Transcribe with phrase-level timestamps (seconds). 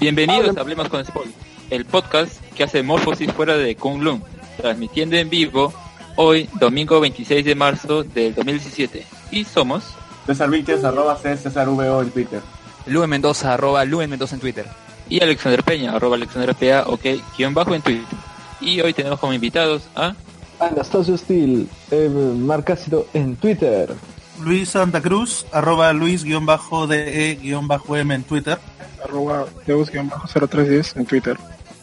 [0.00, 1.30] Bienvenidos a Hablemos con Spoil,
[1.68, 4.22] el podcast que hace morfosis fuera de Kunlun,
[4.56, 5.74] transmitiendo en vivo
[6.16, 9.04] hoy, domingo 26 de marzo del 2017.
[9.30, 9.84] Y somos...
[10.24, 12.40] César Víquez, arroba C, César VO en Twitter.
[12.86, 14.64] Lue Mendoza, arroba Lue Mendoza en Twitter.
[15.10, 17.04] Y Alexander Peña, arroba Alexander PA, ok,
[17.36, 18.18] guion bajo en Twitter.
[18.62, 20.14] Y hoy tenemos como invitados a...
[20.60, 23.94] Anastasio Steel, eh, Marcácido en Twitter.
[24.40, 28.58] Luis Santa Cruz, arroba Luis-DE-M en Twitter.
[29.04, 31.36] Arroba Deus-0310 en Twitter.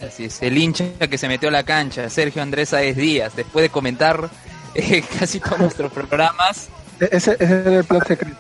[0.05, 3.63] Así es, el hincha que se metió a la cancha, Sergio Andrés Aes Díaz, después
[3.63, 4.29] de comentar
[4.75, 6.67] eh, casi todos nuestros programas.
[6.99, 8.37] E-, ese, ese era el plan secreto.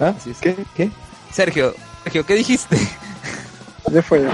[0.00, 0.14] ¿Ah?
[0.16, 0.38] Así es.
[0.38, 0.56] ¿Qué?
[0.76, 0.90] ¿Qué?
[1.32, 1.74] Sergio,
[2.04, 2.76] Sergio, ¿qué dijiste?
[3.90, 4.26] Ya fue.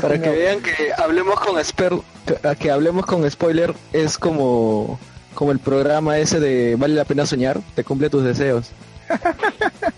[0.00, 4.98] Para que vean que hablemos con sper- que, que hablemos con spoiler es como
[5.34, 8.70] como el programa ese de vale la pena soñar, te cumple tus deseos.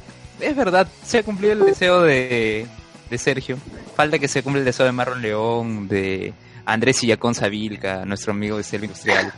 [0.41, 2.67] Es verdad, se ha cumplido el deseo de,
[3.11, 3.59] de Sergio.
[3.95, 6.33] Falta que se cumpla el deseo de Marlon León, de
[6.65, 9.33] Andrés Illacón Sabilca, nuestro amigo de Selva Industrial,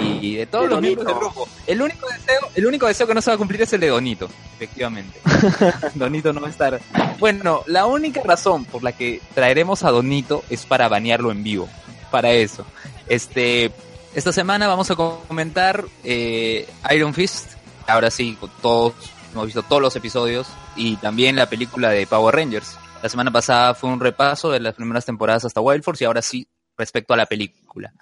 [0.00, 1.48] y de todos De los miembros del grupo.
[1.66, 3.88] El único deseo, el único deseo que no se va a cumplir es el de
[3.88, 5.18] Donito, efectivamente.
[5.94, 6.80] Donito no va a estar.
[7.18, 11.68] Bueno, la única razón por la que traeremos a Donito es para banearlo en vivo.
[12.10, 12.64] Para eso.
[13.08, 13.72] Este,
[14.16, 17.52] esta semana vamos a comentar eh, Iron Fist.
[17.86, 18.94] Ahora sí, todos
[19.30, 22.78] hemos visto todos los episodios y también la película de Power Rangers.
[23.02, 26.22] La semana pasada fue un repaso de las primeras temporadas hasta Wild Force y ahora
[26.22, 27.92] sí respecto a la película.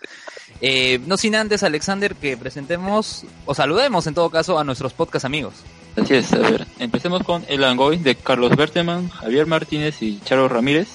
[0.61, 5.25] Eh, no sin antes, Alexander, que presentemos o saludemos en todo caso a nuestros podcast
[5.25, 5.55] amigos.
[5.97, 10.49] Así es, a ver, empecemos con El Angoy de Carlos Berteman, Javier Martínez y Charo
[10.49, 10.91] Ramírez.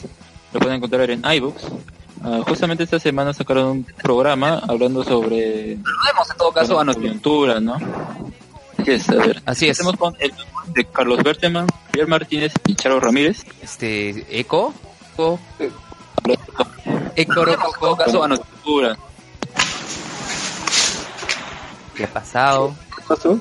[0.53, 1.65] Lo pueden encontrar en iBooks.
[2.23, 7.05] Ah, justamente esta semana sacaron un programa hablando sobre en todo caso a la nuestros
[7.05, 7.75] coyuntura, ¿no?
[8.77, 9.41] Así es, a ver.
[9.45, 9.79] Así es.
[9.97, 10.33] Con El
[10.73, 13.45] de Carlos Berteman, Javier Martínez y Charo Ramírez.
[13.61, 14.73] este Eco.
[15.13, 15.39] Eco.
[17.15, 18.97] Eco, en todo caso a nuestros Coyuntura.
[21.95, 22.73] ¿Qué ha pasado?
[22.95, 23.39] ¿Qué pasó?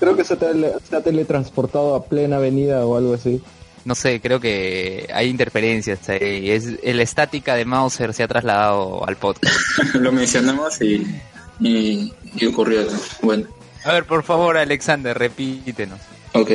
[0.00, 3.42] Creo que se, tele- se ha teletransportado a plena avenida o algo así.
[3.86, 6.50] No sé, creo que hay interferencias ahí.
[6.50, 9.54] Es, la estática de Mauser se ha trasladado al podcast.
[9.94, 11.06] Lo mencionamos y,
[11.60, 12.86] y, y ocurrió.
[13.22, 13.46] Bueno.
[13.84, 16.00] A ver, por favor, Alexander, repítenos.
[16.32, 16.50] Ok.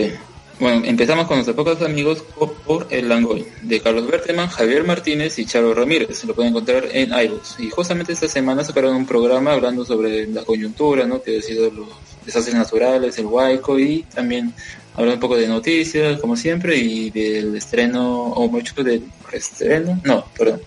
[0.60, 5.40] Bueno, empezamos con nuestros pocos amigos por- por El Langoy, de Carlos Berteman, Javier Martínez
[5.40, 6.24] y Charo Ramírez.
[6.26, 7.60] Lo pueden encontrar en iVoox.
[7.62, 11.24] Y justamente esta semana sacaron un programa hablando sobre la coyuntura, ¿no?
[11.24, 11.88] Que ha sido los
[12.26, 14.54] desastres naturales, el huaico y también
[14.94, 20.26] hablando un poco de noticias, como siempre, y del estreno, o mucho del estreno, no,
[20.38, 20.62] perdón,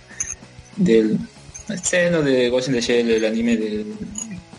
[0.76, 1.18] del
[1.68, 3.94] estreno de Ghost in the Shell, el anime del,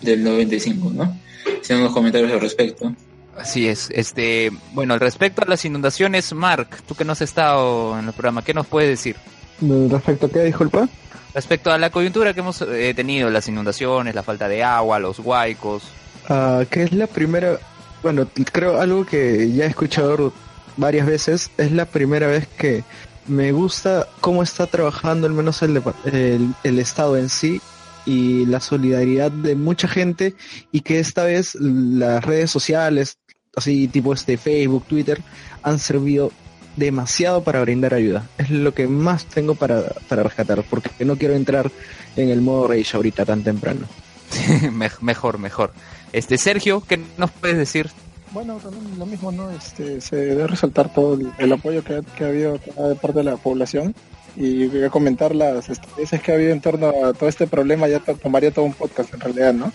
[0.01, 1.19] del 95, ¿no?
[1.61, 2.93] Hicieron unos comentarios al respecto.
[3.37, 3.89] Así es.
[3.91, 8.13] Este, bueno, al respecto a las inundaciones, Mark, tú que no has estado en el
[8.13, 9.17] programa, ¿qué nos puedes decir?
[9.61, 10.87] Respecto a qué dijo el pa?
[11.33, 15.19] Respecto a la coyuntura que hemos eh, tenido, las inundaciones, la falta de agua, los
[15.19, 15.83] huaicos.
[16.29, 17.59] Ah, que es la primera,
[18.05, 20.31] bueno, creo algo que ya he escuchado
[20.77, 22.83] varias veces, es la primera vez que
[23.25, 25.81] me gusta cómo está trabajando al menos el,
[26.13, 27.59] el, el Estado en sí
[28.05, 30.35] y la solidaridad de mucha gente
[30.71, 33.17] y que esta vez las redes sociales,
[33.55, 35.23] así tipo este Facebook, Twitter,
[35.63, 36.31] han servido
[36.75, 38.29] demasiado para brindar ayuda.
[38.37, 41.72] Es lo que más tengo para, para rescatar, porque no quiero entrar
[42.16, 43.87] en el modo rage ahorita tan temprano.
[44.72, 45.73] Me- mejor, mejor.
[46.15, 47.89] Este, Sergio, ¿qué nos puedes decir?
[48.31, 49.49] Bueno, también lo mismo, ¿no?
[49.51, 53.19] Este, se debe resaltar todo el, el apoyo que, ha- que ha habido de parte
[53.19, 53.93] de la población
[54.37, 57.87] y voy a comentar las estupideces que ha habido en torno a todo este problema,
[57.87, 59.71] ya to- tomaría todo un podcast en realidad, ¿no?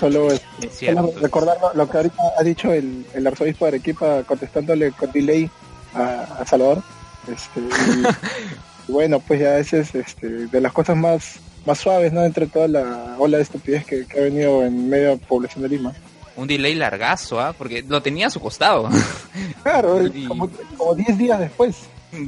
[0.00, 4.22] Solo, este, Es solo recordar lo, que ahorita ha dicho el, el arzobispo de Arequipa
[4.24, 5.50] contestándole con delay
[5.94, 6.82] a, a Salvador.
[7.32, 7.60] Este,
[8.88, 11.36] y bueno, pues ya ese es este, de las cosas más,
[11.66, 12.24] más suaves, ¿no?
[12.24, 15.92] Entre toda la ola de estupidez que, que ha venido en medio población de Lima.
[16.36, 17.54] Un delay largazo, ¿ah?
[17.56, 18.88] Porque lo tenía a su costado.
[19.62, 21.76] Claro, Y- como, como 10 días después.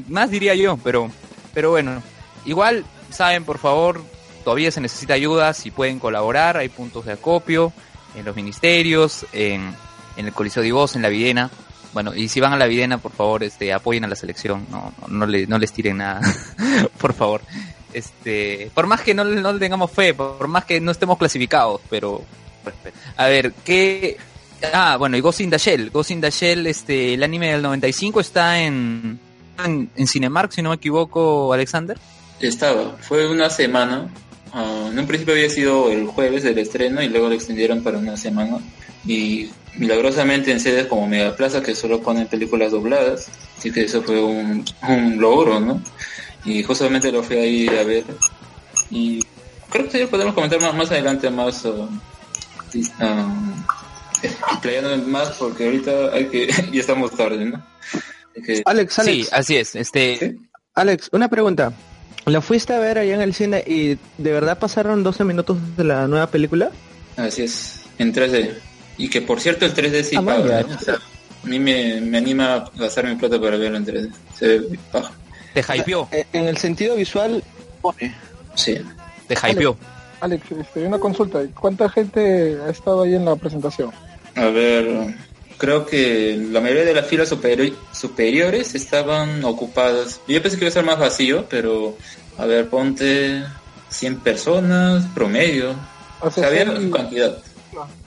[0.09, 1.11] Más diría yo, pero,
[1.55, 2.03] pero bueno.
[2.44, 4.03] Igual, saben, por favor,
[4.44, 7.73] todavía se necesita ayuda, si pueden colaborar, hay puntos de acopio
[8.17, 9.75] en los ministerios, en,
[10.17, 11.50] en el Coliseo de Voz, en la Videna.
[11.93, 14.93] Bueno, y si van a la Videna, por favor, este, apoyen a la selección, no,
[15.03, 16.21] no, no, le- no les tiren nada,
[16.99, 17.41] por favor.
[17.93, 21.81] Este, por más que no, no le tengamos fe, por más que no estemos clasificados,
[21.88, 22.23] pero,
[23.17, 24.19] a ver, ¿qué,
[24.73, 25.91] Ah, bueno, y Ghost in the Shell.
[25.91, 29.19] Ghost in Shell, este, el anime del 95 está en,
[29.65, 31.99] en, en Cinemark, si no me equivoco, Alexander.
[32.41, 34.09] Estaba, fue una semana.
[34.53, 37.99] ah, en un principio había sido el jueves del estreno y luego lo extendieron para
[37.99, 38.59] una semana.
[39.06, 43.29] Y milagrosamente en sedes como Megaplaza que solo ponen películas dobladas,
[43.59, 45.82] así que eso fue un, un logro, ¿no?
[46.46, 48.04] Y justamente lo fui ahí a ver
[48.90, 49.20] y
[49.69, 51.88] creo que ya podemos comentar más, más adelante más uh,
[53.00, 53.64] um,
[55.06, 57.62] más porque ahorita hay que ya estamos tarde, ¿no?
[58.44, 59.75] Que- Alex, Alex, Sí, así es.
[59.76, 60.37] Este, ¿Sí?
[60.75, 61.72] Alex, una pregunta.
[62.26, 65.84] ¿La fuiste a ver allá en el cine y de verdad pasaron 12 minutos de
[65.84, 66.70] la nueva película?
[67.16, 68.52] Así es, en 3D.
[68.98, 70.64] Y que por cierto el 3D sí Ah, paga.
[70.69, 74.12] O sea, a mí me, me anima a gastar mi plata para verlo en 3D.
[74.38, 75.12] Se ve paja.
[75.62, 77.43] Te hypeó, Eh, En el sentido visual,
[78.55, 78.76] Sí.
[79.29, 79.76] te hypeó.
[80.20, 81.41] Alex, este, una consulta.
[81.58, 83.91] ¿Cuánta gente ha estado ahí en la presentación?
[84.35, 85.14] A ver,
[85.58, 90.20] creo que la mayoría de las filas superi- superiores estaban ocupadas.
[90.26, 91.97] Yo pensé que iba a ser más vacío, pero
[92.38, 93.43] a ver, ponte
[93.91, 95.75] 100 personas promedio.
[96.20, 97.37] O sea, había seis- cantidad.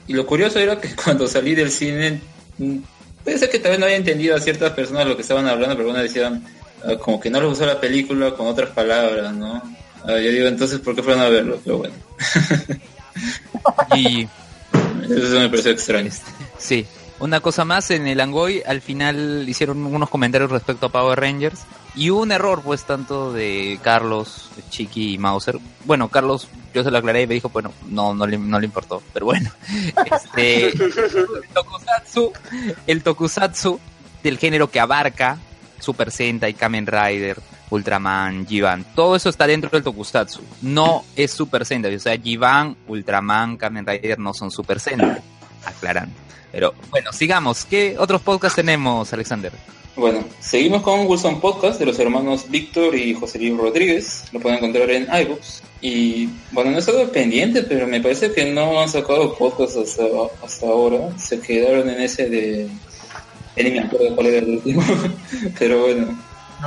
[0.08, 2.20] Y lo curioso era que cuando salí del cine,
[2.58, 2.78] mm,
[3.24, 5.76] puede ser que tal vez no haya entendido a ciertas personas lo que estaban hablando,
[5.76, 6.44] pero algunas decían
[7.00, 9.62] como que no les gustó la película con otras palabras, ¿no?
[10.04, 11.58] Ah, yo digo, entonces, ¿por qué fueron a verlo?
[11.62, 11.94] Pero bueno,
[13.94, 14.22] Y
[15.04, 16.08] eso me pareció extraño.
[16.08, 16.86] Este, sí,
[17.18, 21.60] una cosa más, en el Angoy al final hicieron unos comentarios respecto a Power Rangers
[21.94, 25.58] y hubo un error pues tanto de Carlos, Chiqui y Mauser.
[25.84, 28.66] Bueno, Carlos yo se lo aclaré y me dijo, bueno, no, no le, no le
[28.66, 29.50] importó, pero bueno.
[30.10, 32.32] Este, el tokusatsu,
[32.86, 33.80] el tokusatsu
[34.22, 35.38] del género que abarca
[35.80, 37.38] Super Sentai, Kamen Rider,
[37.70, 40.42] Ultraman, Givan, todo eso está dentro del tokusatsu.
[40.62, 45.18] No es Super Sentai, o sea, Givan, Ultraman, Kamen Rider no son Super Sentai.
[45.64, 46.14] Aclarando.
[46.52, 47.64] Pero bueno, sigamos.
[47.64, 49.52] ¿Qué otros podcasts tenemos, Alexander?
[49.96, 54.24] Bueno, seguimos con Wilson Podcast de los hermanos Víctor y José Luis Rodríguez.
[54.32, 55.62] Lo pueden encontrar en iBooks.
[55.82, 60.04] Y bueno, no he estado pendiente, pero me parece que no han sacado podcast hasta,
[60.42, 61.18] hasta ahora.
[61.18, 62.68] Se quedaron en ese de.
[63.62, 64.82] Ya ni me acuerdo cuál era el último.
[65.58, 66.18] pero bueno,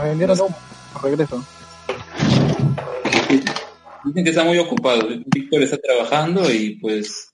[0.03, 0.55] vendieron humo.
[1.01, 1.43] Regreso.
[4.05, 5.07] dicen que está muy ocupado.
[5.25, 7.31] Víctor está trabajando y pues.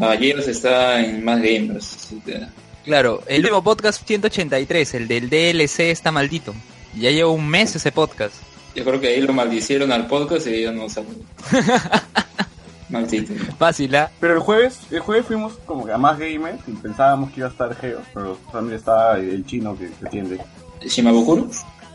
[0.00, 1.94] Ayer está en más gamers.
[1.94, 2.40] así que-
[2.84, 6.52] Claro, el último podcast 183, el del DLC está maldito.
[6.98, 8.34] Ya lleva un mes ese podcast.
[8.74, 11.12] Yo creo que ahí lo maldicieron al podcast y ya no salió.
[12.92, 13.32] Maldito.
[13.58, 14.10] Fácil, ¿ah?
[14.20, 17.48] Pero el jueves, el jueves fuimos como que a más gamers y pensábamos que iba
[17.48, 20.38] a estar Geo, pero también estaba el chino que que atiende.
[20.84, 21.48] ¿Shimabukuro?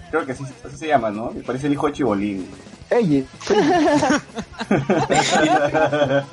[0.10, 1.32] Creo que así, así se llama, ¿no?
[1.32, 2.48] Me parece el hijo de Chibolín.
[2.90, 3.28] Ey,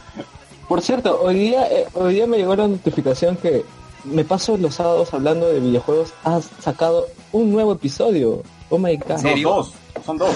[0.68, 3.64] Por cierto, hoy día, eh, hoy día me llegó la notificación que
[4.04, 6.14] me paso los sábados hablando de videojuegos.
[6.22, 8.42] Has sacado un nuevo episodio.
[8.70, 9.08] Oh my god.
[9.08, 9.48] No, serio?
[9.48, 9.72] dos,
[10.06, 10.34] son dos.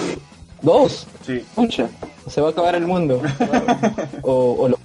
[0.63, 1.07] Dos.
[1.27, 1.45] Sí.
[1.55, 1.89] Pucha.
[2.29, 3.23] Se va a acabar el mundo.
[4.23, 4.79] o, o lo-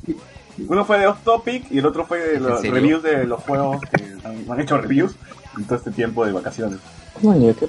[0.68, 3.82] Uno fue de Off Topic y el otro fue de los reviews de los juegos
[3.92, 5.14] que han, han hecho reviews
[5.58, 6.80] en todo este tiempo de vacaciones.
[7.22, 7.68] Coño, qué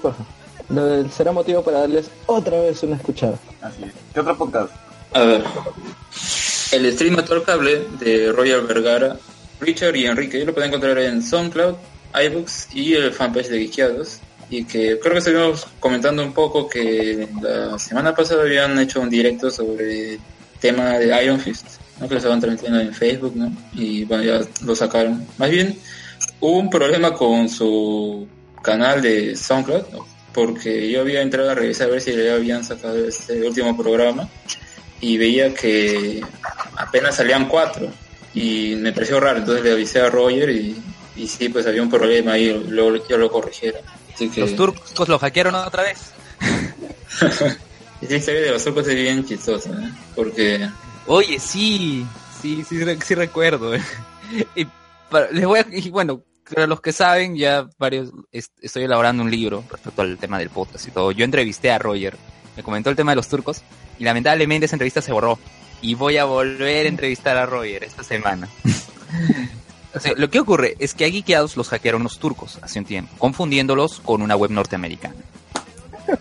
[0.85, 3.39] del- será motivo para darles otra vez una escuchada.
[3.63, 3.93] Así es.
[4.13, 4.71] ¿Qué otro podcast?
[5.13, 5.45] A ver.
[6.73, 9.17] El stream el cable de Royal Vergara,
[9.61, 11.75] Richard y Enrique lo pueden encontrar en SoundCloud,
[12.29, 14.21] iBooks y el fanpage de Geekiados.
[14.55, 19.11] Y que creo que estuvimos comentando un poco que la semana pasada habían hecho un
[19.11, 20.21] directo sobre el
[20.61, 21.67] tema de Iron Fist,
[21.99, 22.07] ¿no?
[22.07, 23.53] que lo estaban transmitiendo en Facebook, ¿no?
[23.73, 25.27] Y bueno, ya lo sacaron.
[25.39, 25.77] Más bien,
[26.39, 28.29] hubo un problema con su
[28.63, 30.07] canal de SoundCloud, ¿no?
[30.33, 34.29] porque yo había entrado a revisar a ver si ya habían sacado este último programa
[35.01, 36.21] y veía que
[36.77, 37.89] apenas salían cuatro
[38.33, 40.81] y me pareció raro, entonces le avisé a Roger y,
[41.17, 43.81] y sí, pues había un problema ahí, luego yo lo corrigieron.
[44.15, 45.99] Así que Los turcos lo hackearon otra vez.
[48.01, 49.91] esa historia de los turcos es bien chistosa, ¿eh?
[50.15, 50.69] porque
[51.07, 52.07] Oye, sí,
[52.41, 53.73] sí, sí, sí recuerdo.
[54.57, 54.67] y
[55.11, 59.23] para- les voy a, y bueno, para los que saben, ya varios, est- estoy elaborando
[59.23, 61.11] un libro respecto al tema del podcast y todo.
[61.13, 62.17] Yo entrevisté a Roger,
[62.57, 63.63] me comentó el tema de los turcos
[63.99, 65.39] y lamentablemente esa entrevista se borró.
[65.83, 68.49] Y voy a volver a entrevistar a Roger esta semana.
[70.17, 74.01] Lo que ocurre es que a Geekeados los hackearon los turcos hace un tiempo, confundiéndolos
[74.01, 75.15] con una web norteamericana.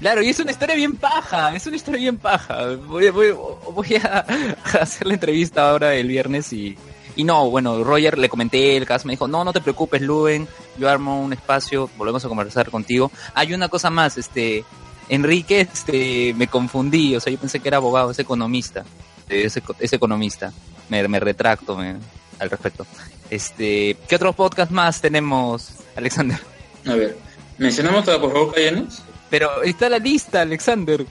[0.00, 2.74] Claro, y es una historia bien paja, es una historia bien paja.
[2.86, 3.32] Voy, voy,
[3.72, 4.24] voy a
[4.80, 6.76] hacer la entrevista ahora el viernes y,
[7.16, 10.48] y no, bueno, Roger le comenté el caso, me dijo, no, no te preocupes, Luen,
[10.78, 13.10] yo armo un espacio, volvemos a conversar contigo.
[13.34, 14.64] Hay una cosa más, este,
[15.10, 18.84] Enrique, este, me confundí, o sea, yo pensé que era abogado, es economista,
[19.28, 20.50] es, es economista,
[20.88, 21.96] me, me retracto me-
[22.38, 22.86] al respecto.
[23.30, 26.38] Este, ¿qué otros podcasts más tenemos, Alexander?
[26.86, 27.16] a ver,
[27.58, 29.02] mencionamos a por favor Callanos.
[29.30, 31.04] Pero está la lista, Alexander.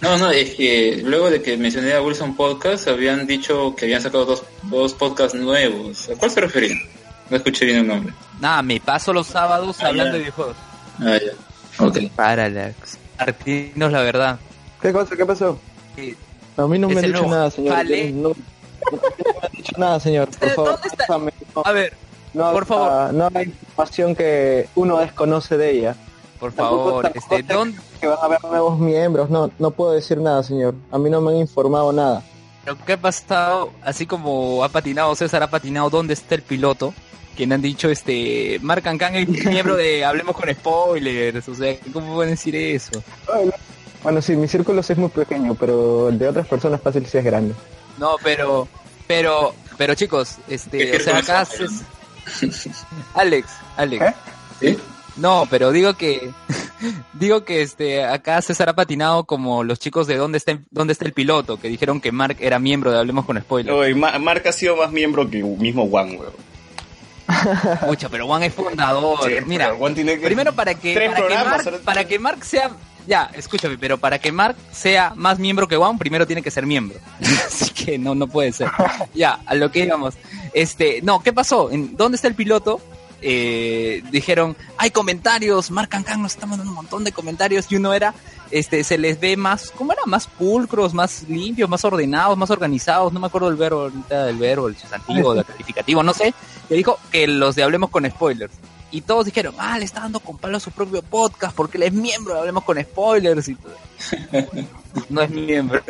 [0.00, 4.00] No, no, es que luego de que mencioné a Wilson Podcast, habían dicho que habían
[4.00, 6.08] sacado dos, dos podcasts nuevos.
[6.08, 6.78] ¿A cuál se referían?
[7.28, 8.14] No escuché bien el nombre.
[8.40, 10.12] Nada, me paso los sábados Ah, hablando ya.
[10.12, 10.56] de videojuegos.
[11.00, 11.84] Ah, ya.
[11.84, 11.98] Ok.
[12.14, 12.98] Parallax.
[13.18, 14.38] Martinos, la verdad.
[14.80, 15.16] ¿Qué cosa?
[15.16, 15.58] ¿Qué pasó?
[15.96, 16.14] Eh,
[16.56, 17.74] A mí no me han dicho nuevo nada, señor.
[17.74, 18.12] Jale.
[18.12, 18.32] No,
[18.92, 18.98] no
[19.40, 20.28] me han dicho nada, señor.
[20.38, 20.78] Por favor,
[21.54, 21.92] no, A ver,
[22.34, 22.88] no, por favor.
[22.90, 25.96] ah, No hay información que uno desconoce de ella.
[26.40, 29.30] por favor, este, te- ¿dónde, Que van a haber nuevos miembros.
[29.30, 30.74] No, no puedo decir nada, señor.
[30.90, 32.22] A mí no me han informado nada.
[32.64, 33.70] Pero, ¿Qué ha pasado?
[33.82, 36.92] Así como ha patinado César, ha patinado ¿Dónde está el piloto?
[37.36, 41.48] Quien han dicho, este, Mark Kang es miembro de Hablemos con Spoilers.
[41.48, 43.02] O sea, ¿cómo pueden decir eso?
[44.02, 47.18] Bueno, sí, mi círculo sí es muy pequeño, pero el de otras personas fácil sí
[47.18, 47.54] es grande.
[47.98, 48.68] No, pero,
[49.06, 51.82] pero, pero chicos, este, ¿Qué o sea, acá Cés-
[53.14, 54.04] Alex, Alex.
[54.60, 54.72] ¿Qué?
[54.74, 54.78] ¿Sí?
[55.16, 56.30] No, pero digo que,
[57.14, 60.92] digo que este, acá César ha patinado como los chicos de ¿Dónde está, el- dónde
[60.92, 61.58] está el piloto?
[61.58, 63.74] Que dijeron que Mark era miembro de Hablemos con Spoilers.
[63.76, 66.32] Oye, Ma- Mark ha sido más miembro que mismo Juan, weón.
[67.88, 69.18] Pucha, pero Juan es fundador.
[69.24, 72.04] Sí, Mira, Juan tiene que- Primero para que, Tres para que, programas, Mark, ahora- para
[72.06, 72.70] que Mark sea,
[73.06, 76.66] ya, escúchame, pero para que Mark sea más miembro que Juan, primero tiene que ser
[76.66, 76.98] miembro.
[77.46, 78.70] Así que no, no puede ser.
[79.14, 80.14] Ya, a lo que íbamos.
[80.52, 81.70] Este, no, ¿qué pasó?
[81.70, 82.80] ¿En ¿Dónde está el piloto?
[83.22, 87.94] Eh, dijeron, hay comentarios, Mark Kang nos está mandando un montón de comentarios y uno
[87.94, 88.14] era,
[88.50, 90.02] este, se les ve más, ¿cómo era?
[90.04, 94.36] Más pulcros, más limpios, más ordenados, más organizados, no me acuerdo del verbo ahorita, del
[94.36, 96.34] verbo, el sustantivo, del calificativo, no sé,
[96.68, 98.52] y dijo que los de Hablemos con Spoilers.
[98.96, 101.82] Y todos dijeron, ah, le está dando con palo a su propio podcast porque él
[101.82, 103.74] es miembro Hablemos con Spoilers y todo.
[105.10, 105.82] No es miembro.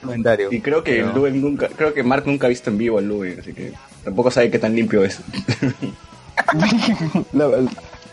[0.00, 0.48] Comentario.
[0.50, 3.02] Y creo que Pero- Luen nunca, creo que Mark nunca ha visto en vivo a
[3.02, 5.20] Luen, así que tampoco sabe qué tan limpio es.
[7.32, 7.46] La-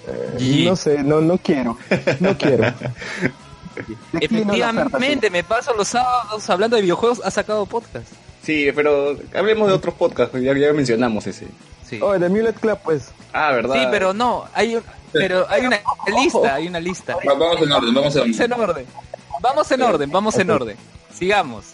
[0.08, 1.76] eh, no sé, no, no quiero.
[2.20, 2.72] No quiero.
[4.22, 8.06] Efectivamente, me paso los sábados hablando de videojuegos, ha sacado podcast.
[8.44, 11.48] Sí, pero hablemos de otros podcasts, ya, ya mencionamos ese.
[11.90, 12.00] Sí.
[12.02, 13.12] Oh, de Mulet Club, pues.
[13.34, 13.76] Ah, ¿verdad?
[13.76, 15.80] Sí, pero no, hay un, pero hay una
[16.22, 17.16] lista, hay una lista.
[17.16, 18.86] Va- Vamos en orden, vamos en Vamos en orden.
[19.42, 20.78] Vamos en orden, vamos en orden.
[21.14, 21.66] Sigamos.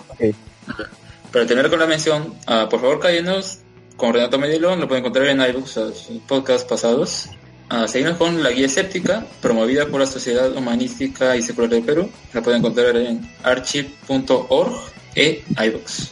[1.32, 3.60] Para terminar con la mención, ah, por favor cállenos
[3.98, 7.30] con Renato Medilo, lo pueden encontrar en iBooks, a sus podcasts pasados.
[7.70, 12.10] Ah, seguimos con la guía escéptica, promovida por la Sociedad Humanística y Secular de Perú.
[12.34, 14.72] La pueden encontrar en archive.org
[15.16, 16.12] e iBooks.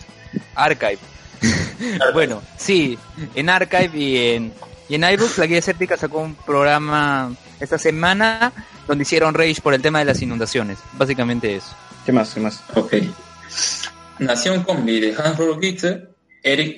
[0.56, 1.00] Archive.
[2.14, 2.98] bueno, sí,
[3.36, 4.54] en Archive y en,
[4.90, 8.52] y en iBooks la guía escéptica sacó un programa esta semana
[8.88, 10.80] donde hicieron rage por el tema de las inundaciones.
[10.94, 11.76] Básicamente eso.
[12.06, 12.34] ¿Qué más?
[12.34, 12.64] ¿Qué más?
[12.76, 12.94] Ok.
[14.20, 16.10] Nación Combi de Hans Gitter,
[16.42, 16.74] Eric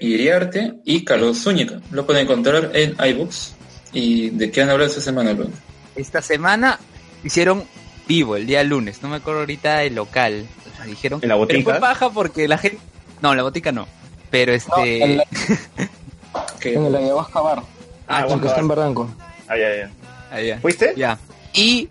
[0.00, 1.80] Iriarte y Carlos Zúñiga.
[1.90, 3.54] Lo pueden encontrar en iBooks.
[3.92, 5.50] ¿Y de qué han hablado esta semana, Luan?
[5.94, 6.78] Esta semana
[7.22, 7.64] hicieron
[8.08, 10.46] vivo el día lunes, no me acuerdo ahorita el local.
[10.72, 11.70] O sea, dijeron ¿En la Pero botica?
[11.70, 12.78] fue paja porque la gente
[13.24, 13.86] No, en la botica no.
[14.30, 15.24] Pero en este la-
[16.60, 16.74] ¿Qué?
[16.74, 17.62] En el ayahuasca bar.
[18.06, 18.46] Ah, bueno.
[18.46, 19.08] está en Barranco.
[19.48, 19.90] Ah, ya, ya.
[20.30, 20.58] ah, ya.
[20.60, 20.92] ¿Fuiste?
[20.94, 21.18] Ya.
[21.54, 21.88] Y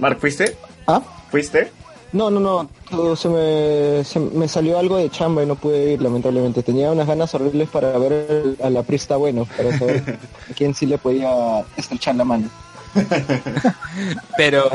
[0.00, 0.56] Mark, ¿fuiste?
[0.88, 1.00] ¿Ah?
[1.30, 1.70] ¿Fuiste?
[2.12, 2.68] No, no, no.
[2.90, 6.64] todo se, me, se me salió algo de chamba y no pude ir, lamentablemente.
[6.64, 10.18] Tenía unas ganas horribles para ver a la Prista Bueno, para saber
[10.50, 11.30] a quién sí le podía
[11.76, 12.50] estrechar la mano.
[14.36, 14.68] pero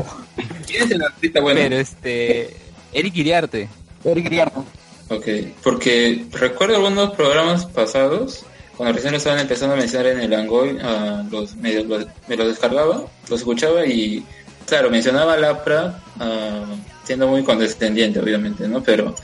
[0.65, 1.59] ¿Quién es el artista bueno?
[1.61, 2.55] pero este
[2.93, 3.67] Eric Iriarte.
[4.05, 4.63] Eric Griardo.
[5.09, 5.25] Ok,
[5.63, 8.43] porque recuerdo algunos programas pasados,
[8.75, 12.35] cuando recién lo estaban empezando a mencionar en el Angoy, ah, los, me, los- me
[12.35, 14.25] los descargaba, los escuchaba y,
[14.67, 16.65] claro, mencionaba a Lapra, ah,
[17.05, 18.83] siendo muy condescendiente, obviamente, ¿no?
[18.83, 19.15] Pero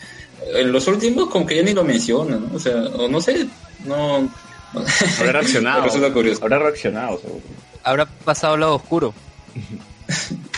[0.55, 2.55] en los últimos como que ya ni lo menciona, ¿no?
[2.55, 3.45] O sea, o no sé,
[3.85, 4.29] no...
[5.19, 5.81] Habrá reaccionado.
[5.81, 6.39] Me resulta curioso.
[6.43, 7.41] Habrá reaccionado, seguro.
[7.83, 9.13] Habrá pasado al lado oscuro.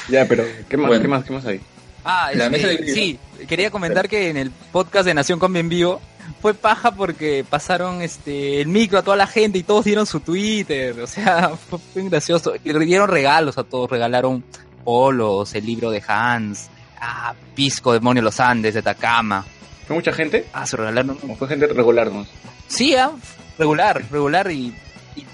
[0.08, 0.88] Ya, pero ¿qué más?
[0.88, 1.02] Bueno.
[1.02, 1.24] ¿Qué más?
[1.26, 1.60] ¿Qué más hay?
[2.06, 5.70] Ah, La este, de sí, quería comentar que en el podcast de Nación Combi en
[5.70, 6.02] vivo
[6.42, 10.20] fue paja porque pasaron este el micro a toda la gente y todos dieron su
[10.20, 12.54] Twitter, o sea, fue, fue gracioso.
[12.64, 14.44] Y le dieron regalos a todos, regalaron
[14.84, 16.70] polos, el libro de Hans,
[17.02, 19.44] ah, Pisco, Demonio de los Andes, de Takama.
[19.88, 20.46] ¿Fue mucha gente?
[20.54, 21.18] Ah, se regalaron.
[21.28, 22.26] ¿O fue gente regular, no?
[22.68, 23.12] Sí, ah,
[23.58, 24.76] regular, regular y,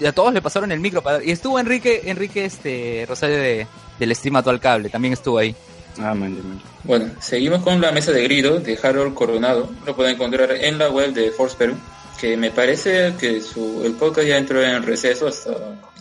[0.00, 3.66] y a todos le pasaron el micro para- y estuvo Enrique, Enrique este Rosario de
[3.98, 5.54] del stream a todo el cable, también estuvo ahí.
[5.98, 6.60] Ah, man, man.
[6.84, 9.70] Bueno, seguimos con la mesa de grido de Harold Coronado.
[9.86, 11.74] Lo pueden encontrar en la web de Force Perú,
[12.20, 15.50] que me parece que su, el podcast ya entró en receso hasta,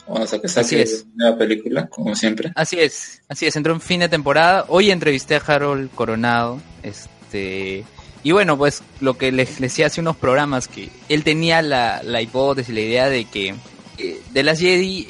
[0.08, 1.06] bueno, hasta que Así saque es.
[1.16, 2.52] una película, como siempre.
[2.56, 4.66] Así es, así es, entró en fin de temporada.
[4.70, 7.84] Hoy entrevisté a Harold Coronado, este,
[8.24, 12.02] y bueno, pues lo que les, les decía hace unos programas, que él tenía la,
[12.04, 13.56] la hipótesis, la idea de que
[13.98, 15.08] eh, de las Jedi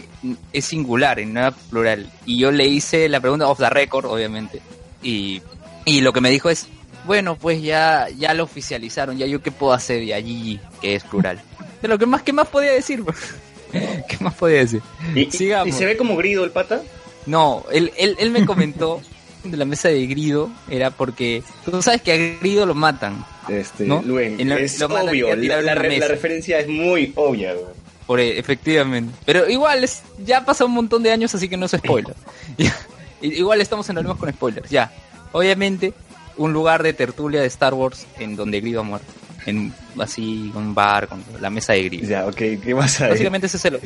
[0.53, 2.09] es singular y no era plural.
[2.25, 4.61] Y yo le hice la pregunta off the record, obviamente,
[5.03, 5.41] y,
[5.85, 6.67] y lo que me dijo es,
[7.05, 11.03] bueno, pues ya, ya lo oficializaron, ya yo qué puedo hacer, y allí que es
[11.03, 11.41] plural.
[11.81, 13.03] De lo que más, ¿qué más podía decir?
[13.71, 14.81] ¿Qué más podía decir?
[15.15, 15.67] ¿Y, Sigamos.
[15.69, 16.81] y se ve como grido el pata?
[17.25, 19.01] No, él, él, él me comentó
[19.43, 23.25] de la mesa de Grido, era porque tú sabes que a Grido lo matan.
[23.49, 24.01] Este, ¿No?
[24.03, 26.01] Luen, En es lo obvio, la, la re- mesa.
[26.01, 27.65] la referencia es muy obvia, güey.
[28.07, 29.13] Por, e, efectivamente.
[29.25, 32.15] Pero igual, es, ya pasó un montón de años, así que no es spoiler.
[33.21, 34.91] Igual estamos en problemas con spoilers, ya.
[35.31, 35.93] Obviamente,
[36.37, 39.11] un lugar de tertulia de Star Wars en donde Grido ha muerto.
[39.45, 42.07] En así, un bar, con la mesa de Grido.
[42.07, 43.11] Ya, ok, ¿qué más hay?
[43.11, 43.79] Básicamente ese es el...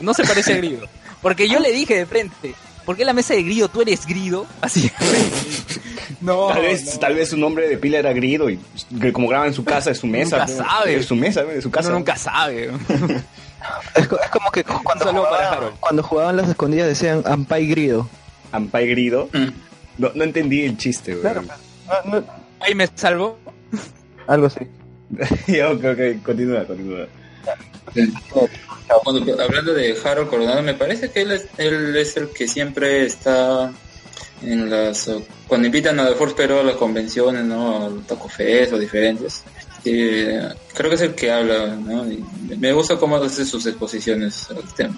[0.00, 0.88] No se parece a Grido.
[1.22, 3.68] Porque yo le dije de frente, ¿por qué la mesa de Grido?
[3.68, 4.46] ¿Tú eres Grido?
[4.60, 4.90] Así.
[6.20, 7.00] no, Tal vez, no.
[7.00, 8.58] tal vez su nombre de pila era grido y
[9.00, 10.38] que como graba en su casa, es su mesa.
[10.46, 10.96] Nunca sabe.
[10.96, 11.88] Es su mesa, es su casa.
[11.88, 12.70] Uno nunca sabe.
[13.94, 18.06] Es, co- es como que cuando jugaban, cuando jugaban las escondidas decían Ampai Grido.
[18.52, 19.30] Ampai grido.
[19.32, 19.46] Mm.
[19.96, 21.22] No, no entendí el chiste, güey.
[21.22, 21.42] Claro.
[22.04, 22.22] No,
[22.60, 23.38] Ahí me salvo.
[24.26, 24.60] algo así.
[25.72, 27.06] Ok, ok, continúa, continúa.
[28.88, 33.72] Hablando de Harold Coronado, me parece que él es, él es el que siempre está
[34.42, 35.10] en las...
[35.46, 37.86] Cuando invitan a The Force Pero a las convenciones, ¿no?
[37.86, 39.42] Al Taco Fest o diferentes.
[39.82, 42.10] Creo que es el que habla, ¿no?
[42.10, 42.24] Y
[42.56, 44.96] me gusta cómo hace sus exposiciones al tema.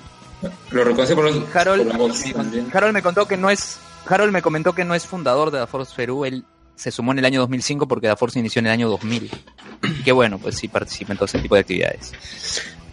[0.70, 2.68] Lo reconocí por, los, Harold, por la voz también.
[2.72, 3.78] Harold me contó que no es
[4.08, 6.44] Harold me comentó que no es fundador de la Force Perú, él
[6.76, 9.30] se sumó en el año 2005 porque la Force inició en el año 2000.
[10.04, 12.12] que bueno, pues sí participa en todo ese tipo de actividades.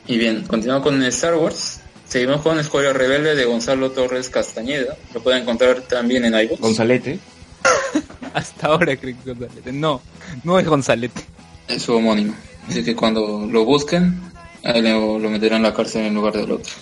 [0.07, 1.79] Y bien, continuamos con Star Wars.
[2.07, 4.97] Seguimos con Escuela Rebelde de Gonzalo Torres Castañeda.
[5.13, 6.59] Lo pueden encontrar también en iVoox.
[6.59, 7.19] Gonzalete.
[8.33, 9.71] Hasta ahora creo que es Gonzalete.
[9.71, 10.01] No,
[10.43, 11.21] no es Gonzalete.
[11.67, 12.35] Es su homónimo.
[12.67, 14.21] Así que cuando lo busquen,
[14.63, 16.73] ahí lo, lo meterán en la cárcel en lugar del otro.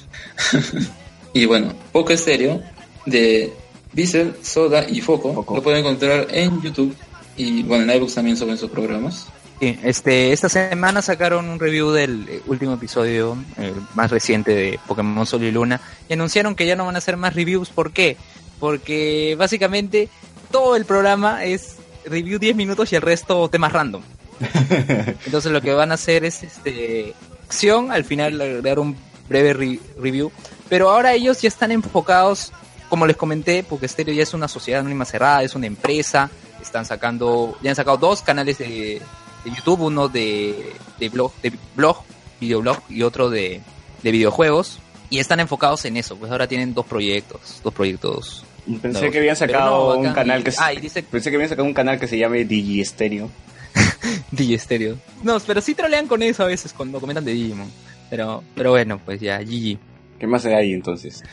[1.34, 2.62] y bueno, Poco Estéreo
[3.06, 3.54] de
[3.94, 5.34] Diesel, Soda y Foco.
[5.34, 5.56] Foco.
[5.56, 6.96] Lo pueden encontrar en YouTube.
[7.38, 9.28] Y bueno, en iVoox también suben sus programas.
[9.62, 14.80] Sí, este, esta semana sacaron un review del eh, último episodio, el más reciente de
[14.88, 17.70] Pokémon Sol y Luna, y anunciaron que ya no van a hacer más reviews.
[17.70, 18.18] ¿Por qué?
[18.60, 20.10] Porque básicamente
[20.50, 24.02] todo el programa es review 10 minutos y el resto temas random.
[25.28, 27.14] Entonces lo que van a hacer es este
[27.46, 28.98] acción, al final agregar un
[29.30, 30.32] breve re- review.
[30.70, 32.52] Pero ahora ellos ya están enfocados,
[32.90, 36.32] como les comenté, porque Stereo ya es una sociedad anónima cerrada, es una empresa.
[36.60, 39.02] Están sacando, ya han sacado dos canales de,
[39.44, 42.04] de YouTube, uno de, de blog, de blog,
[42.40, 43.62] videoblog y otro de,
[44.04, 44.80] de videojuegos.
[45.10, 48.46] Y están enfocados en eso, pues ahora tienen dos proyectos, dos proyectos.
[48.66, 49.12] Pensé nuevos.
[49.12, 51.68] que habían sacado no, un canal que se- Ah, y dice Pensé que habían sacado
[51.68, 53.30] un canal que se llame Digi Stereo.
[54.32, 54.98] DJ Stereo.
[55.24, 57.70] No, pero sí trolean con eso a veces cuando comentan de Digimon.
[58.10, 59.78] Pero, pero bueno, pues ya, GG.
[60.20, 61.24] ¿Qué más hay ahí entonces?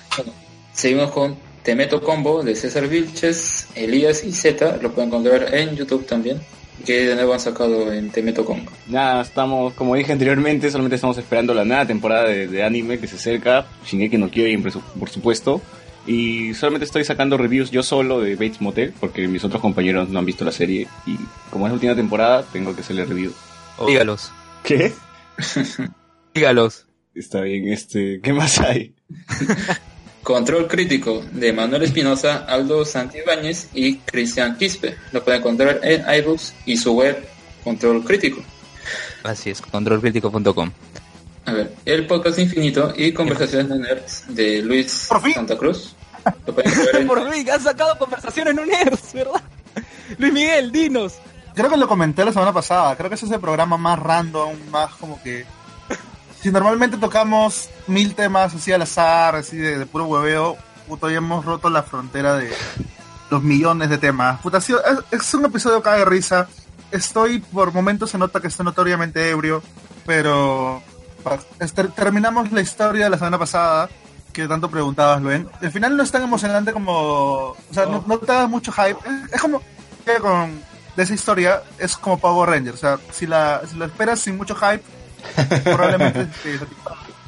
[0.73, 4.79] Seguimos con Te Meto Combo de César Vilches, Elías y Z.
[4.81, 6.41] Lo pueden encontrar en YouTube también.
[6.87, 8.71] Que de nuevo han sacado en Te Meto Combo.
[8.89, 13.07] Nada, estamos, como dije anteriormente, solamente estamos esperando la nueva temporada de, de anime que
[13.07, 15.61] se acerca, Shingeki no Kyojin por su- por supuesto,
[16.07, 20.19] y solamente estoy sacando reviews yo solo de Bates Motel, porque mis otros compañeros no
[20.21, 21.17] han visto la serie, y
[21.51, 23.33] como es la última temporada, tengo que hacerle review.
[23.87, 24.33] Dígalos.
[24.65, 24.93] ¿Qué?
[26.35, 26.87] Dígalos.
[27.15, 28.95] Está bien, este, ¿qué más hay?
[30.29, 34.95] Control Crítico de Manuel Espinosa, Aldo Santibáñez y Cristian Quispe.
[35.11, 37.27] Lo pueden encontrar en iBooks y su web
[37.65, 38.43] Control Crítico.
[39.23, 40.71] Así es, controlcrítico.com.
[41.47, 45.33] A ver, el podcast infinito y conversaciones de nerds de Luis Por fin.
[45.33, 45.97] Santa Cruz.
[46.47, 49.43] Lo pueden encontrar en Por fin, han sacado conversaciones en un ERS, ¿verdad?
[50.19, 51.15] Luis Miguel, dinos.
[51.55, 52.95] Creo que lo comenté la semana pasada.
[52.97, 55.47] Creo que ese es el programa más random, más como que.
[56.43, 61.17] Si normalmente tocamos mil temas así al azar, así de, de puro hueveo, puto, ya
[61.19, 62.53] hemos roto la frontera de
[63.31, 64.41] los millones de temas.
[64.41, 64.73] Puta, es,
[65.11, 66.49] es un episodio cae de risa.
[66.91, 69.63] Estoy, por momentos se nota que estoy notoriamente ebrio,
[70.07, 70.83] pero
[71.23, 73.89] pa- es- ter- terminamos la historia de la semana pasada,
[74.33, 75.49] que tanto preguntabas, Luen.
[75.61, 76.93] El final no es tan emocionante como...
[77.51, 78.97] O sea, no, no te da mucho hype.
[79.05, 79.61] Es, es como
[80.07, 80.63] que con
[80.97, 82.77] de esa historia es como Power Rangers.
[82.77, 84.83] O sea, si la, si la esperas sin mucho hype,
[85.65, 86.29] probablemente.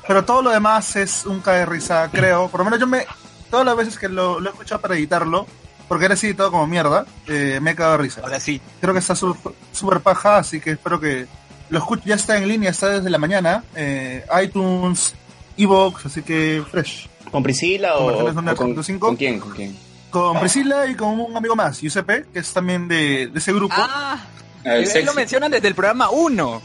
[0.07, 2.49] Pero todo lo demás es un cae de risa, creo.
[2.49, 3.07] Por lo menos yo me...
[3.51, 5.47] Todas las veces que lo, lo he escuchado para editarlo,
[5.89, 8.21] porque era así todo como mierda, eh, me he cagado de risa.
[8.23, 8.61] Ahora sí.
[8.81, 11.27] Creo que está súper paja, así que espero que
[11.69, 12.03] lo escuche.
[12.07, 13.65] Ya está en línea, está desde la mañana.
[13.75, 15.15] Eh, iTunes,
[15.57, 17.09] Evox, así que fresh.
[17.31, 19.07] ¿Con Priscila o, con, 105?
[19.07, 19.41] con quién?
[19.41, 19.77] ¿Con quién?
[20.11, 23.75] Con Priscila y con un amigo más, Giuseppe, que es también de, de ese grupo.
[23.77, 24.19] Ah,
[24.65, 25.05] él sexy.
[25.05, 26.63] lo mencionan desde el programa 1.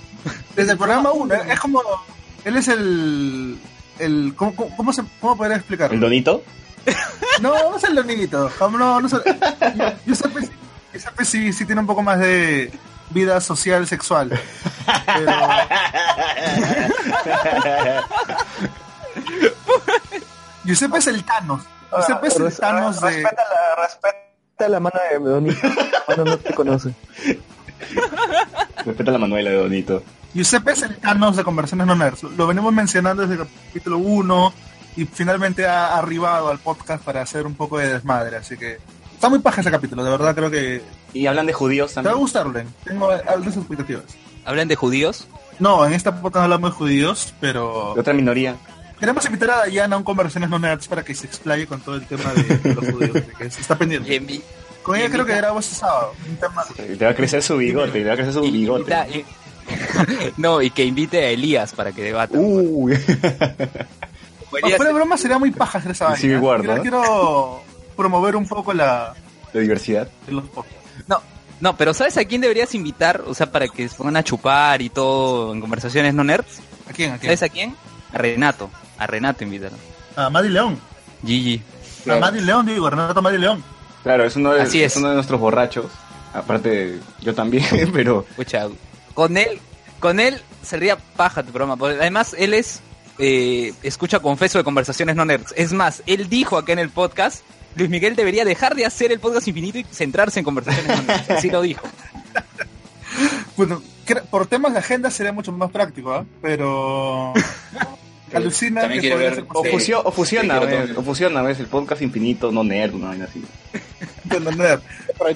[0.55, 1.33] Desde el programa 1.
[1.35, 1.81] Es como.
[2.43, 3.57] Él es el.
[3.99, 5.93] el ¿Cómo, cómo, cómo se, cómo podría explicar?
[5.93, 6.43] ¿El Donito?
[7.41, 8.49] No, no es el Donito.
[8.71, 9.23] No, no es el-
[10.05, 12.71] Giuseppe, sí- sí, sí tiene un poco más de
[13.09, 14.39] vida social, sexual.
[15.05, 15.31] Pero.
[20.63, 21.61] Giuseppe es el Thanos.
[21.95, 23.07] Giuseppe es el Res- Thanos de...
[23.09, 25.67] Respeta la, respeta la mano de Donito.
[26.07, 26.93] Mano no te conoce.
[28.85, 30.03] Respeta la Manuela de Donito.
[30.33, 32.23] Giuseppe es el Thanos de Conversaciones No Nerds.
[32.23, 34.53] Lo venimos mencionando desde el capítulo 1
[34.97, 38.37] y finalmente ha arribado al podcast para hacer un poco de desmadre.
[38.37, 38.77] Así que
[39.13, 40.81] está muy paja ese capítulo, de verdad creo que
[41.13, 42.19] Y hablan de judíos te va a también.
[42.21, 42.67] gustar, Len.
[42.83, 44.03] Tengo altas expectativas.
[44.45, 45.27] ¿Hablan de judíos?
[45.57, 48.55] No, en esta podcast no hablamos de judíos, pero De otra minoría.
[48.99, 51.95] queremos invitar a Dayana a un Conversaciones No Nerds para que se explaye con todo
[51.95, 53.15] el tema de los judíos.
[53.15, 54.37] así que se está pendiente.
[54.85, 56.13] Con ella creo que grabo este sábado.
[56.29, 56.63] Un tema...
[56.75, 59.25] Te va a crecer su bigote, te va a crecer su y- bigote.
[60.37, 62.37] no, y que invite a Elías para que debata.
[62.37, 62.93] Uy.
[64.53, 66.39] Elías- fuera de broma sería muy paja hacer esa Y vaina.
[66.39, 67.61] War, quiero,
[67.95, 69.13] promover un poco la
[69.53, 70.07] La diversidad.
[70.27, 70.43] de los.
[71.07, 71.21] No,
[71.59, 73.23] no, pero ¿sabes a quién deberías invitar?
[73.25, 76.59] O sea, para que se pongan a chupar y todo en conversaciones no nerds.
[76.89, 77.11] ¿A quién?
[77.13, 77.29] ¿A quién?
[77.35, 77.75] ¿Sabes a quién?
[78.13, 78.69] A Renato.
[78.97, 79.75] A Renato invítalo.
[80.15, 80.79] A Maddy León.
[81.25, 81.61] Gigi.
[82.09, 83.63] A Maddy León, digo, Renato Maddy León.
[84.05, 84.95] Claro, es uno de, Así es.
[84.97, 85.87] uno de nuestros borrachos.
[86.31, 88.67] Aparte, yo también, pero Escucha,
[89.15, 89.59] con él,
[89.99, 91.75] con él sería paja tu programa.
[91.75, 92.81] porque además, él es
[93.17, 95.55] eh, escucha confeso de conversaciones no nerds.
[95.57, 97.43] Es más, él dijo acá en el podcast,
[97.75, 101.29] Luis Miguel debería dejar de hacer el podcast infinito y centrarse en conversaciones no nerds.
[101.31, 101.87] Así lo dijo.
[103.55, 103.81] Bueno,
[104.29, 106.25] por temas de agenda sería mucho más práctico, ¿ah?
[106.41, 107.31] Pero...
[108.35, 111.59] Alucina También quiere ver- o, fusio- o fusiona, Sí, o fusiona, ¿ves?
[111.59, 113.43] El podcast infinito, no nerd, una vaina así.
[114.29, 114.79] Entender.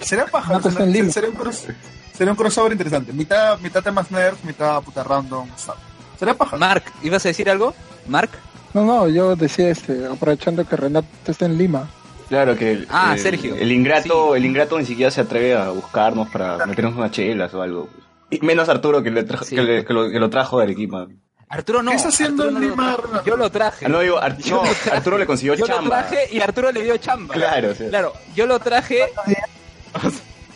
[0.01, 0.53] Sería paja.
[0.53, 1.13] No te está en sería, lima.
[1.13, 1.67] sería un cross-
[2.13, 3.13] sería un crossover interesante.
[3.13, 5.47] Mitad, mitad temas nerds, mitad puta random.
[5.57, 5.75] stuff.
[6.17, 6.57] Sería paja.
[6.57, 7.73] Mark, ¿ibas a decir algo?
[8.07, 8.29] Mark.
[8.73, 11.89] No, no, yo decía, este, aprovechando que Renato está en Lima.
[12.27, 13.55] Claro que el, Ah, el- Sergio.
[13.55, 17.61] el ingrato, el ingrato ni siquiera se atreve a buscarnos para meternos unas chelas o
[17.63, 17.89] algo.
[18.29, 19.55] Y menos Arturo que, le Sí.
[19.55, 21.07] que, le- que lo, que lo trajo de Arequipa.
[21.49, 21.91] Arturo no.
[21.91, 23.23] ¿Qué está haciendo Arturo en no lo Lima?
[23.25, 23.85] Yo lo traje.
[23.85, 24.91] Ah, no, digo, Ar- Yo no, lo traje.
[24.91, 26.07] Arturo le consiguió yo lo chamba.
[26.07, 27.33] traje y Arturo le dio chamba.
[27.33, 27.85] Claro, sí.
[27.89, 29.01] Claro, yo lo traje.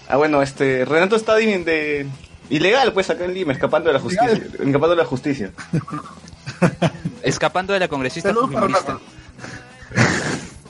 [0.07, 2.07] Ah, bueno, este, Renato está de, de-
[2.49, 4.33] ilegal, pues, acá en Lima, escapando de la justicia.
[4.33, 5.51] Escapando de la justicia.
[7.23, 8.31] Escapando de la congresista.
[8.31, 9.01] Renato.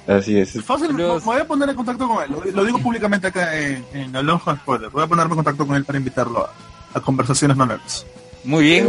[0.07, 0.61] Así es.
[0.63, 2.29] Fácil, Los- me voy a poner en contacto con él.
[2.31, 4.89] Lo, lo digo públicamente acá en, en con Spoiler.
[4.89, 8.05] Voy a ponerme en contacto con él para invitarlo a, a conversaciones no nerds.
[8.43, 8.87] Muy bien.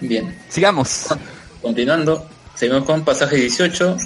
[0.00, 0.36] Bien.
[0.48, 1.06] Sigamos.
[1.62, 3.96] Continuando, seguimos con pasaje 18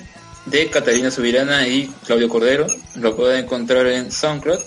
[0.47, 2.67] de Catalina Subirana y Claudio Cordero.
[2.97, 4.61] Lo pueden encontrar en SoundCloud.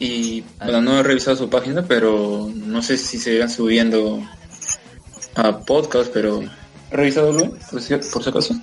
[0.00, 4.22] Y bueno, no he revisado su página, pero no sé si se irán subiendo
[5.34, 6.42] a podcast, pero
[6.90, 7.50] ¿he revisado Luis?
[7.70, 8.54] Por si, por si acaso.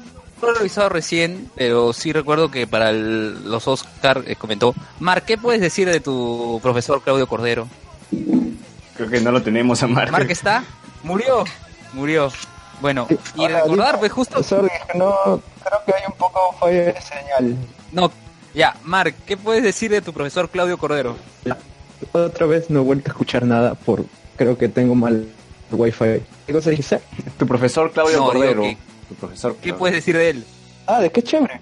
[0.42, 4.74] No lo he revisado recién, pero sí recuerdo que para el- los Oscar eh, comentó.
[5.00, 7.68] Mar, ¿qué puedes decir de tu profesor Claudio Cordero?
[8.96, 10.12] Creo que no lo tenemos a Mark.
[10.12, 10.64] Mark está,
[11.04, 11.44] murió,
[11.96, 12.32] murió.
[12.82, 15.16] Bueno, y Hola, recordar, pues justo, Sorry, no,
[15.64, 17.56] creo que hay un poco falla de señal.
[17.94, 18.12] no,
[18.54, 21.16] ya, Mark, ¿qué puedes decir de tu profesor Claudio Cordero?
[22.12, 24.06] Otra vez no he vuelto a escuchar nada por,
[24.36, 25.26] creo que tengo mal
[25.72, 26.22] wifi.
[26.46, 27.00] ¿Qué cosa dijiste?
[27.38, 28.62] Tu profesor Claudio No, Cordero.
[28.62, 28.78] que-
[29.10, 29.54] Tu profesor.
[29.56, 29.78] ¿Qué Claudio.
[29.80, 30.46] puedes decir de él?
[30.88, 31.62] Ah, de qué chévere.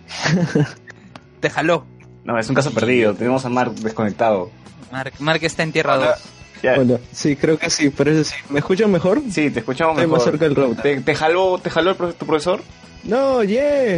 [1.40, 1.86] Te jaló.
[2.24, 3.14] No, es un caso perdido.
[3.14, 4.50] Tenemos a Mark desconectado.
[4.92, 6.10] Mark, Mark está en Tierra Hola.
[6.12, 6.20] 2.
[6.64, 6.80] Ya.
[6.80, 8.36] Hola, sí, creo que sí, parece sí.
[8.50, 9.22] ¿Me escuchan mejor?
[9.30, 10.18] Sí, te escuchamos Estoy mejor.
[10.18, 10.82] más cerca del router.
[10.82, 12.62] ¿Te, te jaló, te jaló el tu profesor?
[13.04, 13.98] No, yeah.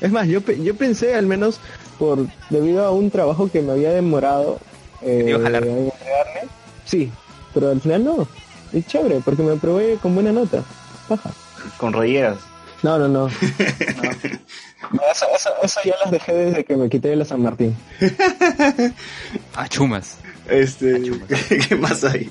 [0.00, 1.58] Es más, yo, pe- yo pensé al menos
[1.98, 4.58] por debido a un trabajo que me había demorado
[5.00, 5.64] eh, te jalar.
[5.66, 5.90] en.
[6.84, 7.10] Sí,
[7.54, 8.28] pero al final no.
[8.74, 10.62] Es chévere, porque me aprobé con buena nota.
[11.08, 11.30] Paja.
[11.78, 12.36] Con rolleras.
[12.82, 13.28] No, no, no.
[13.28, 13.30] No.
[15.10, 17.74] Eso, eso, eso ya las dejé desde que me quité de la San Martín.
[19.54, 20.16] Ah, chumas.
[20.48, 22.30] Este, ¿qué, qué más hay?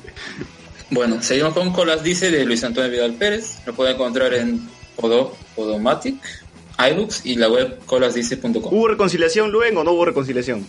[0.89, 3.60] Bueno, seguimos con Colas Dice de Luis Antonio Vidal Pérez.
[3.65, 6.15] Lo pueden encontrar en Podo, Podomatic,
[6.78, 8.74] iBooks y la web colasdice.com.
[8.74, 10.65] ¿Hubo reconciliación, Luen, o no hubo reconciliación?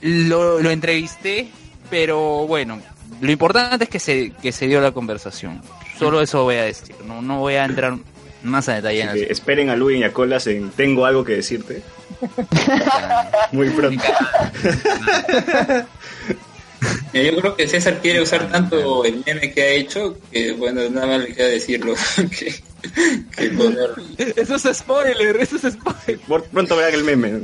[0.00, 1.48] Lo, lo entrevisté,
[1.90, 2.80] pero bueno,
[3.20, 5.60] lo importante es que se, que se dio la conversación.
[5.98, 7.96] Solo eso voy a decir, no, no voy a entrar
[8.42, 11.32] más a detalle en que esperen a Luen y a Colas en Tengo algo que
[11.32, 11.82] decirte.
[13.52, 14.02] Muy pronto.
[17.12, 21.06] Yo creo que César quiere usar tanto el meme que ha hecho que, bueno, nada
[21.06, 21.94] más le queda decirlo
[22.38, 22.54] que,
[23.34, 23.96] que ponerlo.
[24.18, 26.18] Eso es spoiler, eso es spoiler.
[26.28, 27.40] Por- Pronto verán el meme.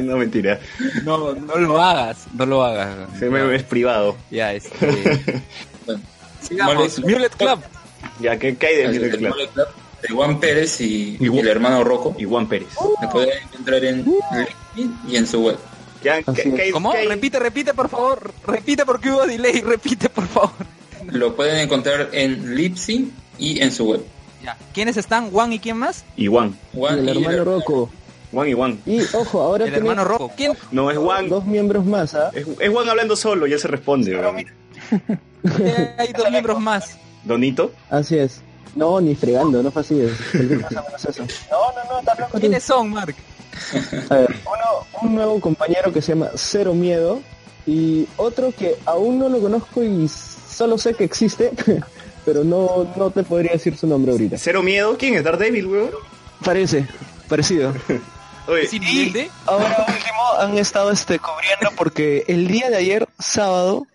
[0.00, 0.58] no, mentira.
[1.04, 3.08] No, no lo hagas, no lo hagas.
[3.16, 4.16] Ese meme es privado.
[4.30, 4.74] Ya, este...
[5.86, 6.00] Bueno,
[6.42, 7.60] Sigamos, Mulet Club.
[8.18, 9.34] Ya, ¿qué, qué hay de Music Club?
[9.54, 9.66] Club
[10.02, 12.14] de Juan Pérez y, Y y el hermano Rocco.
[12.18, 12.68] Y Juan Pérez.
[13.02, 15.58] Lo pueden encontrar en LinkedIn y en su web.
[16.02, 16.92] Ya, ¿qué- Así qué hay- ¿Cómo?
[16.92, 17.04] qué?
[17.06, 18.32] Repite, repite, por favor.
[18.46, 20.50] Repite porque hubo delay, repite, por favor.
[21.06, 24.02] Lo pueden encontrar en Lipsy y en su web.
[24.42, 24.56] Ya.
[24.72, 25.30] ¿Quiénes están?
[25.30, 26.04] ¿Juan y quién más?
[26.16, 26.56] Y Juan.
[26.72, 27.90] Juan el y hermano Rocco.
[28.32, 28.80] Juan y Juan.
[28.86, 30.32] Y ojo, ahora El hermano Rocco.
[30.36, 30.52] ¿Quién?
[30.70, 31.28] No, es Juan.
[31.28, 32.30] dos miembros más, ¿ah?
[32.32, 34.16] Es, es Juan hablando solo, ya se responde.
[34.16, 34.36] weón.
[35.98, 36.96] Hay dos miembros más.
[37.24, 37.72] Donito.
[37.90, 38.40] Así es.
[38.74, 40.12] No, ni fregando, no fastidies.
[40.32, 41.22] Cualquier cosa menos eso.
[41.50, 42.40] No, no, no, estás loco tú.
[42.40, 43.14] ¿Quiénes son, Mark?
[44.10, 47.20] A ver, uno, un nuevo compañero que se llama Cero Miedo
[47.66, 51.50] y otro que aún no lo conozco y solo sé que existe,
[52.24, 54.38] pero no, no te podría decir su nombre ahorita.
[54.38, 54.96] Cero miedo.
[54.98, 55.90] ¿Quién es Daredevil, weón?
[56.44, 56.86] Parece,
[57.28, 57.72] parecido.
[58.46, 59.30] Oye, ¿Sí, Miguel?
[59.46, 63.86] Ahora último han estado este cubriendo porque el día de ayer, sábado,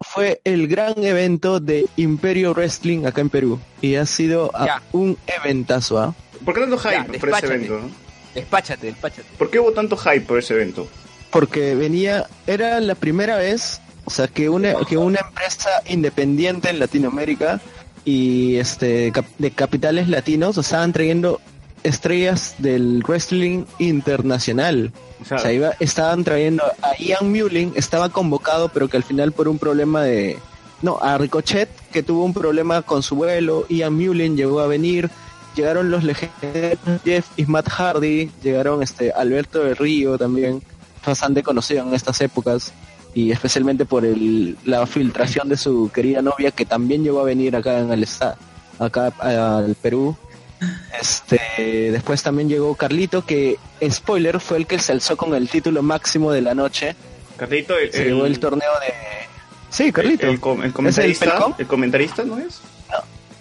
[0.00, 4.82] fue el gran evento de Imperio Wrestling acá en Perú y ha sido ah, Ya.
[4.92, 6.14] un eventazo, ¿ah?
[6.44, 7.80] ¿por qué tanto hype Ya, por ese evento?
[7.82, 7.90] no?
[8.34, 9.28] Despáchate, despáchate.
[9.38, 10.86] ¿Por qué hubo tanto hype por ese evento?
[11.30, 16.78] porque venía, era la primera vez, o sea, que una, que una empresa independiente en
[16.78, 17.60] Latinoamérica
[18.04, 21.40] y este cap- de capitales latinos estaban trayendo
[21.86, 24.92] estrellas del wrestling internacional.
[25.20, 29.02] O sea, O sea, iba- estaban trayendo a Ian Mullin, estaba convocado, pero que al
[29.04, 30.38] final por un problema de...
[30.82, 35.08] No, a Ricochet, que tuvo un problema con su vuelo, Ian Mullin llegó a venir,
[35.56, 40.62] llegaron los legendarios Jeff y Matt Hardy, llegaron este Alberto del Río también,
[41.04, 42.72] bastante conocido en estas épocas,
[43.14, 47.56] y especialmente por el, la filtración de su querida novia, que también llegó a venir
[47.56, 48.36] acá en el esta-
[48.78, 50.14] acá al Perú.
[50.98, 53.58] Este, después también llegó Carlito, que,
[53.90, 56.94] spoiler, fue el que se alzó con el título máximo de la noche.
[57.36, 58.92] Carlito, el, Se llevó el torneo de...
[59.70, 60.26] Sí, Carlito.
[60.26, 61.54] el, el com- el ¿Es el comentarista, Pelcom?
[61.58, 62.60] el comentarista, ¿no es?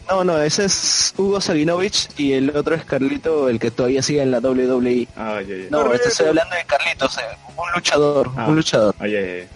[0.08, 4.22] No, no, ese es Hugo Sabinovich y el otro es Carlito, el que todavía sigue
[4.22, 5.08] en la WWE.
[5.16, 5.40] Ah.
[5.72, 7.24] No, este estoy hablando de Carlito, o sea,
[7.58, 8.46] un luchador, Ah.
[8.48, 9.48] un luchador Ah, ya, ya.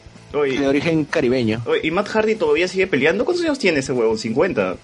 [0.59, 1.61] de origen caribeño.
[1.67, 3.25] oye, ¿y Matt Hardy todavía sigue peleando?
[3.25, 4.13] ¿Cuántos años tiene ese huevo?
[4.15, 4.75] ¿50?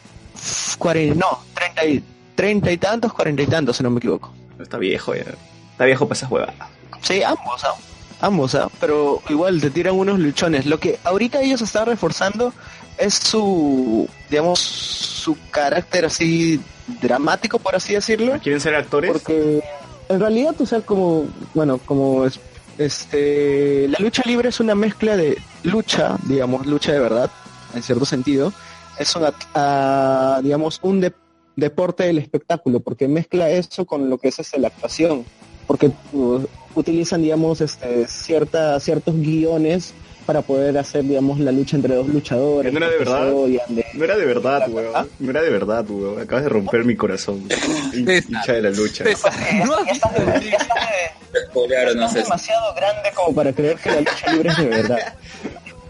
[0.78, 2.04] Cuaren- no, treinta y,
[2.36, 4.32] treinta y tantos, cuarenta y tantos, si no me equivoco.
[4.60, 5.24] Está viejo ya.
[5.72, 6.56] Está viejo para esas huevadas.
[7.02, 7.74] Sí, ambos, ¿ah?
[8.22, 8.70] Ambos, ¿ah?
[8.80, 10.66] Pero igual te tiran unos luchones.
[10.66, 12.54] Lo que ahorita ellos están reforzando
[12.98, 16.62] es su, digamos, su carácter así
[17.02, 18.40] dramático, por así decirlo.
[18.42, 19.12] ¿Quieren ser actores?
[19.12, 19.62] Porque
[20.08, 22.40] en realidad, tú sabes, como, bueno, como es,
[22.78, 27.30] este, la lucha libre es una mezcla de lucha, digamos, lucha de verdad,
[27.74, 28.54] en cierto sentido.
[28.98, 31.14] Es una, ah, digamos, un de-
[31.56, 35.26] deporte del espectáculo, porque mezcla eso con lo que es este, la actuación.
[35.68, 36.40] Porque uh,
[36.76, 39.94] utilizan, digamos, este, cierta, ciertos guiones
[40.28, 42.72] para poder hacer, digamos, la lucha entre dos luchadores.
[42.74, 43.26] ¿No era de verdad?
[43.70, 44.70] de- No era de verdad, ¿Ah?
[44.70, 45.10] huevón.
[45.20, 46.22] No era de verdad, huevón.
[46.22, 47.48] Acabas de romper mi corazón.
[47.94, 49.04] Hincha de la lucha.
[49.04, 49.34] César,
[49.66, 52.20] ¿no has visto el- Spoilearon, no es sé.
[52.24, 55.14] demasiado grande como para creer que la lucha libre es de verdad.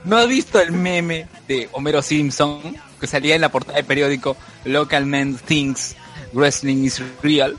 [0.03, 2.59] ¿No has visto el meme de Homero Simpson
[2.99, 5.95] que salía en la portada del periódico Local Man Thinks
[6.33, 7.57] Wrestling is Real?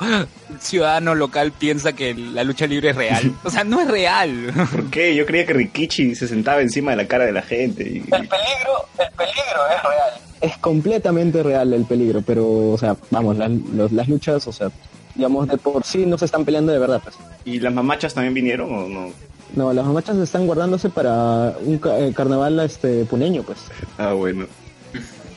[0.00, 0.26] El
[0.60, 3.34] ciudadano local piensa que la lucha libre es real.
[3.44, 4.52] O sea, no es real.
[4.70, 5.14] ¿Por qué?
[5.14, 7.82] Yo creía que Rikichi se sentaba encima de la cara de la gente.
[7.82, 10.12] y- El peligro, el peligro es real.
[10.40, 14.70] Es completamente real el peligro, pero, o sea, vamos, las, los- las luchas, o sea,
[15.14, 17.00] digamos, de por sí no se están peleando de verdad.
[17.02, 17.16] Pues.
[17.44, 19.12] ¿Y las mamachas también vinieron o no?
[19.56, 23.58] No, las mamachas están guardándose para un ca- eh, carnaval este puneño, pues.
[23.98, 24.46] Ah, bueno.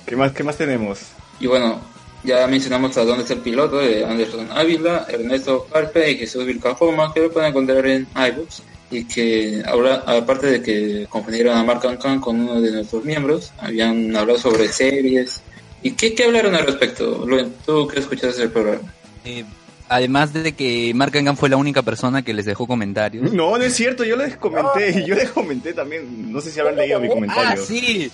[0.06, 1.00] ¿Qué más, qué más tenemos?
[1.40, 1.80] Y bueno,
[2.24, 7.14] ya mencionamos a dónde está el piloto de Anderson Ávila, Ernesto Carpe y Jesús Vilcajoma,
[7.14, 8.64] que lo pueden encontrar en iBooks.
[8.90, 13.52] Y que, ahora, aparte de que confundieron a Mark Khan con uno de nuestros miembros,
[13.60, 15.42] habían hablado sobre series.
[15.84, 17.26] ¿Y qué, qué hablaron al respecto?
[17.28, 18.82] Luen, tú que escuchaste el programa.
[19.26, 19.44] Eh,
[19.90, 23.32] además de que Mark Angan fue la única persona que les dejó comentarios.
[23.34, 26.76] No, no es cierto, yo les comenté, yo les comenté también, no sé si habrán
[26.76, 27.66] leído mi Ah, comentario.
[27.66, 28.12] sí.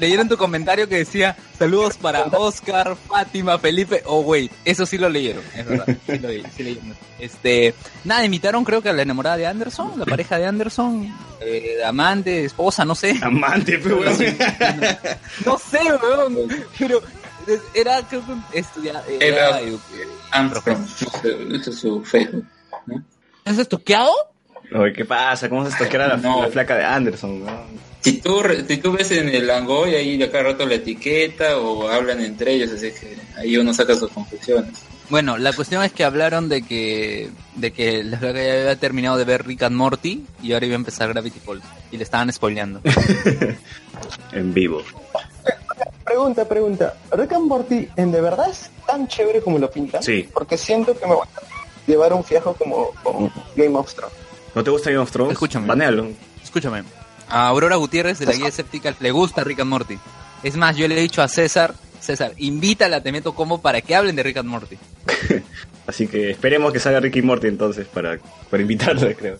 [0.00, 4.02] Leyeron tu comentario que decía saludos para Oscar, Fátima, Felipe.
[4.04, 5.96] Oh, wait, eso sí lo leyeron, es verdad.
[6.06, 6.96] Sí lo sí leyeron.
[7.20, 11.76] Este, nada, invitaron creo que a la enamorada de Anderson, la pareja de Anderson, eh,
[11.86, 13.16] amante, esposa, no sé.
[13.22, 14.00] Amante, pero.
[15.46, 16.48] No sé, weón.
[16.76, 17.00] Pero
[17.74, 19.02] era, creo que estudiar.
[19.08, 19.60] Era- Era,
[20.32, 20.84] Armstrong,
[21.52, 22.44] ese es su Facebook.
[22.86, 23.02] ¿no?
[23.44, 24.12] ¿Has estoqueado?
[24.74, 25.48] Oye, ¿qué pasa?
[25.48, 26.42] ¿Cómo se estoqueara la, No.
[26.42, 27.44] la flaca de Anderson?
[28.00, 31.58] Si tú, re- si tú ves en el Langoy, ahí de cada rato la etiqueta
[31.58, 34.70] o hablan entre ellos, así que ahí uno saca sus conclusiones.
[35.10, 39.18] Bueno, la cuestión es que hablaron de que de que la flaca ya había terminado
[39.18, 42.32] de ver Rick and Morty y ahora iba a empezar Gravity Falls y le estaban
[42.32, 42.80] spoileando.
[44.32, 44.82] En vivo.
[46.10, 46.94] Pregunta, pregunta.
[47.12, 50.02] ¿Rick and Morty en de verdad es tan chévere como lo pintan?
[50.02, 50.28] Sí.
[50.34, 54.16] Porque siento que me voy a llevar un fiajo como con Game of Thrones.
[54.52, 55.34] ¿No te gusta Game of Thrones?
[55.34, 55.68] Escúchame.
[55.68, 56.08] Banealo.
[56.42, 56.82] Escúchame,
[57.28, 60.00] a Aurora Gutiérrez de la guía escéptica le gusta Rick and Morty.
[60.42, 63.94] Es más, yo le he dicho a César César, invítala a Temeto como para que
[63.94, 64.78] hablen de Rick and Morty.
[65.86, 68.18] Así que esperemos que salga Ricky Morty entonces para,
[68.50, 69.38] para invitarlo, creo.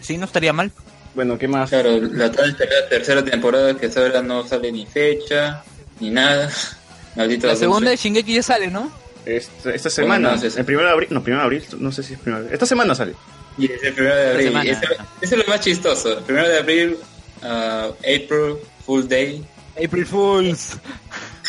[0.00, 0.72] Sí, no estaría mal.
[1.14, 1.70] Bueno, ¿qué más?
[1.70, 5.62] Claro, la esperada tercera temporada que ahora no sale ni fecha,
[6.00, 6.50] ni nada.
[7.16, 8.90] Maldito La segunda de Shingeki ya sale, ¿no?
[9.26, 12.14] Esta, esta semana, no el primero de abril, no, primero de abril, no sé si
[12.14, 13.14] es primero de Esta semana sale.
[13.58, 14.78] Y es el primero de abril.
[15.20, 16.18] ese es lo más chistoso.
[16.18, 16.96] El primero de abril,
[17.42, 18.56] ah, April,
[18.86, 19.44] Full Day.
[19.84, 20.78] April Fools.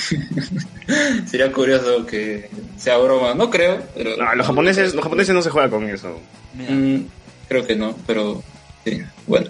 [1.29, 3.33] Sería curioso que sea broma.
[3.33, 4.17] No creo, pero...
[4.17, 6.19] No, los japoneses, los japoneses no se juegan con eso.
[6.53, 7.01] Mm,
[7.47, 8.43] creo que no, pero
[8.83, 9.01] sí.
[9.27, 9.49] Bueno.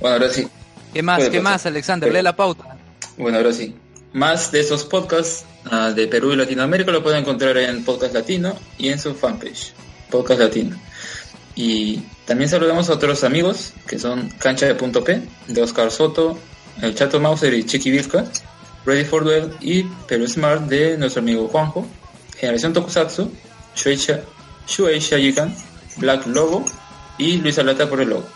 [0.00, 0.46] Bueno, ahora sí.
[0.92, 1.18] ¿Qué más?
[1.24, 1.42] ¿Qué pasar.
[1.42, 2.12] más, Alexander?
[2.12, 2.77] Lee la pauta.
[3.18, 3.74] Bueno, ahora sí.
[4.12, 8.56] Más de esos podcasts ah, de Perú y Latinoamérica lo pueden encontrar en Podcast Latino
[8.78, 9.72] y en su fanpage,
[10.10, 10.76] Podcast Latino.
[11.54, 16.38] Y también saludamos a otros amigos que son Cancha de Punto P, de Oscar Soto,
[16.80, 18.24] el Chato Mauser y Chiqui Vizca,
[18.86, 21.86] Ready for Duel y Perú Smart de nuestro amigo Juanjo,
[22.38, 23.30] Generación Tokusatsu,
[23.74, 24.22] Shueisha,
[24.68, 25.54] Shueisha Yikan,
[25.96, 26.64] Black Lobo
[27.18, 28.28] y Luis Alata por el logo.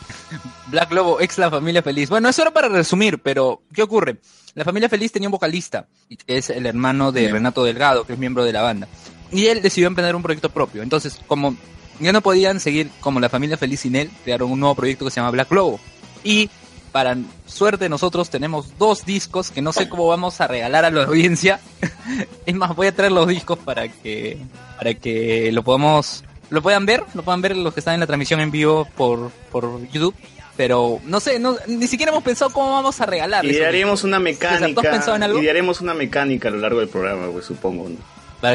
[0.66, 2.10] Black Lobo, ex La Familia Feliz.
[2.10, 4.18] Bueno, eso era para resumir, pero ¿qué ocurre?
[4.54, 5.86] La Familia Feliz tenía un vocalista,
[6.26, 7.32] que es el hermano de Bien.
[7.34, 8.88] Renato Delgado, que es miembro de la banda.
[9.30, 10.82] Y él decidió emprender un proyecto propio.
[10.82, 11.56] Entonces, como
[12.00, 15.10] ya no podían seguir como La Familia Feliz sin él, crearon un nuevo proyecto que
[15.10, 15.80] se llama Black Lobo.
[16.24, 16.50] Y
[16.90, 17.16] para
[17.46, 21.60] suerte nosotros tenemos dos discos que no sé cómo vamos a regalar a la audiencia.
[22.46, 24.38] es más, voy a traer los discos para que
[24.76, 28.06] para que lo podamos lo puedan ver, lo puedan ver los que están en la
[28.06, 30.14] transmisión en vivo por por YouTube.
[30.54, 33.42] Pero no sé, no, ni siquiera hemos pensado cómo vamos a regalar.
[33.44, 34.90] Haremos una César, ¿tú has mecánica.
[34.90, 35.42] pensado en algo?
[35.42, 37.88] Y haremos una mecánica a lo largo del programa, pues supongo.
[37.88, 37.96] ¿no?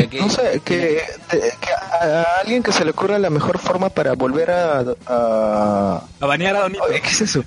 [0.09, 3.89] que, No sé, que, que a a alguien que se le ocurra la mejor forma
[3.89, 4.85] para volver a...
[5.07, 6.03] a...
[6.19, 6.83] a banear a Donito.
[6.83, 7.43] Oye, ¿Qué es eso?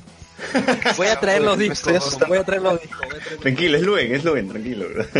[0.96, 2.18] Voy a traer los discos.
[2.26, 3.06] Voy a traer los discos.
[3.40, 4.86] Tranquilo, es Luen, es Luen, tranquilo.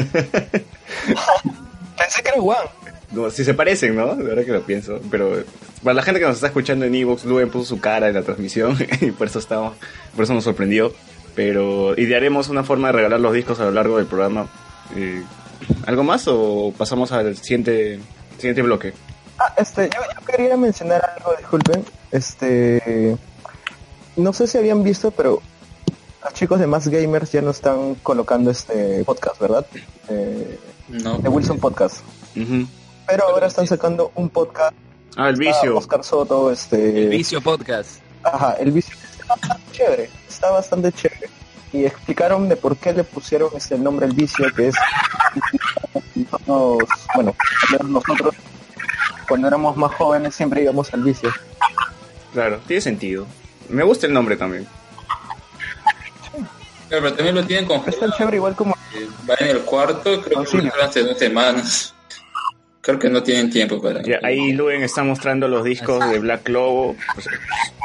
[1.96, 2.66] Pensé que era Juan.
[3.12, 4.14] No, si se parecen, ¿no?
[4.14, 5.00] De verdad que lo pienso.
[5.10, 5.42] Pero
[5.82, 8.22] para la gente que nos está escuchando en Evox, Luen puso su cara en la
[8.22, 9.74] transmisión y por eso estamos,
[10.14, 10.92] por eso nos sorprendió.
[11.34, 14.48] Pero idearemos una forma de regalar los discos a lo largo del programa.
[14.96, 15.22] Eh,
[15.86, 17.98] ¿Algo más o pasamos al siguiente,
[18.36, 18.92] siguiente bloque?
[19.38, 21.84] Ah, este, yo, yo quería mencionar algo, disculpen.
[22.10, 23.16] Este,
[24.16, 25.40] no sé si habían visto, pero
[26.24, 29.66] los chicos de Más Gamers ya no están colocando este podcast, ¿verdad?
[30.08, 31.18] Eh, No.
[31.18, 31.98] de Wilson Podcast.
[33.06, 34.74] Pero ahora están sacando un podcast.
[35.16, 35.76] Ah, el Está vicio.
[35.76, 38.00] Oscar Soto, este, El Vicio Podcast.
[38.22, 41.28] Ajá, el vicio está bastante chévere, está bastante chévere.
[41.72, 44.74] Y explicaron de por qué le pusieron este el nombre el vicio, que es
[46.46, 47.34] nosotros, bueno,
[47.88, 48.34] nosotros
[49.28, 51.32] cuando éramos más jóvenes siempre íbamos al vicio.
[52.32, 53.26] Claro, tiene sentido.
[53.68, 54.66] Me gusta el nombre también.
[56.88, 58.12] Claro, pero también lo tienen congelado.
[58.16, 58.74] chévere igual como
[59.28, 60.72] Va en el cuarto, creo que Auxilio.
[60.82, 61.94] hace dos semanas.
[62.82, 64.02] Creo que no tienen tiempo para.
[64.02, 66.96] Ya, ahí Luen está mostrando los discos de Black Lobo.
[67.14, 67.26] Pues,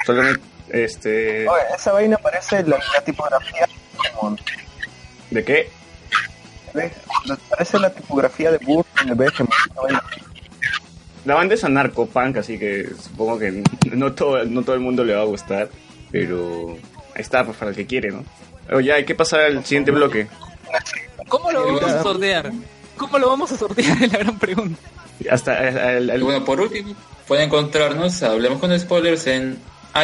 [0.06, 1.48] solamente, este...
[1.50, 3.68] Oye, esa vaina parece la, la tipografía
[4.20, 4.38] como-
[5.32, 5.70] ¿De qué?
[6.74, 6.94] ¿ves?
[7.50, 9.48] parece la tipografía de Burr en el BGM.
[9.72, 10.04] esa vaina.
[11.26, 15.16] La banda es anarcopunk, así que supongo que no todo, no todo el mundo le
[15.16, 15.70] va a gustar,
[16.12, 16.78] pero
[17.16, 18.24] ahí está, pues para el que quiere, ¿no?
[18.72, 20.28] Oye, hay que pasar al siguiente bloque.
[21.28, 22.52] ¿Cómo lo vamos a sortear?
[22.98, 23.98] ¿Cómo lo vamos a sortear?
[24.04, 24.80] Es la gran pregunta.
[25.30, 26.94] Hasta el, el- Y bueno, por último,
[27.28, 29.58] pueden encontrarnos, hablemos con spoilers en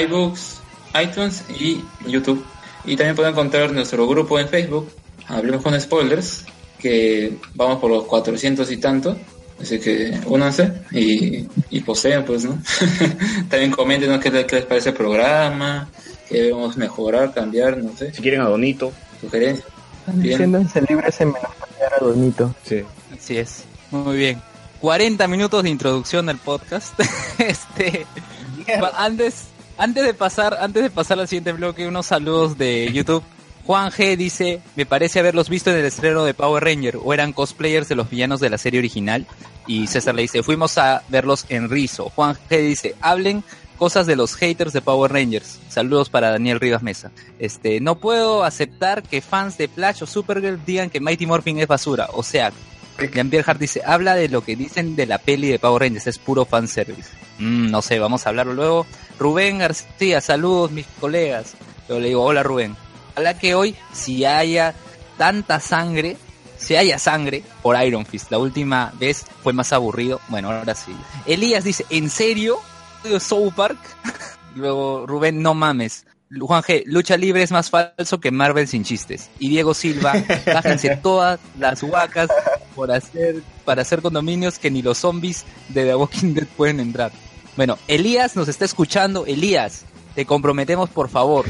[0.05, 0.59] iBooks,
[1.01, 2.43] iTunes y YouTube.
[2.85, 4.89] Y también pueden encontrar nuestro grupo en Facebook,
[5.27, 6.45] Hablemos con Spoilers,
[6.79, 9.15] que vamos por los 400 y tanto.
[9.61, 12.59] Así que únanse y, y poseen, pues, ¿no?
[13.49, 15.87] también coméntenos qué, les- qué les parece el programa,
[16.27, 19.67] qué debemos mejorar, cambiar, no sé, si quieren a Donito, sugerencias.
[20.05, 20.37] También.
[20.37, 22.55] Siéntanse libres en menospreciar a Donito.
[22.63, 22.83] sí.
[23.13, 23.65] Así es.
[23.91, 24.41] Muy bien.
[24.79, 26.99] 40 minutos de introducción del podcast.
[27.37, 28.07] este,
[28.97, 29.45] antes,
[29.77, 33.23] antes de pasar, antes de pasar al siguiente bloque, unos saludos de YouTube.
[33.65, 37.31] Juan G dice, me parece haberlos visto en el estreno de Power Ranger, o eran
[37.31, 39.27] cosplayers de los villanos de la serie original.
[39.67, 42.09] Y César le dice, fuimos a verlos en Rizo.
[42.15, 43.43] Juan G dice, hablen
[43.81, 45.57] cosas de los haters de Power Rangers.
[45.67, 47.09] Saludos para Daniel Rivas Mesa.
[47.39, 51.65] Este, no puedo aceptar que fans de Flash o Supergirl digan que Mighty Morphin es
[51.65, 52.07] basura.
[52.13, 52.51] O sea,
[52.99, 56.19] Jean-Pierre Hart dice, habla de lo que dicen de la peli de Power Rangers, es
[56.19, 57.09] puro fanservice.
[57.39, 58.85] Mm, no sé, vamos a hablarlo luego.
[59.17, 61.55] Rubén García, saludos mis colegas.
[61.89, 62.77] Yo le digo, hola Rubén.
[63.13, 64.75] Ojalá que hoy, si haya
[65.17, 66.17] tanta sangre,
[66.55, 68.29] si haya sangre por Iron Fist.
[68.29, 70.21] La última vez fue más aburrido.
[70.27, 70.95] Bueno, ahora sí.
[71.25, 72.59] Elías dice, ¿en serio?
[73.19, 73.77] South Park.
[74.55, 76.05] Luego Rubén, no mames.
[76.39, 79.29] Juan G, lucha libre es más falso que Marvel sin chistes.
[79.39, 80.13] Y Diego Silva,
[80.45, 82.29] bájense todas las huacas
[82.75, 87.11] por hacer, para hacer condominios que ni los zombies de The Walking Dead pueden entrar.
[87.57, 89.25] Bueno, Elías nos está escuchando.
[89.25, 89.83] Elías,
[90.15, 91.45] te comprometemos por favor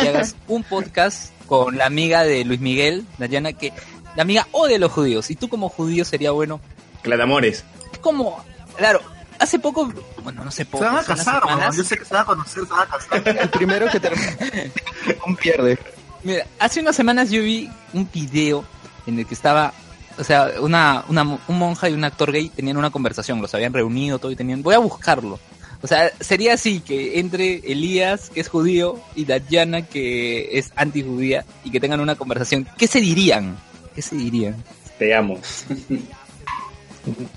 [0.00, 3.72] que hagas un podcast con la amiga de Luis Miguel, Dayana, que
[4.14, 5.28] la amiga odia a los judíos.
[5.30, 6.60] Y tú como judío sería bueno.
[7.02, 7.64] Cladamores.
[7.92, 8.44] Es como,
[8.76, 9.00] claro,
[9.40, 10.84] hace poco, bueno, no sé poco.
[10.84, 11.76] Se van a casar, semanas-.
[11.76, 13.38] Yo sé que se van a conocer, se van a casar.
[13.38, 14.36] El primero que termina
[15.26, 15.78] un pierde.
[16.22, 18.64] Mira, hace unas semanas yo vi un video
[19.06, 19.72] en el que estaba,
[20.18, 23.72] o sea, una, una un monja y un actor gay tenían una conversación, los habían
[23.72, 25.40] reunido todo y tenían, voy a buscarlo.
[25.82, 31.46] O sea, sería así que entre Elías, que es judío, y Dayana, que es antijudía,
[31.64, 32.68] y que tengan una conversación.
[32.76, 33.56] ¿Qué se dirían?
[33.94, 34.62] ¿Qué se dirían?
[34.98, 35.38] Te amo.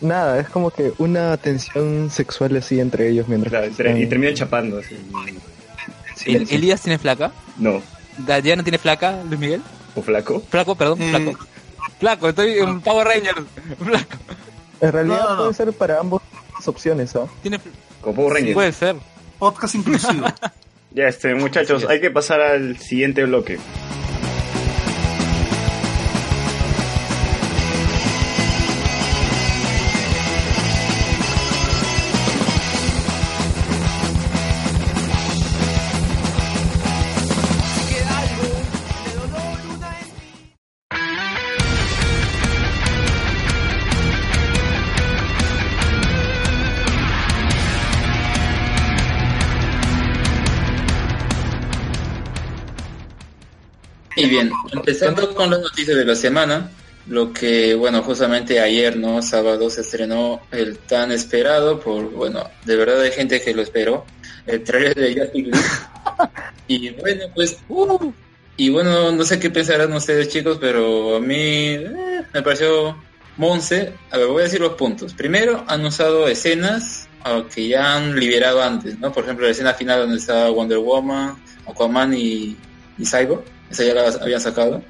[0.02, 4.80] Nada, es como que una tensión sexual así entre ellos mientras Claro, y termina chapando.
[4.80, 4.96] Así.
[4.96, 5.42] ¿El-
[6.16, 6.58] silencio.
[6.58, 7.32] ¿Elías tiene flaca?
[7.58, 7.82] No.
[8.18, 9.62] ¿Dayana tiene flaca, Luis Miguel?
[9.96, 10.42] ¿O flaco?
[10.50, 11.40] Flaco, perdón, flaco.
[12.00, 13.38] Flaco, estoy en Power Rangers.
[13.80, 14.18] Flaco.
[14.82, 15.42] En realidad No, no, no.
[15.44, 17.26] puede ser para ambos ambas opciones, ¿ah?
[17.42, 17.60] Tiene
[18.02, 18.54] Como Power Rangers.
[18.54, 18.96] Puede ser.
[19.40, 20.26] Podcast inclusivo.
[20.96, 23.58] Ya, este, muchachos, hay que pasar al siguiente bloque.
[54.34, 56.72] Bien, empezando con las noticias de la semana,
[57.08, 59.22] lo que, bueno, justamente ayer, ¿no?
[59.22, 64.06] Sábado se estrenó el tan esperado, por, bueno, de verdad hay gente que lo esperó,
[64.48, 65.60] el trailer de Justice League.
[66.66, 68.12] Y bueno, pues, uh,
[68.56, 72.96] y bueno, no sé qué pensarán ustedes chicos, pero a mí eh, me pareció
[73.36, 73.94] Monse.
[74.12, 75.14] A ver, voy a decir los puntos.
[75.14, 79.12] Primero, han usado escenas ah, que ya han liberado antes, ¿no?
[79.12, 81.36] Por ejemplo, la escena final donde está Wonder Woman,
[81.68, 82.56] Aquaman y,
[82.98, 84.82] y Cyborg, esa ya la habían sacado.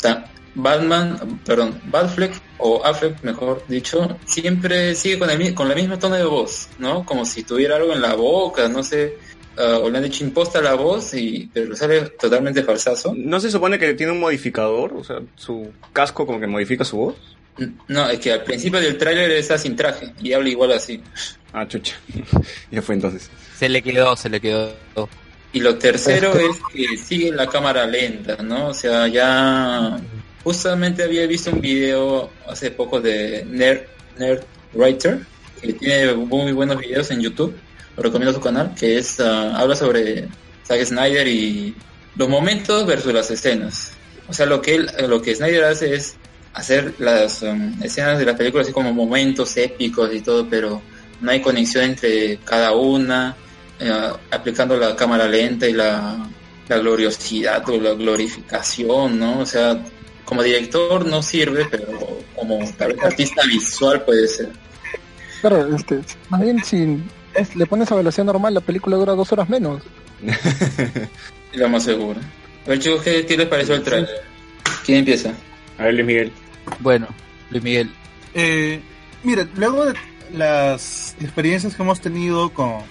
[0.00, 5.96] Ta- Batman, perdón, Batfleck o Affleck, mejor dicho, siempre sigue con, el, con la misma
[5.98, 7.04] tono de voz, ¿no?
[7.06, 9.14] Como si tuviera algo en la boca, no sé,
[9.56, 13.14] ah, o le han hecho imposta la voz, y, pero sale totalmente falsazo.
[13.16, 14.92] ¿No se supone que tiene un modificador?
[14.94, 17.14] O sea, su casco como que modifica su voz.
[17.86, 21.00] No, es que al principio del tráiler está sin traje y habla igual así.
[21.52, 21.94] Ah, chucha.
[22.72, 23.30] ya fue entonces.
[23.56, 24.72] Se le quedó, se le quedó.
[25.52, 28.68] Y lo tercero es que sigue la cámara lenta, ¿no?
[28.68, 29.98] O sea, ya
[30.44, 33.82] justamente había visto un video hace poco de Nerd,
[34.18, 34.44] Nerd
[34.74, 35.20] Writer,
[35.60, 37.54] que tiene muy buenos videos en YouTube,
[37.96, 40.28] lo recomiendo su canal, que es ah, habla sobre
[40.66, 41.74] Zack Snyder y
[42.16, 43.92] los momentos versus las escenas.
[44.28, 46.14] O sea, lo que él, lo que Snyder hace es
[46.52, 50.80] hacer las um, escenas de las películas así como momentos épicos y todo, pero
[51.20, 53.36] no hay conexión entre cada una,
[53.80, 53.92] eh,
[54.30, 56.28] aplicando la cámara lenta y la,
[56.68, 59.40] la gloriosidad o la glorificación, ¿no?
[59.40, 59.82] O sea,
[60.24, 61.86] como director no sirve, pero
[62.36, 64.50] como tal vez artista visual puede ser.
[65.40, 67.02] Claro, este, más bien si
[67.34, 69.82] es- le pones a velocidad normal, la película dura dos horas menos.
[71.54, 72.20] Lo más seguro.
[72.66, 74.22] A ver, chicos, ¿qué, qué les pareció el trailer?
[74.84, 75.32] ¿Quién empieza?
[75.78, 76.32] A ver, Luis Miguel.
[76.80, 77.08] Bueno,
[77.50, 77.90] Luis Miguel.
[78.34, 78.80] Eh,
[79.24, 79.94] mire, luego de
[80.34, 82.82] las experiencias que hemos tenido con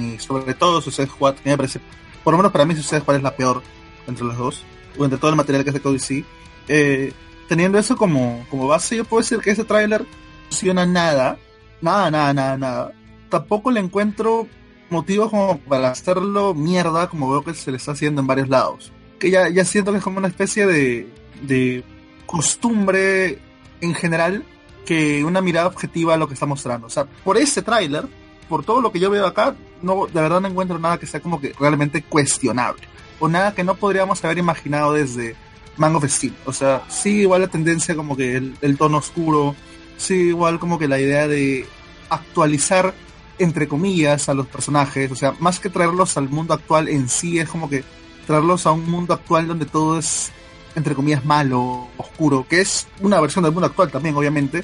[0.00, 1.80] y sobre todo Suicide Squad, que me parece,
[2.24, 3.62] por lo menos para mí Suicide Squad es la peor
[4.06, 4.64] entre los dos,
[4.98, 6.24] o entre todo el material que hace DC,
[6.68, 7.12] eh,
[7.48, 10.06] teniendo eso como, como base, yo puedo decir que ese tráiler no
[10.48, 11.38] funciona nada,
[11.80, 12.92] nada, nada, nada, nada.
[13.28, 14.46] Tampoco le encuentro
[14.90, 18.92] motivos como para hacerlo mierda, como veo que se le está haciendo en varios lados.
[19.18, 21.08] Que ya, ya siento que es como una especie de,
[21.42, 21.84] de
[22.26, 23.38] costumbre
[23.80, 24.44] en general
[24.86, 26.86] que una mirada objetiva a lo que está mostrando.
[26.86, 28.06] O sea, por ese tráiler,
[28.52, 31.20] por todo lo que yo veo acá, no, de verdad no encuentro nada que sea
[31.20, 32.82] como que realmente cuestionable.
[33.18, 35.36] O nada que no podríamos haber imaginado desde
[35.78, 36.34] Man of Steel.
[36.44, 39.56] O sea, sí igual la tendencia como que el, el tono oscuro,
[39.96, 41.66] sí igual como que la idea de
[42.10, 42.92] actualizar
[43.38, 47.38] entre comillas a los personajes, o sea, más que traerlos al mundo actual en sí,
[47.38, 47.84] es como que
[48.26, 50.30] traerlos a un mundo actual donde todo es
[50.74, 54.62] entre comillas malo, oscuro, que es una versión del mundo actual también, obviamente,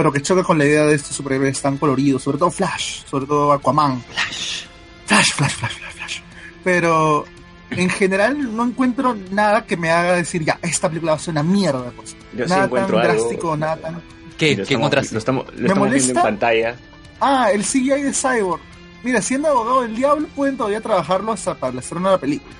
[0.00, 3.26] pero que choca con la idea de estos superhéroes tan coloridos, sobre todo Flash, sobre
[3.26, 4.02] todo Aquaman.
[4.04, 4.64] Flash.
[5.04, 6.20] Flash, Flash, Flash, Flash, Flash.
[6.64, 7.26] Pero
[7.68, 11.32] en general no encuentro nada que me haga decir, ya, esta película va a ser
[11.32, 12.16] una mierda, pues.
[12.34, 13.12] Yo sí nada tan encuentro algo.
[13.12, 14.02] drástico, nada tan...
[14.38, 15.12] ¿Qué, Lo ¿qué estamos- encontraste?
[15.14, 16.22] Lo estamos, lo ¿Me estamos viendo en molesta?
[16.22, 16.76] pantalla.
[17.20, 18.62] Ah, el CGI de Cyborg.
[19.02, 22.54] mira, siendo abogado del diablo, pueden todavía trabajarlo hasta para de la película.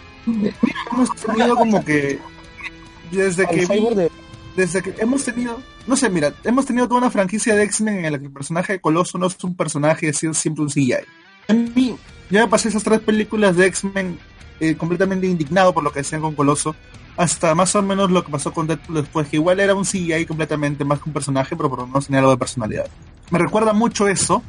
[0.92, 2.18] Hemos tenido como que.
[3.10, 3.64] Desde que.
[3.66, 4.10] De-
[4.60, 5.58] Desde que hemos tenido.
[5.86, 8.74] No sé, mira, hemos tenido toda una franquicia de X-Men en la que el personaje
[8.74, 10.96] de Coloso no es un personaje, sido siempre un CGI.
[11.48, 11.96] A mí,
[12.28, 14.18] ya me pasé esas tres películas de X-Men
[14.60, 16.76] eh, completamente indignado por lo que hacían con Coloso.
[17.16, 20.26] Hasta más o menos lo que pasó con Deadpool después, que igual era un CGI
[20.26, 22.90] completamente más que un personaje, pero por lo menos tenía algo de personalidad.
[23.30, 24.42] Me recuerda mucho eso.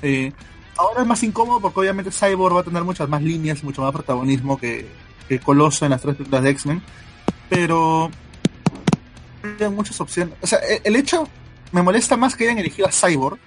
[0.00, 0.32] Eh,
[0.78, 3.82] ahora es más incómodo porque obviamente Cyborg va a tener muchas más líneas y mucho
[3.82, 4.88] más protagonismo que,
[5.28, 6.82] que Coloso en las tres películas de X-Men.
[7.50, 8.10] Pero
[9.70, 10.34] muchas opciones.
[10.40, 11.28] O sea, e- el hecho
[11.72, 13.38] me molesta más que hayan elegido a Cyborg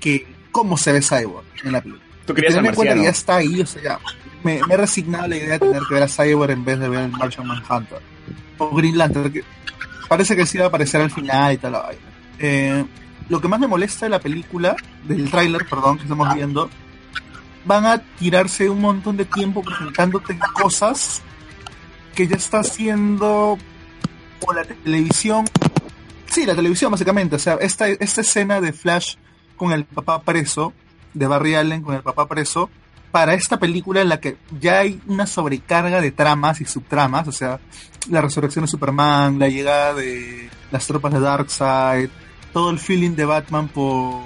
[0.00, 2.04] que cómo se ve Cyborg en la película.
[2.26, 4.00] Tú querías en cuenta que ya está ahí, o sea, ya,
[4.42, 6.78] me, me he resignado a la idea de tener que ver a Cyborg en vez
[6.78, 8.00] de ver al Martian Manhunter.
[8.58, 9.44] O Green Lantern, que
[10.08, 11.72] parece que sí va a aparecer al final y tal.
[11.72, 12.00] la vaina.
[12.38, 12.84] Eh,
[13.28, 16.70] lo que más me molesta de la película, del tráiler, perdón, que estamos viendo,
[17.64, 21.22] van a tirarse un montón de tiempo presentándote cosas
[22.14, 23.58] que ya está haciendo
[24.46, 25.44] o la televisión.
[26.28, 27.36] Sí, la televisión básicamente.
[27.36, 29.16] O sea, esta, esta escena de Flash
[29.56, 30.72] con el papá preso,
[31.14, 32.70] de Barry Allen con el papá preso,
[33.10, 37.32] para esta película en la que ya hay una sobrecarga de tramas y subtramas, o
[37.32, 37.60] sea,
[38.10, 42.10] la resurrección de Superman, la llegada de las tropas de Darkseid,
[42.52, 44.20] todo el feeling de Batman por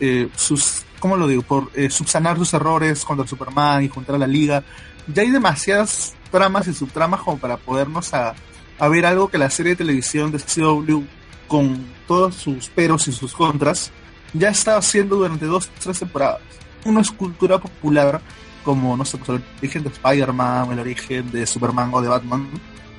[0.00, 1.42] eh, sus, ¿cómo lo digo?
[1.42, 4.62] Por eh, subsanar sus errores contra Superman y juntar a la liga.
[5.06, 8.34] Ya hay demasiadas tramas y subtramas como para podernos a,
[8.78, 11.02] a ver algo que la serie de televisión de CW,
[11.48, 13.90] con todos sus peros y sus contras,
[14.32, 16.40] ya está haciendo durante dos, tres temporadas.
[16.84, 18.20] Una escultura popular
[18.64, 22.48] como, no sé, pues, el origen de Spider-Man, el origen de Superman o de Batman,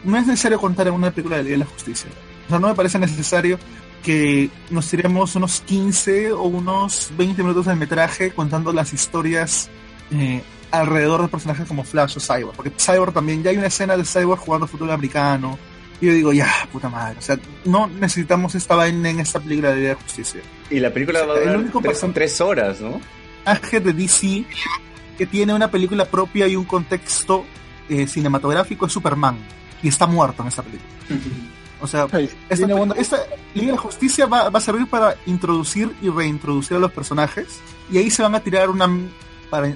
[0.03, 2.09] no es necesario contar en una película de Liga de la Justicia.
[2.45, 3.57] O sea, no me parece necesario
[4.03, 9.69] que nos tiremos unos 15 o unos 20 minutos de metraje contando las historias
[10.11, 10.43] eh,
[10.73, 12.55] alrededor de personajes como Flash o Cyborg.
[12.55, 15.57] Porque Cyborg también, ya hay una escena de Cyborg jugando fútbol americano.
[16.01, 17.17] Y yo digo, ya, puta madre.
[17.19, 20.41] O sea, no necesitamos esta vaina en esta película de Liga de Justicia.
[20.69, 21.81] Y la película va a El durar único
[22.13, 22.99] tres, horas, ¿no?
[23.45, 24.45] personaje de DC
[25.17, 27.45] que tiene una película propia y un contexto
[27.89, 29.37] eh, cinematográfico es Superman.
[29.83, 30.89] Y está muerto en esta película.
[31.81, 33.17] O sea, Ay, esta, tiene buena- esta
[33.53, 37.59] Liga de la Justicia va, va a servir para introducir y reintroducir a los personajes.
[37.91, 38.89] Y ahí se van a tirar una...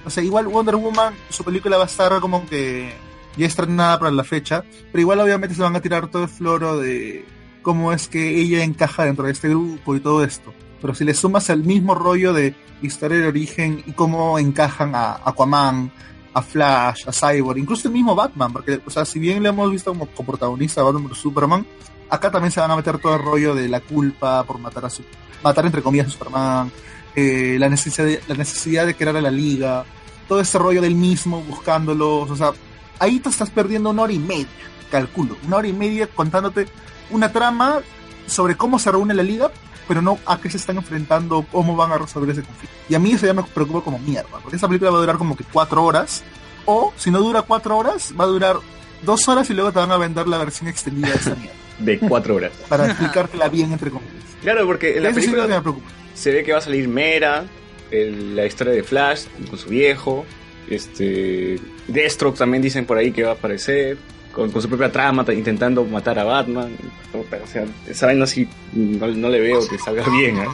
[0.06, 2.94] O sea, igual Wonder Woman, su película va a estar como que
[3.38, 4.64] ya estrenada para la fecha.
[4.92, 7.26] Pero igual obviamente se van a tirar todo el floro de
[7.62, 10.54] cómo es que ella encaja dentro de este grupo y todo esto.
[10.82, 15.20] Pero si le sumas el mismo rollo de historia de origen y cómo encajan a
[15.26, 15.92] Aquaman,
[16.34, 19.72] a Flash, a Cyborg, incluso el mismo Batman, porque, o sea, si bien le hemos
[19.72, 21.66] visto como coprotagonista a Batman Superman,
[22.10, 24.90] acá también se van a meter todo el rollo de la culpa por matar a
[24.90, 25.04] su,
[25.44, 26.72] matar entre comillas a Superman,
[27.20, 29.86] eh, la necesidad de, la necesidad de crear a la liga,
[30.28, 32.52] todo ese rollo del mismo buscándolos, o sea,
[33.00, 34.48] ahí te estás perdiendo una hora y media,
[34.92, 36.68] calculo, una hora y media contándote
[37.10, 37.80] una trama
[38.28, 39.50] sobre cómo se reúne la liga,
[39.88, 42.76] pero no a qué se están enfrentando, cómo van a resolver ese conflicto.
[42.88, 45.18] Y a mí eso ya me preocupa como mierda, porque esa película va a durar
[45.18, 46.24] como que cuatro horas,
[46.66, 48.58] o si no dura cuatro horas, va a durar
[49.02, 52.00] dos horas y luego te van a vender la versión extendida de esa mierda, De
[52.00, 52.52] cuatro horas.
[52.70, 54.14] para explicártela bien entre comillas.
[54.42, 55.90] Claro, porque en la Eso sí película me preocupa.
[56.14, 57.44] se ve que va a salir Mera,
[57.92, 60.26] el- la historia de Flash con su viejo,
[60.70, 63.98] este Deathstroke también dicen por ahí que va a aparecer,
[64.34, 66.76] con, con su propia trama, ta- intentando matar a Batman.
[67.14, 70.48] O sea, esa vaina sí no, no le veo que salga bien, ¿eh?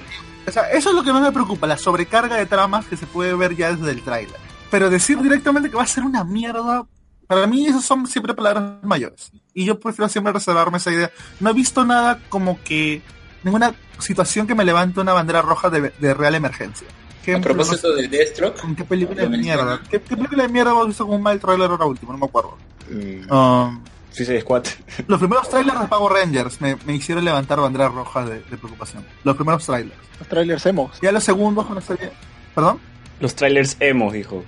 [0.47, 3.05] O sea, eso es lo que más me preocupa, la sobrecarga de tramas que se
[3.05, 4.35] puede ver ya desde el tráiler.
[4.69, 6.85] Pero decir directamente que va a ser una mierda,
[7.33, 9.31] para mí esas son siempre palabras mayores.
[9.53, 11.11] Y yo prefiero siempre reservarme esa idea.
[11.39, 13.01] No he visto nada como que
[13.43, 16.87] ninguna situación que me levante una bandera roja de, de real emergencia.
[16.87, 19.81] A Ejemplo, propósito no sé, de Deathstroke, ¿en qué película de mierda?
[19.89, 22.11] ¿Qué, qué película de mierda hemos visto con un mal tráiler ahora último?
[22.11, 22.57] No me acuerdo.
[22.89, 23.81] Mm, Um,
[24.11, 24.65] Suicide Squad.
[25.07, 29.05] los primeros trailers de Power Rangers me, me hicieron levantar banderas rojas de, de preocupación.
[29.23, 29.97] Los primeros trailers.
[30.19, 30.99] Los trailers hemos.
[31.01, 32.11] Ya los segundos con la serie...
[32.53, 32.79] ¿Perdón?
[33.19, 34.43] Los trailers emo, dijo.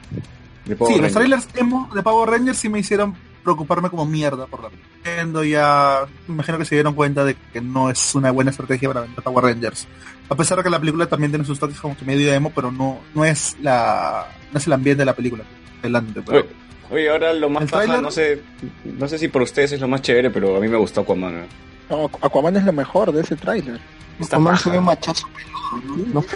[0.66, 4.48] De Power sí, los trailers emo de Power Rangers sí me hicieron preocuparme como mierda
[4.48, 5.44] por la película.
[5.46, 9.02] Ya, me imagino que se dieron cuenta de que no es una buena estrategia para
[9.02, 9.88] vender Power Rangers.
[10.30, 12.72] A pesar de que la película también tiene sus toques como que medio emo, pero
[12.72, 15.44] no, no es la, no es el ambiente de la película.
[15.84, 16.50] Delante, pero- Oye,
[16.90, 18.42] oye, ahora lo más El paja, no sé,
[18.84, 21.36] no sé si por ustedes es lo más chévere, pero a mí me gustó Aquaman.
[21.36, 21.46] ¿eh?
[21.92, 23.80] No, Aquaman es lo mejor de ese tráiler.
[24.24, 26.26] Aquaman se ve machazo peludo, ¿no?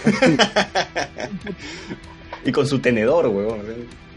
[2.44, 3.60] Y con su tenedor, weón.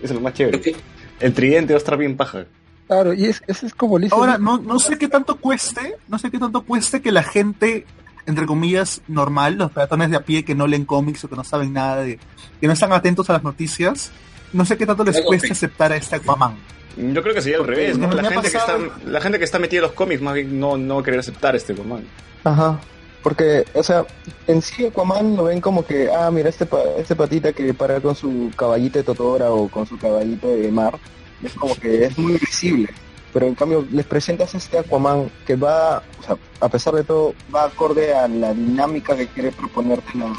[0.04, 0.76] Eso es lo más chévere.
[1.20, 2.46] El tridente va a estar bien paja.
[2.88, 6.20] Claro, y es, ese es como dice- Ahora, no, no sé qué tanto cueste, no
[6.20, 7.86] sé qué tanto cueste que la gente
[8.26, 11.44] entre comillas, normal, los peatones de a pie que no leen cómics o que no
[11.44, 12.20] saben nada, de,
[12.60, 14.12] que no están atentos a las noticias,
[14.54, 15.52] no sé qué tanto les sí.
[15.52, 16.56] aceptar a este Aquaman.
[16.96, 19.80] Yo creo que sería al revés, La gente, que está, la gente que está metida
[19.80, 22.04] en los cómics más bien no, no va a querer aceptar este Aquaman.
[22.44, 22.80] Ajá.
[23.24, 24.06] Porque, o sea,
[24.48, 28.02] en sí Aquaman lo ven como que, ah, mira, este, pa- este patita que para
[28.02, 31.00] con su caballito de Totora o con su caballito de mar,
[31.42, 32.90] es como que es muy visible.
[33.32, 37.34] Pero en cambio, les presentas este Aquaman que va, o sea, a pesar de todo,
[37.54, 40.32] va acorde a la dinámica que quiere proponerte la,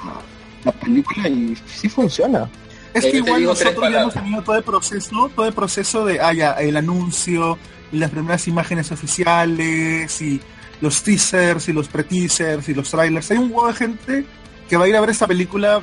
[0.64, 2.48] la película y sí funciona.
[2.92, 6.04] Es Eh, que te igual nosotros ya hemos tenido todo el proceso, todo el proceso
[6.04, 7.58] de, ah, ya, el anuncio,
[7.90, 10.40] y las primeras imágenes oficiales, y
[10.80, 13.30] los teasers, y los pre-teasers, y los trailers.
[13.30, 14.26] Hay un huevo de gente
[14.68, 15.82] que va a ir a ver esta película,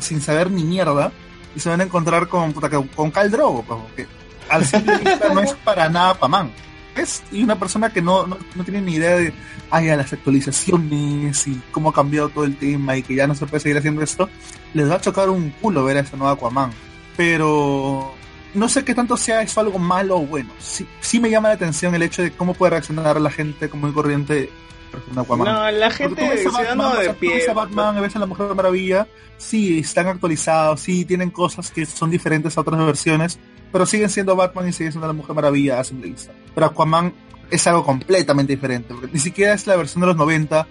[0.00, 1.12] sin saber ni mierda,
[1.54, 4.06] y se van a encontrar con, puta, con, Khal Drogo, pues, que
[4.48, 5.00] al simple
[5.34, 6.50] no es para nada Aquaman.
[6.96, 9.32] Es y una persona que no, no, no tiene ni idea de,
[9.70, 13.46] ya, las actualizaciones, y cómo ha cambiado todo el tema, y que ya no se
[13.46, 14.28] puede seguir haciendo esto,
[14.74, 16.70] les va a chocar un culo ver a ese nuevo Aquaman.
[17.16, 18.14] Pero
[18.54, 20.50] no sé qué tanto sea eso algo malo o bueno.
[20.58, 23.90] Sí, sí me llama la atención el hecho de cómo puede reaccionar la gente común
[23.90, 24.50] y corriente.
[25.14, 27.34] No, la gente ves a Batman, o de sea, pie.
[27.34, 29.06] ves a Batman, ves a la Mujer Maravilla,
[29.38, 33.38] sí, están actualizados, sí, tienen cosas que son diferentes a otras versiones,
[33.72, 36.32] pero siguen siendo Batman y siguen siendo la Mujer Maravilla a simple vista.
[36.54, 37.14] Pero Aquaman
[37.50, 40.66] es algo completamente diferente, porque ni siquiera es la versión de los 90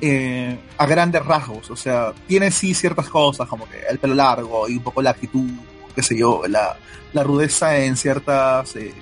[0.00, 4.68] eh, a grandes rasgos, o sea, tiene sí ciertas cosas, como que el pelo largo
[4.68, 5.50] y un poco la actitud,
[5.96, 6.76] qué sé yo, la,
[7.12, 8.94] la rudeza en ciertas eh,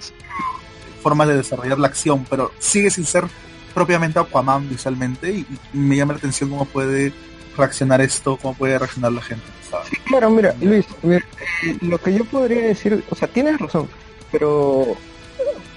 [1.02, 3.24] formas de desarrollar la acción, pero sigue sin ser
[3.74, 7.12] propiamente Aquaman visualmente y, y me llama la atención cómo puede
[7.56, 9.44] reaccionar esto, cómo puede reaccionar la gente.
[9.68, 9.90] ¿sabes?
[10.06, 11.26] Claro, mira, Luis, mira,
[11.82, 13.88] lo que yo podría decir, o sea, tienes razón,
[14.30, 14.96] pero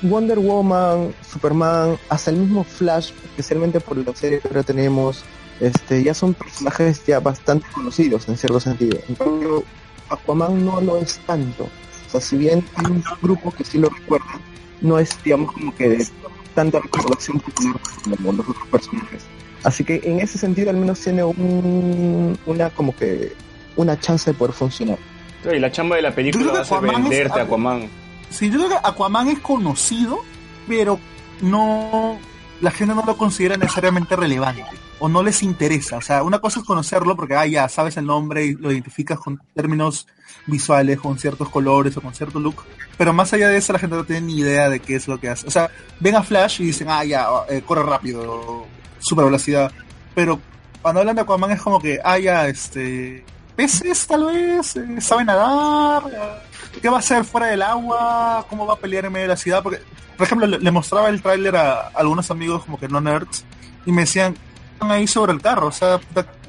[0.04, 5.24] Wonder Woman, Superman, hasta el mismo Flash, especialmente por la serie que ahora tenemos,
[5.60, 9.00] este, ya son personajes ya bastante conocidos en cierto sentido.
[9.10, 9.64] En cambio,
[10.10, 11.64] Aquaman no lo es tanto.
[12.08, 14.40] O sea, si bien hay un grupo que sí lo recuerda,
[14.82, 16.08] no es, digamos, como que de
[16.54, 19.24] tanta recordación popular como los otros personajes.
[19.64, 23.34] Así que en ese sentido al menos tiene un, una como que
[23.76, 24.98] una chance de poder funcionar.
[25.44, 27.90] Y la chamba de la película va a ser es venderte a Aquaman.
[28.30, 30.20] Sí, yo creo que Aquaman es conocido,
[30.68, 31.00] pero
[31.42, 32.20] no
[32.62, 34.66] la gente no lo considera necesariamente relevante
[35.00, 35.98] o no les interesa.
[35.98, 39.20] O sea, una cosa es conocerlo porque ah, ya sabes el nombre y lo identificas
[39.20, 40.08] con términos
[40.48, 42.64] visuales, con ciertos colores o con cierto look.
[42.98, 45.20] Pero más allá de eso, la gente no tiene ni idea de qué es lo
[45.20, 45.48] que hace.
[45.48, 48.66] O sea, ven a Flash y dicen, ah, ya, eh, corre rápido,
[49.00, 49.72] super velocidad.
[50.16, 50.40] Pero
[50.82, 53.24] cuando hablan de Aquaman es como que, ah, ya, este,
[53.58, 58.66] peces tal vez, eh, sabe nadar, eh, qué va a hacer fuera del agua, cómo
[58.66, 59.82] va a pelear en medio de la ciudad, porque,
[60.16, 63.44] por ejemplo, le, le mostraba el tráiler a, algunos amigos como que no nerds
[63.86, 64.36] y me decían,
[64.74, 66.00] están ahí sobre el carro, o sea,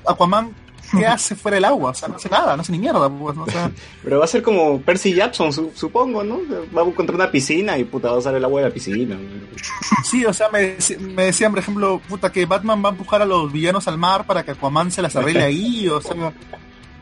[0.07, 0.55] Aquaman,
[0.99, 1.93] ¿qué hace fuera del agua?
[1.93, 3.45] O sea, no hace nada, no hace ni mierda, pues, ¿no?
[3.45, 3.71] O sea,
[4.05, 6.41] Pero va a ser como Percy Jackson, su- supongo, ¿no?
[6.77, 9.19] Va a encontrar una piscina y puta, va a usar el agua de la piscina.
[10.05, 13.27] sí, o sea, me, me decían, por ejemplo, puta, que Batman va a empujar a
[13.27, 16.33] los villanos al mar para que Aquaman se las arregle ahí, o sea,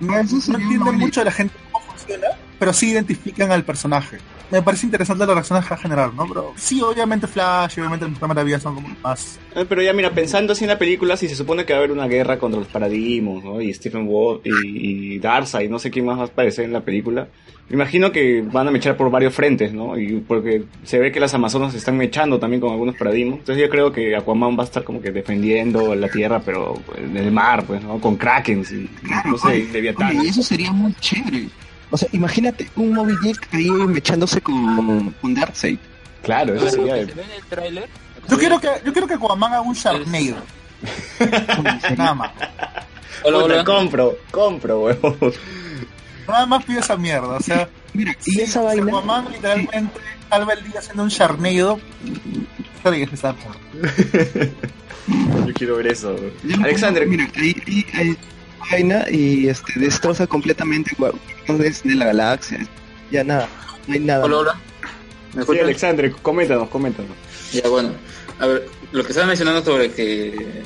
[0.01, 2.29] no, no entiende mucho de la gente cómo funciona,
[2.59, 4.19] pero sí identifican al personaje.
[4.51, 6.25] Me parece interesante la reacción a generar, ¿no?
[6.29, 9.41] Pero sí, obviamente Flash y obviamente el Mujer Maravilla son como más...
[9.57, 11.83] Eh, Pero ya mira, pensando así en la película, si se supone que va a
[11.83, 13.61] haber una guerra contra los paradigmas, ¿no?
[13.61, 16.81] Y Stephen Ward y, y Darkseid, no sé quién más va a aparecer en la
[16.83, 17.27] película.
[17.69, 19.99] Me imagino que van a mechar por varios frentes, ¿no?
[19.99, 23.41] Y porque se ve que las Amazonas se están mechando también con algunos paradigmas.
[23.41, 27.17] Entonces yo creo que Aquaman va a estar como que defendiendo la Tierra, pero en
[27.17, 28.01] el mar, pues, ¿no?
[28.01, 28.89] Con Krakens y,
[29.25, 30.23] no sé, Leviatán.
[30.25, 31.49] y eso sería muy chévere.
[31.91, 35.79] O sea, imagínate un Moby Dick ahí mechándose con, con Darkseid.
[36.23, 36.97] Claro, eso sería...
[36.97, 37.13] el
[37.49, 37.89] tráiler.
[38.29, 40.37] Yo quiero que, yo quiero que Aquaman haga un Sharknado,
[41.97, 42.33] nada más.
[43.23, 43.65] Hola, Puta, hola.
[43.65, 45.33] compro, compro, huevón.
[46.27, 47.69] Nada más pido esa mierda, o sea...
[47.95, 51.79] Mira, y Sí, esa si vaina, Aquaman literalmente salva el día haciendo un Sharknado.
[52.83, 53.07] Que
[55.47, 56.17] Yo quiero ver eso.
[56.63, 58.17] Alexander, mira, ahí, ahí, ahí
[58.71, 62.67] vaina y este destroza completamente guardianes de la galaxia.
[63.11, 63.49] Ya nada,
[63.87, 64.25] no hay nada.
[64.25, 64.61] Hola, hola.
[65.35, 65.59] ¿Me sí?
[65.59, 67.13] Alexander, coméntanos, coméntanos.
[67.53, 67.91] Ya, bueno.
[68.39, 70.63] A ver, lo que estaba mencionando sobre que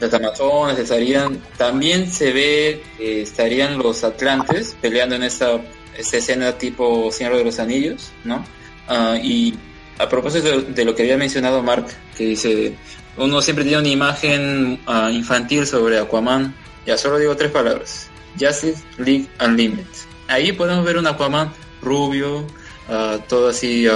[0.00, 5.60] las Amazonas estarían, también se ve que estarían los Atlantes peleando en esta,
[5.96, 8.44] esta escena tipo Señor de los Anillos, ¿no?
[8.88, 9.54] Ah, y
[9.98, 12.74] a propósito de, de lo que había mencionado Mark, que dice,
[13.16, 16.54] uno siempre tiene una imagen ah, infantil sobre Aquaman,
[16.86, 19.84] ya solo digo tres palabras, Justice League Unlimited.
[20.28, 22.46] Ahí podemos ver un Aquaman rubio,
[22.88, 23.86] ah, todo así...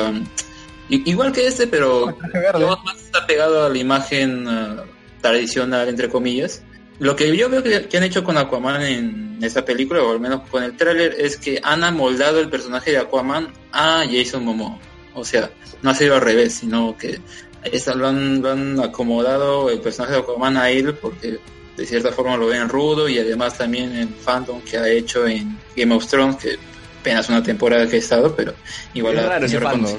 [0.91, 2.17] i- igual que este, pero
[2.53, 4.85] todo más está pegado a la imagen ah,
[5.21, 6.63] tradicional, entre comillas.
[6.99, 10.21] lo que yo veo que, que han hecho con Aquaman en esa película, o al
[10.21, 14.79] menos con el tráiler, es que han amoldado el personaje de Aquaman a Jason Momoa.
[15.15, 15.51] O sea,
[15.83, 17.21] no ha sido al revés, sino que
[17.65, 21.39] esta- lo, han, lo han acomodado el personaje de Aquaman a él porque
[21.79, 25.57] de cierta forma lo ven rudo y además también el fandom que ha hecho en
[25.77, 26.59] Game of Thrones, que
[27.01, 28.53] apenas una temporada que ha estado, pero
[28.95, 29.99] igual Es ha raro ese tenido.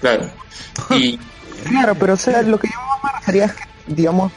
[0.00, 0.30] Claro.
[0.90, 1.18] Y
[1.68, 4.32] Claro, pero o sea, lo que yo me refería es que, digamos,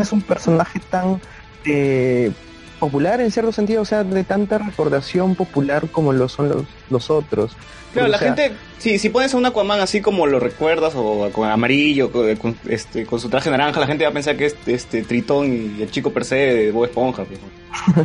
[0.00, 1.20] es un personaje tan
[1.64, 2.30] eh,
[2.78, 7.10] popular en cierto sentido, o sea, de tanta recordación popular como lo son los, los
[7.10, 7.56] otros.
[7.92, 11.30] Claro, la sea, gente, si, si pones a un Aquaman así como lo recuerdas, o
[11.32, 14.46] con amarillo, con, con, este, con su traje naranja, la gente va a pensar que
[14.46, 17.24] es este Tritón y el chico per se de Bob Esponja.
[17.24, 17.40] pues.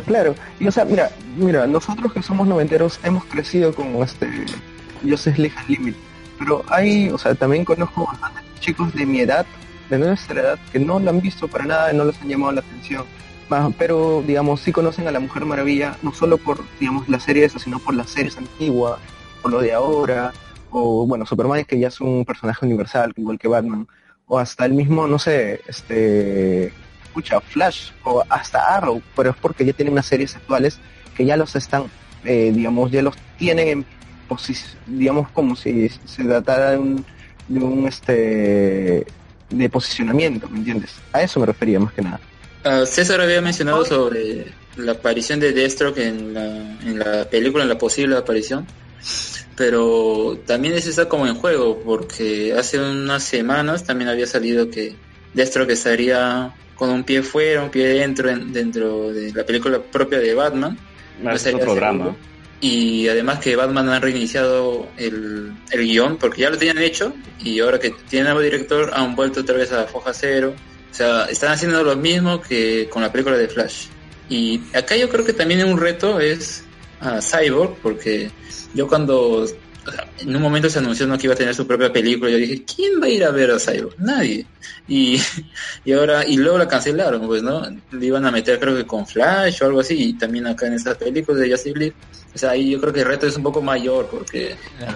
[0.06, 4.28] Claro, y o sea, mira, mira, nosotros que somos noventeros hemos crecido con este
[5.02, 6.00] Justice League Unlimited,
[6.38, 9.44] pero hay, o sea, también conozco bastantes chicos de mi edad,
[9.90, 12.60] de nuestra edad, que no lo han visto para nada no les han llamado la
[12.60, 13.04] atención.
[13.78, 17.58] Pero, digamos, sí conocen a la Mujer Maravilla, no solo por, digamos, la serie esa,
[17.58, 18.98] sino por las series antiguas,
[19.42, 20.32] por lo de ahora,
[20.70, 23.86] o, bueno, Superman que ya es un personaje universal, igual que Batman,
[24.26, 26.72] o hasta el mismo, no sé, este,
[27.04, 30.78] escucha, Flash o hasta Arrow, pero es porque ya tienen unas series actuales
[31.14, 31.84] que ya los están,
[32.24, 33.86] eh, digamos, ya los tienen en
[34.28, 37.04] posición, digamos, como si se tratara de un,
[37.48, 39.06] de un, este,
[39.50, 40.94] de posicionamiento, ¿me entiendes?
[41.12, 42.20] A eso me refería más que nada.
[42.64, 44.46] Ah, César había mencionado sobre
[44.76, 48.66] la aparición de Deathstroke en la, en la película, en la posible aparición,
[49.56, 54.94] pero también eso está como en juego, porque hace unas semanas también había salido que
[55.34, 60.18] Deathstroke estaría con un pie fuera, un pie dentro, en- dentro de la película propia
[60.18, 60.78] de Batman.
[61.18, 62.16] Ah, es otro drama.
[62.60, 67.58] Y además que Batman ha reiniciado el, el guion, porque ya lo tenían hecho, y
[67.60, 70.54] ahora que tiene nuevo director han vuelto otra vez a Foja Cero.
[70.92, 73.86] O sea, están haciendo lo mismo que con la película de Flash.
[74.28, 76.62] Y acá yo creo que también un reto es
[77.00, 78.30] a Cyborg, porque
[78.74, 79.46] yo cuando o
[79.90, 81.18] sea, en un momento se anunció ¿no?
[81.18, 83.50] que iba a tener su propia película, yo dije, ¿quién va a ir a ver
[83.50, 83.98] a Cyborg?
[83.98, 84.46] Nadie.
[84.86, 85.20] Y,
[85.84, 87.62] y ahora, y luego la cancelaron, pues, ¿no?
[87.90, 90.74] Le iban a meter creo que con Flash o algo así, y también acá en
[90.74, 91.94] esta película de Justice League.
[92.34, 94.54] O sea, ahí yo creo que el reto es un poco mayor, porque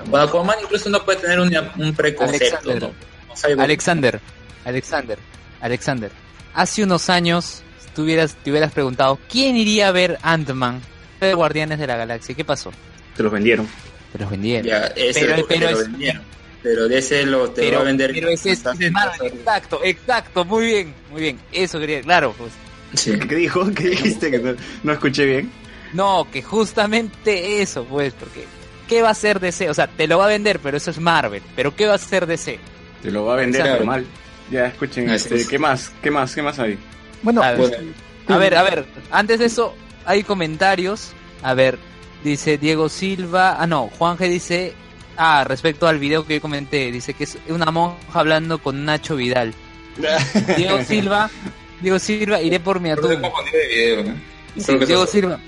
[0.09, 2.83] bueno, Aquaman incluso no puede tener una- un preconcepto, Alexander.
[2.83, 3.35] ¿no?
[3.35, 3.61] Cyborg.
[3.61, 4.21] Alexander,
[4.65, 5.19] Alexander,
[5.61, 6.11] Alexander.
[6.55, 7.63] Hace unos años
[7.95, 10.81] tú hubieras, te hubieras preguntado, ¿quién iría a ver Ant-Man
[11.21, 12.35] de Guardianes de la Galaxia?
[12.35, 12.73] ¿Qué pasó?
[13.17, 13.67] Te los vendieron.
[14.13, 14.67] Te los vendieron.
[14.67, 16.23] Ya, ese Pero- porque pero te lo es- vendieron.
[16.63, 18.11] Pero de ese lo te pero, va a vender.
[18.13, 21.39] pero ese es Marvel, exacto, exacto, muy bien, muy bien.
[21.53, 22.53] Eso quería, claro, pues.
[22.95, 23.17] Sí.
[23.19, 23.71] ¿Qué dijo?
[23.73, 24.31] ¿Qué dijiste?
[24.33, 25.51] Que no, no escuché bien.
[25.93, 28.45] No, que justamente eso, pues, porque
[28.89, 29.71] ¿qué va a hacer DC?
[29.71, 31.43] O sea, te lo va a vender, pero eso es Marvel.
[31.55, 32.59] Pero ¿qué va a hacer DC?
[33.03, 33.77] Te lo va a vender Claro.
[33.79, 34.07] normal.
[34.51, 35.11] Ya, escuchen.
[35.11, 35.49] Este, es.
[35.49, 35.93] ¿Qué más?
[36.03, 36.35] ¿Qué más?
[36.35, 36.79] ¿Qué más hay?
[37.23, 37.87] Bueno, A ver,
[38.29, 39.75] a ver, a ver, antes de eso
[40.05, 41.13] hay comentarios.
[41.43, 41.79] A ver,
[42.25, 44.75] dice Diego Silva, ah no, Juanje dice,
[45.17, 49.17] ah, respecto al video que yo comenté, dice que es una monja hablando con Nacho
[49.17, 49.53] Vidal.
[50.57, 51.31] Diego Silva,
[51.81, 53.23] Diego Silva, iré por mi atún.
[54.87, 55.39] Diego Silva.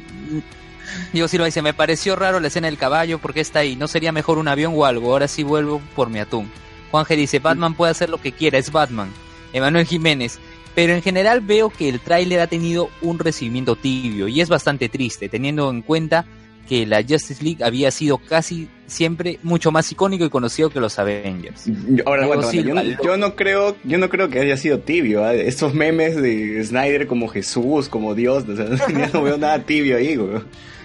[1.12, 3.76] Diego Silva dice, me pareció raro la escena del caballo porque está ahí.
[3.76, 5.12] ¿No sería mejor un avión o algo?
[5.12, 6.50] Ahora sí vuelvo por mi atún.
[6.90, 9.10] Juanje dice, Batman puede hacer lo que quiera, es Batman.
[9.52, 10.38] Emanuel Jiménez.
[10.74, 14.88] Pero en general veo que el tráiler ha tenido un recibimiento tibio y es bastante
[14.88, 16.24] triste, teniendo en cuenta
[16.68, 20.98] que la Justice League había sido casi siempre mucho más icónico y conocido que los
[20.98, 21.64] Avengers.
[22.04, 22.52] Ahora, aguanta.
[22.52, 25.24] yo, no, yo no creo, yo no creo que haya sido tibio.
[25.24, 25.34] ¿ah?
[25.34, 28.66] Estos memes de Snyder como Jesús, como Dios, o sea,
[29.12, 30.42] no veo nada tibio ahí, güey.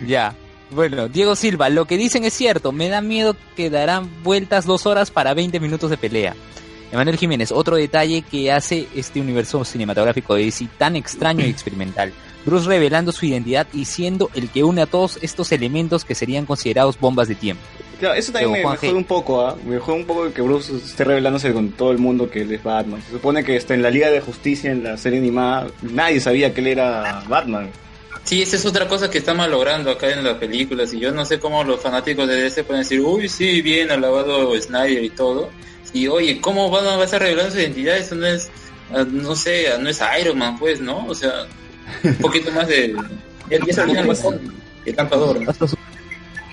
[0.07, 0.33] Ya.
[0.73, 2.71] Bueno, Diego Silva, lo que dicen es cierto.
[2.71, 6.35] Me da miedo que darán vueltas dos horas para 20 minutos de pelea.
[6.91, 12.13] Emanuel Jiménez, otro detalle que hace este universo cinematográfico de DC tan extraño y experimental.
[12.45, 16.45] Bruce revelando su identidad y siendo el que une a todos estos elementos que serían
[16.45, 17.63] considerados bombas de tiempo.
[17.99, 19.55] Claro, eso también me, me jode un poco, ¿ah?
[19.65, 22.61] Me jode un poco que Bruce esté revelándose con todo el mundo que él es
[22.61, 23.01] Batman.
[23.01, 26.53] Se supone que está en la Liga de Justicia, en la serie animada, nadie sabía
[26.53, 27.69] que él era Batman.
[28.23, 31.25] Sí, esa es otra cosa que está malogrando acá en las películas y yo no
[31.25, 35.49] sé cómo los fanáticos de DC pueden decir, uy, sí, bien alabado Snyder y todo.
[35.91, 37.97] Y oye, ¿cómo van a, vas a revelar su identidad?
[37.97, 38.49] Eso no es,
[38.93, 41.05] ah, no sé, ah, no es Iron Man, pues, ¿no?
[41.05, 41.45] O sea,
[42.03, 42.95] un poquito más de...
[43.49, 43.81] Ya, se
[44.85, 45.39] el campador.
[45.41, 45.49] ¿no?
[45.49, 45.75] Hasta su...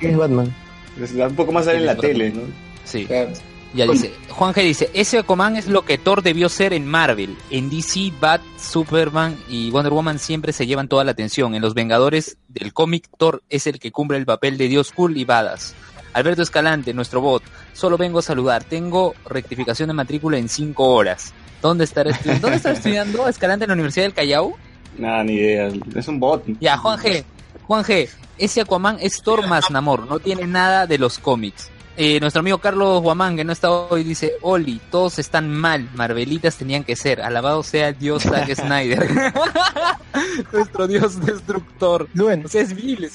[0.00, 0.54] ¿Qué es Batman?
[1.00, 2.42] Es un poco más sale en la tele, ¿no?
[2.84, 3.06] Sí.
[3.06, 3.30] Claro.
[3.72, 7.36] Ya dice, Juan G dice, ese Aquaman es lo que Thor debió ser en Marvel.
[7.50, 11.54] En DC, Bat, Superman y Wonder Woman siempre se llevan toda la atención.
[11.54, 15.16] En Los Vengadores del cómic, Thor es el que cumple el papel de Dios cool
[15.16, 15.74] y badass.
[16.12, 18.64] Alberto Escalante, nuestro bot, solo vengo a saludar.
[18.64, 21.32] Tengo rectificación de matrícula en cinco horas.
[21.62, 24.56] ¿Dónde estará, estu- ¿Dónde está estudiando Escalante en la Universidad del Callao?
[24.98, 25.70] Nada, ni idea.
[25.94, 26.42] Es un bot.
[26.58, 27.22] Ya, Juan G.
[27.68, 28.08] Juan G.
[28.38, 31.70] Ese Aquaman es Thor más Namor, no tiene nada de los cómics.
[31.96, 36.56] Eh, nuestro amigo Carlos Guamán, que no está hoy, dice, Oli, todos están mal, Marvelitas
[36.56, 39.08] tenían que ser, alabado sea dios Zack Snyder.
[40.52, 42.08] nuestro dios destructor.
[42.14, 43.12] Luen, O sea, es Viles.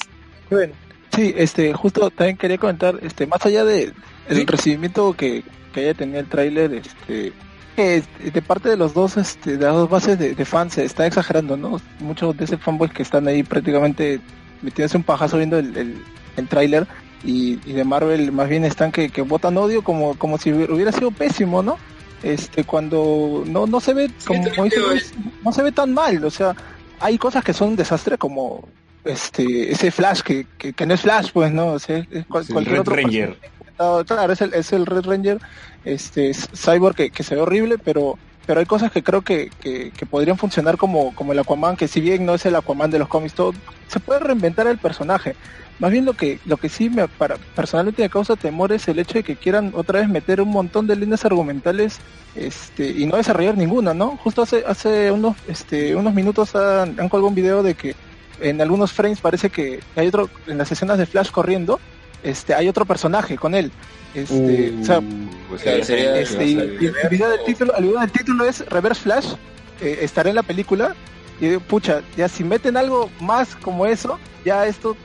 [0.49, 0.73] Bueno,
[1.15, 3.93] sí, este, justo también quería comentar, este, más allá de
[4.27, 4.45] el ¿Sí?
[4.45, 7.33] recibimiento que, que haya tenido el tráiler, este,
[7.77, 10.85] este, de parte de los dos, este, de las dos bases de, de fans se
[10.85, 11.81] está exagerando, ¿no?
[11.99, 14.19] Muchos de esos fanboys que están ahí prácticamente
[14.61, 16.03] metiéndose un pajazo viendo el, el,
[16.37, 16.87] el tráiler
[17.25, 20.91] y, y de Marvel más bien están que, que botan odio como, como si hubiera
[20.91, 21.77] sido pésimo, ¿no?
[22.23, 25.13] Este, cuando no, no se ve, como dice Luis,
[25.43, 26.55] no se ve tan mal, o sea,
[26.99, 28.67] hay cosas que son un desastre como
[29.03, 32.43] este ese Flash que, que, que no es Flash pues no o sea, es cual-
[32.43, 33.37] Es el cualquier Red otro Ranger.
[34.07, 35.39] claro es el, es el Red Ranger
[35.83, 38.17] este es Cyborg que, que se ve horrible pero
[38.47, 41.87] pero hay cosas que creo que, que, que podrían funcionar como, como el Aquaman que
[41.87, 43.53] si bien no es el Aquaman de los cómics todo
[43.87, 45.35] se puede reinventar el personaje
[45.79, 48.99] más bien lo que lo que sí me para personalmente me causa temor es el
[48.99, 51.97] hecho de que quieran otra vez meter un montón de líneas argumentales
[52.35, 57.09] este y no desarrollar ninguna no justo hace hace unos este unos minutos han, han
[57.09, 57.95] colgado un video de que
[58.41, 61.79] en algunos frames parece que hay otro en las escenas de Flash corriendo
[62.23, 63.71] este hay otro personaje con él.
[64.13, 65.01] Este Uh, o sea
[65.53, 67.99] o sea, ya sería- sabía que este, y, y el video del título el video
[67.99, 69.33] del título es Reverse Flash
[69.81, 70.95] eh, estará en la película
[71.41, 74.95] y digo, pucha ya si meten algo más como eso ya esto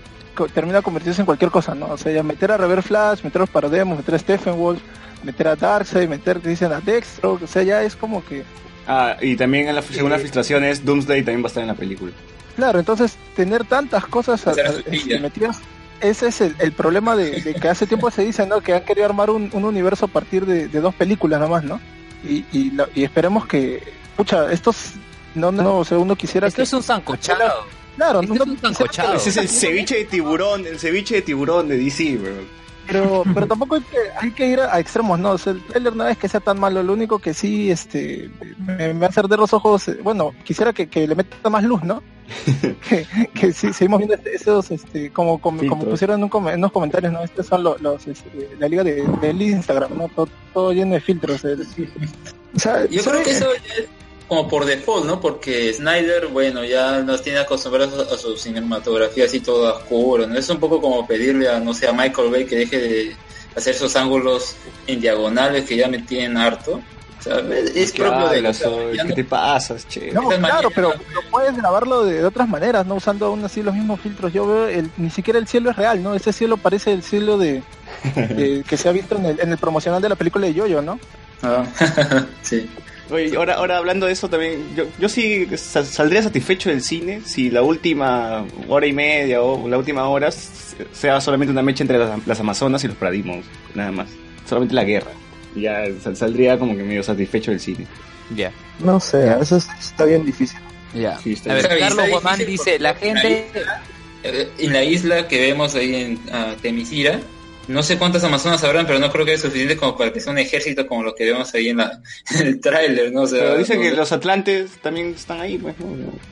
[0.55, 3.43] termina convirtiéndose en cualquier cosa no o sea ya meter a Reverse Flash meter a
[3.45, 4.81] los Parademos meter a Stephen Wolf
[5.25, 8.45] meter a Darkseid meter dicen a Dextro o sea ya es como que
[8.87, 11.69] Ah, y también en la, según las Eh, filtraciones, Doomsday también va a estar en
[11.69, 12.11] la película.
[12.57, 15.59] Claro, entonces tener tantas cosas a- a- su este, metidas,
[16.01, 18.61] ese es el, el problema de, de que hace tiempo se dice, ¿no?
[18.63, 21.79] Que han querido armar un, un universo a partir de, de dos películas nomás, ¿no?
[22.25, 23.81] Y, y, y esperemos que,
[24.17, 24.95] pucha, estos,
[25.37, 27.67] no, no, o sea, uno quisiera Esto que, es un sancochado.
[28.01, 31.69] Claro, esto uno es un Ese es el ceviche de tiburón, el ceviche de tiburón
[31.69, 32.33] de DC, bro.
[32.87, 35.31] pero, pero tampoco hay que, hay que ir a, a extremos, ¿no?
[35.33, 38.31] O sea, el trailer no es que sea tan malo, lo único que sí, este,
[38.59, 41.83] me, me hace arder los ojos, eh, bueno, quisiera que, que le meta más luz,
[41.85, 42.03] ¿no?
[42.89, 46.49] que, que sí, seguimos viendo este- esos, este, como, como, como pusieron en, un com-
[46.49, 47.23] en unos comentarios, ¿no?
[47.25, 50.09] Estos son los, los, este, la liga de, del Instagram, ¿no?
[50.09, 51.45] Todo, todo lleno de filtros.
[51.45, 51.67] el-
[52.55, 53.89] o sea, Yo creo que eso ya es
[54.31, 55.21] como por default, ¿no?
[55.21, 60.39] Porque Snyder, bueno, ya nos tiene acostumbrados a su cinematografía así toda oscura, ¿no?
[60.39, 63.17] Es un poco como pedirle a, no sé, a Michael Bay que deje de
[63.57, 64.55] hacer esos ángulos
[64.87, 66.75] en diagonales que ya me tienen harto.
[66.75, 68.41] O sea, es, es ¿Qué propio de
[68.93, 70.13] ¿Qué no- te pasas, che?
[70.13, 73.75] No, claro, pero, pero puedes grabarlo de, de otras maneras, no usando aún así los
[73.75, 74.33] mismos filtros.
[74.33, 76.15] Yo veo, el, ni siquiera el cielo es real, ¿no?
[76.15, 77.65] Ese cielo parece el cielo de,
[78.15, 80.81] de- que se ha visto en el, en el promocional de la película de Yoyo,
[80.83, 81.01] ¿no?
[81.43, 81.65] Ah,
[82.43, 82.71] sí.
[83.11, 87.23] Oye, ahora, ahora hablando de eso también, yo, yo sí sal- saldría satisfecho del cine
[87.25, 91.99] si la última hora y media o la última hora sea solamente una mecha entre
[91.99, 93.45] las, las Amazonas y los Paradimos,
[93.75, 94.09] nada más.
[94.49, 95.11] Solamente la guerra.
[95.57, 97.87] Ya sal- saldría como que medio satisfecho del cine.
[98.37, 100.59] Ya, No sé, a veces está bien difícil.
[100.95, 101.19] ya.
[101.19, 101.75] Sí, está A ver, bien.
[101.79, 103.51] Está Carlos Guamán dice, la en gente...
[104.23, 107.21] eh, en la isla que vemos ahí en ah, Temisira,
[107.71, 110.33] no sé cuántas amazonas habrán, pero no creo que es suficiente como para que sea
[110.33, 112.01] un ejército como lo que vemos ahí en, la,
[112.39, 113.23] en el tráiler, ¿no?
[113.23, 115.87] O sea, Pero dicen no- que los Atlantes también están ahí, pues, ¿no?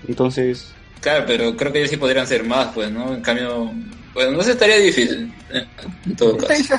[0.06, 3.14] Entonces, Claro, pero creo que ellos sí podrían ser más, pues, ¿no?
[3.14, 3.70] En cambio,
[4.14, 5.64] bueno, no sé, estaría difícil, eh,
[6.06, 6.60] en todo Esa, caso.
[6.60, 6.74] esa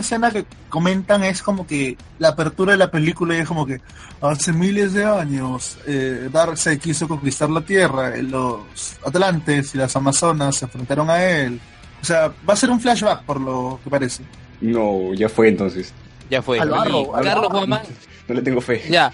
[0.00, 3.64] escena esa que comentan es como que la apertura de la película y es como
[3.66, 3.80] que
[4.20, 8.62] hace miles de años eh, Darkseid quiso conquistar la Tierra, eh, los
[9.06, 11.60] Atlantes y las Amazonas se enfrentaron a él.
[12.04, 14.22] O sea, va a ser un flashback por lo que parece.
[14.60, 15.94] no, ya fue entonces.
[16.28, 16.60] Ya fue.
[16.60, 17.48] Al barro, Y al Carlos barro.
[17.50, 17.80] Guamán...
[18.28, 18.82] No le tengo fe.
[18.90, 19.10] Ya,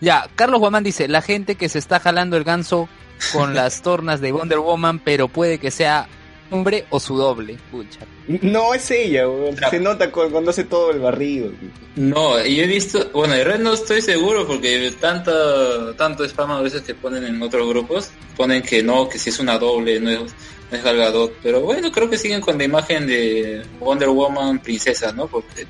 [0.00, 0.26] ya.
[0.34, 2.88] Carlos Guamán dice, la gente que se está jalando el ganso
[3.34, 6.08] con las tornas de Wonder Woman, pero puede que sea
[6.50, 7.58] hombre o su doble.
[7.70, 8.00] Pucha.
[8.28, 9.56] No, es ella, weón.
[9.68, 11.50] Se nota cu- cuando hace todo el barrido.
[11.96, 15.32] No, y he visto, bueno, de red no estoy seguro porque tanta,
[15.98, 19.38] tanto spam a veces que ponen en otros grupos, ponen que no, que si es
[19.38, 20.34] una doble, no es,
[20.70, 21.32] es Gal Gadot.
[21.42, 25.26] pero bueno, creo que siguen con la imagen de Wonder Woman princesa, ¿no?
[25.26, 25.66] Porque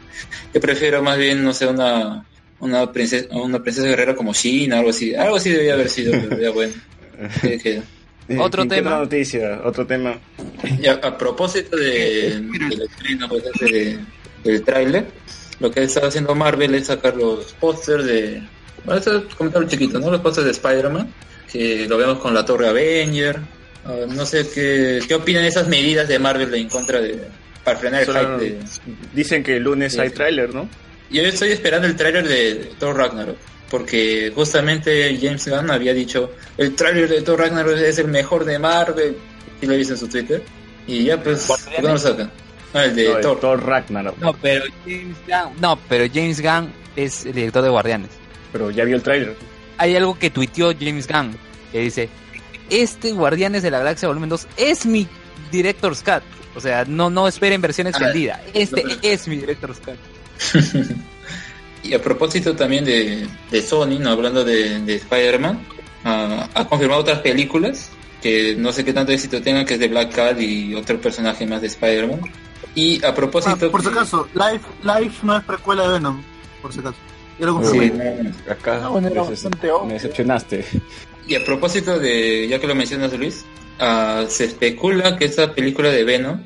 [0.55, 2.24] yo prefiero más bien, no sé, una,
[2.61, 6.40] una princesa, una princesa guerrera como China, algo así, algo así debía haber sido, pero
[6.40, 6.72] ya bueno.
[8.38, 8.90] Otro ¿qué tema.
[8.90, 10.18] otra noticia, otro tema.
[10.80, 13.99] Y a, a propósito de, del estreno pues, de-
[14.42, 15.07] del tráiler,
[15.61, 18.42] lo que está haciendo Marvel es sacar los pósters de...
[18.84, 20.11] Bueno, esto es comentario chiquito, ¿no?
[20.11, 21.09] Los pósters de Spider-Man,
[21.53, 23.40] que lo vemos con la Torre Avenger.
[23.87, 27.18] Ah, no sé qué, qué opinan de esas medidas de Marvel en contra de...
[27.64, 28.59] para frenar el Solo- hype de...
[29.14, 30.68] Dicen que el lunes Sí, hay tráiler, ¿no?
[31.11, 33.37] Yo estoy esperando el tráiler de Thor Ragnarok.
[33.70, 38.59] porque justamente James Gunn había dicho el tráiler de Thor Ragnarok es el mejor de
[38.59, 39.16] Marvel,
[39.61, 40.43] y lo viste en su Twitter,
[40.87, 42.30] y ya pues, ¿por qué no lo sacan?
[42.74, 43.37] Ah, el de No.
[43.37, 44.18] Thor Ragnarok.
[44.18, 48.11] No, pero James Gunn, no, pero James Gunn es el director de Guardianes.
[48.53, 49.34] Pero ya vio el tráiler.
[49.78, 51.37] Hay algo que tuiteó James Gunn
[51.72, 52.09] que dice,
[52.70, 55.06] este Guardianes de la Galaxia Volumen 2 es mi
[55.52, 56.22] Director's Cut.
[56.54, 58.40] O sea, no, no esperen versión extendida.
[58.54, 59.96] Este no, pero- es mi Director's Cut.
[61.82, 64.10] Y a propósito también de, de Sony, ¿no?
[64.10, 65.60] hablando de, de Spider-Man,
[66.04, 67.90] ah, ha confirmado otras películas
[68.20, 71.46] que no sé qué tanto éxito tengan, que es de Black Cat y otro personaje
[71.46, 72.20] más de Spider-Man.
[72.74, 73.70] Y a Ah, propósito...
[73.70, 76.20] por si que- acaso, Life, Life no es precuela de Venom,
[76.60, 76.96] por si acaso.
[77.38, 78.32] Lo confirmé.
[78.50, 79.86] Acá Ah, bueno, era me, bastante decep- obvio.
[79.86, 80.64] me decepcionaste.
[81.26, 83.44] Y a propósito de, ya que lo mencionas Luis,
[83.80, 86.40] ah, se especula que esta película de Venom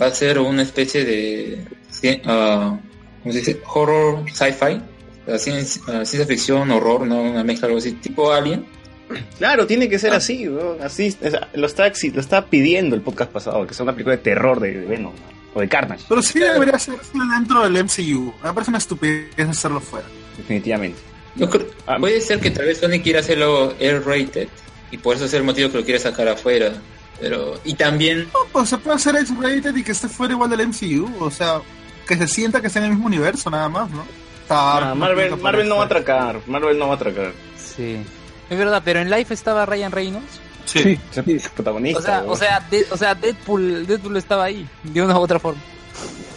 [0.00, 3.60] va a ser una especie de ci- ¿cómo se dice?
[3.74, 4.80] horror sci-fi,
[5.28, 8.66] ah, ciencia, ciencia ficción, horror, no una mezcla algo así, tipo Alien.
[9.38, 10.16] Claro, tiene que ser Ah.
[10.16, 10.76] así, ¿no?
[10.82, 14.16] Así, o sea, lo está, lo está pidiendo el podcast pasado, que sea una película
[14.16, 15.36] de terror de, de Venom, ¿no?
[15.54, 18.34] o de Carnage, Pero sí debería ser dentro del MCU.
[18.44, 20.06] Me parece una estupidez hacerlo fuera.
[20.36, 20.98] definitivamente.
[21.36, 21.96] Yo creo, Ah.
[22.00, 24.48] puede ser que tal vez Sony quiera hacerlo R-rated
[24.90, 26.72] y por eso es el motivo que lo quiere sacar afuera.
[27.20, 30.60] Pero, y también, No, pues se puede hacer X-rated y que esté fuera igual del
[30.68, 31.08] MCU.
[31.20, 31.60] O sea,
[32.06, 34.04] que se sienta que está en el mismo universo, nada más, ¿no?
[34.48, 37.32] Tar, Ah, Marvel, no Marvel no va a atracar, Marvel no va a atracar.
[37.56, 37.96] Sí.
[38.48, 40.40] Es verdad, pero en Life estaba Ryan Reynolds.
[40.66, 40.98] Sí.
[41.10, 41.98] Sí, protagonista.
[41.98, 45.38] O sea, o sea, de- o sea Deadpool, Deadpool estaba ahí, de una u otra
[45.40, 45.60] forma.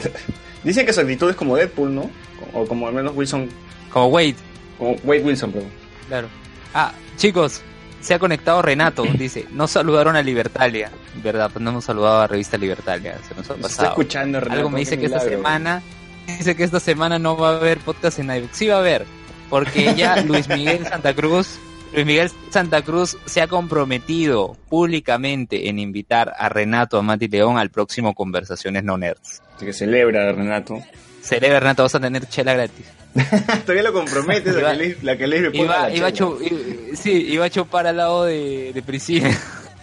[0.63, 2.09] Dicen que su actitud es como Deadpool, ¿no?
[2.53, 3.49] O como al menos Wilson,
[3.91, 4.35] Como Wade,
[4.79, 5.69] Wade Wilson, perdón.
[6.07, 6.27] claro.
[6.73, 7.61] Ah, chicos,
[8.01, 10.91] se ha conectado Renato, dice, no saludaron a Libertalia.
[11.23, 13.87] Verdad, pues no hemos saludado a Revista Libertalia, se nos ha Se está pasado.
[13.89, 15.81] escuchando, Renato, Algo me dice que esta semana,
[16.27, 18.55] dice que esta semana no va a haber podcast en iVoox.
[18.55, 19.05] Sí va a haber,
[19.49, 21.57] porque ya Luis Miguel Santa Cruz,
[21.91, 27.71] Luis Miguel Santa Cruz se ha comprometido públicamente en invitar a Renato Amati León al
[27.71, 29.41] próximo Conversaciones No Nerds.
[29.55, 30.79] Así que celebra, Renato.
[31.23, 32.85] Celebra Renato, vas a tener chela gratis.
[33.65, 36.13] Todavía lo comprometes, Iba- la que le, la que le ponga Iba, la iba a
[36.13, 36.29] chela.
[36.29, 39.29] chu- i- sí, iba a chupar al lado de, de Priscila.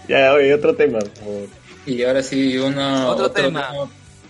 [0.09, 1.49] Ya, oye, otro tema, por
[1.85, 3.71] y ahora sí, una, Otro tema.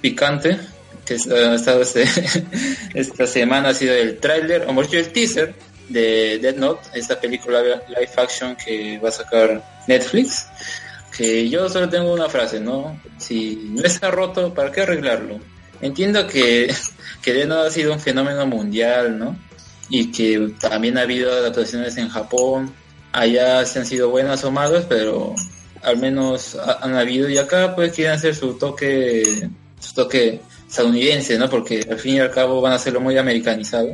[0.00, 0.56] picante
[1.04, 2.04] que ha estado este-
[2.94, 5.54] esta semana ha sido el tráiler, o mejor dicho, el teaser
[5.90, 10.46] de Dead Note, esta película live action que va a sacar Netflix.
[11.14, 12.98] Que yo solo tengo una frase, ¿no?
[13.18, 15.40] Si no está roto, ¿para qué arreglarlo?
[15.80, 16.72] Entiendo que,
[17.22, 19.36] que Dead Note ha sido un fenómeno mundial, ¿no?
[19.88, 22.72] Y que también ha habido adaptaciones en Japón,
[23.12, 25.34] allá se han sido buenas o malas, pero
[25.82, 27.28] al menos ha- han habido.
[27.28, 29.48] Y acá pues quieren hacer su toque
[29.78, 33.90] su toque estadounidense no porque al fin y al cabo van a hacerlo muy americanizado.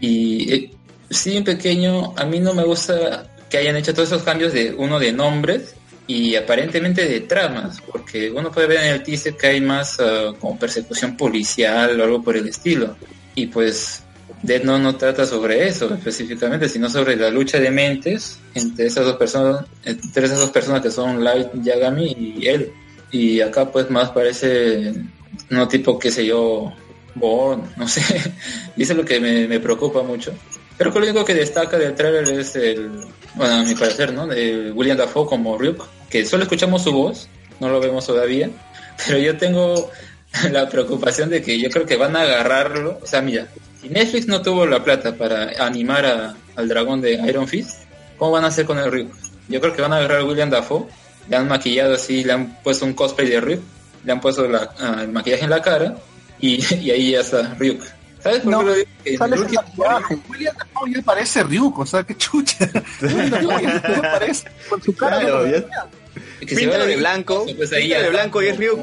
[0.00, 0.70] Y eh,
[1.10, 4.72] sí en pequeño a mí no me gusta que hayan hecho todos esos cambios de
[4.74, 5.74] uno de nombres
[6.06, 10.32] y aparentemente de tramas porque uno puede ver en el teaser que hay más ah,
[10.38, 12.96] como persecución policial o algo por el estilo
[13.34, 14.04] y pues
[14.44, 19.06] Death Note no trata sobre eso específicamente, sino sobre la lucha de mentes entre esas
[19.06, 22.70] dos personas, entre esas dos personas que son Light Yagami y él.
[23.10, 24.92] Y acá pues más parece
[25.48, 26.72] no tipo qué sé yo,
[27.14, 28.02] Born, no sé.
[28.76, 30.32] y eso es lo que me, me preocupa mucho.
[30.76, 32.90] Creo que lo único que destaca del trailer es el,
[33.34, 34.26] bueno, a mi parecer, ¿no?
[34.26, 37.28] De William Dafoe como Ryuk, que solo escuchamos su voz,
[37.60, 38.50] no lo vemos todavía,
[39.06, 39.90] pero yo tengo
[40.50, 43.46] la preocupación de que yo creo que van a agarrarlo, o sea, mira,
[43.80, 47.82] si Netflix no tuvo la plata para animar a- al dragón de Iron Fist,
[48.18, 49.12] ¿cómo van a hacer con el Ryuk?
[49.48, 50.86] Yo creo que van a agarrar a William Dafoe,
[51.28, 53.60] le han maquillado así, le han puesto un cosplay de Ryuk,
[54.04, 54.48] le han puesto
[54.80, 55.96] ah, el maquillaje en la cara
[56.40, 57.80] y, y ahí ya está Ryuk.
[58.24, 58.88] ¿Sabes por No, qué lo digo?
[59.04, 59.62] Que en el último-.
[60.28, 62.68] William Dafoe ya parece Ryuk, o sea, qué chucha.
[63.02, 65.20] William Dafoe ya parece con su cara.
[65.20, 65.64] Claro, ya-
[66.40, 68.78] que se Píntalo va de blanco, pues ahí de blanco y es Ryuk.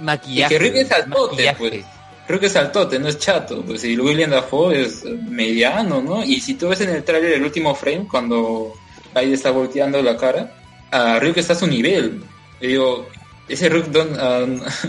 [0.00, 0.54] Y Maquillaje.
[0.54, 1.58] que Ryuk es altote, maquillaje.
[1.58, 1.84] pues.
[2.26, 3.62] Creo que es altote, no es chato.
[3.62, 6.24] Pues y William Dafoe es mediano, ¿no?
[6.24, 8.72] Y si tú ves en el trailer el último frame, cuando
[9.14, 10.52] Light está volteando la cara,
[10.90, 12.22] a Ryuk está a su nivel.
[12.60, 13.08] Yo digo,
[13.48, 14.44] ese Ryuk don- ah,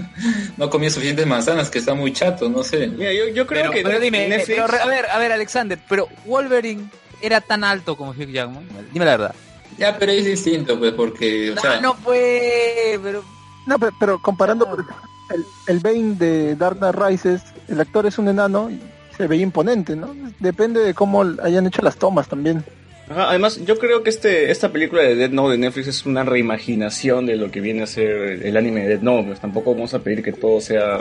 [0.58, 2.88] no comió suficientes manzanas, que está muy chato, no sé.
[2.88, 4.48] Mira, yo, yo creo Pero, que pero dime, Netflix...
[4.56, 6.90] pero re- a ver, a ver, Alexander, pero Wolverine
[7.22, 8.68] era tan alto como Hugh Jackman.
[8.92, 9.36] Dime la verdad.
[9.78, 13.24] Ya, pero es distinto, pues, porque, o No, sea, no fue, pero
[13.66, 14.96] No, pero, pero comparando por ejemplo,
[15.34, 18.80] el, el Bane de Dark Knight Rises, el actor es un enano y
[19.18, 20.16] se veía imponente, ¿no?
[20.40, 22.64] Depende de cómo hayan hecho las tomas también.
[23.10, 26.24] Ajá, además, yo creo que este esta película de Dead Note de Netflix es una
[26.24, 29.28] reimaginación de lo que viene a ser el anime de Dead Note.
[29.28, 31.00] Pues tampoco vamos a pedir que todo sea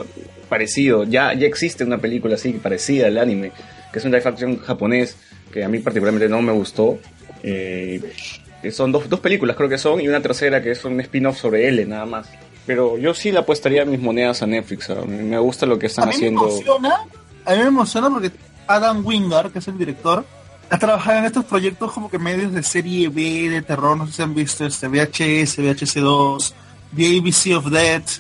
[0.49, 1.05] parecido.
[1.05, 3.53] Ya, ya existe una película así parecida al anime,
[3.93, 5.17] que es un live action japonés
[5.51, 6.99] que a mí particularmente no me gustó.
[7.43, 8.01] Eh,
[8.71, 11.69] son dos, dos películas creo que son, y una tercera que es un spin-off sobre
[11.69, 12.29] L nada más.
[12.67, 14.91] Pero yo sí le apostaría mis monedas a Netflix.
[15.07, 16.43] Me gusta lo que están a mí haciendo.
[16.43, 17.01] me emociona,
[17.45, 18.31] a mí me emociona porque
[18.67, 20.25] Adam Wingard, que es el director,
[20.71, 24.13] ha trabajado en estos proyectos como que medios de serie B, de terror, no sé
[24.15, 26.53] si han visto este VHS, VHS2,
[26.97, 28.11] The ABC of Death.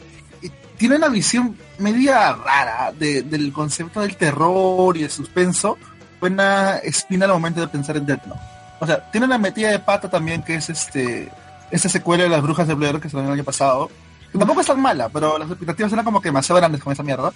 [0.42, 5.78] Y tiene una visión media rara de- del concepto del terror y el suspenso.
[6.20, 8.40] Buena espina al momento de pensar en Death Note.
[8.80, 11.30] O sea, tiene una metida de pata también que es este
[11.70, 13.90] esta secuela de las brujas de Blair que salió el año pasado.
[14.30, 17.02] Que tampoco es tan mala, pero las expectativas eran como que demasiado grandes con esa
[17.02, 17.32] mierda.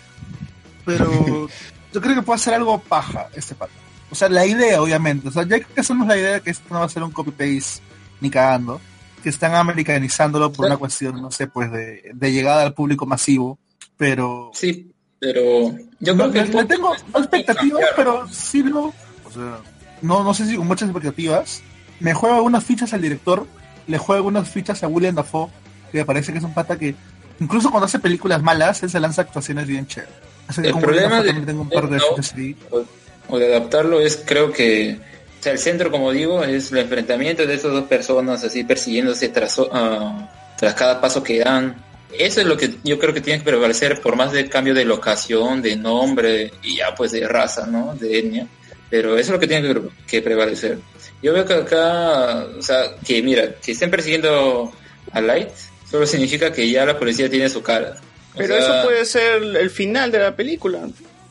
[0.84, 1.48] Pero
[1.92, 3.72] yo creo que puede ser algo paja este pato.
[4.10, 5.28] O sea, la idea, obviamente.
[5.28, 7.10] O sea, ya que hacemos la idea de que esto no va a ser un
[7.10, 7.82] copy-paste
[8.20, 8.80] ni cagando,
[9.22, 13.58] que están americanizándolo por una cuestión, no sé, pues de, de llegada al público masivo.
[13.96, 14.50] Pero.
[14.54, 15.42] Sí, pero
[16.00, 18.86] yo creo No, que le, le tengo expectativas, pero sí lo.
[18.86, 19.58] O sea,
[20.02, 21.62] no, no sé si con muchas expectativas.
[22.00, 23.44] Me juego algunas fichas al director,
[23.88, 25.48] le juego algunas fichas a William Dafoe,
[25.90, 26.94] que me parece que es un pata que,
[27.40, 30.14] incluso cuando hace películas malas, él se lanza actuaciones bien chéveres.
[30.46, 32.02] Así que El William problema Dafoe de- también tengo un par de no.
[33.28, 34.98] O, de adaptarlo es creo que
[35.38, 39.28] o sea, el centro como digo es el enfrentamiento de esas dos personas así persiguiéndose
[39.28, 41.84] tras, ah, tras cada paso que dan.
[42.12, 44.84] Eso es lo que yo creo que tiene que prevalecer por más de cambio de
[44.84, 48.46] locación de nombre y ya pues de raza no de etnia
[48.90, 50.78] pero eso es lo que tiene que, que prevalecer.
[51.22, 54.72] Yo veo que acá o sea que mira que estén persiguiendo
[55.12, 55.50] a Light
[55.90, 57.96] solo significa que ya la policía tiene su cara.
[58.34, 60.80] O Pero sea, eso puede ser el final de la película.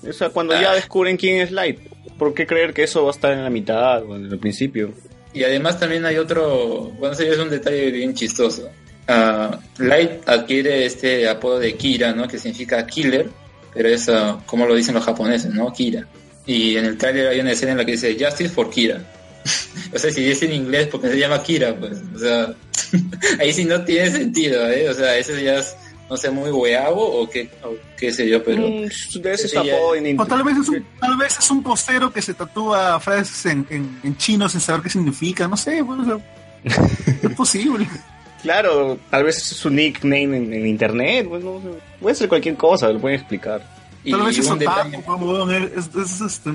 [0.09, 0.75] O sea, cuando ya Ah.
[0.75, 1.79] descubren quién es Light.
[2.17, 4.91] ¿Por qué creer que eso va a estar en la mitad o en el principio?
[5.33, 8.69] Y además también hay otro, bueno, ese es un detalle bien chistoso.
[9.07, 12.27] Ah, Light adquiere este apodo de Kira, ¿no?
[12.27, 13.27] Que significa killer,
[13.73, 15.71] pero es ah, como lo dicen los japoneses, ¿no?
[15.71, 16.07] Kira.
[16.45, 19.01] Y en el trailer hay una escena en la que dice Justice for Kira.
[19.93, 22.53] o sea, si dice en inglés, porque se llama Kira, pues, o sea,
[23.39, 24.89] ahí sí no tiene sentido, ¿eh?
[24.89, 25.75] O sea, eso ya es,
[26.09, 28.67] no sé, muy hueavo o qué, o qué sé yo, pero...
[28.67, 32.21] Mm, Sí, apodo en O tal vez es un, tal vez es un postero que
[32.21, 36.05] se tatúa frases en, en, en chino sin saber qué significa, no sé, pues, o
[36.05, 36.17] sea,
[37.23, 37.87] es posible.
[38.41, 41.27] Claro, tal vez es su nickname en, en internet.
[41.27, 41.69] pues, no sé.
[41.99, 43.61] puede ser cualquier cosa, lo pueden explicar.
[44.03, 46.51] Y Tal vez es un otaku, pues, es, es, es, este,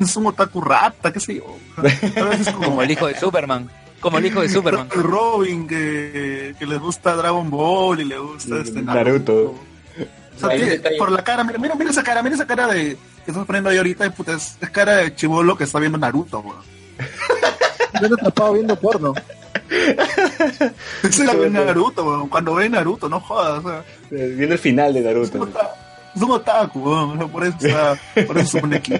[0.00, 1.56] es un otaku rata, qué sé yo.
[2.14, 3.70] Tal vez es como, Como el hijo de Superman.
[4.06, 4.88] Como el hijo de Superman.
[4.90, 9.54] Robin que, que le gusta Dragon Ball y le gusta este Naruto.
[10.36, 10.50] O sea,
[10.98, 13.70] por la cara, mira, mira, mira esa cara, mira esa cara de que estás poniendo
[13.70, 16.60] ahí ahorita, puta, es, es cara de chivolo que está viendo Naruto, weón.
[18.00, 19.14] Yo no atrapado viendo porno.
[21.50, 22.28] Naruto, weón.
[22.28, 25.48] Cuando ve Naruto, no jodas, o sea, Viendo el final de Naruto.
[26.14, 27.30] es un otaku, weón.
[27.30, 28.94] por eso está, por eso se pone aquí.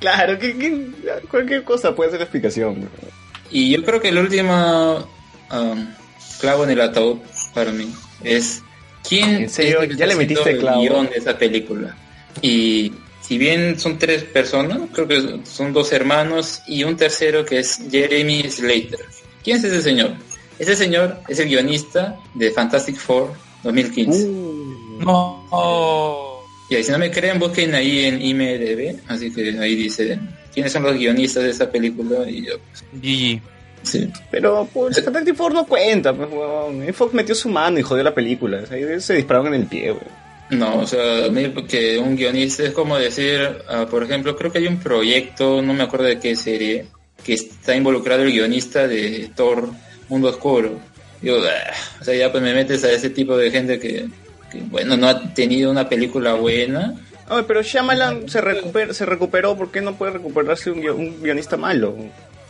[0.00, 0.92] Claro, que, que-
[1.30, 2.88] cualquier cosa puede ser la explicación.
[3.50, 5.06] Y yo creo que el último
[5.52, 5.86] um,
[6.40, 7.18] clavo en el ataúd
[7.54, 7.92] para mí
[8.22, 8.62] es
[9.08, 9.82] quién ¿En serio?
[9.82, 10.82] es el ¿Ya le metiste clavo?
[10.82, 11.96] el guion de esa película.
[12.42, 17.60] Y si bien son tres personas, creo que son dos hermanos y un tercero que
[17.60, 19.00] es Jeremy Slater.
[19.42, 20.12] ¿Quién es ese señor?
[20.58, 23.32] Ese señor es el guionista de Fantastic Four
[23.62, 24.24] 2015.
[24.24, 26.40] Uh, No.
[26.68, 29.00] Y ahí, si no me creen, busquen ahí en IMDB.
[29.08, 30.18] Así que ahí dice
[30.56, 32.28] quiénes son los guionistas de esa película.
[32.28, 33.40] Y yo, pues, GG.
[33.82, 34.10] sí.
[34.30, 36.94] Pero pues Fantastic Four no cuenta, pues, weón.
[36.94, 38.60] Fox metió su mano y jodió la película.
[38.62, 40.26] O sea, ellos se dispararon en el pie, weón.
[40.48, 44.50] No, o sea, a mí que un guionista es como decir, ah, por ejemplo, creo
[44.50, 46.86] que hay un proyecto, no me acuerdo de qué serie,
[47.22, 49.68] que está involucrado el guionista de Thor
[50.08, 50.78] Mundo Oscuro.
[51.20, 54.06] Digo, "Ah", o sea, ya pues me metes a ese tipo de gente que,
[54.50, 56.94] que, bueno, no ha tenido una película buena.
[57.28, 61.56] Oye, pero Shyamalan se, recuper- se recuperó, ¿por qué no puede recuperarse un, un guionista
[61.56, 61.96] malo?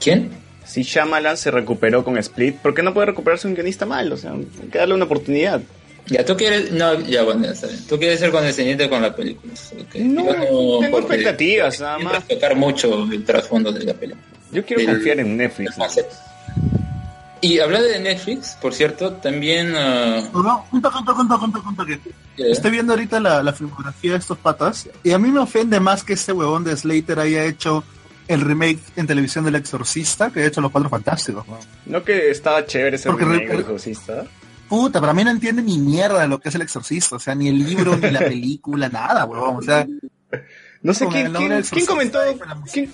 [0.00, 0.30] ¿Quién?
[0.64, 4.16] Si Shyamalan se recuperó con Split, ¿por qué no puede recuperarse un guionista malo?
[4.16, 5.60] O sea, hay que darle una oportunidad.
[6.08, 7.80] Ya, tú quieres, no, ya, bueno, ya está bien.
[7.88, 9.52] Tú quieres ser condescendiente con la película.
[9.54, 9.94] ok.
[9.96, 12.28] No, Yo tengo expectativas, nada más.
[12.28, 14.22] tocar mucho el trasfondo de la película.
[14.52, 15.76] Yo quiero confiar en Netflix.
[15.78, 15.84] ¿no?
[17.42, 19.74] Y hablando de Netflix, por cierto, también...
[19.76, 22.00] ah, No, junta, junta, junta, junta, junta, que
[22.38, 25.78] ya, estoy viendo ahorita la, la filmografía de estos patas y a mí me ofende
[25.78, 27.84] más que este huevón de Slater haya hecho
[28.28, 31.46] el remake en televisión del Exorcista que ha hecho Los Cuatro Fantásticos.
[31.46, 31.58] ¿no?
[31.86, 34.24] No que estaba chévere ese Porque remake re- del Exorcista.
[34.68, 37.34] Puta, para mí no entiende ni mierda de lo que es el Exorcista, o sea,
[37.36, 39.56] ni el libro, ni la película, nada, huevón.
[39.58, 39.86] O sea,
[40.82, 42.20] No sé quién, quién, quién comentó.
[42.72, 42.92] ¿quién,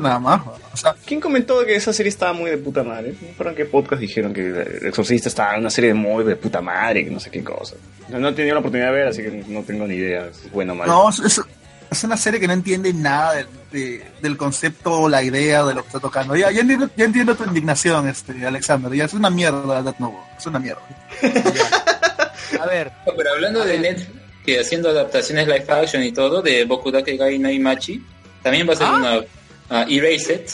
[0.00, 0.60] nada más, huevón.
[0.72, 3.14] o sea, quién comentó que esa serie estaba muy de puta madre?
[3.20, 6.36] No recuerdo en qué podcast dijeron que el Exorcista estaba en una serie muy de
[6.36, 7.74] puta madre, que no sé qué cosa.
[8.08, 10.74] No, no he tenido la oportunidad de ver, así que no tengo ni idea bueno
[10.74, 10.92] o malo.
[10.92, 15.22] no, es, es- una serie que no entiende nada del, de- del concepto o la
[15.22, 16.34] idea de lo que está tocando.
[16.36, 18.92] Ya, ya, entiendo, ya entiendo tu indignación, este, Alexander.
[18.92, 20.16] Ya es una mierda Death Note.
[20.36, 20.82] Es una mierda.
[22.60, 24.10] A ver, No, Pero hablando de Netflix,
[24.44, 28.02] que haciendo adaptaciones live action y todo, de Bokudake Gai Naimachi,
[28.42, 28.96] también va a ser Ah.
[28.96, 29.24] una
[29.70, 30.46] ah, Erased,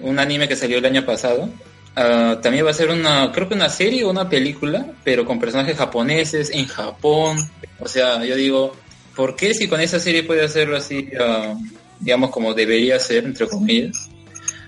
[0.00, 1.48] un anime que salió el año pasado.
[1.96, 5.40] Ah, también va a ser una, creo que una serie o una película, pero con
[5.40, 7.36] personajes japoneses en Japón.
[7.80, 8.76] O sea, yo digo,
[9.16, 11.54] ¿por qué si con esa serie puede hacerlo así, ah,
[11.98, 14.08] digamos, como debería ser, entre comillas?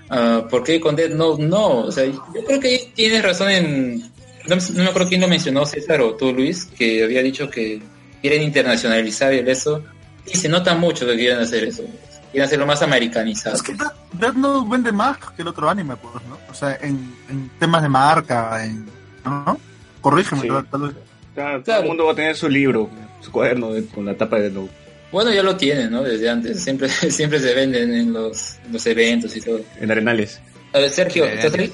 [0.09, 1.79] Ah, ¿Por qué con Dead Note no?
[1.79, 3.99] O sea, yo creo que tienes razón en...
[4.47, 7.81] No, no me acuerdo quién lo mencionó, César o tú, Luis, que había dicho que
[8.27, 9.83] quieren internacionalizar el eso.
[10.25, 11.83] Y se nota mucho que quieren hacer eso.
[12.31, 13.55] Quieren hacerlo más americanizado.
[13.55, 16.37] Es que Death Death Note vende más que el otro anime, pues, ¿no?
[16.49, 18.85] O sea, en, en temas de marca, en...
[19.23, 19.59] ¿No?
[20.01, 20.47] Corrígeme, Sí.
[20.47, 20.91] tal, tal vez.
[21.35, 22.89] Claro, todo el mundo va a tener su libro,
[23.21, 24.71] su cuaderno de- con la tapa de Note.
[25.11, 26.01] Bueno, ya lo tienen, ¿no?
[26.03, 26.61] Desde antes.
[26.63, 29.61] Siempre, siempre se venden en los, en los eventos y todo.
[29.79, 30.39] En Arenales.
[30.73, 31.25] A ver, Sergio.
[31.25, 31.71] ¿estás ahí?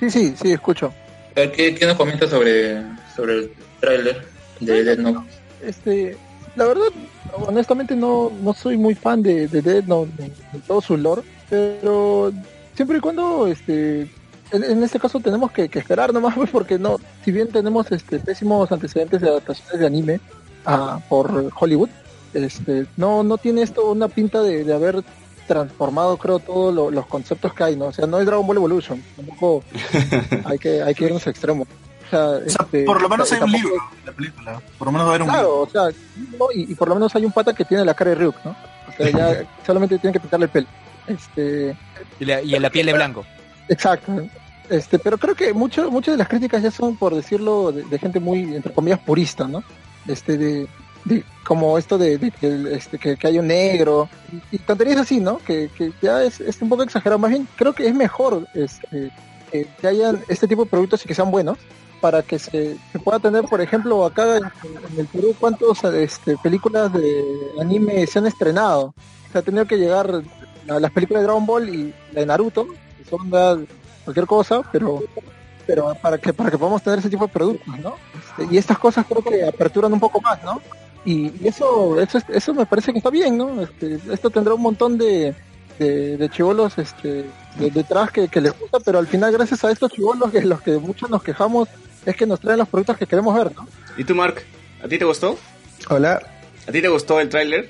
[0.00, 0.92] Sí, sí, sí, escucho.
[1.36, 2.82] A ver, ¿qué, qué nos comentas sobre,
[3.16, 4.26] sobre el tráiler
[4.60, 5.20] de Dead Note?
[5.62, 6.16] Este,
[6.56, 6.86] la verdad,
[7.46, 11.22] honestamente no, no soy muy fan de, de Dead Note, de, de todo su lore,
[11.48, 12.32] pero
[12.74, 14.02] siempre y cuando, este,
[14.50, 17.90] en, en este caso tenemos que, que esperar nomás, pues, porque no, si bien tenemos
[17.92, 20.20] este pésimos antecedentes de adaptaciones de anime
[20.66, 21.88] ah, por Hollywood,
[22.34, 25.02] este, no, no tiene esto una pinta de, de haber
[25.46, 27.86] transformado creo todos lo- los conceptos que hay, ¿no?
[27.86, 29.62] O sea, no es Dragon Ball Evolution, tampoco
[30.44, 31.68] hay que, hay que irnos a extremos.
[32.14, 34.62] O sea, este, por lo menos hay un libro en la película.
[34.78, 35.40] Por lo menos va a haber un libro.
[35.42, 35.98] Claro, o sea,
[36.38, 38.36] no, y, y por lo menos hay un pata que tiene la cara de Ryuk,
[38.44, 38.50] ¿no?
[38.88, 40.66] O sea, ya solamente tiene que pintarle el pelo.
[41.06, 41.76] Este,
[42.20, 43.24] y, la, y en la piel de blanco.
[43.68, 44.12] exacto.
[44.70, 47.98] Este, pero creo que mucho, muchas de las críticas ya son, por decirlo, de, de
[47.98, 49.62] gente muy, entre comillas, purista, ¿no?
[50.06, 50.66] Este, de,
[51.04, 54.08] de como esto de, de que, el- este, que, que hay un negro,
[54.50, 55.38] y, y tonterías así, ¿no?
[55.38, 57.18] Que, que ya es, es un poco exagerado.
[57.18, 59.10] Más bien, creo que es mejor este,
[59.50, 61.58] que, que hayan este tipo de productos y que sean buenos,
[62.02, 64.42] para que se, pueda tener, por ejemplo, acá en,
[64.98, 67.24] el Perú, cuántas este, películas de
[67.60, 68.92] anime se han estrenado.
[69.32, 70.22] Se ha tenido que llegar
[70.66, 73.56] la- las películas de Dragon Ball y la de Naruto, que son da-
[74.04, 75.00] cualquier cosa, pero
[75.64, 77.94] pero para que para que podamos tener ese tipo de productos, ¿no?
[78.18, 80.60] Este, y estas cosas creo que aperturan un poco más, ¿no?
[81.04, 83.62] Y, y eso, eso es- eso me parece que está bien, ¿no?
[83.62, 85.34] Este, esto tendrá un montón de
[85.78, 87.24] de, de chivolos este,
[87.56, 90.60] de- detrás que, que les gusta, pero al final gracias a estos chivolos que los
[90.60, 91.66] que muchos nos quejamos
[92.06, 93.66] es que nos traen los productos que queremos ver, ¿no?
[93.96, 94.42] ¿Y tú, Mark?
[94.84, 95.38] ¿A ti te gustó?
[95.88, 96.20] Hola,
[96.68, 97.68] ¿A ti te gustó el tráiler?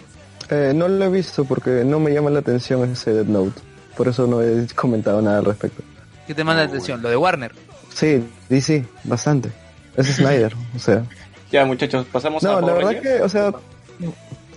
[0.51, 3.61] eh, no lo he visto porque no me llama la atención ese Dead Note.
[3.97, 5.83] Por eso no he comentado nada al respecto.
[6.27, 7.01] ¿Qué te manda la atención?
[7.03, 7.53] Lo de Warner.
[7.95, 9.51] Sí, DC, bastante.
[9.97, 11.05] Es Snyder, o sea.
[11.51, 13.17] Ya, muchachos, pasamos a No, la Power verdad Rangers.
[13.19, 13.53] que, o sea...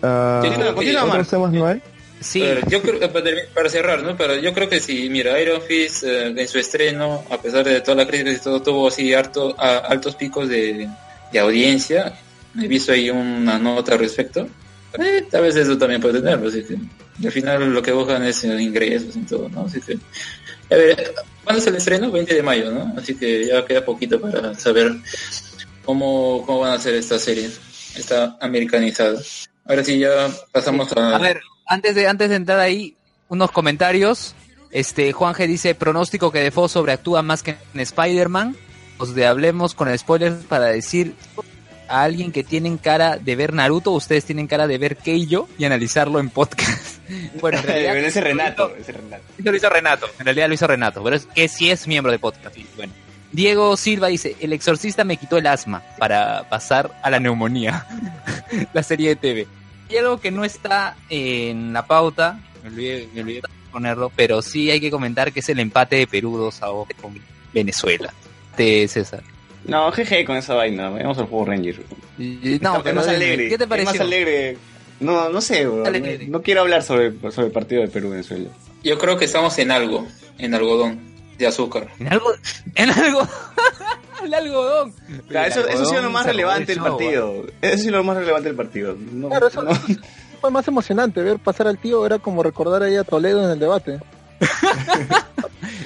[0.03, 1.81] ah, Continúa, continúa, ¿Otros temas no hay?
[2.25, 4.17] Sí, Pero yo creo, para, termi- para cerrar, ¿no?
[4.17, 7.81] Pero yo creo que si, mira, Iron Fist eh, en su estreno, a pesar de
[7.81, 10.89] toda la crítica y todo, tuvo así harto, a- altos picos de,
[11.31, 12.17] de audiencia.
[12.59, 14.47] He visto ahí una nota al respecto.
[14.97, 16.77] Eh, tal vez eso también puede tenerlo, así que
[17.27, 19.65] al final lo que buscan es eh, ingresos y todo, ¿no?
[19.65, 19.93] Así que,
[20.73, 22.09] a ver, ¿cuándo es el estreno?
[22.11, 22.93] 20 de mayo, ¿no?
[22.97, 24.93] Así que ya queda poquito para saber
[25.83, 27.49] cómo, cómo van a hacer esta serie,
[27.95, 29.19] esta americanizada.
[29.65, 31.15] Ahora sí, ya pasamos a...
[31.15, 32.95] A ver, antes de, antes de entrar ahí,
[33.29, 34.35] unos comentarios.
[34.71, 38.55] Este, Juan G dice, pronóstico que Defoe sobreactúa más que en Spider-Man.
[38.97, 41.15] Os de hablemos con el spoiler para decir
[41.87, 45.65] a alguien que tienen cara de ver Naruto, ustedes tienen cara de ver Keijo y
[45.65, 46.97] analizarlo en podcast.
[47.41, 49.23] bueno, en realidad, ese Renato, ese Renato.
[49.37, 52.11] Eso lo hizo Renato, en realidad lo hizo Renato, pero es que sí es miembro
[52.11, 52.55] de podcast.
[52.75, 52.93] bueno.
[53.31, 57.85] Diego Silva dice, el exorcista me quitó el asma para pasar a la neumonía.
[58.73, 59.47] la serie de TV.
[59.89, 63.41] Y algo que no está en la pauta, me olvidé, me olvidé
[63.71, 66.87] ponerlo, pero sí hay que comentar que es el empate de Perú 2 a 2
[67.01, 67.19] con
[67.53, 68.13] Venezuela.
[68.57, 69.21] De César.
[69.65, 71.81] No, jeje con esa vaina, vamos al Power Ranger.
[72.17, 73.49] Y- y- Es no, más pero alegre.
[73.49, 73.91] ¿qué te Es pareció?
[73.91, 74.57] más alegre.
[74.99, 75.83] No, no sé, bro.
[75.91, 75.99] No,
[76.29, 78.49] no quiero hablar sobre, sobre el partido de Perú-Venezuela.
[78.83, 80.07] Yo creo que estamos en algo,
[80.37, 80.99] en algodón
[81.37, 81.87] de azúcar.
[81.99, 82.31] En algo,
[82.75, 83.27] en algo,
[84.23, 84.93] el algodón.
[85.27, 87.43] Claro, eso, eso ha sido lo más relevante el del partido.
[87.61, 88.95] Eso ha sido lo más relevante del partido.
[89.11, 89.71] No, Claro, eso- no-
[90.41, 93.59] Fue más emocionante ver pasar al tío, era como recordar ahí a Toledo en el
[93.59, 93.99] debate.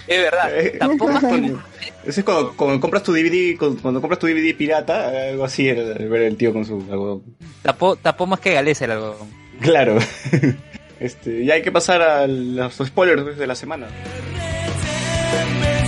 [0.08, 0.50] Es verdad.
[0.60, 5.30] Eh, Tampoco Eso es cuando, cuando compras tu DVD, cuando, cuando compras tu DVD pirata,
[5.30, 7.22] algo así era ver el tío con su algodón.
[7.62, 9.28] tapó, tapó más que Galeza el algodón.
[9.62, 9.98] Claro.
[11.00, 13.88] Este, ya hay que pasar a los spoilers de la semana.
[15.32, 15.79] Bien,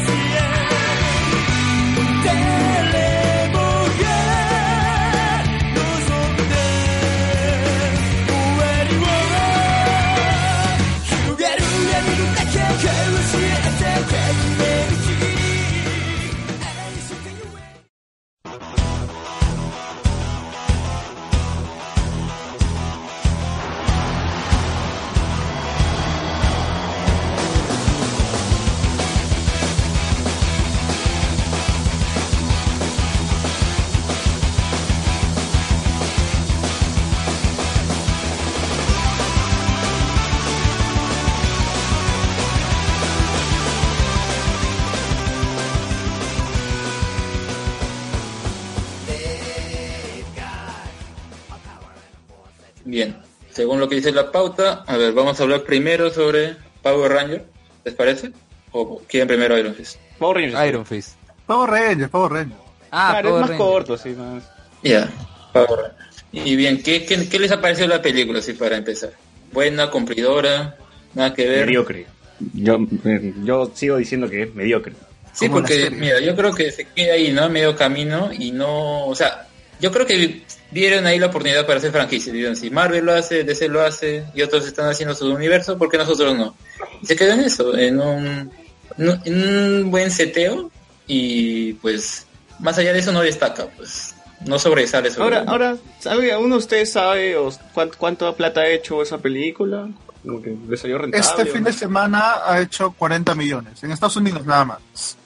[53.54, 57.46] según lo que dice la pauta, a ver, vamos a hablar primero sobre Power Ranger,
[57.86, 58.32] ¿les parece?
[58.72, 59.98] ¿O quieren primero Iron Fist?
[60.18, 60.68] Power Rangers.
[60.68, 61.16] Iron Fist.
[61.46, 62.60] Power Rangers, Power Rangers.
[62.92, 63.70] Ah, Claro, es Power más Rangers.
[63.70, 64.44] corto, sí, más.
[64.84, 65.10] Ya,
[65.54, 65.96] Power Ranger.
[66.34, 69.12] Y bien, ¿qué, qué, qué les ha parecido la película, así para empezar?
[69.52, 70.78] Buena, cumplidora,
[71.14, 71.66] nada que ver.
[71.66, 72.06] Mediocre.
[72.54, 74.94] Yo, eh, yo sigo diciendo que es mediocre.
[75.34, 77.50] Sí, porque, mira, yo creo que se queda ahí, ¿no?
[77.50, 79.48] Medio camino y no, o sea,
[79.80, 80.42] yo creo que
[80.72, 82.34] vieron ahí la oportunidad para hacer franquicia.
[82.34, 85.90] Dijeron, si Marvel lo hace, DC lo hace y otros están haciendo su universo, ¿por
[85.90, 86.56] qué nosotros no?
[87.02, 88.52] Y se quedó en eso, en un,
[88.98, 90.72] en un buen seteo
[91.08, 92.26] y pues,
[92.60, 94.16] más allá de eso no destaca, pues,
[94.46, 98.68] no sobresale sobre Ahora, ahora, ¿sabe, ¿uno de ustedes sabe o cuánto, cuánto plata ha
[98.68, 99.90] hecho esa película?
[100.24, 101.26] Como que le salió rentable.
[101.26, 101.70] Este ¿o fin no?
[101.70, 103.84] de semana ha hecho 40 millones.
[103.84, 105.18] En Estados Unidos nada más.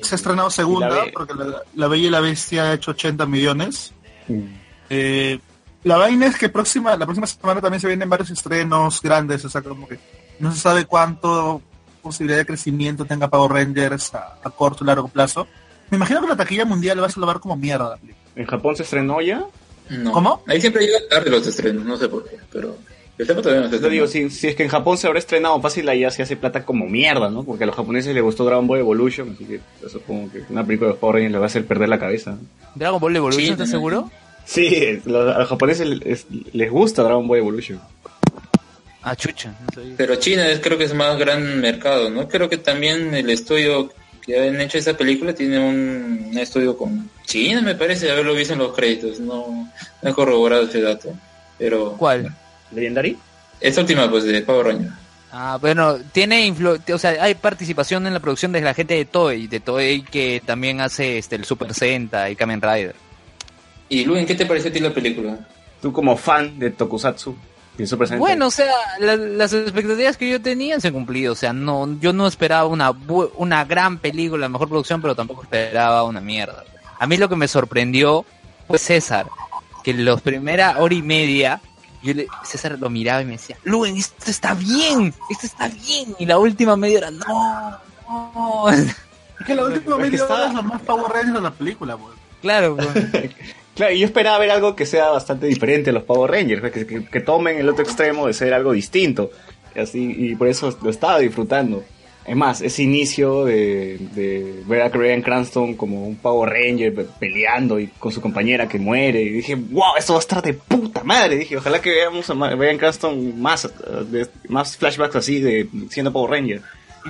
[0.00, 3.26] Se ha estrenado segunda, la porque la, La Bella y la Bestia ha hecho 80
[3.26, 3.92] millones.
[4.90, 5.38] Eh,
[5.84, 9.48] la vaina es que próxima, la próxima semana también se vienen varios estrenos grandes, o
[9.48, 9.98] sea, como que
[10.40, 11.62] no se sabe cuánto
[12.02, 15.46] posibilidad de crecimiento tenga Power Rangers a, a corto o largo plazo.
[15.90, 17.98] Me imagino que la taquilla mundial va a salvar como mierda.
[18.36, 19.44] ¿En Japón se estrenó ya?
[19.90, 20.12] No.
[20.12, 20.42] ¿Cómo?
[20.46, 22.76] Ahí siempre llegan tarde los estrenos, no sé por qué, pero
[23.18, 25.18] yo sepa todavía no se Yo digo, si, si es que en Japón se habrá
[25.18, 27.42] estrenado fácil, allá se hace plata como mierda, ¿no?
[27.42, 30.64] Porque a los japoneses les gustó Dragon Ball Evolution, así que yo supongo que una
[30.64, 32.36] película de Power Rangers les va a hacer perder la cabeza.
[32.74, 33.72] Dragon Ball Evolution, Sí, ¿estás no.
[33.72, 34.10] seguro?
[34.48, 37.78] Sí, los- a los japoneses les, les gusta Dragon Ball Evolution.
[39.02, 39.52] Ah, chucha.
[39.98, 42.26] Pero China es, creo que es más gran mercado, ¿no?
[42.28, 43.92] Creo que también el estudio
[44.22, 48.54] que han hecho esa película tiene un, un estudio con China, me parece, haberlo visto
[48.54, 49.20] en los créditos.
[49.20, 49.70] No,
[50.02, 51.12] no he corroborado ese dato.
[51.58, 52.34] Pero ¿Cuál?
[52.72, 53.18] ¿Legendary?
[53.60, 54.90] esta última, pues, de Power Ranger.
[55.30, 59.04] Ah, bueno, tiene influ o sea, hay participación en la producción de la gente de
[59.04, 62.94] Toei, de Toei que también hace este el Super Sentai y Kamen Rider.
[63.88, 65.38] Y Luen, ¿qué te pareció a ti la película?
[65.80, 67.34] Tú como fan de Tokusatsu.
[68.18, 71.96] Bueno, o sea, la- las expectativas que yo tenía se han cumplido, o sea, no
[72.00, 76.64] yo no esperaba una bu- una gran película, mejor producción, pero tampoco esperaba una mierda.
[76.98, 78.24] A mí lo que me sorprendió
[78.66, 79.26] fue César,
[79.84, 81.60] que en la primera hora y media
[82.02, 86.16] yo le- César lo miraba y me decía, Luen, esto está bien, esto está bien.
[86.18, 87.78] Y la última media hora, no,
[88.34, 88.70] no.
[88.70, 88.96] Es
[89.46, 92.12] que la última media hora es lo más Power de la película, pues.
[92.42, 93.30] claro, pues.
[93.78, 96.86] Claro, y yo esperaba ver algo que sea bastante diferente a los Power Rangers, que,
[96.86, 99.30] que- que tomen el otro extremo de ser algo distinto.
[99.74, 101.82] Y así, y por eso lo estaba disfrutando.
[102.26, 107.06] Es más, ese inicio de, de ver a Brian Cranston como un Power Ranger pe-
[107.18, 110.52] peleando y con su compañera que muere, y dije, wow, esto va a estar de
[110.52, 111.36] puta madre.
[111.36, 113.68] Dije, ojalá que veamos a Brian Cranston más, eh,
[114.10, 116.60] de- más flashbacks así de siendo Power Ranger.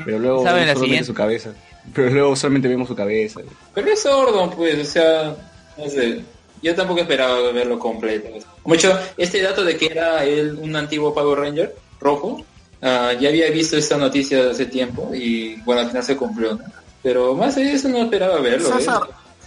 [0.05, 1.07] Pero luego ¿Saben la vemos solamente siguiente?
[1.07, 1.55] su cabeza.
[1.95, 3.41] Pero luego solamente vemos su cabeza.
[3.75, 5.35] Pero es sordo, pues, o sea,
[5.77, 6.21] no sé.
[6.63, 8.29] Yo tampoco esperaba verlo completo.
[8.65, 12.45] Mucho, este dato de que era él un antiguo Power Ranger rojo,
[12.83, 16.65] ah, ya había visto esta noticia hace tiempo y bueno, al final se cumplió, ¿no?
[17.03, 18.69] Pero más allá de eso no esperaba verlo.
[18.69, 18.73] ¿eh?
[18.79, 19.03] César.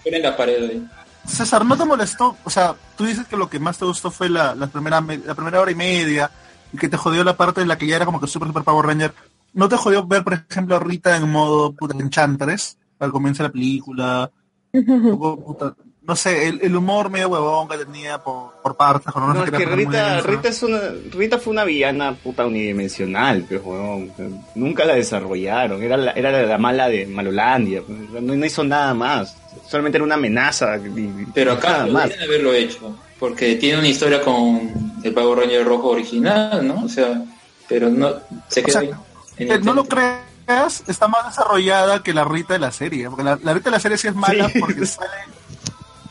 [0.06, 0.88] Era en la pared ahí.
[1.28, 2.36] César, ¿no te molestó?
[2.44, 5.18] O sea, tú dices que lo que más te gustó fue la, la, primera, me-
[5.20, 6.32] la primera hora y media
[6.74, 8.64] y que te jodió la parte en la que ya era como que super, super
[8.64, 9.14] Power Ranger.
[9.54, 13.50] ¿No te jodió ver, por ejemplo, a Rita en modo puta Enchantress al comienzo de
[13.50, 14.32] la película?
[14.74, 15.76] Un poco, puta,
[16.12, 19.14] no sé, el, el humor medio huevón que tenía por, por partes.
[19.16, 20.20] No, se es que Rita.
[20.22, 20.80] Rita, es una,
[21.12, 24.12] Rita fue una villana puta unidimensional, pero weón,
[24.56, 28.94] nunca la desarrollaron, era la, era la mala de Malolandia, pues, no, no hizo nada
[28.94, 29.38] más,
[29.70, 30.76] solamente era una amenaza.
[30.78, 32.04] y- Pero acá nada más.
[32.10, 34.70] podrían haberlo hecho, porque tiene una historia con
[35.04, 36.84] el Power Ranger rojo original, ¿no?
[36.84, 37.24] O sea,
[37.70, 38.16] pero no
[38.50, 38.96] se queda O sea, ahí.
[39.38, 43.08] en Eh, no lo creas, está más desarrollada que la Rita de la serie.
[43.10, 44.60] Porque la, la Rita de la serie sí es mala Sí.
[44.60, 45.08] porque sale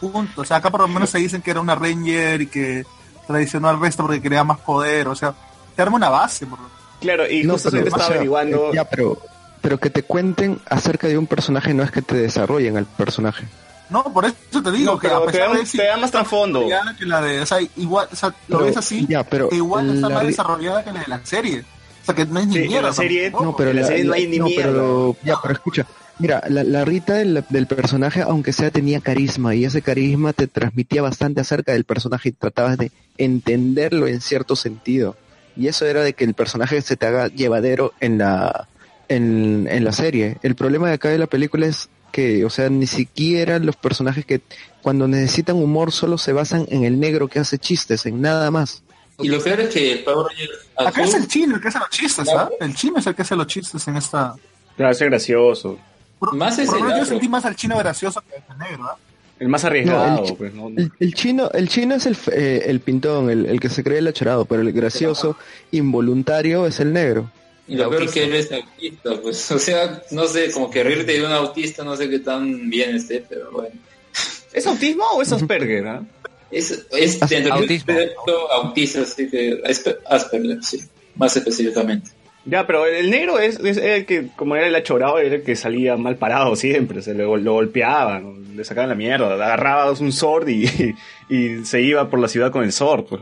[0.01, 0.41] punto.
[0.41, 2.85] O sea, acá por lo menos se dicen que era una Ranger y que
[3.27, 5.09] traicionó al resto porque quería más poder.
[5.09, 5.35] O sea,
[5.77, 6.47] te arma una base.
[6.47, 6.71] Por lo-
[7.01, 9.19] Claro, y No, justo pero, estaba o sea, averiguando, eh, Ya, pero,
[9.63, 13.47] pero que te cuenten acerca de un personaje no es que te desarrollen al personaje.
[13.89, 15.97] No, por eso te digo No, que a te pesar da- de eso, te da
[15.97, 16.65] más trasfondo.
[16.99, 19.57] que la de, o sea, igual, o sea, lo Pero, ves así, ya, pero e
[19.57, 21.65] igual está la más desarrollada que la de la serie.
[22.03, 22.89] O sea, que no es ni Sí, en mierda.
[22.89, 23.31] la serie-.
[23.31, 24.73] No, pero en la serie no hay ni mierda.
[24.73, 25.87] pero, ya, pero escucha.
[26.21, 30.47] Mira, la, la Rita del, del personaje, aunque sea, tenía carisma y ese carisma te
[30.47, 35.17] transmitía bastante acerca del personaje y tratabas de entenderlo en cierto sentido.
[35.57, 38.69] Y eso era de que el personaje se te haga llevadero en la,
[39.09, 40.37] en, en la serie.
[40.43, 44.27] El problema de acá de la película es que, o sea, ni siquiera los personajes
[44.27, 44.43] que
[44.83, 48.83] cuando necesitan humor solo se basan en el negro que hace chistes, en nada más.
[49.19, 51.79] Y lo peor es que el Power Ranger Acá es el chino el que hace
[51.79, 52.51] los chistes, ¿ah?
[52.61, 54.35] El chino es el que hace los chistes en esta.
[54.77, 55.79] claro, es gracioso.
[56.21, 58.97] Por, Más por lo menos yo sentí más al chino gracioso que al negro, ¿ah?
[59.41, 60.69] El más No, arriesgado, el, chi- pues, ¿no?
[60.69, 63.99] el- el chino, el chino es el, eh, el pintón, el, el que se cree
[63.99, 65.37] el achorado, pero el gracioso,
[65.73, 67.31] involuntario es el negro.
[67.67, 71.13] Y lo peor que él es autista, pues, o sea, no sé, como que reírte
[71.13, 73.75] de un autista, no sé qué tan bien esté, pero bueno.
[74.53, 75.87] ¿Es autismo o es Asperger?
[75.89, 76.03] ah?
[76.51, 77.93] Es, es dentro Autismo.
[77.93, 80.81] espectro autista, así que Asper- Asperger, sí,
[81.15, 82.11] más específicamente.
[82.47, 85.55] Ya, pero el negro es, es el que, como era el achorado, era el que
[85.57, 90.49] salía mal parado siempre, se lo, lo golpeaban, le sacaban la mierda, agarraba un sword
[90.49, 90.95] y,
[91.29, 93.05] y se iba por la ciudad con el sword.
[93.05, 93.21] Pues.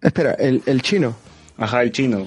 [0.00, 1.16] Espera, el, el chino.
[1.58, 2.26] Ajá, el chino.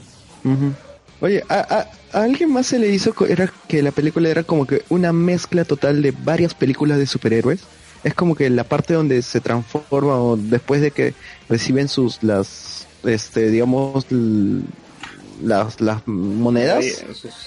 [1.19, 4.65] Oye, a, a- a alguien más se le hizo era que la película era como
[4.67, 7.61] que una mezcla total de varias películas de superhéroes.
[8.03, 11.13] Es como que la parte donde se transforma o después de que
[11.49, 14.05] reciben sus las este digamos
[15.41, 16.85] las las monedas,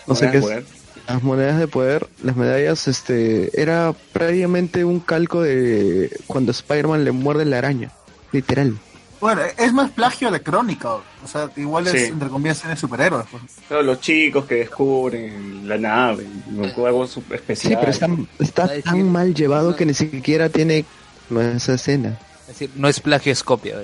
[0.06, 0.64] No sé qué
[1.08, 7.10] las monedas de poder, las medallas este era prácticamente un calco de cuando Spider-Man le
[7.10, 7.90] muerde la araña,
[8.30, 8.76] literal.
[9.20, 11.98] Bueno, es más plagio de crónica, o sea, igual es Sí.
[12.12, 13.26] entre comillas de superhéroes.
[13.30, 13.84] pues.
[13.84, 16.26] Los chicos que descubren la nave,
[16.86, 17.78] algo super Sí, especial.
[17.80, 17.90] pero
[18.38, 20.84] está, decir- tan mal llevado que ni siquiera tiene
[21.54, 22.18] esa escena.
[22.42, 23.76] Es decir, no es plagio, es copia.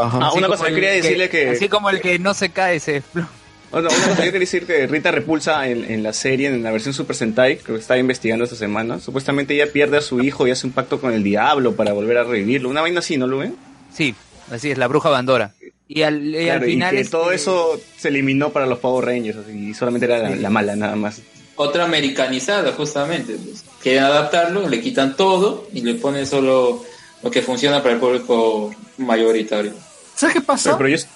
[0.00, 1.50] Ah, Así una como cosa, el quería decirle que...
[1.50, 3.02] Así como el que no se cae se...
[3.70, 6.70] Bueno, una cosa, yo quería decir que Rita Repulsa en, en la serie, en la
[6.70, 10.50] versión Super Sentai, que estaba investigando esta semana, supuestamente ella pierde a su hijo y
[10.50, 12.70] hace un pacto con el diablo para volver a revivirlo.
[12.70, 13.56] Una vaina así, ¿no lo ven?
[13.94, 14.14] Sí,
[14.50, 15.52] así es, la bruja Bandora.
[15.86, 16.90] Y al, y al Claro, y final...
[16.94, 20.34] que este, todo eso se eliminó para los Power Rangers así, y solamente era la,
[20.34, 21.20] la mala nada más.
[21.56, 23.34] Otra americanizada, justamente.
[23.34, 23.64] Pues.
[23.82, 26.84] Quieren adaptarlo, le quitan todo y le ponen solo
[27.22, 29.72] lo que funciona para el público mayoritario.
[30.18, 30.76] ¿Sabes qué pasa?
[30.76, 31.06] Pero, pero yo,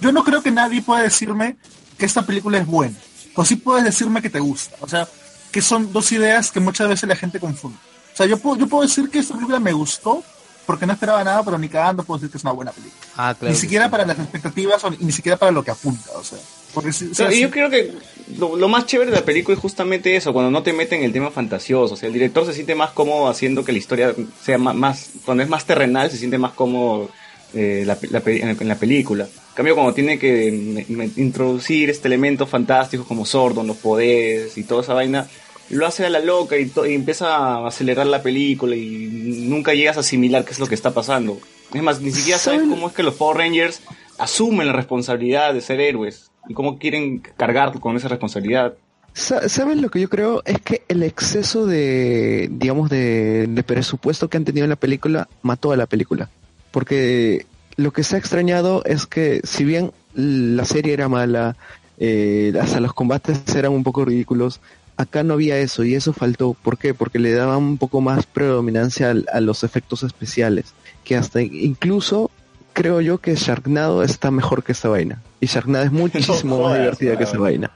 [0.00, 1.56] yo no creo que nadie pueda decirme
[1.98, 2.96] que esta película es buena.
[3.34, 4.76] O sí puedes decirme que te gusta.
[4.80, 5.06] O sea,
[5.52, 7.76] que son dos ideas que muchas veces la gente confunde.
[8.12, 10.22] O sea, yo puedo, yo puedo decir que esta película me gustó
[10.64, 13.00] porque no esperaba nada, pero ni cagando puedo decir que es una buena película.
[13.16, 13.52] Ah, claro.
[13.54, 13.90] ni siquiera sí.
[13.90, 16.10] para las expectativas o ni, ni siquiera para lo que apunta.
[16.16, 16.38] O sea,
[16.74, 17.92] porque si- o sea, No, y si- yo creo que
[18.38, 21.04] lo, lo más chévere de la película es justamente eso, cuando no te meten en
[21.04, 21.94] el tema fantasioso.
[21.94, 25.10] O sea, el director se siente más cómodo haciendo que la historia sea más, más
[25.24, 27.10] cuando es más terrenal, se siente más cómodo
[27.56, 29.24] eh, la, en, la película.
[29.24, 34.56] En cambio, cuando tiene que me- me- introducir este elemento fantástico como Sordon, los poderes
[34.58, 35.26] y toda esa vaina,
[35.70, 39.74] lo hace a la loca y, to- y empieza a acelerar la película y nunca
[39.74, 41.40] llegas a asimilar qué es lo que está pasando.
[41.74, 42.70] Es más, ni siquiera sabes ¿Saben?
[42.74, 43.80] cómo es que los Power Rangers
[44.18, 48.74] asumen la responsabilidad de ser héroes y cómo quieren cargar con esa responsabilidad.
[49.14, 50.42] Sa- ¿Sabes lo que yo creo?
[50.44, 55.26] Es que el exceso de, digamos, de, de presupuesto que han tenido en la película
[55.42, 56.28] mató a la película.
[56.76, 57.46] Porque
[57.76, 61.56] lo que se ha extrañado es que si bien la serie era mala,
[61.96, 64.60] eh, hasta los combates eran un poco ridículos,
[64.98, 66.52] acá no había eso y eso faltó.
[66.52, 66.92] ¿Por qué?
[66.92, 70.74] Porque le daban un poco más predominancia al- a, los efectos especiales.
[71.02, 72.30] Que hasta incluso
[72.74, 75.22] creo yo que Sharknado está mejor que esta vaina.
[75.40, 77.70] Y Sharknado es muchísimo más divertida que esa vaina.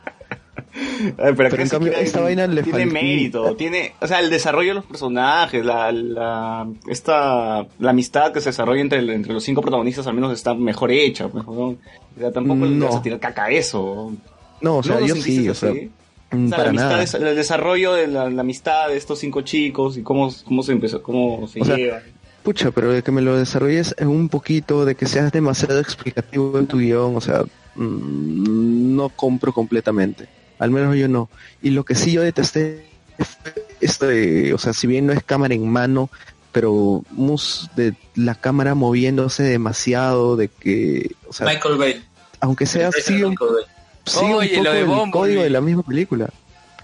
[1.19, 4.69] Ay, pero, en cambio, tiene- esta vaina le tiene mérito, tiene, o sea, el desarrollo
[4.71, 9.61] de los personajes, la, la, esta, la amistad que se desarrolla entre, entre los cinco
[9.63, 11.53] protagonistas al menos está mejor hecha, pues, ¿no?
[11.53, 11.77] O
[12.19, 12.87] sea, tampoco le No.
[12.87, 14.13] vas a tirar caca a eso.
[14.61, 15.91] No, o sea, ¿No lo yo sí, o sea, así?
[16.33, 17.03] O sea, para la amistad, nada.
[17.03, 20.73] es- el desarrollo de la, la amistad de estos cinco chicos y cómo, cómo se
[20.73, 22.03] empezó, cómo se O sea, llevan.
[22.43, 26.67] Pucha, pero de que me lo desarrolles un poquito, de que seas demasiado explicativo en
[26.67, 27.43] tu guion, o sea,
[27.75, 30.27] mm, no compro completamente.
[30.61, 31.29] Al menos yo no.
[31.63, 32.85] Y lo que sí yo detesté
[33.19, 36.11] fue esto de, o sea, si bien no es cámara en mano,
[36.53, 42.05] pero mus de la cámara moviéndose demasiado, de que, o sea, Michael Bay.
[42.41, 46.29] aunque sea sigue un, un Oye, poco lo de el código de la misma película.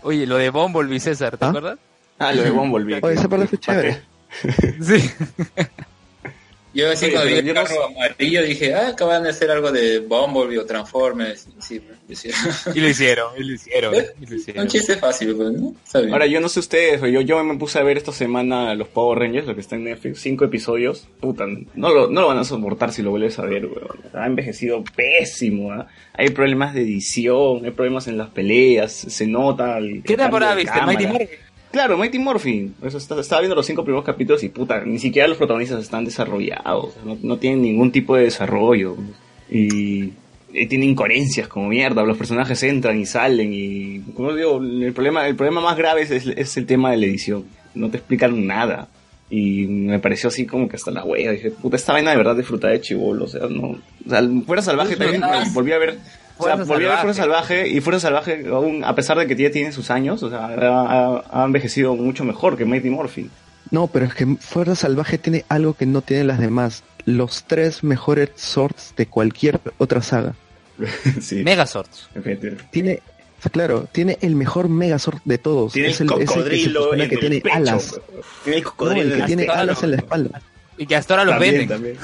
[0.03, 1.48] Oye, lo de Bumblebee, César, ¿te ¿Ah?
[1.48, 1.78] acuerdas?
[2.19, 3.01] Ah, lo de Bumblebee.
[3.03, 4.03] Oye, esa parte fue chévere.
[4.81, 5.11] Sí.
[6.77, 9.51] Yo así Oye, cuando vi el yo no carro amarillo dije, ah, acaban de hacer
[9.51, 11.48] algo de Bumblebee o Transformers.
[11.48, 11.81] Y Sí,
[12.74, 14.62] Y lo hicieron, y lo hicieron, y lo hicieron.
[14.62, 15.74] un chiste fácil, pues, ¿no?
[15.85, 16.12] Está bien.
[16.12, 18.86] Ahora, yo no sé ustedes, pero yo, yo me puse a ver esta semana los
[18.89, 21.09] Power Rangers, lo que está en Netflix, cinco episodios.
[21.19, 23.98] Puta, no lo, no lo van a soportar si lo vuelves a ver, weón.
[24.12, 25.89] Ha envejecido pésimo, ¿ah?
[26.12, 29.78] Hay problemas de edición, hay problemas en las peleas, se nota.
[29.78, 30.81] el- ¿Qué temporada viste?
[30.82, 31.24] Mighty cámara.
[31.77, 32.74] Claro, Mighty Morphin.
[32.82, 36.07] Eso está- estaba viendo los cinco primeros capítulos y puta, ni siquiera los protagonistas están
[36.07, 36.94] desarrollados.
[37.05, 38.97] no, no tienen ningún tipo de desarrollo.
[39.51, 40.05] Y,
[40.55, 42.03] y tienen incoherencias como mierda.
[42.03, 44.01] Los personajes entran y salen y...
[44.15, 47.05] Como digo, el problema, el problema más grave es, es- es el tema de la
[47.07, 47.44] edición.
[47.74, 48.89] No te explican nada.
[49.28, 51.32] Y me pareció así como que hasta la wea.
[51.32, 53.27] Dije, puta, esta vaina de verdad disfruta de chivolo.
[53.27, 53.66] O sea, no...
[54.07, 55.98] O sea, Fuera Salvaje también me volví a ver...
[56.39, 57.69] O sea, volví a ver Fuerza Salvaje.
[57.69, 60.47] Y Fuerza Salvaje, aún, a pesar de que ya tiene sus años, o sea,
[61.31, 63.31] ha, envejecido mucho mejor que Mighty Morphin.
[63.71, 66.85] No, pero es que Fuerza Salvaje tiene algo que no tienen las demás.
[67.05, 70.35] Los tres mejores swords de cualquier otra saga.
[71.21, 72.09] sí, Megazords.
[72.15, 72.65] efectivamente.
[72.71, 73.01] Tiene,
[73.53, 75.73] claro, tiene el mejor Megazord de todos.
[75.73, 78.01] Tiene Es el cocodrilo en que el tiene pecho, alas.
[78.45, 79.63] Tiene el No, cocodrilo el en que la tiene espalda.
[79.63, 80.43] alas en la espalda.
[80.79, 81.69] Y que hasta ahora También, venden.
[81.69, 81.97] también.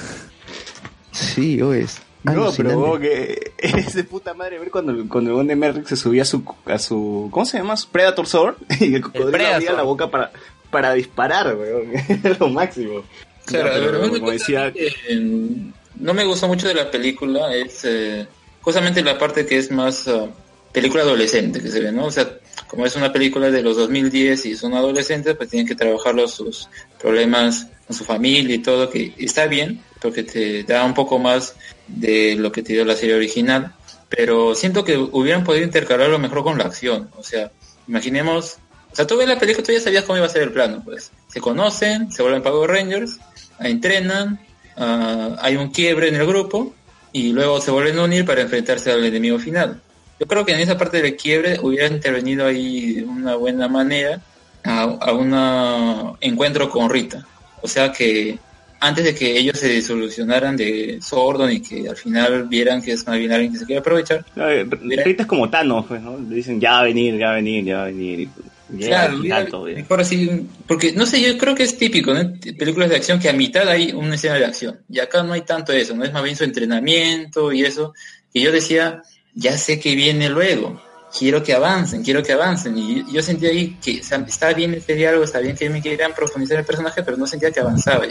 [1.10, 2.00] Sí, o es.
[2.24, 5.96] No, pero huevón, que es de puta madre ver cuando, cuando el Bonde Merrick se
[5.96, 7.76] subía a su, a su, ¿cómo se llama?
[7.76, 10.30] Su Predator Sword y el cocodrilo abría la boca para,
[10.70, 11.92] para disparar, weón.
[12.24, 13.02] Es lo máximo.
[13.44, 17.84] Claro, ver, pero como decía, que eh, no me gustó mucho de la película es
[17.84, 18.26] eh,
[18.60, 20.28] justamente la parte que es más ah,
[20.72, 22.06] película adolescente que se ve, ¿no?
[22.06, 25.74] O sea, como es una película de los 2010 y son adolescentes, pues tienen que
[25.74, 26.68] trabajar los, sus
[27.00, 31.54] problemas con su familia y todo, que está bien, porque te da un poco más
[31.86, 33.74] de lo que te dio la serie original,
[34.08, 37.50] pero siento que hubieran podido intercalarlo mejor con la acción, o sea,
[37.88, 38.58] imaginemos,
[38.90, 40.82] o sea, tú ves la película, tú ya sabías cómo iba a ser el plano,
[40.84, 43.18] pues, se conocen, se vuelven Power Rangers,
[43.58, 44.40] entrenan,
[44.76, 46.74] ah, hay un quiebre en el grupo
[47.12, 49.80] y luego se vuelven a unir para enfrentarse al enemigo final.
[50.22, 54.20] Yo creo que en esa parte del quiebre hubiera intervenido ahí de una buena manera
[54.62, 57.26] a, a un encuentro con Rita.
[57.60, 58.38] O sea que
[58.78, 63.04] antes de que ellos se disolucionaran de Sordon y que al final vieran que es
[63.04, 64.64] más bien alguien que se quiere aprovechar, no, eh,
[65.04, 66.16] Rita es como Thanos, pues, ¿no?
[66.16, 68.20] Le dicen, ya va a venir, ya va a venir, ya va a venir.
[68.20, 69.74] Y, llega Claro, todavía.
[69.78, 72.32] mejor así, porque no sé, yo creo que es típico, ¿no?
[72.56, 74.78] Películas de acción que a mitad hay una escena de acción.
[74.88, 77.92] Y acá no hay tanto eso, no es más bien su entrenamiento y eso.
[78.32, 79.02] Y yo decía,
[79.34, 80.80] ya sé que viene luego.
[81.18, 82.76] Quiero que avancen, quiero que avancen.
[82.78, 85.82] Y yo sentía ahí que o sea, está bien este diálogo, está bien que me
[85.82, 88.06] quieran profundizar el personaje, pero no sentía que avanzaba.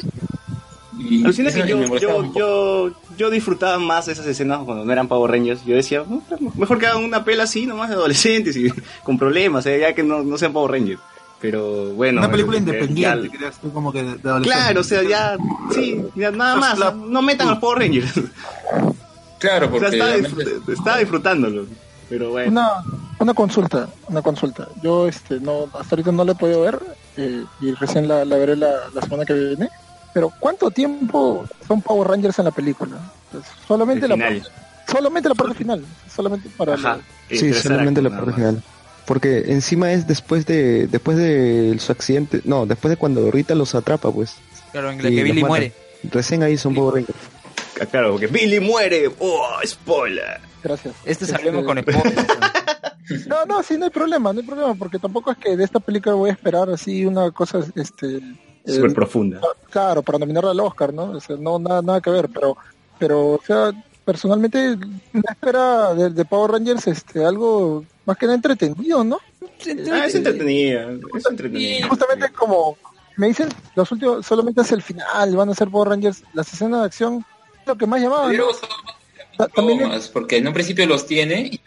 [1.00, 5.32] Y Alucina que yo, yo, yo, yo disfrutaba más esas escenas cuando no eran Power
[5.32, 5.66] Rangers.
[5.66, 6.22] Yo decía, "No,
[6.56, 8.68] mejor que hagan una pela así, nomás de adolescentes y
[9.04, 11.02] con problemas, eh, ya que no, no sean Power Rangers.
[11.40, 12.22] Pero bueno.
[12.22, 14.44] Una película independiente, ya- creas tú, como que de adolescente.
[14.48, 15.38] Claro, o sea, ya,
[15.74, 18.12] sí, ya nada Pues más, la- no metan a los Power Rangers.
[19.42, 21.66] Claro, O sea, porque estaba, realmente- disfrut- estaba disfrutándolo.
[22.10, 22.52] Pero bueno.
[22.52, 22.70] Una,
[23.20, 24.68] una consulta, una consulta.
[24.84, 26.80] Yo este no hasta ahorita no la he podido ver
[27.18, 29.70] eh, y recién la, la veré la, la semana que viene.
[30.14, 32.98] Pero ¿cuánto tiempo son Power Rangers en la película?
[33.32, 34.42] Pues, solamente la parte,
[34.92, 36.98] solamente la parte final, solamente para Ajá.
[37.30, 38.62] la- Sí, solamente la parte final.
[39.06, 43.74] Porque encima es después de después de su accidente, no, después de cuando Rita los
[43.74, 44.36] atrapa, pues.
[44.74, 45.74] Claro, en la que Billy muere.
[46.12, 47.18] Recién ahí son Power Rangers.
[47.80, 49.10] Ah, Claro, porque Billy muere.
[49.20, 50.40] ¡Oh, spoiler!
[50.64, 50.94] Gracias.
[51.06, 52.28] Este Este, salimos con spoilers.
[53.28, 55.80] No, no, sí, no hay problema, no hay problema, porque tampoco es que de esta
[55.80, 58.18] película voy a esperar así una cosa, este...
[58.18, 58.22] eh,
[58.66, 59.42] Súper profunda.
[59.70, 61.12] claro, para nominarla al Oscar, ¿no?
[61.12, 62.56] O sea, no, nada, nada que ver, pero,
[63.00, 63.72] pero, o sea,
[64.06, 64.78] personalmente
[65.12, 69.18] me espera de, de Power Rangers, este, algo más que nada entretenido, ¿no?
[69.92, 70.92] Ah, es entretenida.
[71.18, 71.88] Es entretenida.
[71.90, 72.78] Justamente como
[73.18, 76.80] me dicen, los últimos, solamente hacia el final van a ser Power Rangers, las escenas
[76.82, 77.26] de acción,
[77.66, 78.32] lo que más llamaba,
[79.56, 81.60] También, más, porque en un principio los tiene y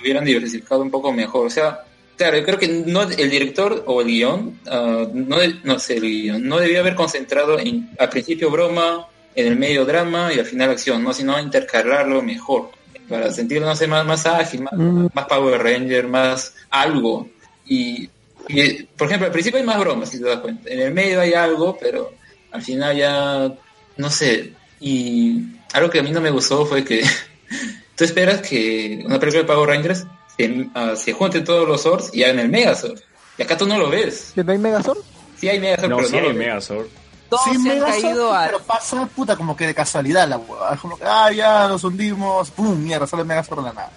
[0.00, 1.46] hubieran diversificado un poco mejor.
[1.46, 1.84] O sea,
[2.16, 6.02] claro, yo creo que no el director o el guion, ah, no, no sé, el
[6.02, 10.46] guion, no debía haber concentrado en al principio broma, en el medio drama y al
[10.46, 12.70] final acción, no, sino intercalarlo mejor
[13.08, 15.08] para sentirlo, no sé, más, más ágil, más, Mm.
[15.12, 17.28] más Power Ranger, más algo.
[17.66, 18.08] Y,
[18.48, 20.68] y, por ejemplo, al principio hay más bromas, si te das cuenta.
[20.70, 22.12] En el medio hay algo, pero
[22.50, 23.52] al final ya,
[23.96, 24.52] no sé.
[24.80, 25.42] Y
[25.72, 27.02] algo que a mí no me gustó fue que
[27.96, 32.10] tú esperas que una película de Power Rangers se, ah, se junten todos los Zords
[32.12, 33.00] y hagan el Megazord.
[33.38, 34.32] Y acá tú no lo ves.
[34.34, 34.98] ¿que no hay Megazord?
[35.38, 36.34] Sí hay Megazord, No, pero sí no hay.
[36.34, 36.86] Megazord.
[37.28, 38.46] Todos Sí, se han caído a...
[38.46, 40.74] pero pasa, puta, como que de casualidad la hueva.
[40.74, 43.90] Es como que, ah, ya nos hundimos, pum, mierda, sale Megazord de la nada.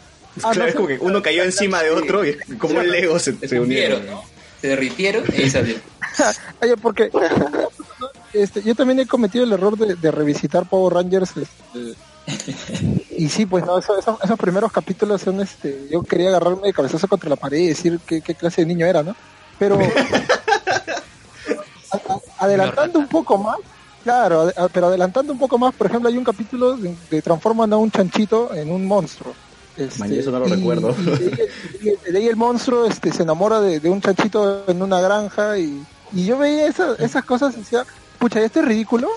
[0.43, 3.19] Ah, Claro, no es como que uno cayó encima de otro y como un Lego
[3.19, 4.05] se, Se se unieron.
[4.07, 4.23] ¿no?
[4.61, 5.75] Se derritieron y ahí salió.
[6.61, 7.09] Oye, porque
[8.33, 11.31] este, yo también he cometido el error de, de revisitar Power Rangers.
[11.37, 11.95] este,
[13.17, 16.73] y sí, pues no, eso- eso- esos primeros capítulos son, este, yo quería agarrarme de
[16.73, 19.15] cabezazo contra la pared y decir qué, qué clase de niño era, ¿no?
[19.57, 19.77] Pero
[21.91, 23.57] a- a- adelantando un poco más,
[24.03, 27.71] claro, a- pero adelantando un poco más, por ejemplo, hay un capítulo de, de transforman
[27.73, 29.33] a un chanchito en un monstruo.
[29.77, 30.93] Este, Man, eso no lo y- recuerdo.
[30.99, 31.49] y de,
[32.07, 35.57] ahí, de ahí el monstruo este, se enamora de, de un chanchito en una granja
[35.57, 35.81] y,
[36.13, 37.85] y yo veía esa- esas cosas y decía,
[38.19, 39.09] pucha, esto es ridículo,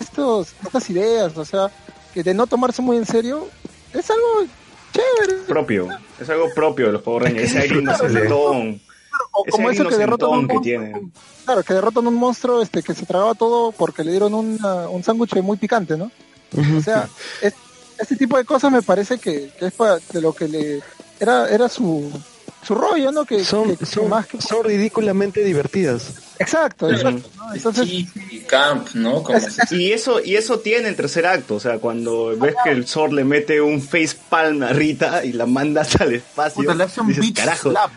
[0.00, 1.70] estos, estas ideas, o sea,
[2.14, 3.46] que de no tomarse muy en serio,
[3.92, 4.44] es algo
[4.92, 5.42] chévere.
[5.46, 5.88] Propio.
[6.20, 7.44] Es algo propio de los Power Rangers.
[7.50, 8.80] Ese aire inocentón.
[9.32, 11.10] O Ese como eso que derrotan un que monstruo, tiene.
[11.44, 15.02] claro, que derrotan un monstruo este que se tragaba todo porque le dieron una- un
[15.02, 16.10] sándwich muy picante, ¿no?
[16.78, 17.08] O sea,
[17.42, 17.54] es-
[17.98, 20.82] este tipo de cosas me parece que, que es para de lo que le
[21.18, 22.10] era era su
[22.66, 23.24] su rollo, ¿no?
[23.24, 26.14] Que, Son, que- son, más que son ridículamente divertidas.
[26.38, 27.28] Exacto, exacto.
[27.36, 27.54] ¿no?
[27.54, 28.06] Entonces, y
[28.48, 29.22] Camp, ¿no?
[29.22, 32.70] Como se- Y eso, y eso tiene el tercer acto, o sea, cuando ves que
[32.70, 36.62] el Zord le mete un face palm a Rita y la manda hasta el espacio,
[36.62, 37.90] Puta, le hace un dices, bitch carajo, slap.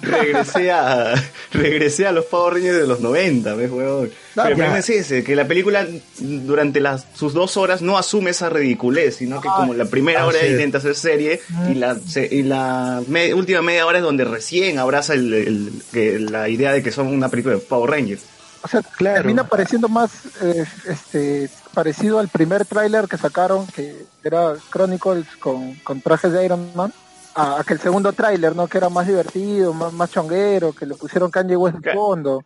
[0.00, 1.14] Regresé a,
[1.52, 4.10] regresé a los Power Rangers de los 90, ¿ves, huevón?
[4.36, 5.86] No, Pero el problema es ese, que la película
[6.18, 10.38] durante las, sus dos horas no asume esa ridiculez, sino que como la primera hora
[10.38, 10.52] Así es.
[10.52, 11.40] intenta hacer serie
[11.70, 15.72] y la, se- y la me- última media hora es donde recién abraza el- el-
[15.92, 18.22] que- la idea de que son una película de Power Rangers.
[18.62, 19.16] o sea, Claro.
[19.18, 20.10] termina pareciendo más
[20.42, 26.44] eh, este parecido al primer tráiler que sacaron, que era Chronicles con, con trajes de
[26.44, 26.92] Iron Man,
[27.34, 28.66] a, que el segundo tráiler, ¿no?
[28.66, 31.98] Que era más divertido, más, más chonguero, que le pusieron Kanye West de Claro.
[32.00, 32.44] fondo.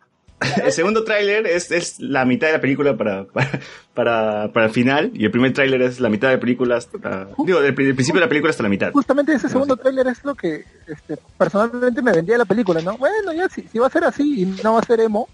[0.63, 3.61] El segundo tráiler es, es la mitad de la película para, para,
[3.93, 7.27] para, para el final y el primer tráiler es la mitad de la película hasta...
[7.45, 8.93] Digo, del, del principio de la película hasta la mitad.
[8.93, 12.97] Justamente ese segundo tráiler es lo que este, personalmente me vendía la película, ¿no?
[12.97, 15.29] Bueno, ya si, si va a ser así y no va a ser emo,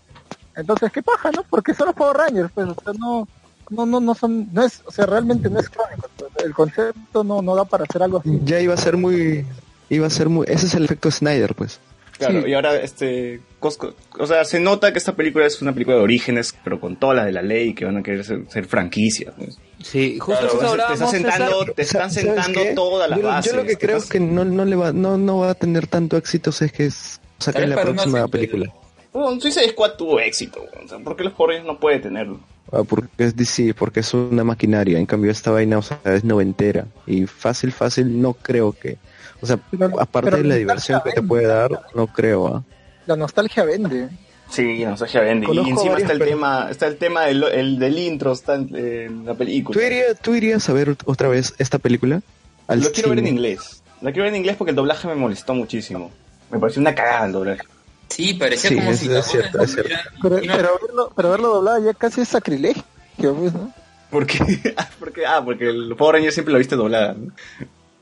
[0.56, 1.42] entonces qué paja, ¿no?
[1.50, 3.28] Porque son los Power Rangers, pues, o sea, no,
[3.68, 6.08] no, no, no son, no es, o sea, realmente no es crónico,
[6.44, 8.40] el concepto no, no da para hacer algo así.
[8.44, 9.44] Ya iba a ser muy...
[9.90, 10.46] Iba a ser muy...
[10.48, 11.80] Ese es el efecto Snyder, pues.
[12.18, 12.50] Claro, Sí.
[12.50, 13.40] y ahora este...
[13.60, 16.96] Cosco- o sea, se nota que esta película es una película de orígenes, pero con
[16.96, 19.34] todas las de la ley que van a querer ser, ser franquicias.
[19.36, 19.58] pues.
[19.82, 23.52] Sí, justo Claro, te, están sentando, te están ¿Sabes sentando todas las yo, bases.
[23.52, 25.86] Yo lo que creo estás- que no, no le va, no, no va a tener
[25.86, 27.20] tanto éxito si es que es-
[27.54, 28.72] vez la próxima película.
[29.12, 32.40] Bueno, Suicide Squad tuvo éxito, o sea, ¿por qué los Rangers no puede tenerlo?
[32.74, 34.98] Ah, porque es DC, porque es una maquinaria.
[34.98, 36.86] En cambio, esta vaina, o sea, es noventera.
[37.06, 38.98] Y fácil, fácil, no creo que.
[39.40, 42.48] O sea, Pero- aparte pero de la nostalgia diversión que te puede dar, no creo.
[42.48, 42.64] ¿ah?
[43.06, 44.08] La nostalgia vende.
[44.50, 45.46] Sí, nostalgia vende.
[45.46, 48.74] Conozco y encima está el tema, está el tema del, el del intro, está en,
[48.74, 49.78] en la película.
[49.78, 52.22] ¿Tú, irías, ¿Tú irías a ver otra vez esta película?
[52.66, 53.82] Al Lo quiero ver en inglés.
[54.00, 56.10] La quiero ver en inglés porque el doblaje me molestó muchísimo.
[56.50, 57.62] Me pareció una cagada el doblaje.
[58.08, 59.94] Sí, parecía Sí, como es- si es cierto, es cierto.
[60.22, 62.84] Pero, no- pero, verlo, pero verlo doblado ya casi es sacrilegio,
[63.16, 63.72] pues, ¿no?
[64.10, 64.38] ¿Por qué?
[65.00, 67.14] porque, ah, porque el Power Ranger siempre lo viste doblada.
[67.14, 67.32] ¿no?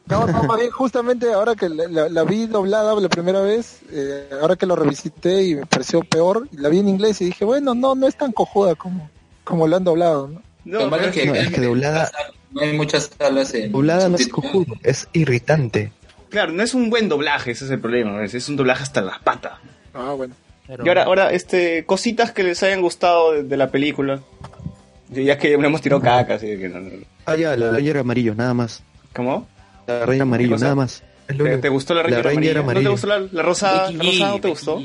[0.07, 3.81] No, no, más bien, justamente ahora que la, la- la vi doblada la primera vez,
[3.91, 7.45] eh, ahora que lo revisité y me pareció peor, la vi en inglés y dije,
[7.45, 9.09] bueno, no, no es tan cojuda como,
[9.45, 10.43] como lo han doblado, ¿no?
[10.65, 12.11] No, Lo malo pero es que, No, es que doblada-
[12.53, 15.91] no hay muchas salas en Doblada no es cojudo, es irritante.
[16.29, 18.19] Claro, no es un buen doblaje, ese es el problema.
[18.19, 18.35] ¿ves?
[18.35, 19.55] Es un doblaje hasta las patas.
[19.94, 20.35] Ah, bueno.
[20.66, 24.20] Pero- Y ahora, ahora, este, cositas que les hayan gustado de, de la película.
[25.10, 26.90] Ya que ya hemos tirado caca, así que no, no.
[27.27, 28.82] Ah, ya, la Ranger amarillo, nada más.
[29.14, 29.47] ¿Cómo?
[29.86, 31.02] La Ranger amarillo, nada más.
[31.27, 32.82] ¿Te, te gustó la Ranger, Ranger amarilla?
[32.82, 33.90] ¿No te gustó la, la rosada?
[33.93, 34.81] ¿La rosada no te gustó?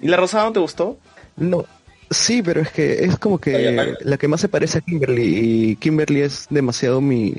[0.00, 0.98] ¿Y la rosada no te gustó?
[1.36, 1.64] No,
[2.10, 3.94] sí, pero es que es como que vaya.
[4.00, 7.34] la que más se parece a Kimberly y Kimberly es demasiado mi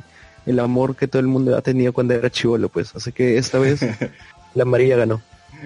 [0.46, 2.96] el amor que todo el mundo ha tenido cuando era chivolo, pues.
[2.96, 3.82] Así que esta vez
[4.56, 5.22] la amarilla ganó.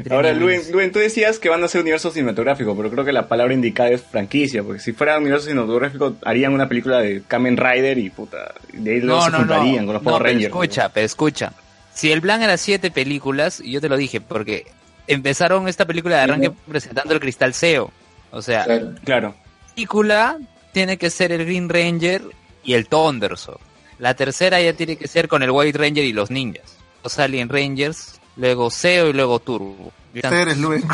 [0.09, 3.27] Ahora, Luen, Luen, tú decías que van a ser universo cinematográfico, pero creo que la
[3.27, 7.97] palabra indicada es franquicia, porque si fuera universo cinematográfico harían una película de Kamen Rider
[7.97, 9.53] y puta, de ahí No, se no, no.
[9.53, 10.45] juntarían con los No, Power pero Rangers.
[10.53, 11.53] escucha, pero escucha.
[11.93, 14.65] Si el plan era siete películas, y yo te lo dije, porque
[15.07, 17.91] empezaron esta película de arranque presentando el Cristal Seo.
[18.31, 18.93] O sea, la Claro.
[19.03, 19.35] Claro.
[19.75, 20.37] película
[20.71, 22.21] tiene que ser el Green Ranger
[22.63, 23.59] y el Thundersword.
[23.99, 26.77] La tercera ya tiene que ser con el White Ranger y los ninjas.
[27.03, 29.91] Los Alien Rangers, luego Seo y luego Turbo.
[30.13, 30.83] Eres Luis.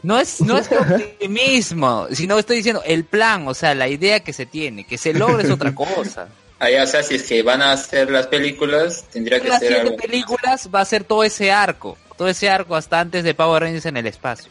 [0.00, 4.32] No es, no es optimismo, sino estoy diciendo el plan, o sea, la idea que
[4.32, 6.28] se tiene, que se logre es otra cosa.
[6.60, 9.68] Allá, o sea, si es que van a hacer las películas, tendría que las ser
[9.72, 9.96] siete algo.
[9.96, 13.86] películas va a ser todo ese arco, todo ese arco hasta antes de Power Rangers
[13.86, 14.50] en el espacio.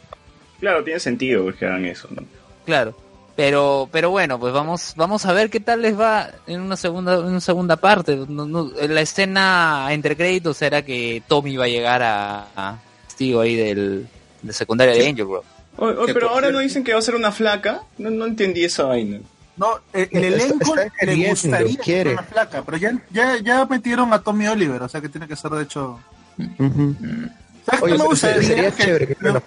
[0.60, 2.24] Claro, tiene sentido que hagan eso, ¿no?
[2.66, 2.94] Claro.
[3.38, 7.14] Pero, pero bueno, pues vamos, vamos a ver qué tal les va en una segunda,
[7.20, 8.16] en una segunda parte.
[8.28, 13.40] No- no- la escena entre créditos era que Tommy iba a llegar a, a testigo
[13.42, 14.08] ahí del,
[14.42, 15.46] de secundaria de Angel Grove.
[15.78, 17.84] Oye, oye, Que pero ahora no dicen que va a ser una flaca.
[18.00, 19.20] No, no entendí esa vaina.
[19.56, 24.12] No, eh, el elenco está le gustaría que una flaca, pero ya, ya, ya metieron
[24.14, 26.00] a Tommy Oliver, o sea que tiene que ser de hecho.
[26.60, 26.96] Ujú.
[27.66, 28.48] ¿Sabes Oye, qué me pero gustaría?
[28.48, 29.42] sería Que- chévere que una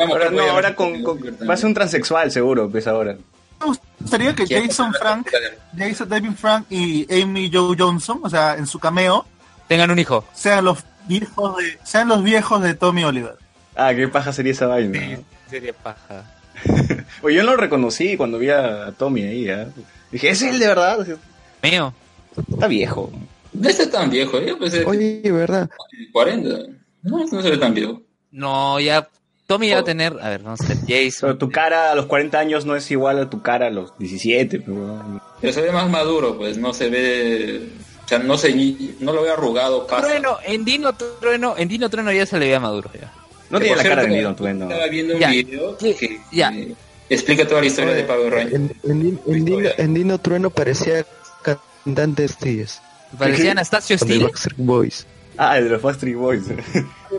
[0.00, 3.16] Ahora no, ahora con- va a ser un transexual seguro, pues ahora.
[3.66, 4.46] Me gustaría que.
[4.46, 5.28] Jason Frank,
[5.76, 9.26] Jason David Frank y Amy Joe Johnson, o sea, en su cameo,
[9.68, 10.24] Tengan un hijo.
[10.34, 13.36] sean los viejos de, sean los viejos de Tommy Oliver.
[13.74, 15.00] Ah, qué paja sería esa vaina.
[15.00, 15.24] ¿no?
[15.48, 16.30] Sería paja.
[17.22, 19.68] Oye, yo no lo reconocí cuando vi a Tommy ahí, ¿ah?
[20.10, 21.06] Dije, ¿es él de verdad?
[21.62, 21.94] Mío.
[22.50, 23.10] Está viejo.
[23.52, 25.68] No está tan viejo, yo pensé Oye, ¿verdad?
[26.12, 26.48] 40.
[27.02, 28.02] No, no se ve tan viejo.
[28.30, 29.08] No, ya.
[29.54, 30.16] Tommy ya va a tener.
[30.20, 30.76] A ver, vamos a ver.
[30.86, 31.38] Pero Jason.
[31.38, 34.60] tu cara a los 40 años no es igual a tu cara a los 17.
[34.60, 35.20] Pero...
[35.40, 37.68] Pero se ve más maduro, pues no se ve.
[38.04, 38.52] O sea, no se
[39.00, 40.06] no lo ve arrugado, pasa.
[40.06, 43.12] Trueno, en Dino Trueno, en Dino Trueno ya se le veía maduro ya.
[43.50, 44.64] No Que, tiene la cara de Nino Trueno.
[44.64, 45.30] Estaba viendo un Ya.
[45.30, 46.50] video que, ya.
[46.50, 46.74] que
[47.10, 48.54] explica toda la historia de Power Rangers.
[48.54, 51.04] En, en- en Dino, en Dino Trueno parecía
[51.42, 52.66] cantante Steve.
[53.18, 53.96] Parecía Anastasio
[54.56, 55.06] Boys.
[55.36, 56.42] Ah, el de los Backstreet Boys.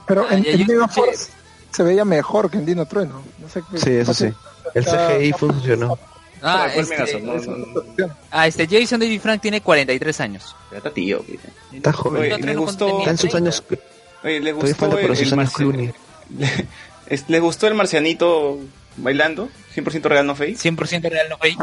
[0.08, 1.32] Pero en, Ah, en Dino Force
[1.74, 3.22] se veía mejor que en Dino Trueno.
[3.40, 4.32] No sé qué- Sí, eso sí.
[4.74, 5.98] El CGI funcionó.
[6.42, 7.58] Ah, ¿Cuál me este, No, no,
[7.98, 8.16] no.
[8.32, 10.56] ah, este Jason David Frank tiene 43 años.
[10.72, 11.24] Ya está tío.
[11.72, 12.22] Está joven.
[12.22, 13.38] Oye, Dino me Trueno gustó- Está en sus 30.
[13.38, 13.64] años.
[14.24, 15.94] Oye, ¿le gustó falta el, el años marci- Clooney.
[17.08, 18.60] es- ¿Les gustó el marcianito
[18.98, 19.50] bailando?
[19.76, 20.58] ¿100% real no fake?
[20.58, 21.60] 100% real no fake.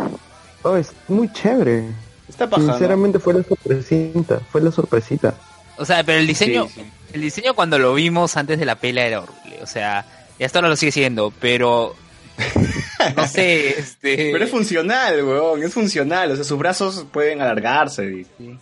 [0.63, 1.85] Oh, es muy chévere.
[2.29, 2.69] Está paja, ¿no?
[2.73, 4.41] Sinceramente fue la sorpresita.
[4.51, 5.35] Fue la sorpresita.
[5.77, 6.91] O sea, pero el diseño, Sí, sí.
[7.13, 9.59] El diseño cuando lo vimos antes de la pela era horrible.
[9.63, 10.05] O sea,
[10.39, 11.95] y hasta ahora lo sigue siendo, pero
[13.17, 14.31] no sé, este.
[14.33, 16.31] Pero es funcional, weón, es funcional.
[16.31, 18.05] O sea, sus brazos pueden alargarse.
[18.39, 18.57] y-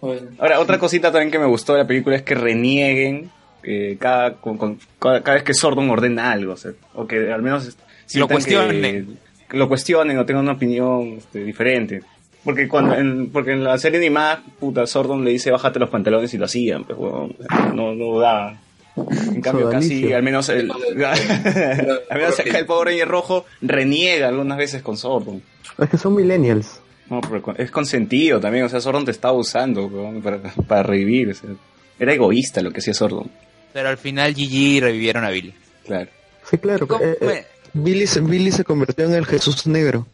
[0.00, 3.30] Bueno, Ahora, otra cosita también que me gustó de la película es que renieguen
[3.64, 6.52] eh, cada, con- con- cada, cada vez que Sordon ordena algo.
[6.52, 9.18] O, sea, o que al menos sientan cuestionen.
[9.48, 12.02] Que lo cuestionen o tengan una opinión este, diferente.
[12.48, 16.32] Porque cuando en, porque en la serie animada, puta, Sordon le dice bájate los pantalones
[16.32, 17.36] y lo hacían, pues, weón.
[17.74, 18.58] no, no da.
[18.96, 20.70] En cambio, casi, al menos el,
[22.10, 25.42] al menos acá el Power Ranger rojo reniega algunas veces con Sordon.
[25.76, 26.80] Es que son millennials.
[27.10, 29.90] No, pero es consentido también, o sea, Sordon te estaba usando
[30.24, 31.28] para, para revivir.
[31.28, 31.50] o sea,
[31.98, 33.30] era egoísta lo que hacía Sordon,
[33.74, 35.52] Pero al final GG revivieron a Billy.
[35.84, 36.08] claro.
[36.50, 36.88] Sí, claro.
[36.88, 37.46] ¿Cómo eh, eh?
[37.74, 40.06] Billy, se- Billy se convirtió en el Jesús negro.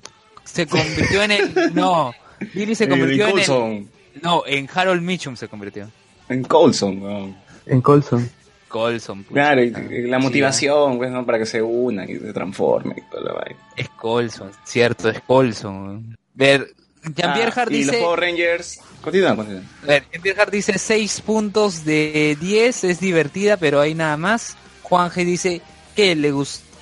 [0.43, 1.75] Se convirtió en el.
[1.75, 2.13] No,
[2.53, 3.89] Billy se Eh, convirtió en en el.
[4.23, 5.91] No, en Harold Mitchum se convirtió.
[6.29, 7.37] en Coulson, weón.
[7.67, 8.29] En Colson.
[8.69, 9.23] Colson.
[9.25, 9.35] pucha.
[9.35, 11.25] Claro, y, y la Sí, motivación, pues, ¿no?
[11.25, 13.57] Para que se unan y se transformen y toda la vaina.
[13.77, 16.17] Es Colson, cierto, es Colson.
[16.35, 18.03] Ver, Jean-Pierre Ah, Hart y los dice.
[18.03, 18.81] Power Rangers...
[19.03, 19.63] Continúa, continúa.
[19.83, 24.57] A ver, Jean-Pierre Hart dice 6 puntos de 10, es divertida, pero hay nada más.
[24.83, 25.61] Juan G dice
[25.95, 26.33] que le,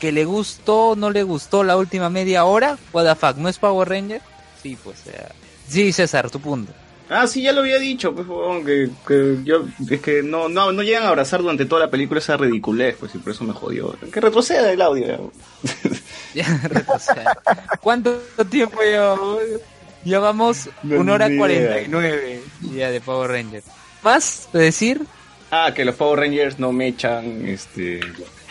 [0.00, 2.78] que le gustó, no le gustó la última media hora.
[2.92, 4.22] What the fuck, ¿no es Power Ranger?
[4.62, 5.30] Sí, pues, o sea.
[5.68, 6.72] Sí, César, tu punto.
[7.08, 8.26] Ah, sí, ya lo había dicho, pues,
[8.64, 12.20] que, que yo, es que no, no, no llegan a abrazar durante toda la película
[12.20, 13.94] esa ridiculez, pues, y por eso me jodió.
[14.10, 15.30] Que retroceda el audio.
[16.34, 17.38] Ya, retroceda.
[17.82, 18.18] ¿Cuánto
[18.48, 19.38] tiempo llevamos?
[20.04, 21.86] Llevamos No, una hora ni idea.
[21.86, 22.40] 49
[22.74, 23.62] ya de Power Ranger.
[24.02, 25.02] ¿Más de decir?
[25.50, 28.00] Ah, que los Power Rangers no mechan, este...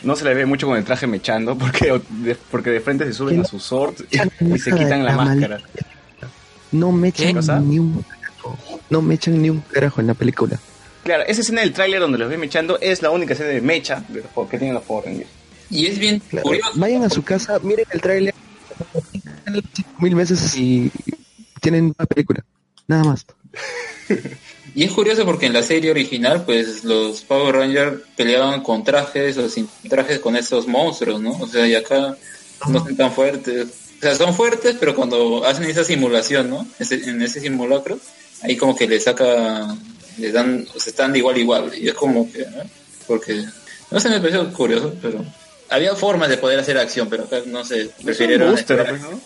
[0.03, 3.13] No se le ve mucho con el traje mechando, porque de, porque de frente se
[3.13, 5.61] suben a su sword y, y se quitan la La máscara.
[6.72, 8.57] No me ¿Qué echan ni un carajo.
[8.89, 10.60] No me echan ni un carajo en la película.
[11.03, 14.03] Claro, esa escena del tráiler donde los ve mechando es la única escena de mecha
[14.10, 15.30] de los, que tienen los Power Rangers.
[15.69, 16.72] y es bien Claro, curioso.
[16.76, 18.34] Vayan a su casa, miren el tráiler
[19.99, 20.91] mil veces y
[21.60, 22.43] tienen una película.
[22.88, 23.26] Nada más.
[24.73, 29.38] Y es curioso porque en la serie original, pues los Power Rangers peleaban con trajes
[29.38, 31.31] o sin trajes con estos monstruos, ¿no?
[31.31, 32.15] O sea, y acá
[32.69, 33.68] no son tan fuertes.
[34.02, 36.68] O sea, son fuertes, pero cuando hacen esa simulación, ¿no?
[36.80, 37.99] Ese- en ese simulacro,
[38.41, 39.76] ahí como que le saca,
[40.18, 41.72] le dan, o sea, están de igual a igual.
[41.78, 42.64] Y es como que, ¿no?
[43.06, 43.44] Porque,
[43.91, 45.23] no sé, me pareció curioso, pero
[45.69, 49.22] había formas de poder hacer acción, pero acá no sé, prefirieron pues, ¿no?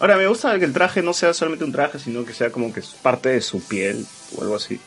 [0.00, 2.72] Ahora, me gusta que el traje no sea solamente un traje, sino que sea como
[2.72, 4.04] que es parte de su piel
[4.36, 4.80] o algo así.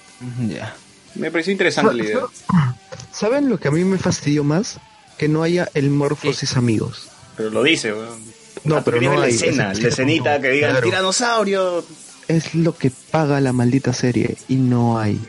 [0.49, 0.75] Ya.
[1.15, 2.19] Me pareció interesante la idea.
[3.13, 4.79] ¿Saben lo que a mí me fastidió más?
[5.17, 7.07] Que no haya el Morphosis amigos.
[7.37, 8.36] Pero lo dice, weón.
[8.63, 9.33] No, Ah, pero viene no la hay.
[9.33, 10.85] escena, es- la escenita que diga el Claro.
[10.89, 11.85] tiranosaurio.
[12.27, 15.19] Es lo que paga la maldita serie y no hay.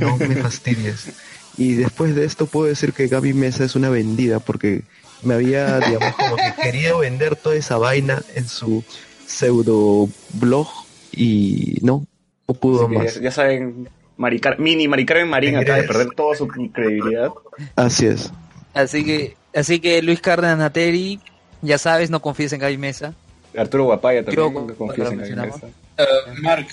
[0.00, 1.08] No me fastidies.
[1.58, 4.82] Y después de esto puedo decir que Gaby Mesa es una vendida porque
[5.22, 8.84] me había, digamos, como que querido vender toda esa vaina en su
[9.26, 10.68] pseudo blog
[11.12, 12.06] y no,
[12.46, 13.14] no pudo más.
[13.16, 13.88] ya, ya saben,
[14.18, 17.30] Maricar- mini Mari Carmen Marín acaba de perder toda su credibilidad.
[17.74, 18.30] Así es.
[18.74, 21.20] Así que, así que Luis Cárdenas Nateri,
[21.66, 23.14] ya sabes, no confíes en Gaby Mesa.
[23.56, 25.62] Arturo Guapaya también, Yo, no confías en mencionamos.
[25.62, 25.66] mesa.
[25.98, 26.66] Uh, Mark,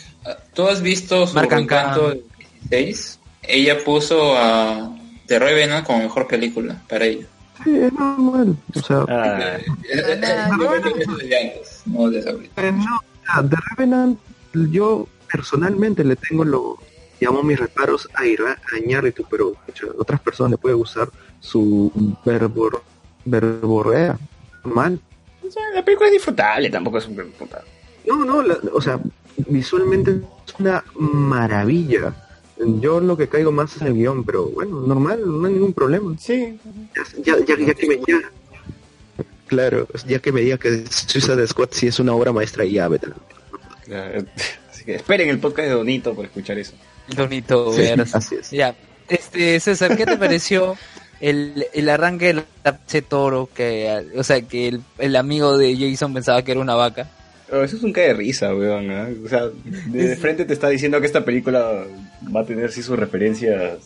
[0.54, 2.20] ¿tú has visto su Mark encanto Ancán.
[2.70, 3.20] 16?
[3.44, 4.92] Ella puso a
[5.28, 7.26] The Revenant como mejor película para ella.
[7.64, 8.58] Sí, es normal.
[8.76, 10.74] O sea, Ah, Eh, eh, eh, no.
[12.58, 14.20] Eh, The Revenant,
[14.54, 16.78] yo personalmente le tengo lo,
[17.20, 21.10] llamo mis reparos a, Ira- a Iñárritu, pero a otras personas le puede gustar
[21.40, 21.92] su
[22.26, 22.84] verbor,
[23.26, 24.18] verborrea.
[24.64, 25.00] Mal.
[25.48, 27.62] o sea, la película es disfrutable, tampoco es un puta.
[28.08, 29.00] No, no, la- o sea,
[29.48, 30.12] visualmente
[30.48, 32.14] es una maravilla.
[32.80, 36.16] Yo lo que caigo más es el guion, pero bueno, normal, no hay ningún problema.
[36.20, 36.58] Sí,
[37.24, 38.30] Ya, ya, ya que me ya-
[39.48, 42.88] Claro, ya que me diga que Suicide Squad sí es una obra maestra y ya,
[42.88, 43.08] vete.
[44.72, 46.74] Así que esperen el podcast de Donito por escuchar eso.
[47.16, 48.02] Bonito, Sí, ver.
[48.14, 48.50] así es.
[48.52, 48.76] Ya,
[49.10, 50.76] este, César, ¿qué te pareció
[51.30, 56.14] el, el arranque del Tapche Toro, que, o sea, que el, el amigo de Jason
[56.14, 57.10] pensaba que era una vaca.
[57.48, 58.90] Eso es un cae de risa, weón.
[59.26, 59.44] O sea,
[59.88, 61.86] de frente te está diciendo que esta película
[62.36, 63.78] va a tener sí sus referencias,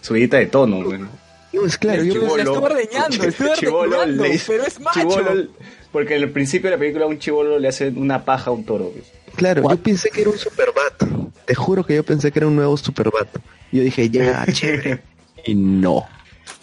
[0.00, 1.08] subidita de tono, weón.
[1.52, 2.36] No, es claro, yo Chibolo.
[2.36, 5.00] La estuve ordeñando, le pero es macho.
[5.00, 5.48] chibolo-
[5.92, 8.52] porque en el principio de la película a un chivolo le hace una paja a
[8.52, 8.90] un toro.
[8.90, 9.04] pues.
[9.36, 11.04] Claro, yo pensé que era un Superbat.
[11.44, 13.28] Te juro que yo pensé que era un nuevo Superbat.
[13.70, 15.00] Yo dije, ya, chévere.
[15.44, 16.04] Y no.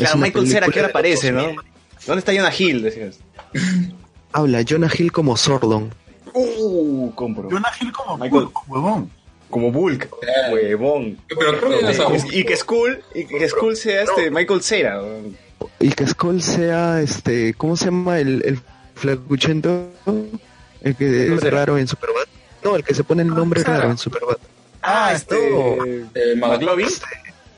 [0.05, 1.43] Claro, Michael Cera, ¿qué hora aparece, no?
[1.43, 1.59] 2000.
[2.07, 2.81] ¿Dónde está Jonah Hill?
[2.83, 3.19] Decías.
[4.33, 5.93] Habla Jonah Hill como Sordon.
[6.33, 7.49] Uh, compro.
[7.49, 8.43] Jonah Hill como Michael.
[8.45, 9.11] Hulk, huevón.
[9.49, 10.53] Como Bulk, Claro.
[10.53, 11.17] huevón.
[11.27, 12.33] Pero creo que no sabemos.
[12.33, 15.01] Y que Skull, y que Skull sea este Michael Cera.
[15.79, 18.59] Y que Skull sea, este, ¿cómo se llama el, el
[18.95, 19.89] flacuchento?
[20.81, 22.27] El que es raro en Superbat.
[22.63, 23.77] No, el que se pone el nombre Cera.
[23.79, 24.37] raro en Superbat.
[24.81, 25.35] Ah, este.
[25.35, 26.05] Eh,
[26.37, 26.87] Mag- McLovin.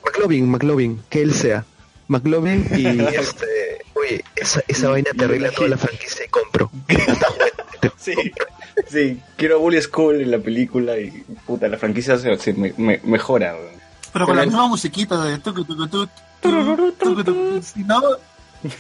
[0.04, 1.64] McLovin, McLovin, que él sea.
[2.14, 2.86] McLovin y
[3.16, 6.72] este, oye, esa, esa vaina te arregla toda la franquicia y compro.
[7.98, 8.14] Sí,
[8.90, 11.10] sí, quiero a Bully Skull en la película y
[11.46, 13.56] puta, la franquicia se, se me- me- mejora.
[14.12, 16.08] Pero con la misma musiquita de tucu, tucu, tu,
[16.42, 18.02] tucu, tucu, tucu, si no,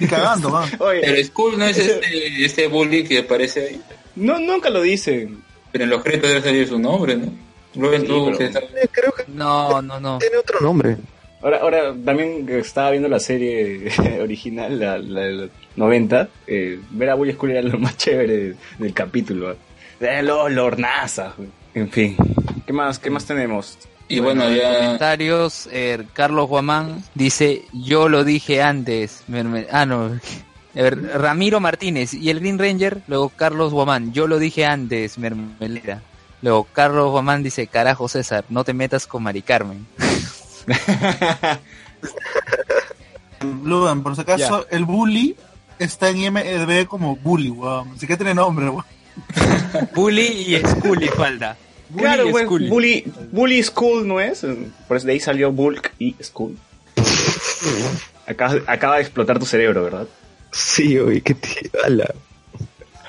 [0.10, 0.68] cagando, va.
[0.80, 3.81] Oye, Pero Skull no es este, este bully que aparece ahí.
[4.15, 5.41] no, nunca lo dicen.
[5.72, 7.26] Pero en los créditos debe salir su nombre, ¿no?
[7.73, 10.19] Sí, tú, pero- Eh, Creo que No, no, no.
[10.19, 10.97] tiene otro nombre.
[11.44, 13.91] Ahora, ahora también estaba viendo la serie
[14.22, 18.38] original, la, la de los 90, eh, ver a Bully Skull era lo más chévere
[18.38, 19.56] del, del capítulo.
[19.99, 21.34] Eh, los lornazas,
[21.74, 22.15] en fin.
[22.65, 23.78] ¿Qué más, qué más tenemos?
[24.07, 24.78] Y bueno, ya...
[24.80, 29.24] Comentarios, eh, Carlos Guamán dice, yo lo dije antes.
[29.70, 30.20] Ah, no.
[30.76, 35.20] A ver, Ramiro Martínez y el Green Ranger, luego Carlos Guamán, yo lo dije antes,
[35.20, 36.02] mermelera.
[36.41, 39.86] Luego Carlos Guamán dice, carajo César, no te metas con Mari Carmen.
[43.64, 45.35] Lugan, por si acaso, el bully
[45.80, 47.91] está en IMDb como bully, weón.
[47.95, 48.85] Así que tiene nombre, weón.
[49.94, 51.56] Bully y Scully falta.
[51.90, 52.69] Bully claro, y Scully.
[52.69, 54.44] Bully, Bully Skull no es.
[54.88, 56.57] Por eso de ahí salió Bulk y Skull.
[58.26, 60.07] Acaba, acaba de explotar tu cerebro, ¿verdad?
[60.52, 61.69] Sí, oye, qué tío.
[61.84, 62.11] Ala.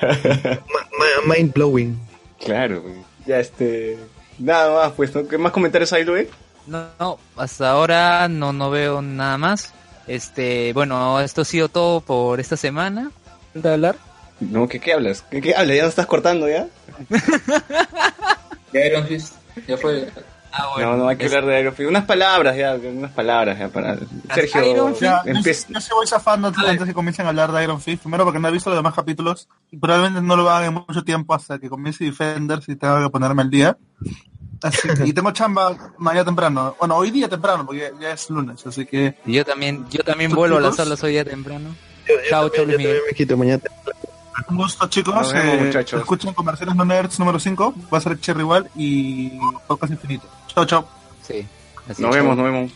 [0.02, 0.58] Ma-
[1.26, 1.98] ma- mind blowing.
[2.44, 2.96] Claro, güey.
[3.26, 3.96] Ya este.
[4.38, 5.26] Nada más, pues, ¿no?
[5.26, 6.26] ¿Qué más comentarios hay, Luis?
[6.66, 9.72] No, no, hasta ahora no, no veo nada más.
[10.06, 13.10] Este, bueno, esto ha sido todo por esta semana.
[13.52, 13.96] ¿Falta hablar?
[14.40, 15.22] No, ¿qué, qué hablas?
[15.30, 15.76] ¿Qué, qué hablas?
[15.76, 16.66] ¿Ya no estás cortando ya?
[18.74, 19.34] Ya Iron Fist,
[19.68, 20.08] ya fue.
[20.50, 21.88] Ah, no, no hay que hablar de Iron Fist.
[21.88, 23.96] Unas palabras ya, unas palabras ya para.
[24.34, 27.62] Sergio, Iron Fist, yo, yo sí voy zafando antes, antes que comiencen a hablar de
[27.62, 28.02] Iron Fist.
[28.02, 29.48] Primero porque no he visto los demás capítulos.
[29.70, 33.10] Y probablemente no lo hagan en mucho tiempo hasta que comience Defenders y tengo que
[33.10, 33.78] ponerme al día.
[34.64, 36.74] Así que- y tengo chamba mañana temprano.
[36.78, 38.66] Bueno, hoy día temprano, porque ya, ya es lunes.
[38.66, 41.74] Así que Yo también, yo también ¿Tú, vuelvo a las salas hoy día temprano.
[42.08, 43.62] Yo, yo Chao, también, chao, Luis yo me quito mañana.
[44.48, 45.14] un gusto, chicos.
[45.14, 46.00] Nos vemos, Eh, muchachos.
[46.00, 47.74] Escuchen Comerciales No Nerds número 5.
[47.92, 50.26] Va a ser Cherry igual y Podcast Infinito.
[50.48, 50.88] Chao, chao.
[51.22, 51.46] Sí.
[51.88, 52.22] así, Nos chao.
[52.22, 52.72] vemos, nos vemos.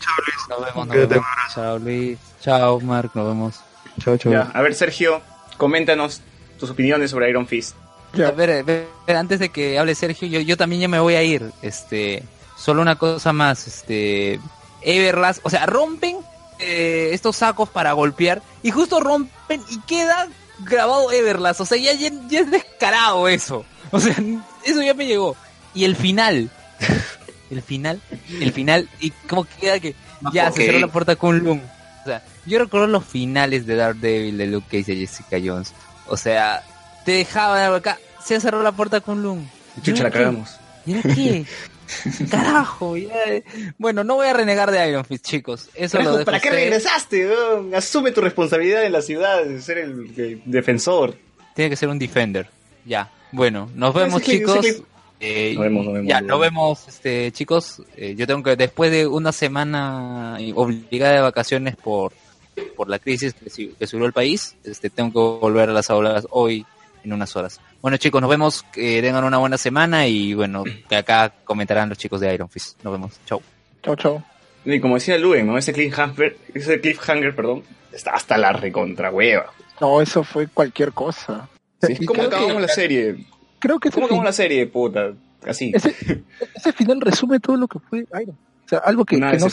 [0.49, 1.25] Nos vemos, nos vemos.
[1.53, 2.17] Chao, Luis.
[2.41, 3.59] Chao, Mark, nos vemos.
[3.99, 4.31] Chao, chao.
[4.31, 5.21] Ya, a ver, Sergio,
[5.57, 6.21] coméntanos
[6.59, 7.75] tus opiniones sobre Iron Fist.
[8.13, 8.29] Ya.
[8.29, 11.15] A ver, a ver, antes de que hable Sergio, yo, yo también ya me voy
[11.15, 11.51] a ir.
[11.61, 12.23] Este,
[12.57, 14.39] solo una cosa más, este,
[14.81, 16.17] Everlast, o sea, rompen
[16.59, 20.27] eh, estos sacos para golpear y justo rompen y queda
[20.59, 23.65] grabado Everlast, o sea, ya, ya, ya es descarado eso.
[23.91, 24.15] O sea,
[24.63, 25.35] eso ya me llegó.
[25.73, 26.49] Y el final,
[27.49, 28.01] el final,
[28.39, 29.95] el final, y cómo queda que
[30.33, 31.61] ya se cerró la puerta con Lung.
[32.01, 35.73] O sea, yo recuerdo los finales de Daredevil, de Luke Cage y de Jessica Jones.
[36.07, 36.63] O sea,
[37.09, 39.41] te dejaba acá, se cerró la puerta con Lung.
[39.81, 40.55] Chucha, la cagamos.
[40.85, 41.45] ¿Y ahora qué?
[42.29, 43.09] Carajo, ya-
[43.79, 45.69] Bueno, no voy a renegar de Iron Fist, chicos.
[45.73, 47.29] Eso lo Carajo, dejo ¿Para qué regresaste?
[47.75, 51.15] Asume tu responsabilidad en la ciudad de ser el, el defensor.
[51.55, 52.47] Tiene que ser un defender.
[52.85, 53.11] Ya.
[53.31, 54.65] Bueno, nos No, vemos, chicos.
[55.19, 56.87] Eh, Nos vemos, nos vemos, Ya, nos vemos.
[56.87, 57.81] este, chicos.
[57.97, 62.13] Eh, yo tengo que, después de una semana obligada de vacaciones por,
[62.77, 66.27] por la crisis que, que subió el país, este, tengo que volver a las aulas
[66.29, 66.65] hoy
[67.03, 67.59] en unas horas.
[67.81, 68.63] Bueno, chicos, nos vemos.
[68.71, 72.83] Que tengan una buena semana y bueno, que acá comentarán los chicos de Iron Fist.
[72.83, 73.19] Nos vemos.
[73.25, 73.41] Chau.
[73.83, 74.23] Chao, chao.
[74.65, 75.57] Y como decía Luen, ¿no?
[75.57, 77.63] Ese cliffhanger, ese cliffhanger, perdón,
[77.93, 79.45] está hasta la recontra hueva.
[79.79, 81.47] No, eso fue cualquier cosa.
[81.81, 82.05] ¿Sí?
[82.05, 83.25] ¿Cómo que- acabamos la serie?
[83.59, 85.13] Creo que ¿Cómo acabamos fin- la serie, puta?
[85.47, 85.71] Así.
[85.73, 85.95] ese,
[86.55, 88.37] ese final resume todo lo que fue Iron.
[88.65, 89.47] O sea, algo que, Una que no,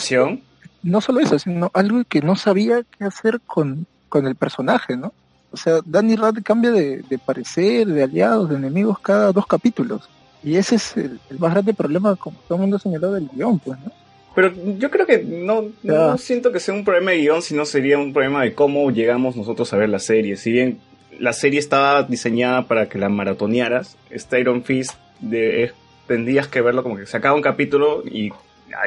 [0.82, 5.12] no solo eso, sino algo que no sabía qué hacer con, con el personaje, ¿no?
[5.56, 10.08] O sea, Danny Rand cambia de, de parecer, de aliados, de enemigos cada dos capítulos.
[10.44, 13.58] Y ese es el, el más grande problema, como todo el mundo señaló, del guion,
[13.58, 13.90] pues, ¿no?
[14.34, 17.96] Pero yo creo que no, no siento que sea un problema de guion, sino sería
[17.98, 20.36] un problema de cómo llegamos nosotros a ver la serie.
[20.36, 20.78] Si bien
[21.18, 25.74] la serie estaba diseñada para que la maratonearas, este Iron Fist de, es-
[26.06, 28.30] tendrías que verlo como que se acaba un capítulo y,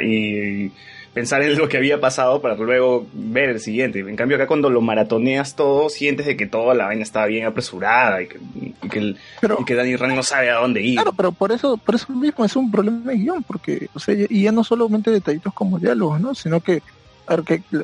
[0.01, 0.71] y
[1.19, 3.99] pensar en lo que había pasado para luego ver el siguiente.
[3.99, 7.45] En cambio acá cuando lo maratoneas todo, sientes de que toda la vaina estaba bien
[7.45, 8.39] apresurada y que,
[8.81, 10.95] y que, el- Pero, y que Danny Rand no sabe a dónde ir.
[10.95, 14.15] claro, pero por eso, por eso mismo es un problema de guion, porque, o sea,
[14.17, 16.33] y ya no solamente detallitos como diálogos, ¿no?
[16.33, 16.81] Sino que,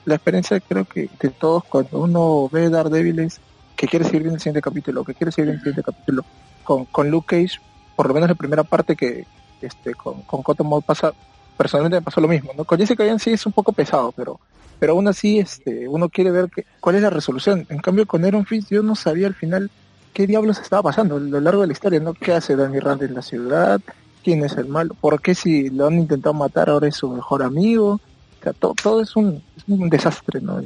[0.06, 3.42] la experiencia creo que de todos cuando uno ve Daredevil es
[3.76, 6.24] que quiere seguir viendo el siguiente capítulo, que quiere seguir viendo el siguiente capítulo.
[6.64, 7.60] Con, con Luke Cage,
[7.98, 9.26] por lo menos la primera parte que
[9.62, 11.14] este con, con Cottonmouth pasa,
[11.58, 12.66] personalmente me pasó lo mismo, ¿no?
[12.66, 14.40] Con Jessica Jones sí es un poco pesado, pero
[14.80, 17.66] pero aún así este uno quiere ver que, cuál es la resolución.
[17.70, 19.72] En cambio con Iron Fist yo no sabía al final
[20.14, 22.14] qué diablos estaba pasando a lo largo de la historia, ¿no?
[22.14, 23.82] ¿Qué hace Danny Rand en la ciudad?
[24.24, 24.94] ¿Quién es el malo?
[25.00, 27.94] ¿Por qué si lo han intentado matar ahora es su mejor amigo?
[28.40, 30.62] O sea, to- todo es un, es un desastre, ¿no?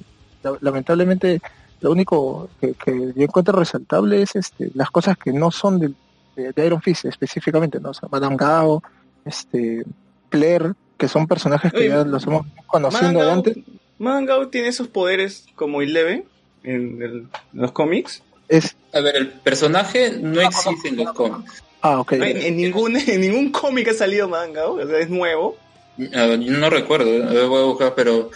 [0.61, 1.41] Lamentablemente
[1.81, 2.75] lo único que,
[3.15, 5.93] yo encuentro resaltable es este las cosas que no son de,
[6.35, 7.89] de, Iron Fist específicamente, ¿no?
[7.89, 8.37] O sea, Madame
[9.25, 9.83] este,
[10.29, 13.57] Claire, que son personajes que Oye, ya los hemos conociendo de antes.
[13.97, 16.25] Mangao tiene esos poderes como Eleven
[16.63, 18.21] en, el- en los cómics.
[18.47, 21.63] Es, A ver, el personaje no existe en los cómics.
[21.81, 22.13] ah, ok.
[22.13, 25.57] No, en, en ningún, en ningún cómic ha salido Mangao, o sea, es nuevo.
[25.97, 28.31] Ver, no recuerdo, a ver, voy a buscar, pero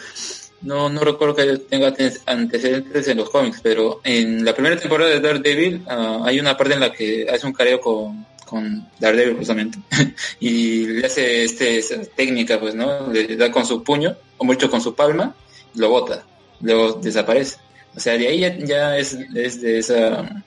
[0.62, 5.10] no, no recuerdo que tenga ante- antecedentes en los cómics, pero en la primera temporada
[5.12, 9.38] de Daredevil ah, hay una parte en la que hace un careo con, con Daredevil
[9.38, 9.80] justamente
[10.40, 13.12] y le hace este, esa técnica, pues, ¿no?
[13.12, 15.36] Le da con su puño, o mucho con su palma,
[15.76, 16.24] lo bota,
[16.62, 17.58] luego desaparece.
[17.96, 20.44] O sea, de ahí ya, es, es de esa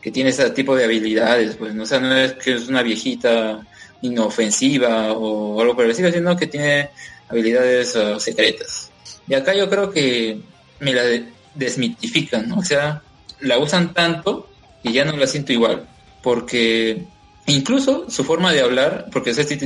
[0.00, 1.84] que tiene ese tipo de habilidades, pues, ¿no?
[1.84, 3.64] O sea, no es que es una viejita
[4.02, 6.90] inofensiva o algo por el estilo, sino que tiene
[7.28, 8.90] habilidades ah, secretas.
[9.28, 10.40] Y acá yo creo que
[10.80, 12.50] me la de- desmitifican.
[12.52, 13.00] O sea,
[13.40, 14.50] la usan tanto
[14.82, 15.88] que ya no la siento igual,
[16.22, 17.04] porque
[17.46, 19.58] incluso su forma de hablar, porque sea, si,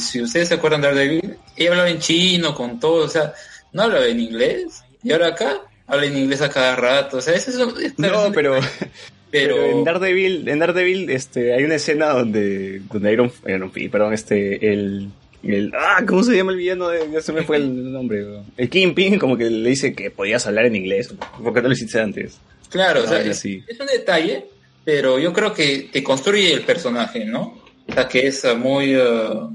[0.00, 3.32] si- ustedes se acuerdan de Daredevil, ella hablaba en chino, con todo, o sea,
[3.72, 7.34] no hablaba en inglés, y ahora acá habla en inglés a cada rato, o sea,
[7.34, 8.54] eso es, No, pero,
[9.30, 14.14] pero, pero en Daredevil, en Daredevil este, hay una escena donde, donde Iron, Iron perdón,
[14.14, 15.08] este, el,
[15.42, 16.88] el, ah, ¿cómo se llama el villano?
[16.88, 18.24] De, ya se me fue el nombre.
[18.56, 21.74] El Kingpin como que le dice que podías hablar en inglés, ¿por qué no lo
[21.74, 22.38] hiciste antes?
[22.70, 24.44] Claro, o sea, es un detalle,
[24.88, 27.60] pero yo creo que te construye el personaje, ¿no?
[27.86, 28.96] O sea, que es uh, muy...
[28.96, 29.52] uh,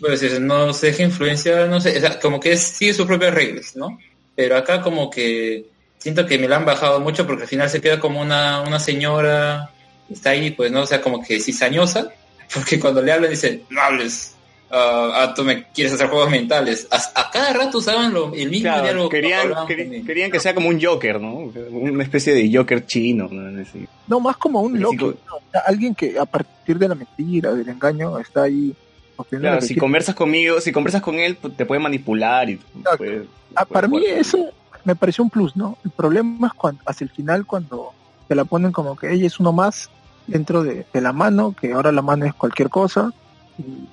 [0.00, 3.06] pues, es- no se deja influenciar, no sé, o sea, como que es, sigue sus
[3.06, 3.96] propias reglas, ¿no?
[4.34, 5.66] Pero acá como que
[5.98, 8.80] siento que me la han bajado mucho porque al final se queda como una, una
[8.80, 9.70] señora,
[10.10, 10.80] está ahí, pues, ¿no?
[10.80, 12.12] O sea, como que cizañosa,
[12.52, 14.34] porque cuando le hablan dice, no hables,
[14.70, 16.86] ah, ah, tú me quieres hacer juegos mentales.
[16.90, 19.52] A, a cada rato usaban lo, el mismo Claro, diálogo querían,
[20.06, 21.50] querían que sea como un Joker, ¿no?
[21.70, 23.28] Una especie de Joker chino,
[24.06, 24.20] ¿no?
[24.20, 25.36] Más como un loco, co- ¿no?
[25.36, 28.74] O sea, alguien que a partir de la mentira, del engaño, está ahí.
[29.28, 29.80] Claro, si quiere.
[29.80, 32.58] conversas conmigo, si conversas con él, pues, te puede manipular y
[32.96, 34.48] puede- Ah, para mí eso
[34.84, 35.76] me pareció un plus, ¿no?
[35.84, 37.92] El problema es cuando, hacia el final cuando
[38.28, 39.90] te la ponen como que ella es uno más
[40.26, 43.12] dentro de, de la mano, que ahora la mano es cualquier cosa.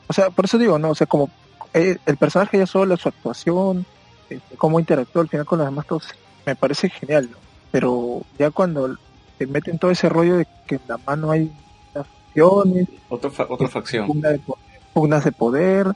[0.07, 0.91] O sea, por eso digo, ¿no?
[0.91, 1.29] O sea, como
[1.73, 3.85] eh, el personaje ya solo, su actuación,
[4.29, 6.07] este, cómo interactúa al final con los demás, todos,
[6.45, 7.37] me parece genial, ¿no?
[7.71, 8.95] Pero ya cuando
[9.37, 11.51] te meten todo ese rollo de que en la mano hay
[11.93, 14.07] las funciones, Otro fa- otra facción.
[14.07, 15.87] pugna de poder, pugnas de poder,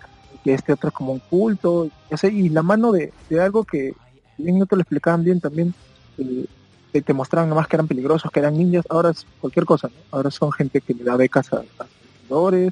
[0.44, 1.90] que este otro es como un culto,
[2.24, 3.94] y, la mano de, de algo que
[4.38, 5.74] bien no te lo explicaban bien también,
[6.18, 6.46] eh,
[6.92, 10.02] te, te mostraban nomás que eran peligrosos, que eran ninjas, ahora es cualquier cosa, ¿no?
[10.12, 12.70] Ahora son gente que le da becas a, a seguidores,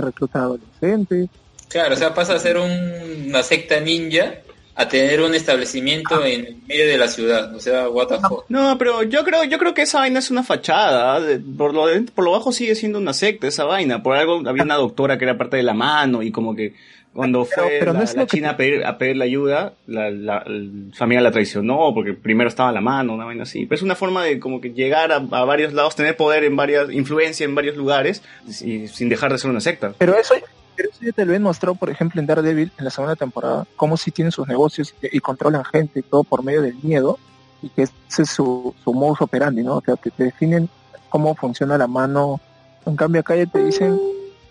[0.00, 1.28] que recluta a adolescentes,
[1.68, 4.36] Claro, o sea, pasa a ser un- una secta ninja
[4.74, 7.54] a tener un establecimiento en medio de la ciudad.
[7.54, 8.44] O sea, what the fuck.
[8.48, 11.20] No, pero yo creo, yo creo que esa vaina es una fachada.
[11.20, 14.02] de- Por lo, de- por lo bajo sigue siendo una secta esa vaina.
[14.02, 16.74] Por algo había una doctora que era parte de la mano y como que
[17.18, 19.16] cuando Pero- fue pero no la, es la lo que China a pedir, a pedir
[19.16, 20.44] la ayuda, la, la-
[20.92, 23.66] su amiga la traicionó porque primero estaba la mano, una vaina así.
[23.66, 26.54] Pero es una forma de como que llegar a, a varios lados, tener poder en
[26.54, 28.22] varias, influencia en varios lugares
[28.64, 29.92] y sin dejar de ser una secta.
[29.98, 30.34] Pero eso,
[30.76, 33.66] pero eso ya te lo han mostrado, por ejemplo, en Daredevil, en la segunda temporada,
[33.74, 37.18] cómo si tienen sus negocios y, y controlan gente y todo por medio del miedo,
[37.60, 39.78] y que ese es su, su modus operandi, ¿no?
[39.78, 40.68] O sea, que te definen
[41.08, 42.40] cómo funciona la mano.
[42.86, 43.98] En cambio, acá ya te dicen,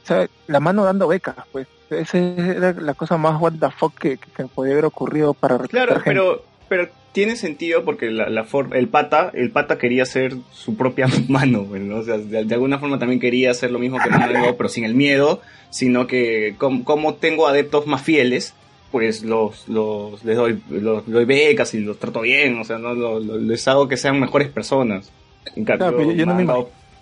[0.07, 1.67] sea, la mano dando becas, pues.
[1.89, 5.93] Esa era la cosa más what the fuck que, que, podía haber ocurrido para Claro,
[5.95, 6.03] gente.
[6.05, 10.75] pero, pero tiene sentido porque la, la for- el pata, el pata quería ser su
[10.75, 11.97] propia mano, ¿no?
[11.97, 14.83] O sea, de, de alguna forma también quería hacer lo mismo que Mano, pero sin
[14.83, 18.53] el miedo, sino que como, como tengo adeptos más fieles,
[18.91, 22.93] pues los, los les doy, los, doy becas y los trato bien, o sea, no
[22.93, 25.09] Lo- lo- les hago que sean mejores personas.
[25.55, 26.43] En cambio, Claro, pero yo- yo no me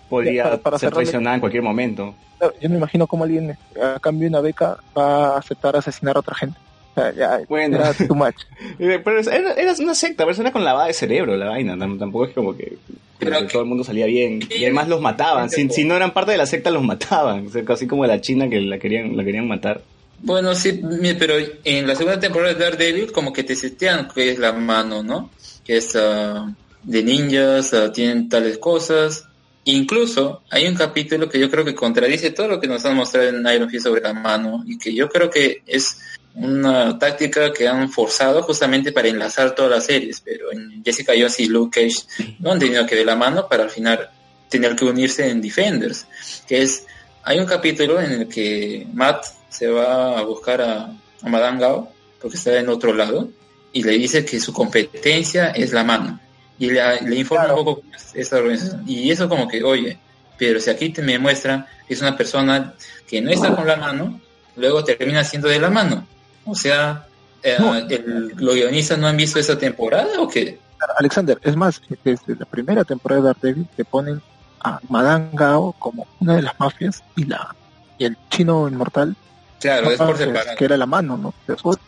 [0.08, 2.14] podría para- para ser traicionada en cualquier momento.
[2.60, 6.20] Yo me imagino cómo alguien a cambio de una beca va a aceptar asesinar a
[6.20, 6.58] otra gente.
[6.92, 7.76] O sea, ya Bueno.
[7.78, 8.36] era too much.
[8.78, 11.76] Eh, Pero era, era una secta, pero era con lavada de cerebro la vaina.
[11.76, 12.76] tam- Tampoco es como que,
[13.18, 14.40] Pero que que- todo el mundo salía bien.
[14.50, 15.48] Y además los mataban.
[15.50, 17.46] Si, si no eran parte de la secta, los mataban.
[17.46, 19.80] O sea, casi como la China que la querían, la querían matar.
[20.20, 20.82] Bueno, sí,
[21.18, 21.34] pero
[21.64, 25.28] en la segunda temporada de Daredevil como que te setean que es la mano, ¿no?
[25.64, 26.50] Que es ah,
[26.82, 29.24] de ninjas, ah, tienen tales cosas.
[29.68, 33.30] Incluso hay un capítulo que yo creo que contradice todo lo que nos han mostrado
[33.30, 35.98] en Iron Fist sobre la mano y que yo creo que es
[36.34, 41.40] una táctica que han forzado justamente para enlazar todas las series, pero en Jessica Jones
[41.40, 42.06] y Luke Cage
[42.38, 44.08] no han tenido que ver la mano para al final
[44.48, 46.06] tener que unirse en Defenders,
[46.46, 46.86] que es
[47.24, 51.90] hay un capítulo en el que Matt se va a buscar a, a Madame Gao
[52.20, 53.30] porque está en otro lado
[53.72, 56.20] y le dice que su competencia es la mano
[56.58, 57.58] y le, le informa Claro.
[57.60, 57.82] un poco
[58.14, 59.98] esta organización y eso como que oye
[60.38, 62.74] pero si aquí te me muestra que es una persona
[63.08, 64.20] que no está con la mano
[64.56, 66.06] luego termina siendo de la mano
[66.44, 67.06] o sea
[67.42, 67.74] eh, No.
[67.76, 70.58] el- los guionistas no han visto esa temporada o qué
[70.98, 74.20] Alexander, es más, desde la primera temporada de Daredevil te ponen
[74.62, 77.54] a Madame Gao como una de las mafias y la
[77.98, 79.16] y el chino inmortal
[79.58, 81.34] claro es por separado que era la mano, ¿no?
[81.46, 81.78] Después,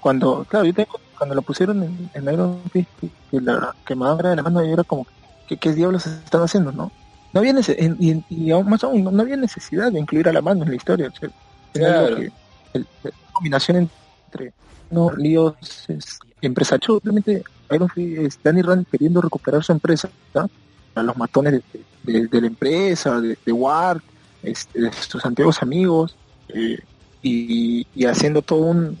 [0.00, 2.88] cuando, claro, yo tengo, cuando lo pusieron en, en Iron Fist,
[3.30, 5.06] que, la que Madame era de la mano, yo era como,
[5.46, 6.90] ¿qué, qué diablos están haciendo, no?
[7.32, 10.32] No había en- y, y aún más aún, no, no había necesidad de incluir a
[10.32, 11.08] la mano en la historia.
[11.08, 11.30] o sea,
[11.72, 12.16] Claro.
[12.16, 12.32] que-
[12.74, 13.88] el- la combinación
[14.26, 14.52] entre
[14.90, 15.54] no líos
[15.86, 16.86] es, empresarios.
[17.00, 20.48] Simplemente Iron Fist, es Danny Rand queriendo recuperar su empresa, ¿tá?
[20.96, 21.62] a los matones
[22.02, 24.00] de, de- de la empresa, de, de Ward,
[24.42, 26.16] este, de sus antiguos amigos,
[26.48, 26.80] eh,
[27.22, 28.98] y, y haciendo todo un,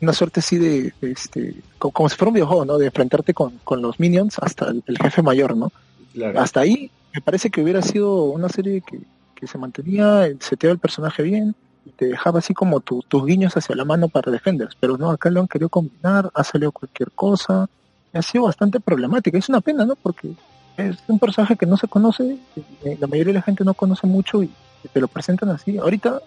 [0.00, 2.78] una suerte así de, este, como, como si fuera un videojuego, ¿no?
[2.78, 5.72] De enfrentarte con, con los minions hasta el, el jefe mayor, ¿no?
[6.12, 6.40] Claro.
[6.40, 9.00] Hasta ahí me parece que hubiera sido una serie que,
[9.34, 11.54] que se mantenía, el seteo del personaje bien,
[11.84, 15.10] y te dejaba así como tu- tus guiños hacia la mano para Defenders, pero no,
[15.10, 17.68] acá lo han querido combinar, ha salido cualquier cosa,
[18.12, 19.96] y ha sido bastante problemática, es una pena, ¿no?
[19.96, 20.32] Porque
[20.76, 22.38] es un personaje que no se conoce,
[22.84, 24.50] eh, la mayoría de la gente no conoce mucho y
[24.92, 25.76] te lo presentan así.
[25.78, 26.20] Ahorita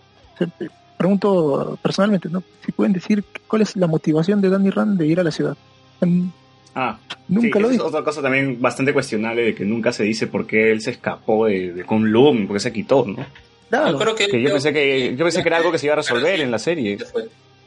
[0.97, 2.43] pregunto personalmente, ¿no?
[2.65, 5.55] Si pueden decir cuál es la motivación de Danny Rand de ir a la ciudad.
[6.75, 6.97] Ah,
[7.27, 7.85] Nunca sí, lo esa es dijo.
[7.87, 11.45] otra cosa también bastante cuestionable de que nunca se dice por qué él se escapó
[11.45, 13.25] de, de Kunlun, por qué se quitó, ¿no?
[13.69, 13.91] Claro.
[13.91, 15.93] yo creo que, Que yo pensé que yo pensé que era algo que se iba
[15.93, 16.97] a resolver en la serie.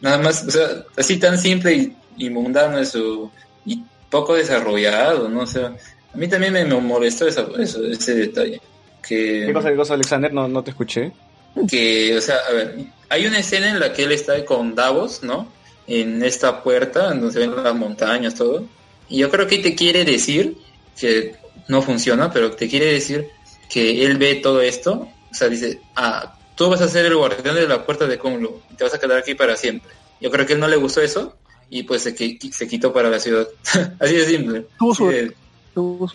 [0.00, 0.66] Nada más, o sea,
[0.96, 1.96] así tan simple y,
[2.26, 3.30] y mundano eso,
[3.64, 5.40] y poco desarrollado, ¿no?
[5.40, 5.72] O sea,
[6.12, 8.60] a mí también me, molestó esa- eso, ese detalle.
[9.06, 10.32] ¿Qué Que, cosa, qué cosa, Alexander?
[10.32, 11.12] No, no te escuché.
[11.68, 12.76] que, o sea, a ver,
[13.08, 15.52] hay una escena en la que él está con Davos, ¿no?
[15.86, 18.64] En esta puerta, donde se ven las montañas, todo.
[19.08, 20.56] Y yo creo que te quiere decir
[20.98, 21.36] que
[21.68, 23.28] no funciona, pero te quiere decir
[23.70, 25.08] que él ve todo esto.
[25.30, 28.60] O sea, dice, ah, tú vas a ser el guardián de la puerta de Kunlu
[28.72, 29.90] y te vas a quedar aquí para siempre.
[30.20, 31.36] Yo creo que él no le gustó eso
[31.70, 33.46] y pues se, qui- se quitó para la ciudad.
[34.00, 34.66] Así de simple.
[34.78, 34.94] Tuvo
[35.74, 36.10] Tuvo.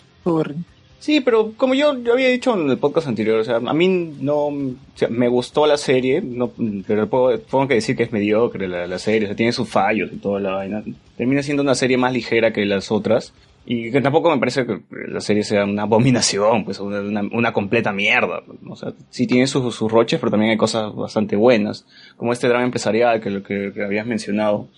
[1.02, 3.88] Sí, pero como yo, había dicho en el podcast anterior, o sea, a mí
[4.20, 6.52] no, o sea, me gustó la serie, no,
[6.86, 9.68] pero puedo, tengo que decir que es mediocre la, la serie, o sea, tiene sus
[9.68, 10.84] fallos y toda la vaina.
[11.16, 13.32] Termina siendo una serie más ligera que las otras
[13.66, 17.00] y que tampoco me parece que la serie sea una abominación, pues una,
[17.32, 18.44] una, completa mierda.
[18.68, 21.84] O sea, sí tiene sus, sus roches, pero también hay cosas bastante buenas,
[22.16, 24.68] como este drama empresarial que, que, que habías mencionado.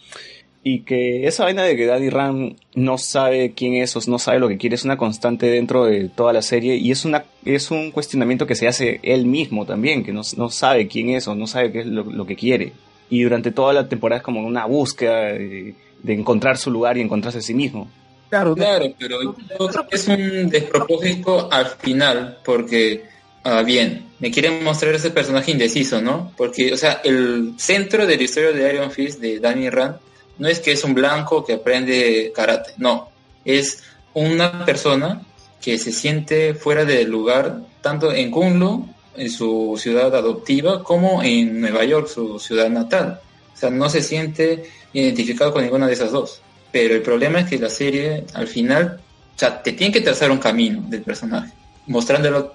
[0.66, 4.39] Y que esa vaina de que Daddy Ram no sabe quién es o no sabe
[4.39, 7.70] lo que quiere es una constante dentro de toda la serie y es una es
[7.70, 11.35] un cuestionamiento que se hace él mismo también, que no, no sabe quién es o
[11.35, 12.73] no sabe qué es lo, lo que quiere.
[13.11, 17.03] Y durante toda la temporada es como una búsqueda de, de encontrar su lugar y
[17.03, 17.86] encontrarse a sí mismo.
[18.31, 23.05] Claro, Claro, pero yo creo que es un despropósito al final, porque,
[23.45, 26.32] ah, bien, me quieren mostrar ese personaje indeciso, ¿no?
[26.39, 29.97] Porque, o sea, el centro de la historia de Iron Fist de Danny Rand
[30.39, 33.09] no es que es un blanco que aprende karate, no,
[33.44, 33.82] es
[34.15, 35.23] una persona
[35.61, 41.61] que se siente fuera del lugar, tanto en Kunlun, en su ciudad adoptiva, como en
[41.61, 43.20] Nueva York, su ciudad natal.
[43.52, 46.40] O sea, no se siente identificado con ninguna de esas dos.
[46.70, 49.01] Pero el problema es que la serie, al final,
[49.35, 51.52] o sea, te tiene que trazar un camino del personaje,
[51.86, 52.55] mostrándolo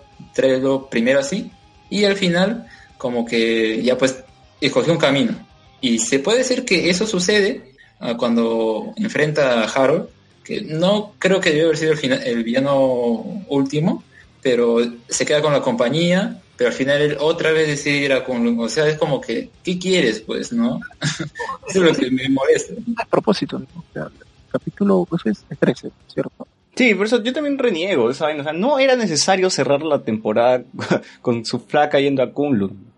[0.90, 1.52] primero así,
[1.90, 4.24] y al final, como que ya pues
[4.60, 5.49] escogió un camino.
[5.82, 10.08] Y se puede decir que eso sucede ah, cuando enfrenta a Harold,
[10.44, 14.04] que no creo que debe haber sido el, fina- el villano último,
[14.42, 14.78] pero
[15.08, 18.60] se queda con la compañía pero al final él otra vez decide ir a Kunlun.
[18.60, 20.82] O sea, es como que, ¿qué quieres, pues, no?
[21.02, 21.24] Eso
[21.70, 22.74] es lo que me molesta.
[22.98, 23.66] A propósito, ¿no?
[23.80, 26.46] O sea, el capítulo pues, es 13, ¿cierto?
[26.76, 28.42] Sí, por eso yo también reniego esa vaina.
[28.42, 30.62] O sea, no era necesario cerrar la temporada
[31.22, 32.89] con su flaca yendo a Kunlun.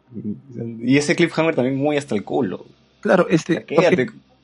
[0.84, 2.66] Y ese cliffhanger también muy hasta el culo.
[3.00, 3.66] Claro, este,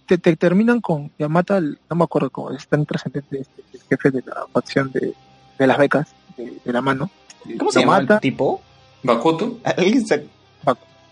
[0.08, 3.64] te, te terminan con, ya mata al, no me acuerdo cómo, es tan trascendente este,
[3.74, 5.14] el jefe de la facción de,
[5.60, 6.08] de las becas,
[6.38, 7.10] de, de la mano.
[7.58, 8.62] ¿Cómo se Lo llama mata, el tipo?
[9.04, 10.26] Bakuto, Alguien se...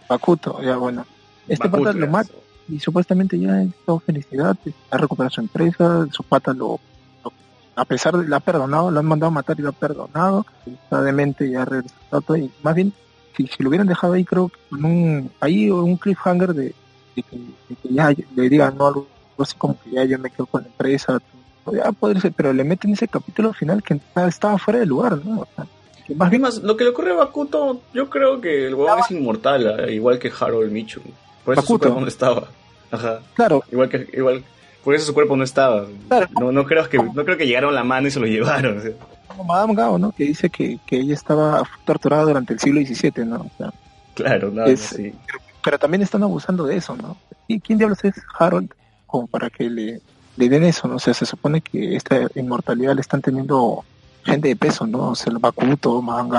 [0.09, 1.05] Bakuto, ya bueno.
[1.47, 2.31] Este Bakuto, pata lo mata
[2.67, 4.57] y supuestamente ya es todo felicidad,
[4.89, 6.79] ha recuperado su empresa, su pata lo,
[7.23, 7.33] lo-
[7.75, 10.45] a pesar de lo ha perdonado, lo han mandado a matar y lo ha perdonado,
[10.65, 12.91] está demente y ha regresado todo, y más bien,
[13.35, 16.73] si, si lo hubieran dejado ahí, creo un, ahí un cliffhanger de,
[17.15, 17.37] de que,
[17.69, 19.07] de que ya le digan no algo
[19.39, 21.21] así como que ya yo me quedo con la empresa,
[21.71, 25.41] ya ser, pero le meten ese capítulo final que estaba fuera de lugar, ¿no?
[25.41, 25.65] O sea,
[26.05, 29.11] que más bien lo que le ocurre a Bakuto, yo creo que el huevón es
[29.11, 31.01] inmortal, eh, igual que Harold Michu.
[31.43, 32.47] Por eso su cuerpo no estaba.
[32.91, 33.19] Ajá.
[33.33, 34.43] claro, Igual que, igual,
[34.83, 35.87] por eso su cuerpo no estaba.
[36.07, 36.27] Claro.
[36.39, 38.81] No, no creo que, no creo que llegaron la mano y se lo llevaron.
[39.45, 40.11] Madame Gao, ¿no?
[40.11, 43.37] Que dice que, que ella estaba torturada durante el siglo XVII, ¿no?
[43.41, 43.69] O sea,
[44.13, 45.11] Claro, Es- sí.
[45.63, 47.17] pero también están abusando de eso, ¿no?
[47.47, 48.69] ¿Y quién diablos es Harold
[49.05, 50.01] como para que le,
[50.35, 50.95] le den eso, ¿no?
[50.95, 53.83] O sea, se supone que esta inmortalidad le están teniendo
[54.23, 55.09] gente de peso, ¿no?
[55.09, 56.29] O sea, el Bakuto, Madame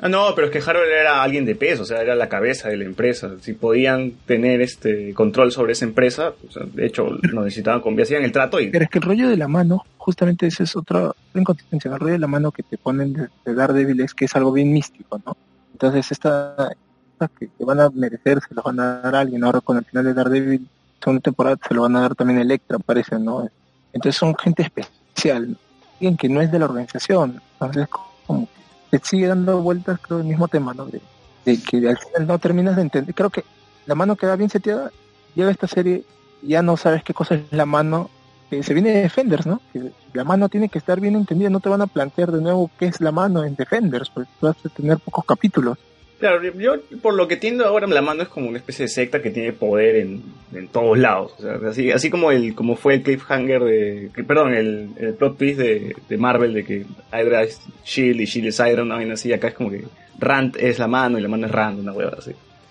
[0.00, 2.68] Ah, no, pero es que Harold era alguien de peso, o sea, era la cabeza
[2.68, 3.30] de la empresa.
[3.40, 6.32] Si podían tener este control sobre esa empresa,
[6.72, 9.84] de hecho, no necesitaban hacían el trato Pero es que el rollo de la mano,
[9.96, 11.92] justamente ese es otra inconsistencia.
[11.92, 14.52] El rollo de la mano que te ponen de, de Daredevil es que es algo
[14.52, 15.36] bien místico, ¿no?
[15.72, 16.72] Entonces, esta,
[17.12, 19.44] esta que, van a merecer, se lo van a dar a alguien.
[19.44, 20.68] Ahora, con el final de Daredevil,
[21.02, 23.48] segunda temporada, se lo van a dar también Electra, parece, ¿no?
[23.92, 25.56] Entonces, son gente especial,
[25.94, 27.40] alguien que no es de la organización.
[27.60, 27.88] Entonces,
[28.26, 28.63] como que
[28.98, 30.86] te sigue dando vueltas, creo, el mismo tema, ¿no?
[30.86, 31.00] De,
[31.44, 33.14] que al final no terminas de entender.
[33.14, 33.44] Creo que
[33.86, 34.90] la mano queda bien seteada.
[35.34, 36.04] Llega esta serie,
[36.42, 38.08] ya no sabes qué cosa es la mano
[38.48, 39.60] que se viene de Defenders, ¿no?
[39.72, 42.70] Que la mano tiene que estar bien entendida, no te van a plantear de nuevo
[42.78, 45.76] qué es la mano en Defenders, porque vas a tener pocos capítulos.
[46.24, 49.20] Claro, yo por lo que entiendo ahora la mano es como una especie de secta
[49.20, 50.22] que tiene poder en,
[50.54, 51.34] en todos lados.
[51.38, 55.12] O sea, así, así como el como fue el cliffhanger de, que- perdón, el, el
[55.14, 58.94] plot twist de, de Marvel de que Hydra es Shield y Shield es Hydra, una
[58.94, 59.34] vaina así.
[59.34, 59.84] Acá es como que
[60.18, 62.30] Rand es la mano y la mano es Rand, una hueva así.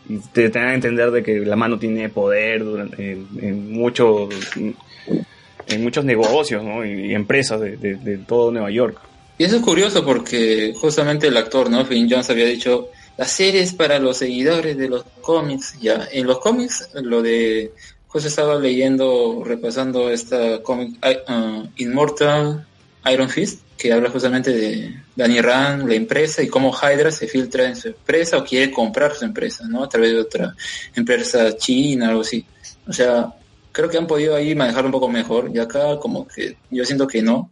[0.09, 3.71] Y te, te dan a entender de que la mano tiene poder durante, en, en
[3.71, 6.83] muchos en muchos negocios ¿no?
[6.83, 8.97] y, y empresas de, de- de todo Nueva York.
[9.37, 11.85] Y eso es curioso porque justamente el actor, ¿no?
[11.85, 15.75] Finn Jones había dicho, la serie es para los seguidores de los cómics.
[15.79, 17.73] Ya, en los cómics, lo de...
[18.07, 22.63] José estaba leyendo, repasando esta cómic uh, Immortal
[23.11, 27.67] Iron Fist, que habla justamente de Danny Rand, la empresa, y cómo Hydra se filtra
[27.67, 29.83] en su empresa o quiere comprar su empresa, ¿no?
[29.83, 30.55] A través de otra
[30.95, 32.45] empresa china, algo así.
[32.87, 33.33] O sea,
[33.71, 37.07] creo que han podido ahí manejar un poco mejor, y acá como que yo siento
[37.07, 37.51] que no.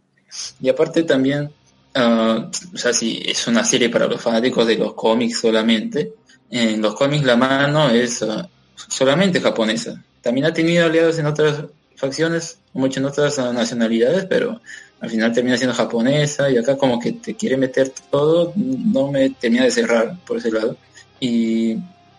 [0.60, 1.50] Y aparte también,
[1.94, 6.14] ah, o sea, si es una serie para los fanáticos de los cómics solamente,
[6.50, 10.02] en los cómics la mano es ah, solamente japonesa.
[10.20, 11.64] También ha tenido aliados en otras
[11.96, 14.60] facciones, mucho en otras ah, nacionalidades, pero
[15.00, 19.30] al final termina siendo japonesa y acá como que te quiere meter todo, no me
[19.30, 20.76] termina de cerrar por ese lado.
[21.18, 21.76] Y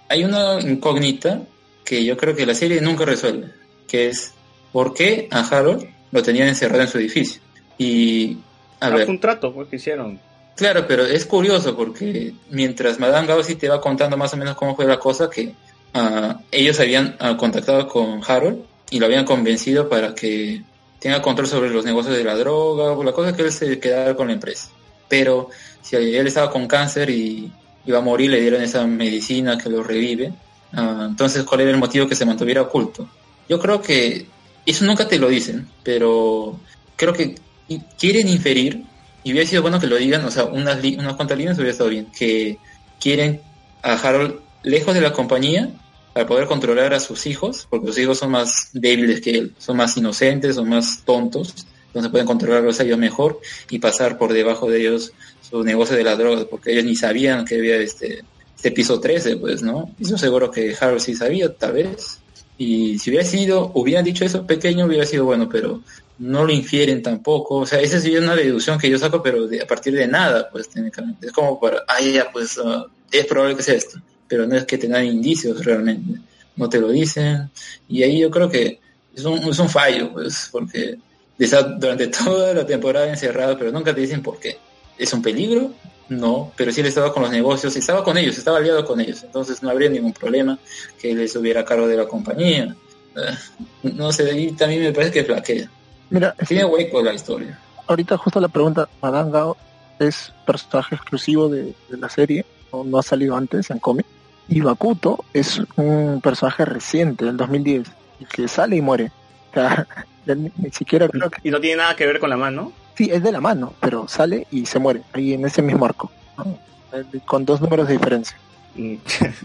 [0.10, 1.42] hay una incógnita
[1.86, 3.52] que yo creo que la serie nunca resuelve,
[3.88, 4.34] que es
[4.72, 7.42] ¿por qué a Harold lo tenían encerrado en su edificio?
[7.78, 8.38] Y
[8.84, 10.20] a ver, fue un trato pues, que hicieron.
[10.56, 14.76] Claro, pero es curioso porque mientras Madame sí te va contando más o menos cómo
[14.76, 15.54] fue la cosa, que
[15.94, 20.62] ah, ellos habían ah, contactado con Harold y lo habían convencido para que
[21.00, 24.16] tenga control sobre los negocios de la droga, o la cosa que él se quedara
[24.16, 24.70] con la empresa.
[25.08, 25.50] Pero
[25.82, 27.52] si él estaba con cáncer y
[27.86, 30.34] iba a morir, le dieron esa medicina que lo revive,
[30.74, 33.08] ah, entonces ¿cuál era el motivo que se mantuviera oculto?
[33.50, 34.28] Yo creo que
[34.66, 36.60] eso nunca te lo dicen, pero
[36.96, 37.36] creo que
[37.68, 38.88] y- quieren inferir
[39.24, 41.72] y hubiera sido bueno que lo digan, o sea, unas, li- unas cuantas líneas hubiera
[41.72, 42.60] estado bien, que
[43.00, 43.46] quieren
[43.82, 45.74] a Harold lejos de la compañía
[46.14, 49.78] para poder controlar a sus hijos, porque sus hijos son más débiles que él, son
[49.78, 51.54] más inocentes, son más tontos,
[51.88, 56.04] entonces pueden controlarlos a ellos mejor y pasar por debajo de ellos su negocio de
[56.04, 59.96] la droga, porque ellos ni sabían que había este, este piso 13, pues, ¿no?
[59.98, 62.24] Y yo seguro que Harold sí sabía, tal vez.
[62.58, 65.84] Y si hubiera sido, hubieran dicho eso pequeño, hubiera sido bueno, pero
[66.20, 67.58] no lo infieren tampoco.
[67.58, 70.08] O sea, esa sí es una deducción que yo saco, pero de- a partir de
[70.08, 71.28] nada, pues técnicamente.
[71.28, 74.66] Es como para, ah, ya, pues ah, es probable que sea esto, pero no es
[74.66, 76.20] que tengan indicios realmente.
[76.56, 77.50] No te lo dicen.
[77.88, 78.80] Y ahí yo creo que
[79.16, 80.98] es un, es un fallo, pues, porque
[81.38, 84.58] durante toda la temporada encerrado, pero nunca te dicen por qué.
[84.98, 85.74] ¿Es un peligro?
[86.10, 89.24] no, pero sí él estaba con los negocios, estaba con ellos, estaba aliado con ellos,
[89.24, 90.60] entonces no habría ningún problema
[91.00, 92.76] que él estuviera a cargo de la compañía.
[93.16, 95.72] Eh, no sé, ahí también me parece que flaquea.
[96.10, 97.60] Mira, Tiene hueco la historia.
[97.88, 99.58] ahorita justo la pregunta, Madame Gao
[100.00, 104.06] es personaje exclusivo de, de la serie, no, no ha salido antes en cómic.
[104.48, 107.88] Y Bakuto es un personaje reciente, del 2010,
[108.20, 109.12] y que sale y muere.
[109.52, 109.88] O sea,
[110.36, 111.48] ni, siquiera creo que...
[111.48, 112.72] Y no tiene nada que ver con la mano.
[112.96, 116.12] Sí, es de la mano, pero sale y se muere, ahí en ese mismo arco.
[116.38, 116.58] ¿no?
[116.94, 118.38] Eh, Con dos números de diferencia.
[118.76, 118.96] Mm,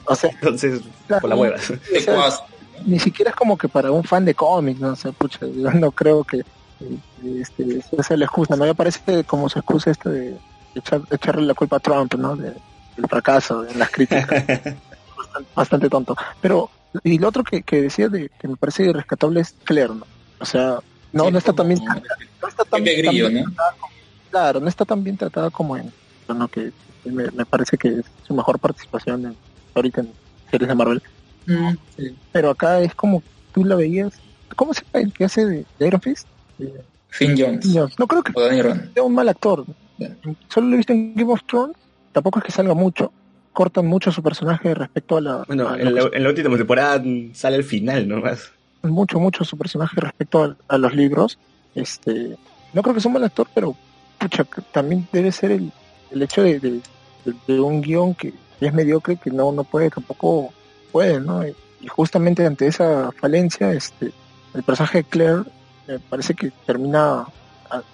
[0.07, 1.57] O sea, Entonces, por la hueva.
[2.85, 5.93] Ni siquiera es como que para un fan de cómics, no sé, pucha, yo no
[5.93, 6.43] creo que
[7.41, 8.65] este, esa sea la excusa, ¿no?
[8.65, 10.39] Me parece como su excusa esto de
[10.75, 12.37] echar- echarle la culpa a Trump, ¿no?
[12.37, 12.57] De-
[12.97, 14.27] del fracaso en las críticas.
[15.17, 16.15] bastante, bastante tonto.
[16.41, 16.71] Pero,
[17.05, 20.07] y lo otro que, que decía de que me parece rescatable es Claire, ¿no?
[20.41, 20.79] O sea,
[21.13, 23.51] no, Sí, no está tan bien, no está tan, Grillo, bien ¿no?
[23.55, 23.93] tratada como-
[24.31, 25.93] claro, no está tan bien tratada como en,
[26.29, 26.71] bueno, que
[27.05, 29.39] me, me parece que es su mejor participación en,
[29.75, 30.15] ahorita en
[30.51, 31.03] series de Marvel
[31.49, 32.15] Mm, sí.
[32.31, 33.23] pero acá es como
[33.53, 34.13] tú la veías.
[34.55, 36.27] ¿Cómo se llama el que hace de, de Iron Fist?
[36.59, 36.73] Eh,
[37.09, 38.33] Finn Jones no, no creo que
[38.95, 39.65] sea un mal actor.
[40.49, 41.77] Solo lo he visto en Game of Thrones.
[42.13, 43.13] Tampoco es que salga mucho.
[43.53, 45.45] Cortan mucho su personaje respecto a la.
[45.47, 47.03] Bueno, a en la, en la última temporada
[47.33, 48.53] sale el final nomás.
[48.83, 51.39] mucho, mucho su personaje respecto a, a los libros.
[51.75, 52.37] Este,
[52.75, 53.75] no creo que sea un mal actor, pero
[54.19, 55.73] pucha, también debe ser el,
[56.11, 56.71] el hecho de, de,
[57.25, 60.53] de- de un guion que es mediocre que no, no puede tampoco
[60.93, 61.47] puede, ¿no?
[61.47, 64.13] Y, y justamente ante esa falencia, este,
[64.55, 65.43] el personaje de Claire
[65.87, 67.27] me parece que termina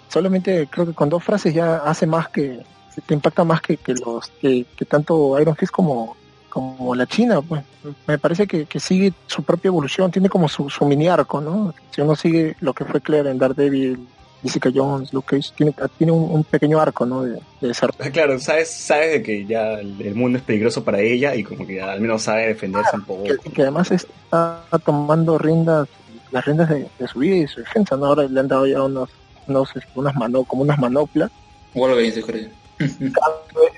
[0.09, 2.63] solamente creo que con dos frases ya hace más que
[3.05, 6.15] te impacta más que, que los que, que tanto Iron Fist como
[6.49, 7.63] como la China pues
[8.07, 11.73] me parece que, que sigue su propia evolución tiene como su, su mini arco no
[11.91, 14.07] si uno sigue lo que fue Claire en Daredevil
[14.43, 18.09] Jessica Jones Luke Cage tiene, tiene un, un pequeño arco no de, de desarrollo Ah,
[18.11, 21.81] Claro, sabes, sabes de que ya el mundo es peligroso para ella y como que
[21.81, 23.23] al menos sabe defenderse un poco.
[23.23, 25.87] que, que además está tomando riendas
[26.31, 28.81] las riendas de, de su vida y su defensa no ahora le han dado ya
[28.83, 29.09] unos
[29.47, 31.31] unos este, unas mano como unas manoplas
[31.73, 32.49] Wolverine, se cree.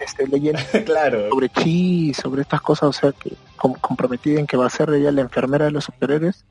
[0.01, 1.29] este, leyendo claro.
[1.29, 4.89] sobre chi sobre estas cosas o sea que com- comprometida en que va a ser
[4.91, 6.43] ella la enfermera de los superhéroes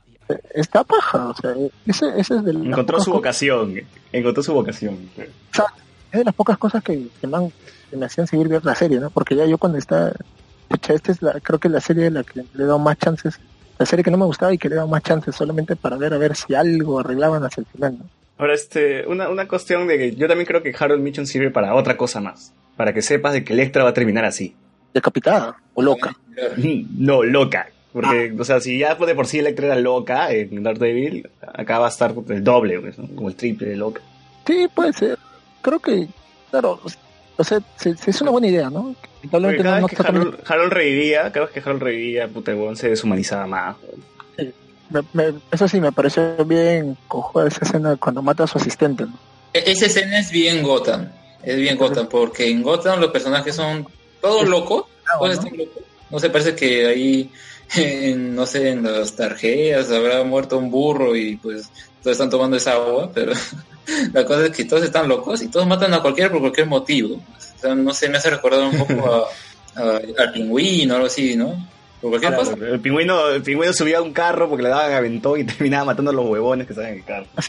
[0.54, 1.52] está paja o sea
[1.86, 3.74] ese, ese es de las Encontró su cosas- vocación.
[4.12, 4.98] Encontró su vocación.
[6.12, 7.52] es de las pocas cosas que, que me, han-
[7.90, 9.10] que me hacían seguir ver la serie, ¿no?
[9.10, 10.12] Porque ya yo cuando está,
[10.68, 12.98] pucha, esta es la, creo que la serie de la que le he dado más
[12.98, 13.38] chances,
[13.78, 15.96] la serie que no me gustaba y que le he dado más chances solamente para
[15.96, 18.04] ver a ver si algo arreglaban hacia el final, ¿no?
[18.38, 21.74] Ahora, este, una, una cuestión de que yo también creo que Harold Mitchum sirve para
[21.74, 22.52] otra cosa más.
[22.76, 24.54] Para que sepas de que Electra va a terminar así.
[24.92, 26.14] Decapitada o loca.
[26.98, 27.68] No, loca.
[28.02, 31.86] Porque, o sea, si ya de por sí Electra era loca en Daredevil, acá va
[31.86, 33.08] a estar el doble, pues, ¿no?
[33.16, 34.02] como el triple de loca.
[34.46, 35.18] Sí, puede ser.
[35.62, 36.06] Creo que,
[36.50, 36.78] claro,
[37.38, 38.94] o sea, se- se- es una buena idea, ¿no?
[39.22, 42.90] Probablemente cada no, no que Harold, Harold revivía, cada vez que Harold revivía, puta, se
[42.90, 43.76] deshumanizaba más.
[44.90, 49.04] me- me- eso sí, me pareció bien cojuda esa escena cuando mata a su asistente,
[49.04, 49.18] ¿no?
[49.54, 51.08] E- Esa escena es bien Gotham.
[51.42, 53.86] Es bien Gotham, porque en Gotham los personajes son
[54.20, 54.84] todos locos.
[55.18, 55.32] Todos ¿no?
[55.42, 55.82] están locos.
[56.10, 57.30] No se parece que ahí,
[57.74, 61.68] en, no sé, en las tarjetas habrá muerto un burro y pues
[62.02, 63.32] todos están tomando esa agua, pero
[64.12, 67.16] la cosa es que todos están locos y todos matan a cualquiera por cualquier motivo.
[67.16, 69.26] O sea, no sé, me hace recordar un poco
[69.76, 71.66] a, a- al pingüino o algo así, ¿no?
[72.00, 72.66] Por cualquier Claro, cosa.
[72.66, 76.10] el pingüino, el pingüino subía a un carro porque le daban aventón y terminaba matando
[76.10, 77.26] a los huevones que estaban en el carro.
[77.36, 77.42] O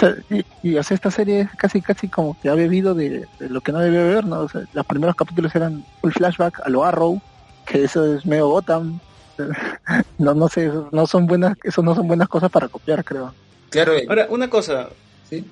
[0.00, 3.26] sea, y, y, o sea, esta serie es casi casi como que ha bebido de,
[3.38, 4.40] de lo que no debe beber, ¿no?
[4.40, 7.20] O sea, los primeros capítulos eran full flashback a lo Arrow,
[7.66, 8.98] que eso es medio Gotham.
[10.18, 13.32] No, no sé, eso no son buenas, eso no son buenas cosas para copiar, creo.
[13.70, 14.88] Claro, Ahora, una cosa.
[15.28, 15.44] sí.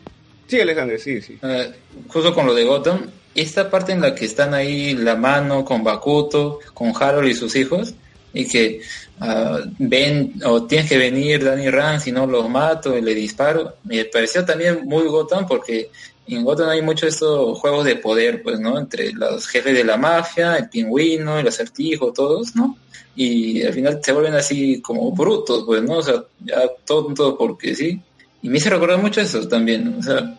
[0.47, 1.39] Sí, Alejandro, sí, sí.
[1.43, 1.73] Eh,
[2.09, 3.03] justo con lo de Gotham,
[3.35, 7.55] esta parte en la que están ahí la mano con Bakuto, con Harold y sus
[7.55, 7.93] hijos,
[8.33, 8.81] y que
[9.21, 13.75] ah, ven o tienes que venir Danny Rand si no los mato y le disparo,
[13.85, 15.91] me pareció también muy Gotham porque
[16.37, 18.79] en Gotham hay muchos estos juegos de poder, pues, ¿no?
[18.79, 22.77] Entre los jefes de la mafia, el pingüino, el acertijo, todos, ¿no?
[23.17, 25.95] Y al final se vuelven así como brutos, pues, ¿no?
[25.99, 28.01] O sea, ya tontos porque sí.
[28.43, 30.37] Y me hizo recordar mucho eso también, o sea,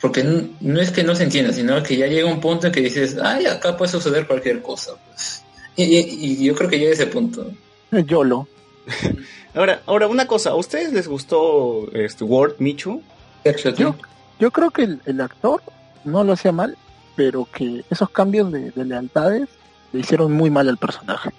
[0.00, 0.24] porque
[0.60, 3.16] no es que no se entienda, sino que ya llega un punto en que dices,
[3.22, 4.92] ay, acá puede suceder cualquier cosa.
[5.08, 5.42] pues.
[5.76, 7.50] Y, y- y yo creo que llega a ese punto.
[7.90, 8.48] YOLO.
[9.54, 13.02] Ahora, ahora una cosa, ¿a ustedes les gustó este Ward Michu?
[13.44, 13.82] Sergio, ¿tú?
[13.82, 13.94] Yo,
[14.42, 15.62] yo creo que el, el actor
[16.04, 16.76] no lo hacía mal,
[17.16, 19.48] pero que esos cambios de, de lealtades
[19.92, 21.30] le hicieron muy mal al personaje.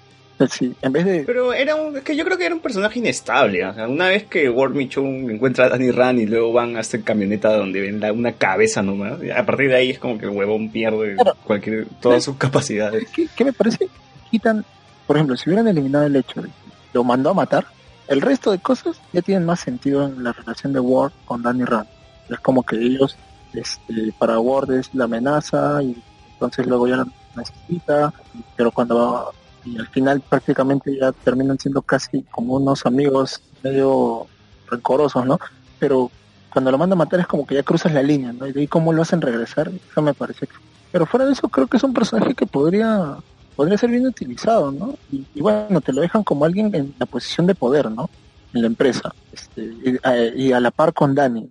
[0.49, 1.23] Sí, en vez de...
[1.25, 3.63] Pero era un, es que yo creo que era un personaje inestable.
[3.65, 6.81] O sea, una vez que Ward Michon encuentra a Danny Rand y luego van a
[6.81, 10.25] esta camioneta donde ven la- una cabeza nomás, a partir de ahí es como que
[10.25, 11.15] el huevón pierde
[11.45, 13.07] cualquier, todas sus capacidades.
[13.15, 13.87] ¿Qué, qué me parece?
[14.31, 14.65] Quitan,
[15.07, 16.53] por ejemplo, si hubieran eliminado el hecho de que
[16.93, 17.65] lo mandó a matar,
[18.07, 21.63] el resto de cosas ya tienen más sentido en la relación de Ward con Danny
[21.63, 21.87] Rand.
[22.29, 23.17] Es como que ellos,
[23.53, 26.01] este, para Ward es la amenaza y
[26.33, 28.13] entonces luego ya la necesita,
[28.55, 29.33] pero cuando
[29.65, 34.27] y al final prácticamente ya terminan siendo casi como unos amigos medio
[34.69, 35.39] rencorosos, ¿no?
[35.79, 36.11] Pero
[36.51, 38.45] cuando lo manda a matar es como que ya cruzas la línea, ¿no?
[38.45, 40.53] Y de ahí cómo lo hacen regresar, eso me parece que...
[40.91, 43.15] Pero fuera de eso creo que es un personaje que podría
[43.55, 44.95] podría ser bien utilizado, ¿no?
[45.11, 48.09] Y, bueno, te lo dejan como alguien en la posición de poder, ¿no?
[48.53, 49.13] En la empresa.
[49.31, 51.49] Este, y, a, y a la par con Dani.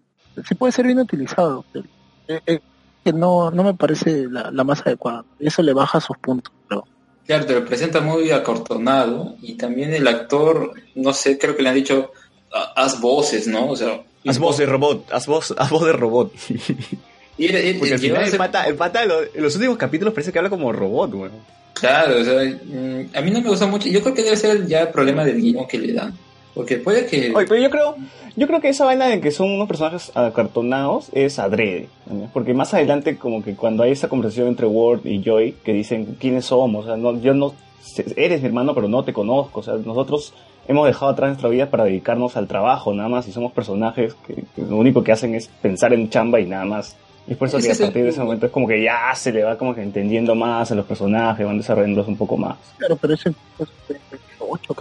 [0.48, 1.64] Sí puede ser bien utilizado.
[1.72, 1.84] pero,
[2.28, 2.60] eh, eh,
[3.04, 5.24] que no, no me parece la, la más adecuada.
[5.38, 6.84] Eso le baja sus puntos, pero
[7.26, 11.68] Claro, te lo presenta muy acortonado y también el actor, no sé, creo que le
[11.68, 12.10] han dicho,
[12.52, 13.68] "Ha- haz voces, ¿no?
[13.70, 16.32] O sea, Haz voz de robot, haz voz, haz voz de robot.
[17.38, 17.48] y
[17.78, 20.32] Porque al final el ser- pata, el pata en lo- en los últimos capítulos parece
[20.32, 21.32] que habla como robot, weón.
[21.74, 23.88] Claro, o sea, mm, a mí no me gusta mucho.
[23.88, 26.14] Yo creo que debe ser ya problema del guion que le dan.
[26.54, 27.32] Porque puede que...
[27.34, 27.96] Oye, pero yo creo,
[28.36, 31.88] yo creo que esa vaina de que son unos personajes acartonados es adrede.
[32.06, 32.30] ¿no?
[32.32, 36.16] Porque más adelante, como que cuando hay esa conversación entre Ward y Joy, que dicen
[36.20, 37.54] quiénes somos, o sea, no, yo no,
[38.16, 40.34] eres mi hermano, pero no te conozco, o sea, nosotros
[40.68, 44.34] hemos dejado atrás nuestra vida para dedicarnos al trabajo, nada más, y somos personajes que,
[44.34, 46.96] que lo único que hacen es pensar en chamba y nada más.
[47.26, 48.82] Y es por eso que a es el partir de ese momento es como que
[48.82, 52.36] ya se le va como que entendiendo más a los personajes, van desarrollándolos un poco
[52.36, 52.56] más.
[52.78, 53.96] claro, pero ese pues, eh,
[54.40, 54.74] ocho,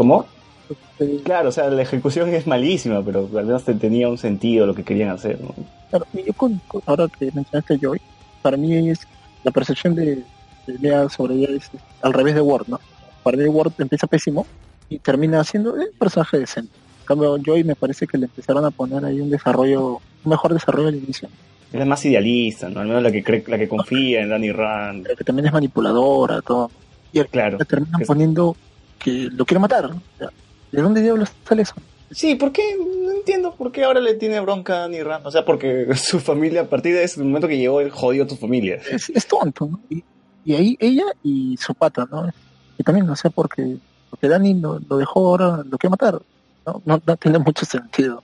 [1.23, 4.75] Claro, o sea, la ejecución es malísima, pero al menos te- tenía un sentido lo
[4.75, 5.53] que querían hacer, ¿no?
[5.89, 7.99] Claro, yo con, con- ahora que mencionaste Joy,
[8.41, 8.99] para mí es
[9.43, 10.23] la percepción de,
[10.67, 11.69] de Lea sobre ella es
[12.01, 12.79] al revés de Ward, ¿no?
[13.23, 14.45] Para mí Ward empieza pésimo
[14.89, 16.71] y termina siendo un personaje decente.
[17.01, 20.53] En cambio, Joy me parece que le empezaron a poner ahí un desarrollo, un mejor
[20.53, 21.27] desarrollo al inicio,
[21.73, 22.81] Es la más idealista, ¿no?
[22.81, 25.03] Al menos la que cree, la que confía en Danny Rand.
[25.03, 26.69] pero que también es manipuladora, todo.
[27.13, 27.57] Y al Claro.
[27.59, 28.55] la terminan que- poniendo
[28.99, 29.89] que lo quiere matar.
[29.89, 29.95] ¿no?
[29.95, 30.29] O sea,
[30.71, 31.75] ¿De dónde diablos sale eso?
[32.11, 32.75] Sí, ¿por qué?
[32.77, 35.25] No entiendo por qué ahora le tiene bronca a Danny Rand.
[35.25, 38.27] O sea, porque su familia, a partir de ese momento que llegó, él jodió a
[38.27, 38.79] tu familia.
[38.89, 39.79] Es, es tonto, ¿no?
[39.89, 40.03] Y,
[40.43, 42.29] y ahí ella y su pata, ¿no?
[42.77, 43.77] Y también, no sé, porque,
[44.09, 46.21] porque Dani lo, lo dejó ahora, lo quiere matar.
[46.65, 48.23] No, no, no tiene mucho sentido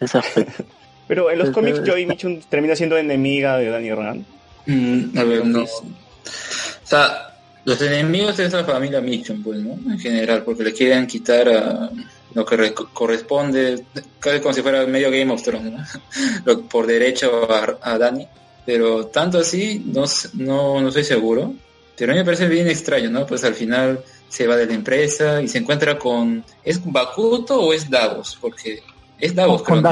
[0.00, 0.64] ese aspecto.
[1.08, 4.24] Pero en los Pues, cómics, Joy Michun termina siendo enemiga de Danny Rand.
[4.66, 5.62] Mm, a ver, no.
[5.64, 5.66] O
[6.84, 7.31] sea,
[7.64, 9.72] los enemigos es la familia Mitchum, pues, ¿no?
[9.92, 11.90] En general, porque le quieren quitar a
[12.34, 13.84] lo que re- corresponde,
[14.18, 15.84] casi como si fuera medio Game of Thrones, ¿no?
[16.44, 18.26] Lo- por derecho a, a Dani.
[18.64, 21.54] Pero tanto así, no, no, no estoy seguro.
[21.96, 23.26] Pero a mí me parece bien extraño, ¿no?
[23.26, 26.44] Pues al final se va de la empresa y se encuentra con...
[26.64, 28.38] ¿Es Bakuto o es Davos?
[28.40, 28.82] Porque
[29.18, 29.88] es Davos, con creo, ¿no?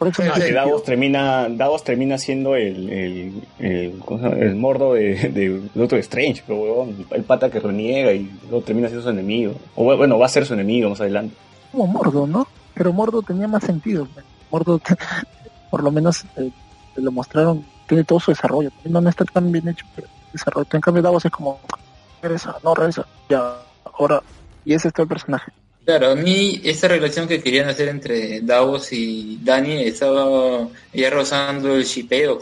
[0.00, 0.08] Davos.
[0.08, 0.52] Por eso Sí, no Ah, que.
[0.52, 7.06] Davos termina, Davos termina siendo el, el, el, mordo de, de Doctor Strange, pero huevón,
[7.10, 9.54] el pata que reniega y luego termina siendo su enemigo.
[9.76, 11.34] O bueno, va a ser su enemigo más adelante.
[11.70, 12.46] como Mordo, ¿no?
[12.74, 14.08] Pero Mordo tenía más sentido.
[14.50, 14.80] Mordo,
[15.70, 16.50] por lo menos, eh,
[16.94, 18.70] te lo mostraron, tiene todo su desarrollo.
[18.84, 20.66] No, no está tan bien hecho, pero desarrollo.
[20.72, 21.60] En cambio, Davos es como,
[22.22, 23.56] regresa, no regresa, ya,
[23.98, 24.22] ahora.
[24.64, 25.52] Y ese es todo el personaje.
[25.84, 31.74] Claro, a mí esta relación que querían hacer entre Davos y Dani estaba ya rozando
[31.74, 32.38] el shipeo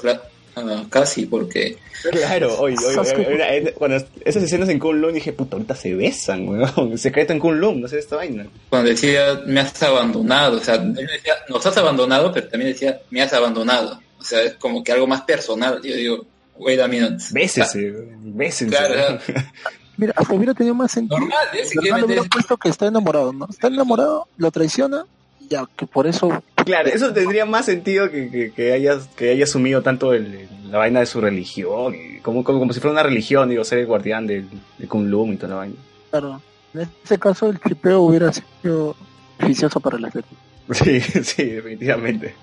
[0.57, 1.77] ah, casi, porque
[2.13, 6.99] Claro, era- era- cuando esas escenas en Kunlun dije, puta, ahorita se besan, weón.
[6.99, 8.47] Secreto en Kunlun, no sé esta vaina.
[8.69, 13.01] cuando decía me has abandonado, o sea, él decía nos has abandonado, pero también decía
[13.11, 15.81] me has abandonado, o sea, es como que algo más personal.
[15.83, 17.23] Yo digo, wait a minute.
[17.33, 18.77] Bésese, bésense.
[18.77, 19.19] Claro,
[19.99, 21.19] Mira, hasta hubiera tenido más sentido.
[21.19, 21.65] Normal, ¿eh?
[21.67, 23.47] Si quieren hubiera meter- puesto que está enamorado, ¿no?
[23.51, 25.05] Está enamorado, lo traiciona,
[25.41, 29.31] y ya, que por eso Claro, eso tendría más sentido que, que, que hayas, que
[29.31, 32.93] haya asumido tanto el- la vaina de su religión, y como, como, como si fuera
[32.93, 34.49] una religión, digo, ser el guardián del,
[34.79, 35.75] de Kunlun y toda la vaina.
[36.11, 36.41] Claro,
[36.75, 38.95] en ese caso el tripeo hubiera sido
[39.39, 40.31] beneficioso para la serie.
[40.71, 42.35] Sí, sí, definitivamente.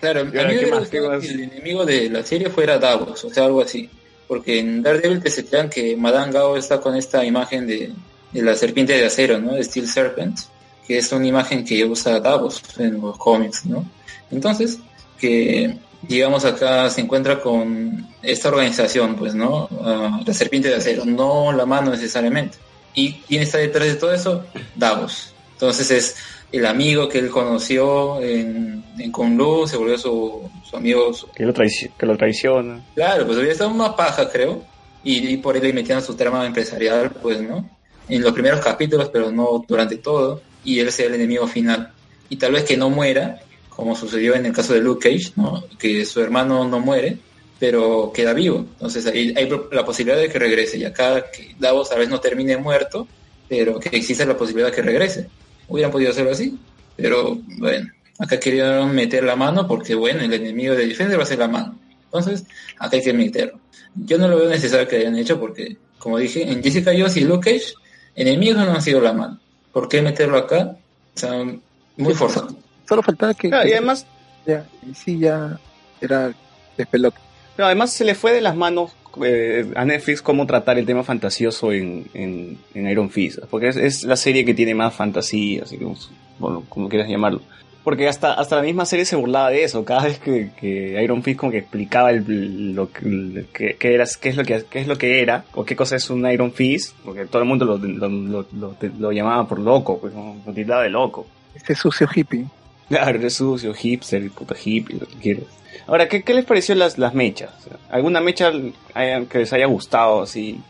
[0.00, 3.90] Claro, a mí el enemigo de la serie fuera Davos, o sea, algo así.
[4.26, 7.92] Porque en Daredevil te setean que Madame Gao está con esta imagen de,
[8.32, 9.52] la serpiente de acero, ¿no?
[9.54, 10.38] De Steel Serpent,
[10.86, 13.84] que es una imagen que usa Davos en los cómics, ¿no?
[14.30, 14.78] Entonces,
[15.18, 19.68] que digamos acá se encuentra con esta organización, pues, ¿no?
[19.80, 22.58] Ah, la serpiente de acero, no la mano necesariamente.
[22.94, 24.44] ¿Y quién está detrás de todo eso?
[24.74, 25.34] Davos.
[25.52, 26.16] Entonces es
[26.56, 31.12] el amigo que él conoció en, en Kunlun, se volvió su, su amigo.
[31.12, 32.84] su- Que lo, que lo traiciona.
[32.94, 34.62] Claro, pues había estado una paja, creo.
[35.02, 37.68] Y, y por ahí le metían su trama empresarial, pues, ¿no?
[38.08, 41.90] en los primeros capítulos, pero no durante todo, y él sea el enemigo final.
[42.28, 43.40] Y tal vez que no muera,
[43.70, 45.64] como sucedió en el caso de Luke Cage, ¿no?
[45.78, 47.16] que su hermano no muere,
[47.58, 48.58] pero queda vivo.
[48.58, 50.76] Entonces ahí hay la posibilidad de que regrese.
[50.78, 53.08] Y acá que Davos tal vez no termine muerto,
[53.48, 55.28] pero que existe la posibilidad de que regrese.
[55.68, 56.58] Hubieran podido hacerlo así,
[56.96, 61.26] pero bueno, acá querían meter la mano porque bueno, el enemigo de Defender va a
[61.26, 61.78] ser la mano.
[62.04, 62.44] Entonces,
[62.78, 63.58] acá hay que meterlo.
[63.94, 67.24] Yo no lo veo necesario que hayan hecho porque, como dije, en Jessica Jones y
[67.24, 67.74] Luke Cage,
[68.14, 69.40] enemigos no han sido la mano.
[69.72, 70.76] ¿Por qué meterlo acá?
[71.14, 71.44] O sea,
[71.96, 72.56] muy forzado.
[72.88, 73.48] Solo faltaba que.
[73.48, 74.06] Claro, y además.
[74.46, 75.58] Ya, sí, ya
[76.00, 76.32] era
[76.76, 77.18] de pelota.
[77.56, 78.92] No, además se le fue de las manos
[79.24, 83.40] eh, a Netflix cómo tratar el tema fantasioso en, en, en Iron Fist.
[83.50, 85.96] Porque es, es, la serie que tiene más fantasía, así como,
[86.38, 87.40] bueno, como quieras llamarlo.
[87.82, 89.84] Porque hasta, hasta la misma serie se burlaba de eso.
[89.84, 94.04] Cada vez que, que Iron Fist como que explicaba el, lo que, que, que era,
[94.20, 96.52] qué, es lo que, qué es lo que era, o qué cosa es un Iron
[96.52, 100.52] Fist, porque todo el mundo lo, lo, lo, lo, lo llamaba por loco, pues, lo
[100.54, 101.26] tildaba de loco.
[101.54, 102.46] Este sucio hippie.
[102.88, 105.44] Claro, es sucio, hipster, puto hippie, lo que quieras.
[105.86, 107.50] Ahora, ¿qué, ¿qué, les pareció las, las mechas?
[107.90, 110.60] ¿Alguna mecha que les haya gustado así?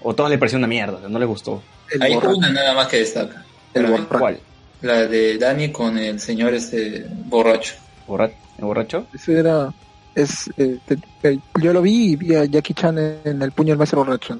[0.00, 1.08] ¿O todas les pareció una mierda?
[1.08, 1.62] ¿No les gustó?
[1.90, 2.36] El Hay borracho.
[2.36, 3.44] una nada más que destaca.
[3.74, 4.18] El borracho.
[4.18, 4.38] ¿Cuál?
[4.80, 7.74] La de Dani con el señor este borracho.
[8.06, 9.06] ¿Borra ¿El borracho?
[9.14, 9.72] Ese era...
[10.14, 13.70] Es, eh, te, te, yo lo vi y vi a Jackie Chan en el puño
[13.70, 14.38] del maestro borracho.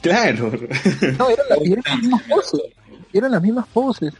[0.00, 0.50] Claro.
[1.18, 2.60] No, eran, la, eran las mismas poses.
[3.12, 4.12] Eran las mismas poses.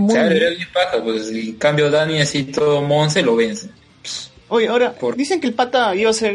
[0.00, 0.14] Muy...
[0.14, 3.70] Claro, era bien paja, pues en cambio Dani así todo Monse lo vence.
[4.50, 5.16] Oye, ahora, Por...
[5.16, 6.34] dicen que el pata iba a ser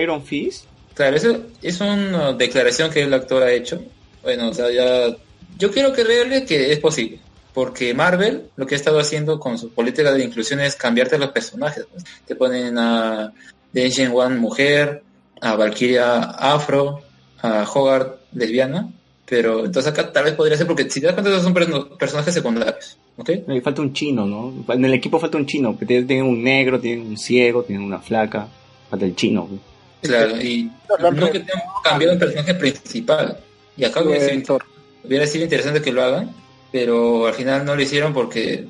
[0.00, 0.64] Iron Fist.
[0.94, 3.82] Claro, eso es una declaración que el actor ha hecho.
[4.22, 5.14] Bueno, o sea, ya...
[5.58, 7.20] Yo quiero creerle que es posible.
[7.52, 11.30] Porque Marvel lo que ha estado haciendo con su política de inclusión es cambiarte los
[11.30, 11.86] personajes.
[11.90, 12.04] Pues.
[12.26, 13.32] Te ponen a
[13.72, 15.02] Denshin One mujer,
[15.40, 17.02] a Valkyria afro,
[17.42, 18.88] a Hogarth lesbiana.
[19.28, 21.54] Pero entonces acá tal vez podría ser porque si te das cuenta esos son
[21.98, 22.96] personajes secundarios.
[23.16, 23.44] ¿okay?
[23.48, 24.64] Y falta un chino, ¿no?
[24.72, 25.76] En el equipo falta un chino.
[25.86, 28.48] Tienen un negro, tienen un ciego, tienen una flaca.
[28.88, 29.48] Falta el chino.
[29.50, 29.58] ¿no?
[30.00, 33.38] Claro, y no, no que tengan cambiado el personaje principal.
[33.76, 34.58] Y acá hubiera sido,
[35.04, 36.30] hubiera sido interesante que lo hagan,
[36.72, 38.66] pero al final no lo hicieron porque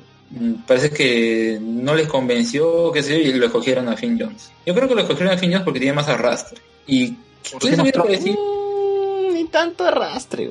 [0.67, 4.51] parece que no les convenció, qué sé yo, y lo escogieron a Finn Jones.
[4.65, 6.59] Yo creo que lo escogieron a Finn Jones porque tiene más arrastre.
[6.85, 7.15] Y
[7.59, 8.35] ¿quién hubiera decir?
[9.45, 10.49] Tanto arrastre,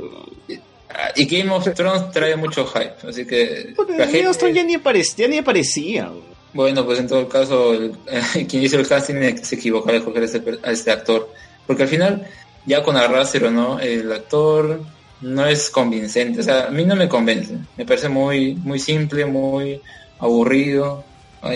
[1.17, 3.75] y Game of Thrones trae mucho hype, así que...
[3.77, 6.11] Game of Thrones ya ni, aparecía, ya ni aparecía.
[6.55, 7.93] Bueno, pues en todo caso, el,
[8.49, 11.31] quien hizo el casting se equivocó al escoger a este, a este actor.
[11.67, 12.27] Porque al final,
[12.65, 14.81] ya con arrastre o no, el actor
[15.21, 16.41] no es convincente.
[16.41, 17.59] O sea, a mí no me convence.
[17.77, 19.81] Me parece muy, muy simple, muy
[20.19, 21.05] aburrido,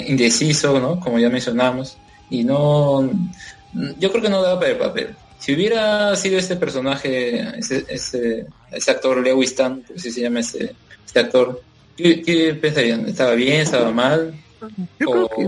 [0.07, 1.01] indeciso, ¿no?
[1.01, 1.97] Como ya mencionamos.
[2.29, 3.11] Y no...
[3.99, 5.17] Yo creo que no da para el papel.
[5.43, 10.77] Si hubiera sido este personaje, ese, ese, ese actor Lewis Tan, si se llama ese,
[11.05, 11.61] este actor,
[11.97, 13.09] ¿qué, ¿qué, pensarían?
[13.09, 13.63] ¿Estaba bien?
[13.63, 14.33] ¿Estaba mal?
[15.01, 15.13] Yo o...
[15.13, 15.43] creo que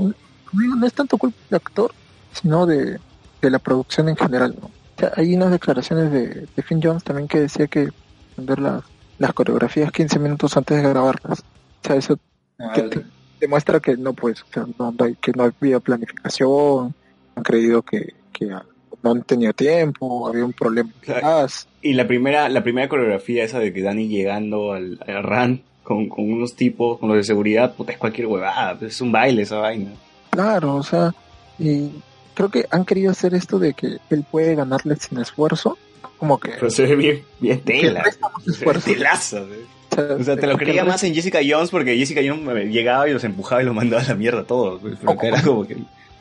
[0.53, 1.93] no, no es tanto culpa del actor,
[2.33, 2.99] sino de,
[3.41, 4.57] de, la producción en general.
[4.61, 4.67] ¿no?
[4.67, 7.91] O sea, hay unas declaraciones de, de, Finn Jones también que decía que
[8.37, 8.83] ver las,
[9.21, 11.39] las coreografías 15 minutos antes de grabarlas.
[11.39, 12.19] O sea, eso
[12.59, 13.05] ah, que, te,
[13.39, 16.97] demuestra que no, pues, o sea, no, no, que no había planificación,
[17.37, 18.53] han creído que, que
[19.05, 20.91] no han tenido tiempo, había un problema.
[21.01, 21.47] Claro.
[21.83, 26.09] Y la primera, la primera coreografía esa de que Dani llegando al, al RAN con,
[26.09, 29.59] con, unos tipos, con los de seguridad, puta, es cualquier huevada, es un baile esa
[29.59, 29.91] vaina.
[30.31, 31.15] Claro, o sea,
[31.59, 31.91] y
[32.33, 35.77] creo que han querido hacer esto de que él puede ganarle sin esfuerzo,
[36.17, 36.53] como que...
[36.53, 38.03] Pero se ve bien, bien tela.
[38.83, 39.67] Telazo, ¿eh?
[39.91, 43.07] o, sea, o sea, te lo creía más en Jessica Jones porque Jessica Jones llegaba
[43.07, 44.81] y los empujaba y los mandaba a la mierda todos.
[44.83, 45.77] Pero acá era como que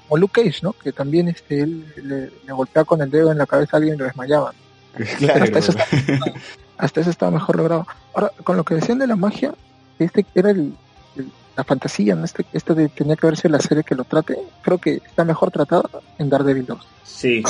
[0.10, 0.74] o Luke Cage, ¿no?
[0.74, 3.96] Que también este, él le, le golpeaba con el dedo en la cabeza a alguien
[3.96, 4.54] y lo desmayaba.
[5.18, 5.44] Claro.
[5.44, 6.34] Hasta eso, estaba,
[6.78, 7.88] hasta eso estaba mejor logrado.
[8.14, 9.56] Ahora, con lo que decían de la magia,
[9.98, 10.76] este era el,
[11.16, 12.26] el, la fantasía, ¿no?
[12.26, 14.38] Este, este de, tenía que verse la serie que lo trate.
[14.62, 15.90] Creo que está mejor tratado
[16.20, 16.88] en Daredevil 2.
[17.04, 17.44] Sí.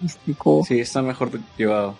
[0.00, 0.64] Místico.
[0.66, 1.96] Sí, está mejor llevado.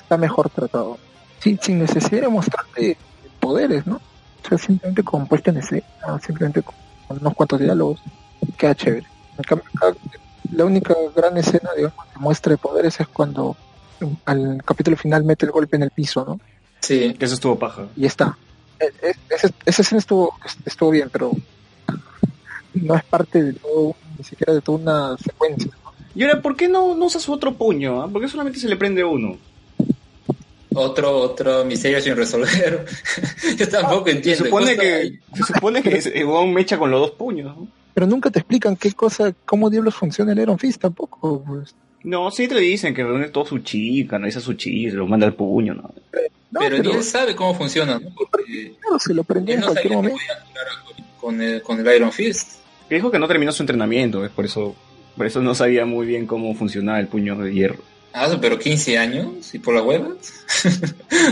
[0.00, 0.98] Está mejor tratado.
[1.40, 2.96] Sí, sin necesidad de mostrarte
[3.40, 3.96] poderes, ¿no?
[3.96, 5.84] O sea, simplemente con puesta en escena,
[6.24, 6.74] simplemente con
[7.08, 8.00] unos cuantos diálogos.
[8.56, 9.06] Queda chévere.
[10.52, 13.56] La única gran escena, digamos, que muestra poderes es cuando
[14.24, 16.40] al capítulo final mete el golpe en el piso, ¿no?
[16.80, 17.14] Sí.
[17.18, 17.86] Que eso estuvo paja.
[17.96, 18.36] Y está.
[19.30, 20.34] Esa, esa escena estuvo,
[20.66, 21.32] estuvo bien, pero
[22.74, 25.70] no es parte de todo, ni siquiera de toda una secuencia.
[25.82, 25.92] ¿no?
[26.14, 28.04] Y ahora, ¿por qué no, no usas otro puño?
[28.04, 28.08] ¿eh?
[28.12, 29.38] ¿Por qué solamente se le prende uno?
[30.74, 32.84] Otro, otro misterio sin resolver.
[33.56, 34.44] Yo tampoco entiendo.
[34.44, 37.68] Se supone que, se supone que es un mecha con los dos puños, ¿no?
[37.94, 41.42] Pero nunca te explican qué cosa, cómo diablos funciona el Iron Fist tampoco.
[41.44, 41.74] Pues.
[42.02, 45.06] No, sí te lo dicen, que reúne todo su chi, canaliza su chi, se lo
[45.06, 45.94] manda al puño, ¿no?
[46.50, 48.10] No, pero, ni él sabe cómo funciona, ¿no?
[48.14, 50.18] Porque claro, se lo prendió él en no cualquier momento.
[51.20, 52.58] con el, con el Iron Fist.
[52.88, 54.74] Que dijo que no terminó su entrenamiento, es por eso,
[55.16, 57.78] por eso no sabía muy bien cómo funcionaba el puño de hierro.
[58.12, 60.08] Ah, pero 15 años y por la hueva.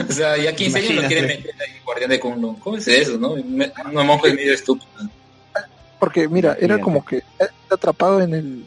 [0.08, 1.08] o sea, ya 15 años lo Imagínate.
[1.08, 2.56] quieren meter ahí guardián de Kunlun.
[2.56, 3.34] ¿Cómo es eso, no?
[3.34, 4.88] Una monja es medio estúpida.
[6.02, 8.66] Porque mira, era como que él está atrapado en, el,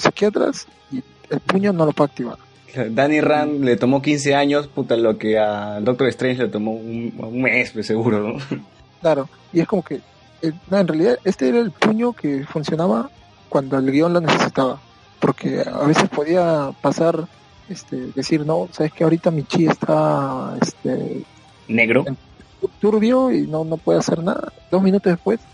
[0.00, 2.38] psiquiatras y el puño no lo puede activar.
[2.90, 7.12] Danny Rand le tomó 15 años, puta, lo que a Doctor Strange le tomó un,
[7.18, 8.38] un mes, pues, seguro, ¿no?
[9.00, 9.96] Claro, y es como que,
[10.40, 13.10] eh, no, en realidad este era el puño que funcionaba
[13.48, 14.80] cuando el guion lo necesitaba,
[15.18, 17.26] porque a veces podía pasar,
[17.68, 21.24] este, decir, no, sabes que ahorita mi chi está este,
[21.66, 22.04] Negro.
[22.80, 24.52] turbio y no, no puede hacer nada.
[24.70, 25.44] Dos minutos después, eh,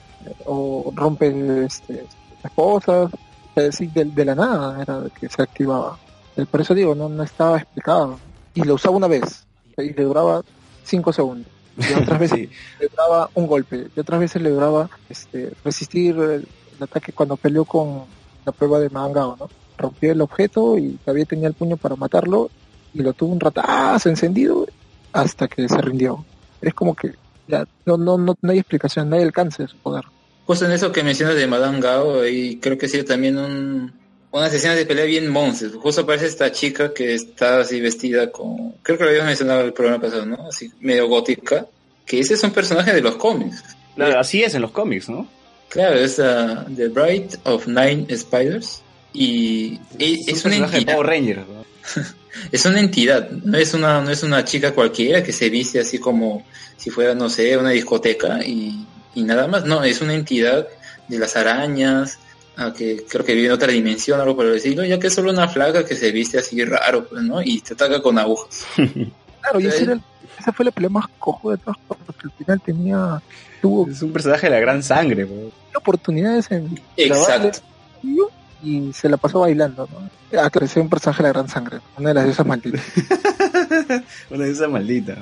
[0.46, 2.06] o rompe este,
[2.42, 3.10] las cosas,
[3.56, 5.98] es decir, de, de la nada era que se activaba.
[6.36, 8.18] Eh, Por eso digo, no, no estaba explicado.
[8.54, 9.44] Y lo usaba una vez,
[9.78, 10.42] y le duraba
[10.84, 11.48] cinco segundos.
[11.76, 12.50] Y otras veces Sí.
[12.80, 16.46] le duraba un golpe, y otras veces le duraba este, resistir el,
[16.76, 18.04] el ataque cuando peleó con
[18.44, 19.48] la prueba de Mangao, ¿no?
[19.76, 22.48] Rompió el objeto y todavía tenía el puño para matarlo
[22.92, 24.66] y lo tuvo un ratazo encendido
[25.12, 26.24] hasta que se rindió.
[26.60, 27.14] Es como que
[27.48, 30.04] ya no, no, no, no hay explicación, no hay alcance de su poder.
[30.46, 33.92] Justo en eso que mencionas de Madame Gao, ahí creo que sí también un,
[34.30, 35.72] unas escenas de pelea bien monces.
[35.74, 39.72] Justo aparece esta chica que está así vestida con, creo que lo habíamos mencionado el
[39.72, 40.48] programa pasado, ¿no?
[40.48, 41.66] Así medio gótica,
[42.04, 43.62] que ese es un personaje de los cómics.
[43.94, 45.26] Claro, así es en los cómics, ¿no?
[45.68, 51.06] Claro, es uh, The Bride of Nine Spiders y e- un es una entidad, Power
[51.06, 51.64] Rangers, ¿no?
[52.52, 55.98] es una entidad, no es una, no es una chica cualquiera que se viste así
[55.98, 56.44] como
[56.76, 60.66] si fuera, no sé, una discoteca y, y nada más, no, es una entidad
[61.08, 62.18] de las arañas,
[62.56, 65.14] ah, que creo que vive en otra dimensión, algo por el estilo, ya que es
[65.14, 67.42] solo una flaca que se viste así raro, pues, ¿no?
[67.42, 68.64] Y te ataca con agujas.
[69.44, 70.02] Claro, y ese era el-
[70.40, 73.22] esa fue la pelea más cojo de todas, porque al final tenía,
[73.60, 75.50] tuvo Es un personaje de la gran sangre, ¿no?
[75.78, 77.60] oportunidades en Exacto.
[78.62, 79.98] y se la pasó bailando, ¿no?
[80.40, 82.80] Ah, claro, ese es un personaje de la gran sangre, una de las diosas malditas.
[84.30, 85.18] Una de esas malditas.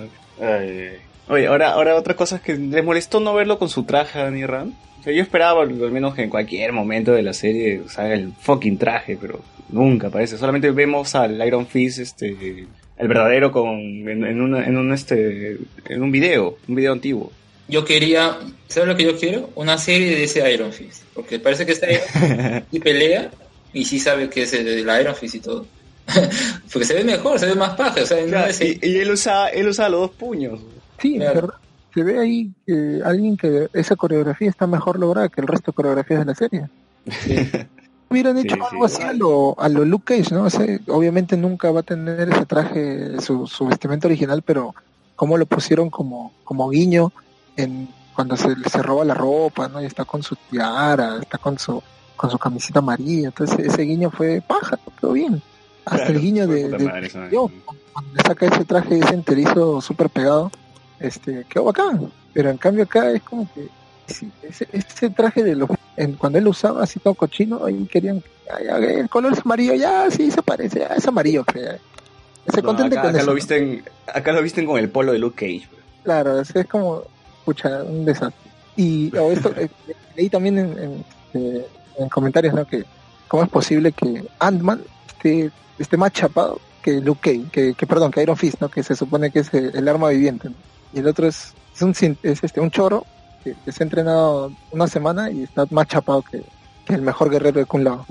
[1.33, 4.25] Oye, ahora, ahora otra cosa es que les molestó no verlo con su traje a
[4.25, 4.73] Danny Rand.
[5.01, 8.33] O sea, yo esperaba al menos que en cualquier momento de la serie salga el
[8.41, 10.37] fucking traje, pero nunca parece.
[10.39, 12.67] Solamente vemos al Iron Fist, este,
[12.99, 15.57] el verdadero con, en, en una- en un este,
[15.89, 17.33] en un video, un video antiguo.
[17.69, 18.37] Yo quería,
[18.69, 19.51] ¿sabes lo que yo quiero?
[19.55, 23.31] Una serie de ese Iron Fist, porque parece que está Iron y pelea
[23.73, 25.67] y sí sabe que es el Iron Fist y todo.
[26.73, 29.11] porque se ve mejor, se ve más paja, o sea, no es y, y él
[29.13, 30.61] usa, él usa los dos puños.
[31.03, 31.35] Sí, Claro.
[31.35, 31.55] ¿verdad?
[31.93, 35.77] Se ve ahí que alguien que esa coreografía está mejor lograda que el resto de
[35.77, 36.69] coreografías de la serie.
[38.09, 38.61] Hubieran hecho sí.
[38.71, 40.45] algo así a lo, a lo Luke Cage, ¿no?
[40.45, 44.75] O sea, obviamente nunca va a tener ese traje, su, su vestimenta original, pero
[45.17, 47.13] cómo lo pusieron como, como guiño
[47.57, 49.83] en cuando se, se roba la ropa, ¿no?
[49.83, 51.83] Y está con su tiara, está con su,
[52.17, 53.29] con su camiseta amarilla.
[53.29, 55.43] Entonces ese guiño fue paja, quedó bien.
[55.85, 57.51] Hasta Claro, el guiño de, madre yo,
[57.93, 60.51] cuando le saca ese traje ese enterizo súper pegado,
[61.03, 62.11] este, quedó bacán.
[62.33, 63.69] Pero en cambio acá es como que
[64.07, 67.87] sí, ese, ese traje de los en, cuando él lo usaba así todo cochino, ahí
[67.91, 68.23] querían
[68.53, 71.45] ay, ay, el color es amarillo, ya sí se parece, ya es amarillo,
[72.49, 73.27] se No, contente acá, con acá eso.
[73.27, 75.69] lo visten, acá lo visten con el polo de Luke Cage.
[76.03, 77.03] Claro, es, es como,
[77.45, 78.51] pucha, un desastre.
[78.77, 79.69] Y o esto, eh,
[80.17, 81.67] leí también en, en, eh,
[81.99, 82.67] en comentarios, ¿no?
[82.67, 82.85] Que
[83.29, 88.11] cómo es posible que Ant-Man esté, esté más chapado que Luke Cage, que, que perdón,
[88.11, 88.69] que Iron Fist, ¿no?
[88.69, 90.55] Que se supone que es el, el arma viviente, ¿no?
[90.93, 91.91] Y el otro es, es un
[92.23, 93.05] es este un choro
[93.45, 96.43] que, que se ha entrenado una semana y está más chapado que,
[96.87, 98.07] que el mejor guerrero de Kun Lao.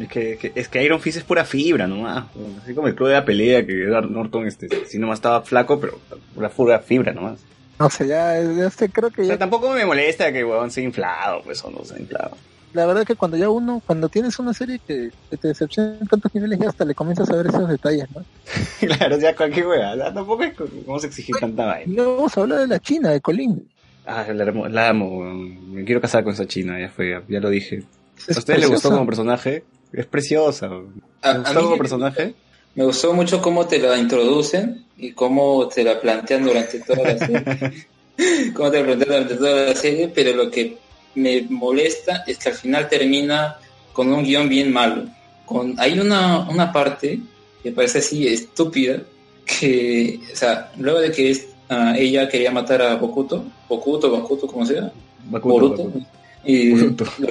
[0.00, 2.24] Es que, que- es que Iron Fist es pura fibra nomás.
[2.62, 5.78] Así como el club de la pelea que Edward Norton, este, si nomás estaba flaco,
[5.78, 5.98] pero
[6.34, 7.40] pura pura fibra nomás.
[7.78, 10.70] No sé, ya, ya sé, creo que O sea, ya, tampoco me molesta que weón
[10.70, 12.36] sea inflado, pues o no sea inflado.
[12.72, 16.06] La verdad que cuando ya uno, cuando tienes una serie que, que te decepciona en
[16.06, 18.24] tantos niveles, ya hasta le comienzas a ver esos detalles, ¿no?
[18.80, 19.96] claro, ya cualquier wea.
[19.96, 22.02] ya tampoco es como vamos a exigir tanta vaina.
[22.02, 23.68] Vamos a hablar de la China, de Colin.
[24.06, 25.74] Ah, la, amo- la amo, weón.
[25.74, 27.82] Me quiero casar con esa china, ya fue, ya, lo dije.
[28.28, 29.64] Es ¿A ustedes les gustó como personaje?
[29.92, 30.68] Es preciosa.
[30.68, 31.02] weón.
[31.22, 32.34] A- ¿Les a gustó mí como me- personaje?
[32.76, 37.18] Me gustó mucho cómo te la introducen y cómo te la plantean durante toda la
[37.18, 37.86] serie.
[38.54, 40.76] cómo te la plantean durante toda la serie, pero lo que
[41.14, 43.56] me molesta es que al final termina
[43.92, 45.04] con un guion bien malo.
[45.44, 47.18] Con, hay una, una parte
[47.62, 49.02] que parece así estúpida,
[49.44, 54.46] que, o sea, luego de que es- ah, ella quería matar a Bokuto, Bokuto, Bokuto,
[54.46, 54.92] como sea,
[55.24, 56.06] Bakuto, Boruto, Bakuto.
[56.44, 57.04] y Boruto.
[57.18, 57.28] lo,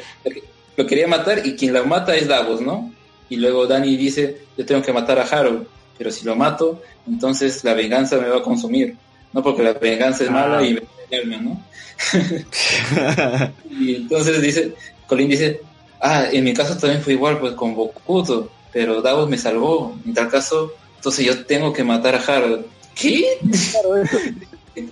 [0.77, 2.91] lo quería matar y quien la mata es Davos, ¿no?
[3.29, 5.65] Y luego Danny dice, yo tengo que matar a Harold,
[5.97, 8.95] pero si lo mato, entonces la venganza me va a consumir.
[9.31, 10.65] No porque la venganza es mala Ah.
[10.65, 11.61] y me ¿no?
[13.69, 14.75] y entonces dice,
[15.07, 15.61] Colin dice,
[16.01, 19.97] ah, en mi caso también fue igual, pues con Bokuto, pero Davos me salvó.
[20.05, 22.65] En tal caso, entonces yo tengo que matar a Harold.
[22.95, 23.37] ¿Qué?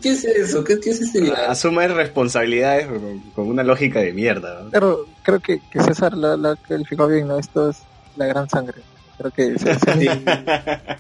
[0.02, 0.64] ¿Qué, es eso?
[0.64, 1.32] ¿Qué, qué es ese?
[1.32, 2.88] Asume responsabilidades
[3.36, 4.64] con, una lógica de mierda.
[4.64, 4.70] ¿no?
[4.70, 7.40] Claro, creo que, que César la, la calificó bien, ¿no?
[7.40, 7.78] Esto es
[8.16, 8.82] la gran sangre.
[9.18, 11.00] Creo que la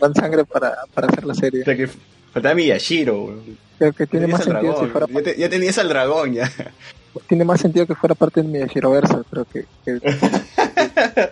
[0.00, 1.62] gran sangre para, para hacer la serie.
[1.62, 1.88] O sea que
[2.32, 3.42] faltaba Miyashiro.
[3.80, 6.48] Creo que tiene más sentido si dragón, fuera ya, te- ya tenías al dragón ya.
[7.28, 10.00] tiene más sentido que fuera parte de mi Giroverso, creo que, que-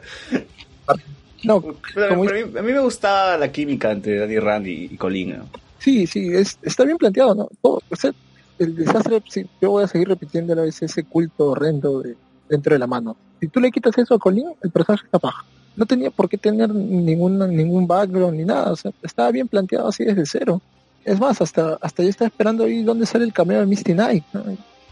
[1.44, 1.60] no,
[1.94, 4.84] Pero- como- pero a, mí, a mí me gustaba la química entre Danny Rand y,
[4.86, 5.38] y Colin.
[5.38, 5.44] ¿no?
[5.78, 7.48] sí, sí, es, está bien planteado, ¿no?
[7.62, 8.12] Todo, o sea,
[8.58, 12.16] el desastre, sí, yo voy a seguir repitiendo es ese culto horrendo de,
[12.48, 13.16] dentro de la mano.
[13.40, 15.44] Si tú le quitas eso a Colin, el personaje está paja.
[15.76, 19.88] No tenía por qué tener ningún, ningún background ni nada, o sea, estaba bien planteado
[19.88, 20.60] así desde cero.
[21.08, 24.24] Es más, hasta, hasta yo estaba esperando ahí dónde sale el cameo de Misty Knight,
[24.32, 24.44] ¿no?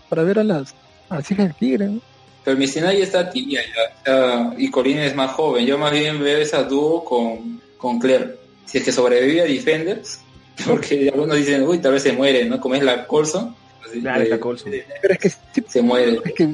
[0.09, 0.75] para ver a las,
[1.09, 2.01] a las hijas del tigre, ¿no?
[2.45, 3.61] Pero Mistina ya está tibia
[4.07, 5.67] ya, y Colin es más joven.
[5.67, 8.37] Yo más bien veo esa dúo con, con Claire.
[8.67, 10.21] Si es que sobrevive a Defenders,
[10.67, 12.61] porque algunos dicen, uy, tal vez se muere, ¿no?
[12.61, 13.55] Como es la Colson,
[14.01, 14.73] Claro, eh, está Coulson.
[15.03, 16.21] Pero es que sí, se muere.
[16.25, 16.53] es que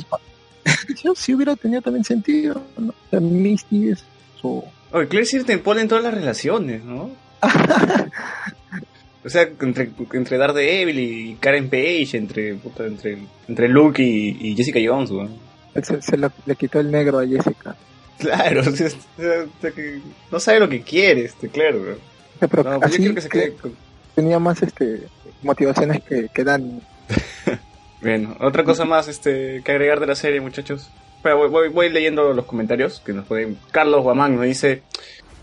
[1.02, 2.90] yo sí hubiera tenido también sentido, ¿no?
[2.90, 4.04] O sea, Misty es
[4.40, 4.64] su...
[4.92, 7.10] Oye, Claire sí te impone en todas las relaciones, ¿no?
[9.24, 13.18] O sea, entre, entre Daredevil y Karen Page, entre, puta, entre,
[13.48, 15.30] entre Luke y, y Jessica Jones, weón.
[15.82, 17.76] se, se lo- le quitó el negro a Jessica.
[18.18, 18.88] Claro, o sea,
[20.30, 21.98] no sabe lo que quiere, este, claro, weón.
[22.40, 23.76] Pero No, pues yo quiero que se que quede con...
[24.16, 25.02] tenía más este
[25.42, 26.80] motivaciones que, que Dani.
[28.00, 30.90] Bien, otra cosa más este, que agregar de la serie, muchachos.
[31.22, 33.56] Pero voy, voy, voy leyendo los comentarios que nos pueden.
[33.70, 34.82] Carlos Guamán nos dice: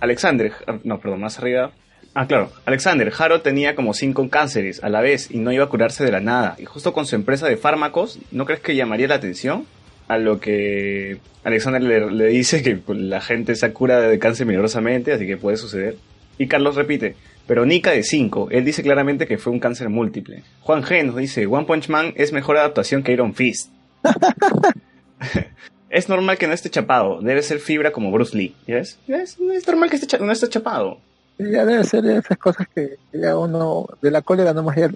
[0.02, 1.72] Alexander, ah, no, perdón, más arriba.
[2.16, 5.70] Ah, claro, Alexander, Haro tenía como cinco cánceres a la vez y no iba a
[5.70, 6.56] curarse de la nada.
[6.58, 9.66] Y justo con su empresa de fármacos, ¿no crees que llamaría la atención?
[10.08, 15.28] A lo que Alexander le, dice que la gente se cura de cáncer milagrosamente, así
[15.28, 15.98] que puede suceder.
[16.40, 17.16] Y Carlos repite,
[17.46, 20.44] pero Nika de 5, él dice claramente que fue un cáncer múltiple.
[20.62, 23.72] Juan G nos dice, One Punch Man es mejor adaptación que Iron Fist.
[25.90, 28.56] es normal que no esté chapado, debe ser fibra como Bruce Lee.
[28.66, 28.98] ¿Ya ves?
[29.08, 31.00] Es, es normal que no esté chapado.
[31.40, 34.90] Ya debe ser de esas cosas que ya uno de la cólera nomás ya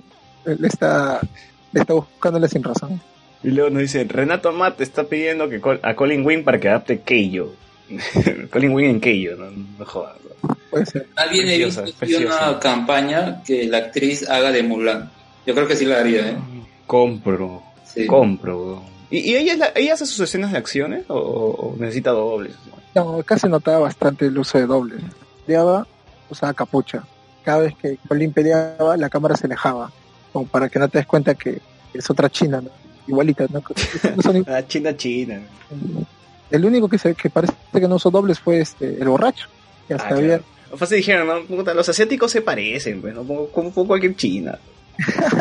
[0.45, 1.21] le está,
[1.71, 2.99] le está buscándole sin razón.
[3.43, 6.69] Y luego nos dice, Renato Amat está pidiendo que Col- a Colin Wing para que
[6.69, 7.53] adapte Keijo.
[8.51, 10.15] Colin Wing en Keijo, no, no jodas.
[10.69, 11.07] Puede ser.
[11.15, 15.09] Alguien he Preciosa, visto una campaña que la actriz haga de Mulan.
[15.45, 16.37] Yo creo que sí la haría, ¿eh?
[16.87, 18.05] Compro, Sí.
[18.07, 18.83] compro.
[19.09, 22.53] ¿Y, y ella, la- ella hace sus escenas de acciones o, o necesita dobles?
[22.95, 25.01] No, acá se notaba bastante el uso de dobles.
[25.45, 25.85] Peleaba,
[26.33, 27.03] usaba capucha.
[27.43, 29.91] Cada vez que Colin peleaba, la cámara se alejaba.
[30.31, 31.61] Como para que no te des cuenta que
[31.93, 32.69] es otra china, ¿no?
[33.07, 33.61] Igualita, ¿no?
[34.23, 35.41] Son Ah, China, China.
[36.49, 39.47] El único que se que parece que no usó dobles fue este el borracho.
[39.87, 40.43] Que hasta Ah, había- claro.
[40.77, 41.73] Fácil dijeron, ¿no?
[41.73, 43.23] Los asiáticos se parecen, pues, ¿no?
[43.23, 44.57] Como, como- cualquier china.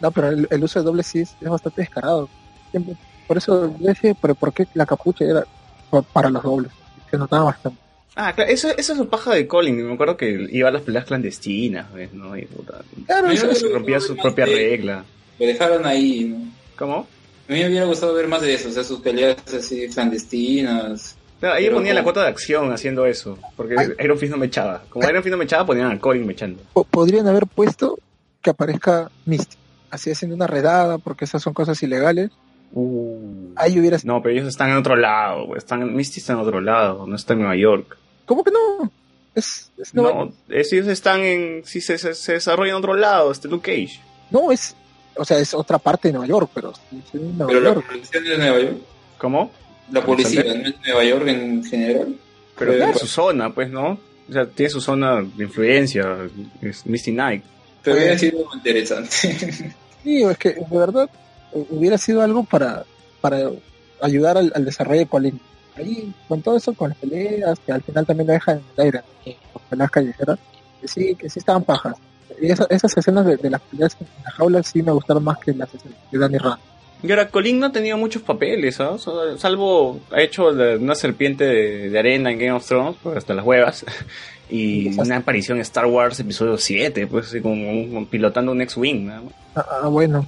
[0.00, 2.26] No, pero el, el uso de dobles sí es, es bastante descarado.
[2.70, 2.96] Siempre-
[3.28, 5.44] por eso yo decía, pero ¿por qué la capucha era
[5.90, 6.72] pa- para los dobles?
[7.10, 7.78] Se notaba bastante.
[8.22, 9.86] Ah, claro, eso, eso es su paja de Colin.
[9.86, 12.12] Me acuerdo que iba a las peleas clandestinas, ¿ves?
[12.12, 12.36] ¿no?
[12.36, 15.04] Y puta, Claro, eso que rompía su propia regla.
[15.38, 16.52] Lo dejaron ahí, ¿no?
[16.76, 17.06] ¿Cómo?
[17.48, 21.16] A mí me hubiera gustado ver más de eso, o sea, sus peleas así clandestinas.
[21.40, 23.38] No, ahí Pero ponía la cuota de acción haciendo eso.
[23.56, 23.88] Porque Ay.
[24.04, 24.82] Iron Fist no me echaba.
[24.90, 26.62] Como Iron Fist no me echaba, ponían a Colin me echando.
[26.74, 27.98] po- podrían haber puesto
[28.42, 29.56] que aparezca Misty,
[29.90, 32.30] así haciendo una redada, porque esas son cosas ilegales.
[33.56, 34.12] Ahí hubiera sido.
[34.14, 35.56] No, pero ellos están en otro lado.
[35.56, 37.96] Están, Misty está en otro lado, no está en Nueva York.
[38.30, 38.92] ¿Cómo que no?
[39.34, 41.62] Es, es No, es- ellos están en.
[41.64, 44.00] Sí, se, se, se desarrolla en otro lado, este Luke Cage.
[44.30, 44.76] no, es,
[45.16, 46.72] o sea, es otra parte de Nueva York, pero
[47.12, 48.76] Nueva Pero la policía es Nueva York.
[49.18, 49.50] ¿Cómo?
[49.90, 52.14] La policía no es Nueva York en general.
[52.56, 53.98] Pero Pero- tiene su zona, pues, ¿no?
[54.28, 56.16] O sea, tiene su zona de influencia.
[56.62, 57.42] Es Misty Knight.
[57.82, 58.04] Pero Oye.
[58.04, 59.10] hubiera sido interesante.
[60.04, 61.10] Sí, es que de verdad
[61.52, 62.84] eh, hubiera sido algo para,
[63.20, 63.50] para
[64.00, 65.40] ayudar al, al desarrollo de Colin.
[65.80, 68.84] Ahí, con todo eso, con las peleas, que al final también lo dejan en el
[68.84, 69.32] aire, ¿no?
[69.52, 70.38] con peleas callejeras,
[70.80, 71.96] que sí, que sí estaban pajas.
[72.40, 75.38] Y esa- esas escenas de, de las peleas en la jaula sí me gustaron más
[75.38, 76.58] que las escenas de Danny Rand.
[77.02, 78.98] Y ahora, Colin no ha tenido muchos papeles, ¿ah?
[78.98, 83.34] So- Salvo ha hecho una serpiente de, de arena en Game of Thrones, pues hasta
[83.34, 83.84] las huevas.
[84.52, 89.06] Y una aparición en Star Wars episodio 7, pues así como un- pilotando un X-Wing,
[89.06, 89.22] más.
[89.54, 90.26] Ah, ah, bueno,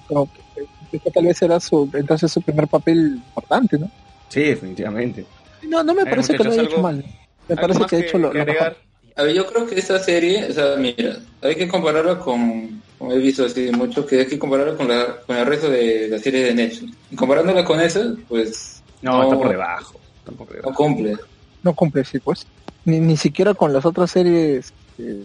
[0.93, 3.91] que- que tal vez era su, entonces su primer papel importante, ¿no?
[4.29, 5.27] Sí, definitivamente.
[5.73, 6.97] No, no me ver, parece que lo haya hecho mal.
[6.97, 8.77] Me ¿Algo parece que ha hecho lo, que lo mejor.
[9.17, 13.13] A ver, yo creo que esta serie, o sea, mira, hay que compararla con, como
[13.13, 16.19] he visto así mucho, que hay que compararla con, la, con el resto de la
[16.19, 16.93] serie de Netflix.
[17.11, 20.01] Y comparándola con esa, pues No, está por debajo.
[20.19, 20.71] Está por debajo.
[20.71, 21.17] no cumple.
[21.63, 22.47] No cumple, sí, pues.
[22.85, 25.25] Ni, ni siquiera con las otras series eh,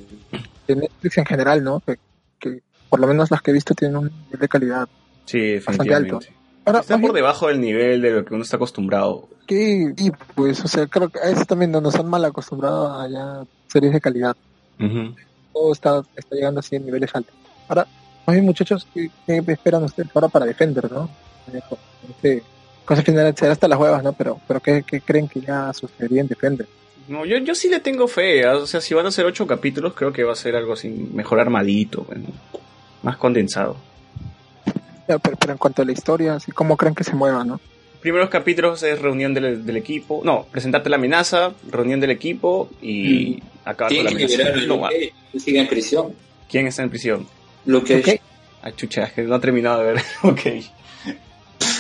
[0.68, 1.82] de Netflix en general, ¿no?
[1.82, 1.98] Que,
[2.40, 4.88] que por lo menos las que he visto tienen un nivel de calidad.
[5.26, 6.20] Sí, Bastante alto.
[6.68, 9.28] Ahora, Está por debajo del nivel de lo que uno está acostumbrado.
[9.48, 13.00] que, y pues, o sea, creo que a eso también no nos han mal acostumbrado
[13.00, 14.36] a ya series de calidad.
[14.80, 15.16] Ujú.
[15.54, 17.34] Todo está, está llegando así en niveles altos.
[17.70, 17.88] Ahora,
[18.26, 21.10] más bien, muchachos, ¿qué, qué esperan ustedes ahora para Defender, no?
[21.54, 22.44] Eh, con- con este-
[22.86, 24.14] Cosa final será hasta las huevas, ¿no?
[24.14, 26.66] Pero, pero ¿qué, qué creen que ya sucedería en Defender?
[27.10, 28.46] No, yo, yo sí le tengo fe.
[28.46, 28.56] ¿ah?
[28.58, 30.88] O sea, si van a ser ocho capítulos, creo que va a ser algo así
[30.90, 32.28] mejor armadito, bueno,
[33.04, 33.76] más condensado.
[35.08, 37.60] Ya, pero, pero en cuanto a la historia, así, ¿cómo creen que se mueva, no?
[38.02, 40.22] Primeros capítulos es reunión del, del equipo.
[40.24, 44.66] No, presentarte la amenaza, reunión del equipo y acabar con la que amenaza.
[44.68, 46.14] No, que sigue en prisión.
[46.50, 47.28] ¿Quién está en prisión?
[47.66, 48.22] Luke Cage, Ok.
[48.64, 50.02] Ah, chucha, que no ha terminado de ver.
[50.24, 50.42] ok.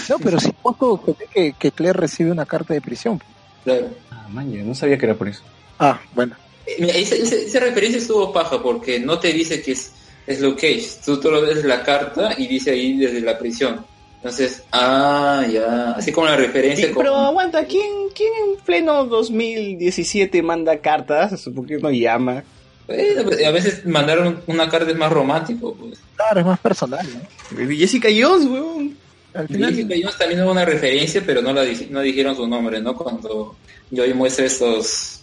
[0.10, 3.22] No, pero sí poco que, que Claire recibe una carta de prisión.
[3.64, 3.90] claro.
[4.12, 5.42] Ah, man, yo no sabía que era por eso.
[5.80, 6.36] Ah, bueno.
[6.66, 9.94] Eh, Mira, esa, esa- esa referencia estuvo paja porque no te dice que es,
[10.28, 10.88] es Luke Cage.
[11.06, 13.84] Tú solo ves la carta y dice ahí desde la prisión.
[14.18, 15.92] Entonces, ah, ya.
[15.94, 16.90] Así como la referencia.
[16.96, 21.48] pero como- aguanta, ¿quién, ¿quién en pleno 2017 manda cartas?
[21.56, 22.44] ¿Por qué no llama?
[22.88, 25.76] Bueno, pues, a veces mandaron una carta es más romántico.
[25.76, 26.00] Pues.
[26.16, 27.68] Claro, es más personal, ¿no?
[27.78, 28.98] Jessica Jones, weón.
[29.34, 32.48] Al final, Jessica Jones también hubo una referencia, pero no la di- no dijeron su
[32.48, 32.96] nombre, ¿no?
[32.96, 33.56] Cuando
[33.92, 35.17] Joy muestra estos...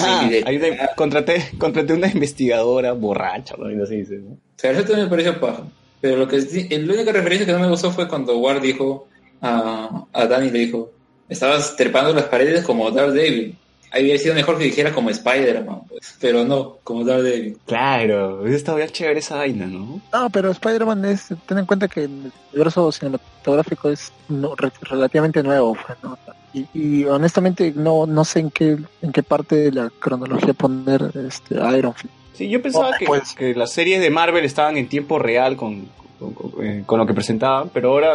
[0.00, 3.70] Ah, una- contraté, contraté una investigadora borracha, ¿no?
[3.70, 4.32] Y así dice, ¿no?
[4.32, 5.62] O sea, eso también me pareció paja.
[6.00, 9.08] Pero lo que la única referencia que no me gustó fue cuando Ward dijo
[9.40, 10.90] a, a Danny, le dijo,
[11.28, 13.56] estabas trepando las paredes como Daredevil.
[13.90, 16.14] Ahí hubiera sido mejor que dijera como Spider-Man, pues.
[16.20, 17.56] Pero no, como Daredevil.
[17.66, 20.00] Claro, está bien chévere esa vaina, ¿no?
[20.12, 25.42] no, pero Spider-Man es, ten en cuenta que el universo cinematográfico es no- re- relativamente
[25.42, 26.18] nuevo, pues, ¿no?
[26.54, 31.10] Y, y honestamente no, no sé en qué, en qué parte de la cronología poner
[31.26, 32.12] este a Iron Fist.
[32.34, 33.34] Sí, yo pensaba Oh, que, pues.
[33.34, 35.86] que las series de Marvel estaban en tiempo real con,
[36.18, 38.14] con, con- eh, con lo que presentaban, pero ahora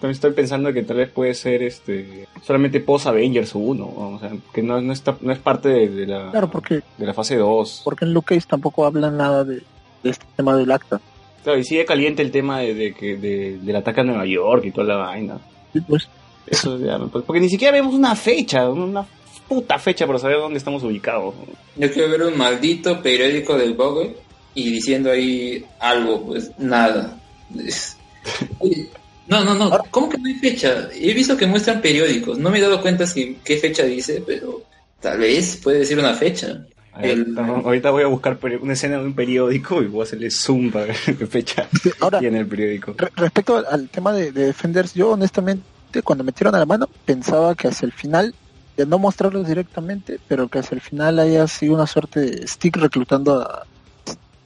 [0.00, 4.30] también estoy pensando que tal vez puede ser este solamente post Avengers 1, o sea,
[4.52, 7.36] que no, no, está, no es parte de, de la, Claro, porque, de la fase
[7.36, 7.82] 2.
[7.84, 9.62] porque en Luke Cage tampoco hablan nada de,
[10.02, 11.00] de este tema del acta.
[11.44, 14.64] Claro, y sigue caliente el tema de, de que de- del ataque a Nueva York
[14.66, 15.38] y toda la vaina.
[15.72, 16.08] Sí, pues,
[16.46, 19.06] Eso ya, pues, porque ni siquiera vemos una fecha, una
[19.48, 21.34] puta fecha para saber dónde estamos ubicados.
[21.76, 24.16] Yo quiero ver un maldito periódico del Vogue
[24.54, 27.18] y diciendo ahí algo, pues nada.
[29.28, 29.70] No, no, no.
[29.90, 30.88] ¿Cómo que no hay fecha?
[30.94, 32.38] He visto que muestran periódicos.
[32.38, 34.62] No me he dado cuenta si qué fecha dice, pero
[35.00, 36.66] tal vez puede decir una fecha.
[36.92, 40.02] A ver, El- ahorita voy a buscar una escena de un periódico y voy a
[40.04, 41.66] hacerle zoom para ver qué fecha
[42.00, 42.94] ahora, tiene el periódico.
[42.98, 45.64] Re- respecto al, al tema de, de Defenders, yo honestamente
[46.00, 48.34] cuando metieron a la mano pensaba que hacia el final,
[48.76, 52.78] de no mostrarlos directamente, pero que hacia el final haya sido una suerte de stick
[52.78, 53.46] reclutando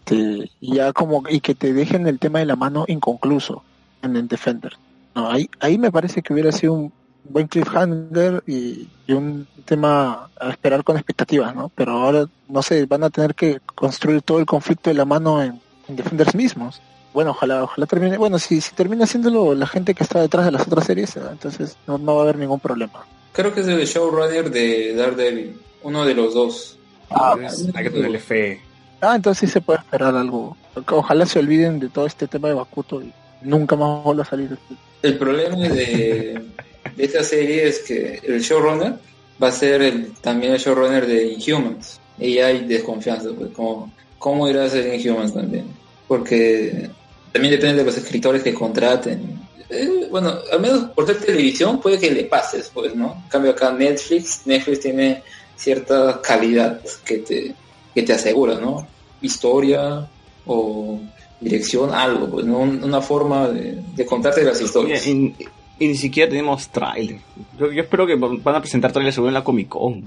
[0.07, 3.63] este, ya como y que te dejen el tema de la mano inconcluso
[4.03, 4.73] en el Defender.
[5.15, 6.93] No, ahí, ahí me parece que hubiera sido un
[7.25, 11.71] buen cliffhanger y, y un tema a esperar con expectativas, ¿no?
[11.75, 15.43] Pero ahora, no sé, van a tener que construir todo el conflicto de la mano
[15.43, 16.81] en, en Defenders mismos
[17.17, 18.19] bueno, ojalá, ojalá termine.
[18.19, 21.21] Bueno, si, si termina haciéndolo la gente que está detrás de las otras series, eh,
[21.33, 23.07] entonces no, no va a haber ningún problema.
[23.33, 25.59] Creo que es el showrunner de Daredevil.
[25.83, 26.77] Uno de los dos.
[27.09, 28.61] Entonces, hay que tenerle fe.
[29.01, 30.59] Ah, entonces sí se puede esperar algo.
[30.91, 34.59] Ojalá se olviden de todo este tema de Bakuto y nunca más vuelva a salir.
[35.01, 36.43] El problema de,
[36.97, 38.93] de esta serie es que el showrunner
[39.43, 41.99] va a ser el, también el showrunner de Inhumans.
[42.19, 45.65] Y hay desconfianza, pues, ¿cómo, cómo irá a ser Inhumans también?
[46.07, 46.91] Porque
[47.33, 49.41] también depende de los escritores que contraten.
[49.69, 53.21] Eh, bueno, al menos por ser televisión puede que le pases, pues, ¿no?
[53.25, 55.23] En cambio acá Netflix, Netflix tiene
[55.57, 57.55] cierta calidad que te,
[57.95, 58.87] que te asegura, ¿no?
[59.21, 60.07] Historia
[60.47, 61.01] o
[61.41, 62.59] dirección, algo, pues, ¿no?
[62.59, 65.03] Un- Una forma de, de contarte las historias.
[65.79, 67.19] Y- ni siquiera tenemos trailer.
[67.59, 70.05] Yo, yo espero que van a presentar trailer seguro en la Comic Con.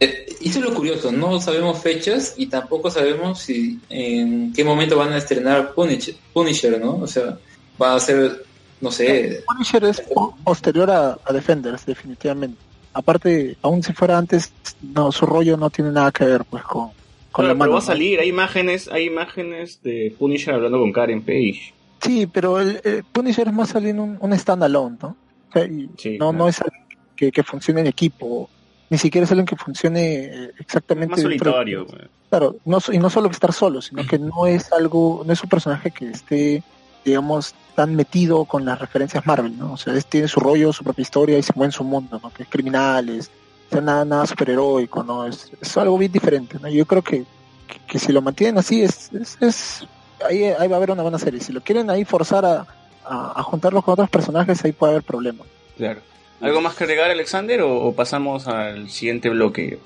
[0.00, 4.96] Eh, Eso es lo curioso, no sabemos fechas y tampoco sabemos si en qué momento
[4.98, 6.96] van a estrenar Punisher, Punisher ¿no?
[6.96, 7.38] O sea,
[7.80, 8.44] va a ser,
[8.80, 12.58] no sé, Punisher es po- posterior a, a Defenders, definitivamente.
[12.94, 14.52] Aparte, aún si fuera antes,
[14.82, 16.88] no, su rollo no tiene nada que ver pues con,
[17.30, 17.72] con Claro, la pero mano.
[17.72, 21.72] va a salir, hay imágenes, hay imágenes de Punisher hablando con Karen Page.
[22.02, 25.16] Sí, pero el, el Punisher es más salir un, un standalone, ¿no?
[25.48, 26.32] O sea, y Sí, no, claro.
[26.32, 26.82] no es alguien
[27.16, 28.50] que, que funcione en equipo.
[28.90, 31.12] ni siquiera es alguien que funcione exactamente.
[31.12, 31.86] Más dentro- solitario.
[31.86, 32.02] güey.
[32.28, 35.50] Claro, no, y no solo estar solo, sino que no es algo, no es un
[35.50, 36.62] personaje que esté,
[37.04, 39.74] digamos, tan metido con las referencias Marvel, ¿no?
[39.74, 42.18] O sea, es- tiene su rollo, su propia historia y se mueve en su mundo,
[42.22, 42.30] ¿no?
[42.32, 43.30] Que es criminales,
[43.68, 45.26] o sea, nada, nada superheroico, ¿no?
[45.26, 46.68] Es, es algo bien diferente, ¿no?
[46.68, 47.24] Yo creo que,
[47.68, 49.86] que, que si lo mantienen así, es, es, es-
[50.26, 51.40] ahí, ahí va a haber una buena serie.
[51.40, 52.66] Si lo quieren ahí forzar a,
[53.04, 55.46] a, a juntarlo con otros personajes, ahí puede haber problemas.
[55.76, 56.00] Claro.
[56.40, 59.78] ¿Algo más que agregar, Alexander, o, o pasamos al siguiente bloque?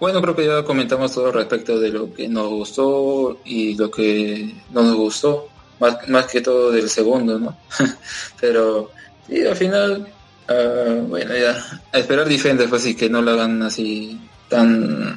[0.00, 4.54] Bueno, creo que ya comentamos todo respecto de lo que nos gustó y lo que
[4.70, 7.56] no nos gustó, más, más que todo del segundo, ¿no?
[8.40, 8.90] Pero
[9.28, 10.08] sí, al final,
[10.48, 15.16] ah, bueno, ya, a esperar Defenders, pues sí, que no lo hagan así tan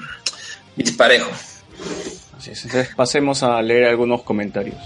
[0.76, 1.32] disparejo.
[2.46, 2.66] Así es.
[2.66, 4.78] Entonces pasemos a leer algunos comentarios.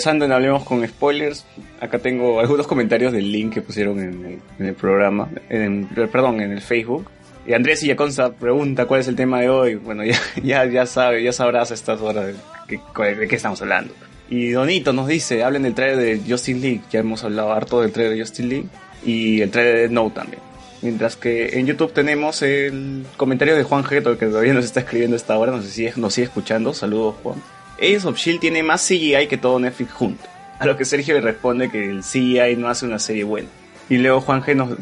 [0.00, 1.44] Regresando en Hablemos con Spoilers,
[1.78, 6.40] acá tengo algunos comentarios del link que pusieron en el, en el programa, en, perdón,
[6.40, 7.10] en el Facebook.
[7.46, 9.74] Y Andrés Illaconza pregunta cuál es el tema de hoy.
[9.74, 13.92] Bueno, ya, ya, ya sabe, ya sabrás a estas horas de, de qué estamos hablando.
[14.30, 16.80] Y Donito nos dice, hablen del trailer de Justin League.
[16.90, 18.68] Ya hemos hablado harto del trailer de Justin League
[19.04, 20.40] y el trailer de Note también.
[20.80, 25.14] Mientras que en YouTube tenemos el comentario de Juan Geto, que todavía nos está escribiendo
[25.14, 26.72] a esta hora, no sé si nos sigue escuchando.
[26.72, 27.42] Saludos, Juan.
[27.80, 30.24] Agents of Shield tiene más CGI que todo Netflix junto.
[30.58, 33.48] A lo que Sergio le responde que el CGI no hace una serie buena.
[33.88, 34.76] Y luego Juan G nos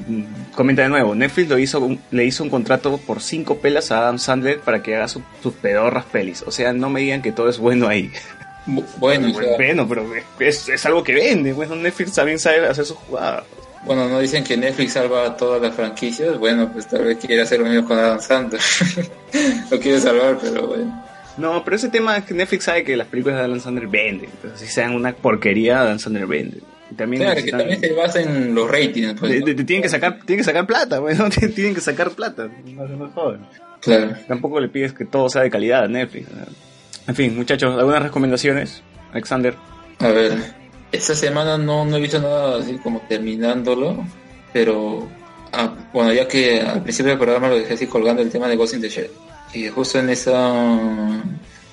[0.55, 4.01] comenta de nuevo, Netflix lo hizo, un- le hizo un contrato por cinco pelas a
[4.01, 6.43] Adam Sandler para que haga su- sus pedorras pelis.
[6.43, 8.11] O sea, no me digan que todo es bueno ahí.
[8.67, 10.05] Bu- Bueno, o sea, Bueno, pero
[10.41, 11.55] es, es algo que vende.
[11.55, 13.45] Bueno, Netflix también sabe hacer sus jugadas.
[13.87, 16.37] bueno, no dicen que Netflix salva todas las franquicias.
[16.39, 18.61] Bueno, pues tal vez quiere hacer lo mismo con Adam Sandler.
[19.71, 21.08] lo quiere salvar, pero bueno.
[21.39, 24.29] No, pero ese tema es que Netflix sabe que las películas de Adam Sandler venden.
[24.31, 26.59] Entonces, si sean una porquería, Adam Sandler vende.
[26.91, 29.15] Y también Claro, que también se basa en los ratings.
[29.21, 29.47] Pues, de- ¿no?
[29.47, 32.89] de- de- tienen que sacar tienen que sacar plata bueno tienen que sacar plata no,
[32.89, 33.47] no jodan.
[33.83, 34.17] Claro.
[34.27, 36.47] tampoco le pides que todo sea de calidad a Netflix ¿no?
[37.07, 39.55] en fin muchachos algunas recomendaciones Alexander
[39.99, 40.33] A ver,
[40.91, 44.03] esta semana no, no he visto nada así como terminándolo,
[44.55, 45.07] pero
[45.53, 48.57] ah, bueno, ya que al principio del programa lo dejé así colgando el tema de
[48.57, 49.11] Ghost in the Shell.
[49.55, 50.55] Y justo en esa,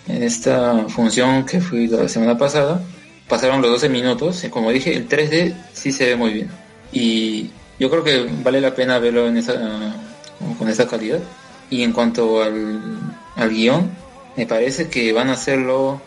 [0.08, 2.82] en esta función que fui la semana pasada,
[3.28, 6.50] pasaron los 12 minutos y como dije, el 3D sí se ve muy bien.
[6.92, 9.54] Y yo creo que vale la pena verlo en esa,
[10.58, 11.20] con esa calidad.
[11.70, 12.82] Y en cuanto al,
[13.36, 13.90] al guion,
[14.38, 16.02] me parece que van a hacerlo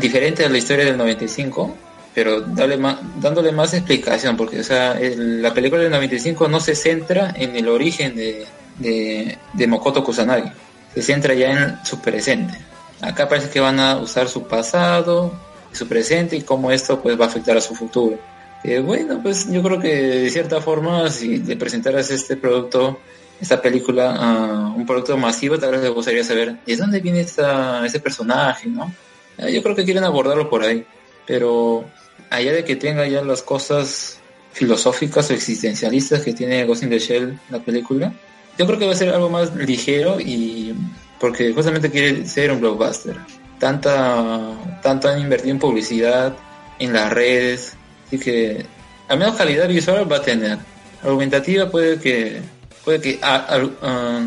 [0.00, 1.74] diferente a la historia del 95,
[2.14, 2.44] pero
[2.78, 7.56] más, dándole más explicación, porque o sea, la película del 95 no se centra en
[7.56, 8.46] el origen de,
[8.78, 10.50] de, de Mokoto Kusanagi,
[10.94, 12.58] se centra ya en su presente.
[13.00, 15.32] Acá parece que van a usar su pasado,
[15.72, 18.18] su presente y cómo esto pues va a afectar a su futuro.
[18.64, 23.00] Eh, bueno, pues yo creo que de cierta forma, si le presentaras este producto,
[23.40, 27.98] esta película un producto masivo, tal vez le gustaría saber de dónde viene esta, este
[27.98, 28.94] personaje, ¿no?
[29.38, 30.84] Eh, Yo creo que quieren abordarlo por ahí,
[31.26, 31.84] pero
[32.30, 34.18] allá de que tenga ya las cosas
[34.52, 38.12] filosóficas o existencialistas que tiene Ghost in the Shell, la película,
[38.58, 40.74] yo creo que va a ser algo más ligero y
[41.18, 43.16] porque justamente quiere ser un blockbuster.
[43.58, 44.40] Tanta,
[44.82, 46.34] tanto han invertido en publicidad,
[46.78, 48.66] en las redes, así que
[49.08, 50.58] al menos calidad visual va a tener.
[51.02, 52.40] Argumentativa puede que,
[52.84, 53.46] puede que ah,
[53.82, 54.20] ah,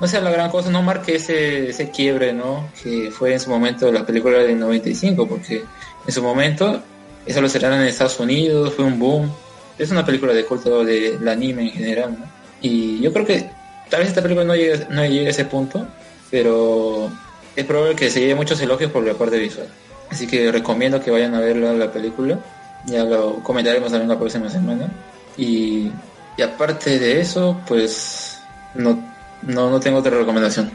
[0.00, 2.68] no sea la gran cosa, no marque ese, ese quiebre, ¿no?
[2.82, 5.64] Que fue en su momento la película del 95, porque
[6.06, 6.82] en su momento
[7.24, 9.32] eso lo cerraron en Estados Unidos, fue un boom.
[9.78, 12.33] Es una película de culto del anime en general, ¿no?
[12.64, 13.50] Y yo creo que
[13.90, 15.86] tal vez esta película no llegue, no llegue a ese punto,
[16.30, 17.10] pero
[17.54, 19.68] es probable que se lleve muchos elogios por la parte visual.
[20.10, 22.38] Así que recomiendo que vayan a ver la, la película.
[22.86, 24.88] Ya lo comentaremos también la próxima semana.
[25.36, 25.90] Y,
[26.38, 28.40] y aparte de eso, pues
[28.74, 28.98] no,
[29.42, 30.70] no, no tengo otra recomendación.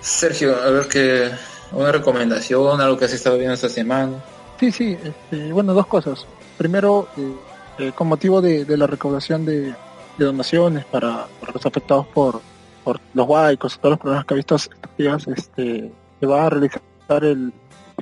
[0.00, 1.28] Sergio, a ver qué,
[1.72, 4.12] una recomendación, algo que has estado viendo esta semana.
[4.58, 6.26] Sí, sí, este, bueno, dos cosas.
[6.56, 7.32] Primero, eh,
[7.80, 9.74] eh, con motivo de, de la recaudación de,
[10.18, 12.40] de donaciones para, los afectados por,
[12.84, 16.50] por los huaicos todos los problemas que ha visto estos días, este, se va a
[16.50, 16.80] realizar
[17.22, 17.52] el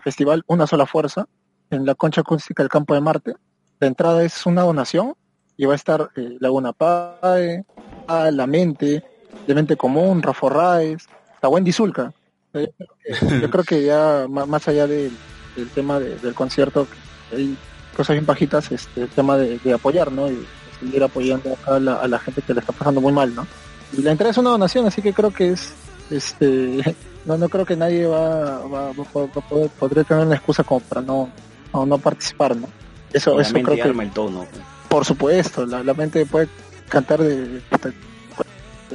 [0.03, 1.27] festival Una Sola Fuerza,
[1.71, 3.35] en la concha acústica del campo de Marte.
[3.81, 5.15] La entrada es una donación
[5.57, 7.65] y va a estar eh, Laguna Pae,
[8.07, 9.03] a La Mente,
[9.47, 11.07] De Mente Común, Rafa Raes,
[11.43, 12.13] la Wendy Zulka.
[12.55, 12.71] Eh,
[13.03, 15.13] que, yo creo que ya más allá del,
[15.75, 16.87] tema de- del concierto,
[17.33, 17.57] hay
[17.97, 20.31] cosas bien bajitas, este, el tema de, de apoyar, ¿no?
[20.31, 20.47] Y
[20.81, 23.47] seguir apoyando acá a la, a la gente que le está pasando muy mal, ¿no?
[23.97, 25.73] Y la entrada es una donación, así que creo que es,
[26.11, 30.27] este, no, no creo que nadie va, va, va a poder, va poder- podría tener
[30.27, 31.29] una excusa como para no,
[31.73, 32.69] no, no participar, ¿no?
[33.13, 34.47] Eso, eso creo que, arma el tono.
[34.89, 36.49] por supuesto, la, la mente puede
[36.89, 37.61] cantar de,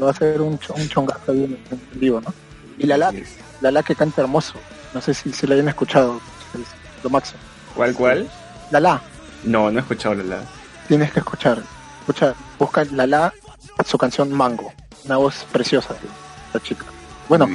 [0.02, 1.60] va a ser un, un chongazo ahí en,
[2.00, 2.34] vivo, ¿no?
[2.78, 3.14] Y la la,
[3.62, 4.54] la la que canta hermoso,
[4.94, 6.20] no sé si, si la hayan escuchado,
[6.56, 7.40] es lo máximo.
[7.76, 8.30] ¿Cuál, cuál?
[8.72, 9.02] La la,
[9.44, 10.44] No, no he escuchado la la.
[10.88, 11.62] Tienes que escuchar,
[12.02, 13.34] escucha, busca la la,
[13.86, 14.72] su canción Mango,
[15.06, 15.96] una voz preciosa,
[16.54, 16.86] la chica.
[17.30, 17.48] Bueno,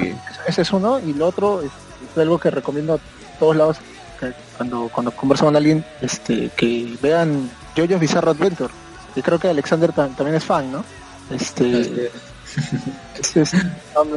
[0.46, 1.70] ese es uno y lo otro es,
[2.12, 2.98] es algo que recomiendo a
[3.38, 3.76] todos lados
[4.18, 8.72] que cuando cuando converso con alguien este que vean JoJo's Bizarre Adventure
[9.14, 10.82] y creo que Alexander tam- también es fan no
[11.30, 14.08] este es, es, um,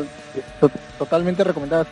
[0.61, 1.85] to- totalmente recomendada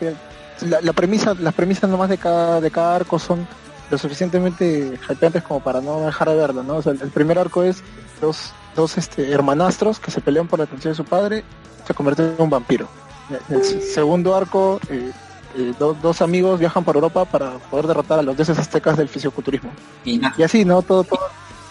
[0.62, 3.46] la, la premisa las premisas nomás de cada de cada arco son
[3.90, 7.62] lo suficientemente hypeantes como para no dejar de verlo no o sea, el, primer arco
[7.62, 7.82] es
[8.20, 11.44] dos dos este hermanastros que se pelean por la atención de su padre
[11.86, 12.88] se convierten en un vampiro
[13.50, 15.10] el segundo arco, eh,
[15.56, 19.08] eh, do- dos amigos viajan por Europa para poder derrotar a los dioses aztecas del
[19.10, 19.70] fisioculturismo.
[20.38, 20.80] Y así, ¿no?
[20.80, 21.20] Todo, todo,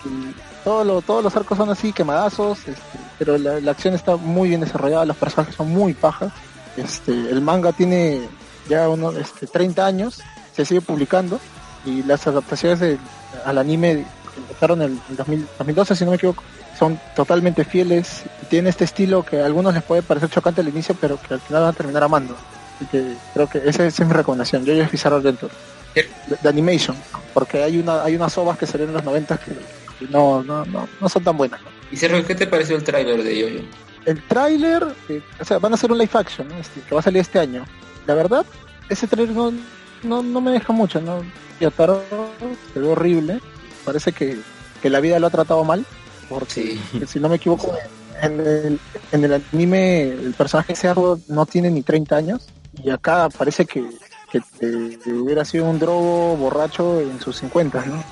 [0.05, 4.17] y todo lo- todos los arcos son así, quemadazos, este, pero la, la acción está
[4.17, 6.31] muy bien desarrollada, los personajes son muy pajas.
[6.75, 8.21] Este, el manga tiene
[8.69, 10.21] ya unos este, 30 años,
[10.55, 11.39] se sigue publicando
[11.87, 12.97] y las adaptaciones de-
[13.45, 16.43] al anime que empezaron en el 2000 2012, si no me equivoco,
[16.77, 20.67] son totalmente fieles y tienen este estilo que a algunos les puede parecer chocante al
[20.69, 22.35] inicio, pero que al final van a terminar amando.
[22.75, 24.63] Así que creo que esa, esa es mi recomendación.
[24.63, 25.51] Yo es Bizarro Adventure.
[25.95, 26.07] De,
[26.39, 26.95] de animation,
[27.33, 29.51] porque hay una hay unas ovas que salieron en los 90 que,
[29.97, 31.59] que no, no, no, no son tan buenas.
[31.63, 31.69] ¿no?
[31.91, 33.61] Y Sergio, ¿qué te pareció el tráiler de Yoyo?
[34.05, 36.55] El tráiler, eh, o sea, van a hacer un live action, ¿no?
[36.59, 37.65] Este, que va a salir este año.
[38.05, 38.45] La verdad,
[38.89, 39.51] ese tráiler no,
[40.03, 41.21] no, no me deja mucho, ¿no?
[41.59, 42.01] Yotaro
[42.73, 43.39] se ve horrible.
[43.85, 44.37] Parece que,
[44.81, 45.85] que la vida lo ha tratado mal.
[46.29, 47.05] Porque, Sí.
[47.07, 47.73] si no me equivoco,
[48.21, 48.79] en el,
[49.11, 52.47] en el anime el personaje cerdo no tiene ni 30 años.
[52.83, 53.83] Y acá parece que,
[54.31, 58.03] que, eh, hubiera sido un drogo borracho en sus 50, ¿no?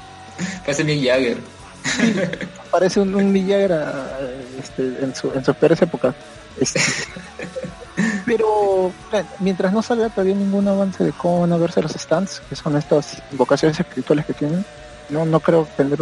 [0.61, 1.37] Parece Mick Jagger.
[2.71, 4.19] parece un, un Villagra
[4.61, 6.15] este, en, su, en sus peores épocas.
[6.57, 6.79] Este,
[8.25, 8.91] pero
[9.39, 12.75] mientras no salga todavía ningún avance de cómo van a verse los stands, que son
[12.77, 14.65] estas invocaciones espirituales que tienen,
[15.09, 15.99] no, no creo tener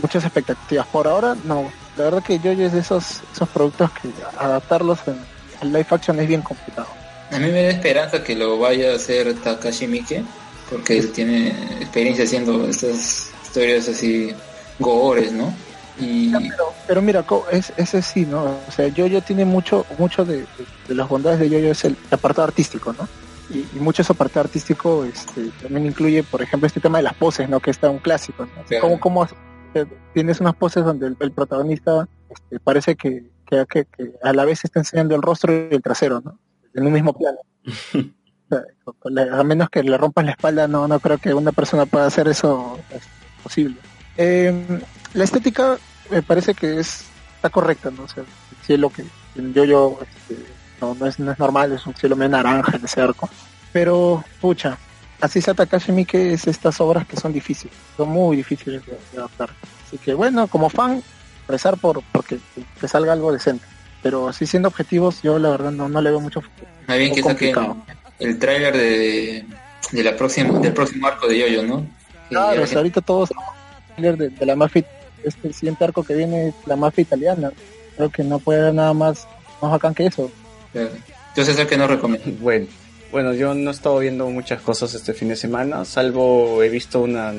[0.00, 0.86] muchas expectativas.
[0.86, 1.70] Por ahora, no.
[1.96, 5.16] La verdad que yo es de esos, esos productos que adaptarlos en,
[5.60, 6.88] en live action es bien complicado.
[7.30, 10.22] A mí me da esperanza que lo vaya a hacer Takashi Miike,
[10.70, 11.48] porque él tiene
[11.80, 14.34] experiencia haciendo estas historias así
[14.78, 15.54] gores, ¿no?
[15.98, 18.44] Y Pero, pero mira, es, ese sí, ¿no?
[18.66, 20.46] O sea, Yoyo tiene mucho, mucho de, de-
[20.88, 23.06] de las bondades de Yoyo es el apartado artístico, ¿no?
[23.50, 27.14] Y, y mucho ese apartado artístico este, también incluye, por ejemplo, este tema de las
[27.14, 27.60] poses, ¿no?
[27.60, 28.62] Que está un clásico, ¿no?
[28.64, 28.82] Claro.
[28.82, 29.28] Como, como
[30.14, 34.44] tienes unas poses donde el, el protagonista este, parece que, que, que- que a la
[34.44, 36.38] vez está enseñando el rostro y el trasero, ¿no?
[36.74, 37.38] En un mismo plano.
[38.84, 41.86] O sea, a menos que le rompas la espalda, no, no creo que una persona
[41.86, 43.02] pueda hacer eso es
[43.42, 43.76] posible.
[44.18, 44.78] Eh,
[45.14, 45.78] la estética
[46.10, 47.04] me parece que es
[47.36, 48.04] está correcta, ¿no?
[48.04, 49.04] O sea, el cielo que
[49.52, 50.42] yo yo este,
[50.80, 53.28] no, no es, no es normal, es un cielo medio naranja en ese arco.
[53.72, 54.76] Pero, pucha,
[55.20, 59.18] así se Takashi Miike es estas obras que son difíciles, son muy difíciles de, de
[59.18, 59.50] adaptar.
[59.86, 61.02] Así que bueno, como fan,
[61.48, 62.38] rezar por porque
[62.80, 63.64] que salga algo decente.
[64.02, 66.68] Pero así siendo objetivos, yo la verdad no, no le veo mucho futuro.
[66.88, 67.84] más bien que Muy saquen complicado.
[68.18, 69.46] el tráiler de,
[69.92, 71.82] de la próxima, del próximo arco de Yoyo, ¿no?
[71.82, 73.30] Que Claro, o sea, ahorita todos
[73.96, 74.84] de, de la mafia,
[75.24, 77.52] este el siguiente arco que viene es la mafia italiana.
[77.96, 79.26] Creo que no puede haber nada más,
[79.60, 80.30] más bacán que eso.
[80.74, 82.30] Entonces es el que no recomiendo.
[82.40, 82.66] Bueno,
[83.12, 87.02] bueno, yo no he estado viendo muchas cosas este fin de semana, salvo he visto
[87.02, 87.30] una,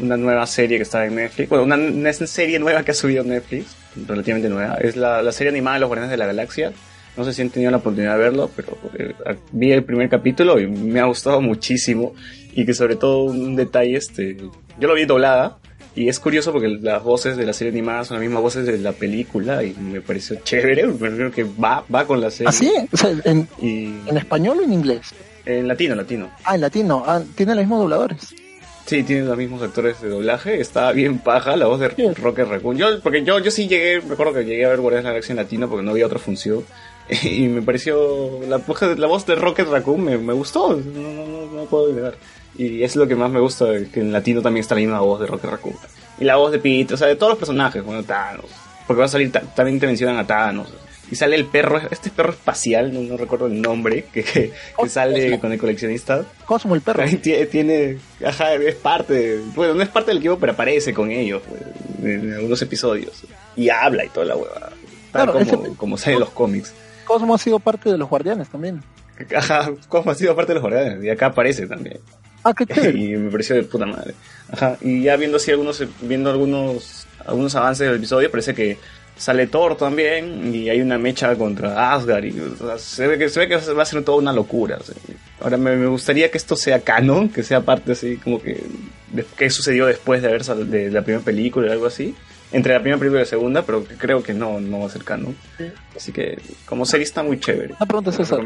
[0.00, 1.48] una nueva serie que está en Netflix.
[1.48, 3.76] Bueno, una, una serie nueva que ha subido Netflix,
[4.08, 4.74] relativamente nueva.
[4.80, 6.72] Es la, la serie animada de los Guardianes de la Galaxia.
[7.16, 9.14] No sé si han tenido la oportunidad de verlo, pero eh,
[9.52, 12.14] vi el primer capítulo y me ha gustado muchísimo.
[12.52, 15.58] Y que sobre todo un detalle, este, yo lo vi doblada.
[15.94, 18.78] Y es curioso porque las voces de la serie animada son las mismas voces de
[18.78, 22.48] la película y me pareció chévere, pero creo que va, va con la serie.
[22.48, 25.14] Así, o sea, en, Y en español o en inglés.
[25.44, 26.30] en latino, latino.
[26.44, 27.04] Ah, en latino.
[27.06, 28.34] Ah, tiene los mismos dobladores.
[28.86, 30.60] Sí, tienen los mismos actores de doblaje.
[30.60, 32.08] Está bien paja la voz de Sí.
[32.20, 32.76] Rocket Raccoon.
[32.78, 35.32] Yo, porque yo, yo sí llegué, recuerdo que llegué a ver Guardianes de la Galaxia
[35.34, 36.64] en latino porque no había otra función.
[37.22, 41.00] Y me pareció, la, voz de- la voz de Rocket Raccoon me, me gustó, no,
[41.12, 42.14] no, no, no puedo negar.
[42.56, 45.20] Y es lo que más me gusta, que en latino también está la misma voz
[45.20, 45.74] de Rocket Raccoon.
[46.18, 48.46] Y la voz de Pete, o sea, de todos los personajes, bueno, Thanos.
[48.86, 50.68] Porque va a salir, ta- también te mencionan a Thanos.
[51.10, 54.88] Y sale el perro, este perro espacial, no, no recuerdo el nombre, que, que, que
[54.88, 56.24] sale con el coleccionista.
[56.46, 57.04] Cosmo el perro.
[57.22, 61.42] Tiene, tiene- ajá, es parte, bueno, no es parte del equipo, pero aparece con ellos
[61.48, 61.62] pues,
[62.04, 63.24] en algunos episodios.
[63.56, 64.54] Y habla y toda la hueva.
[64.60, 64.72] Tal
[65.12, 66.72] Claro, como, ese- como sale en los cómics.
[67.04, 68.82] Cosmo ha sido parte de los guardianes también.
[69.36, 71.98] Ajá, Cosmo ha sido parte de los guardianes y acá aparece también.
[72.44, 72.98] Ah, qué chévere.
[72.98, 74.14] y me pareció de puta madre.
[74.50, 78.78] Ajá, y ya viendo así algunos, viendo algunos, algunos avances del episodio, parece que
[79.16, 83.28] sale Thor también y hay una mecha contra Asgard y o sea, se ve que
[83.28, 84.78] se ve que va a ser toda una locura.
[84.80, 84.94] o sea.
[85.40, 88.60] Ahora me, me gustaría que esto sea canon, que sea parte así como que
[89.12, 92.14] de qué sucedió después de haber sal- de la primera película o algo así.
[92.50, 95.04] Entre la primera película y la segunda, pero creo que no, no va a ser
[95.04, 95.34] canon.
[95.96, 97.74] Así que como serie está muy chévere.
[97.78, 98.40] Una pregunta, César.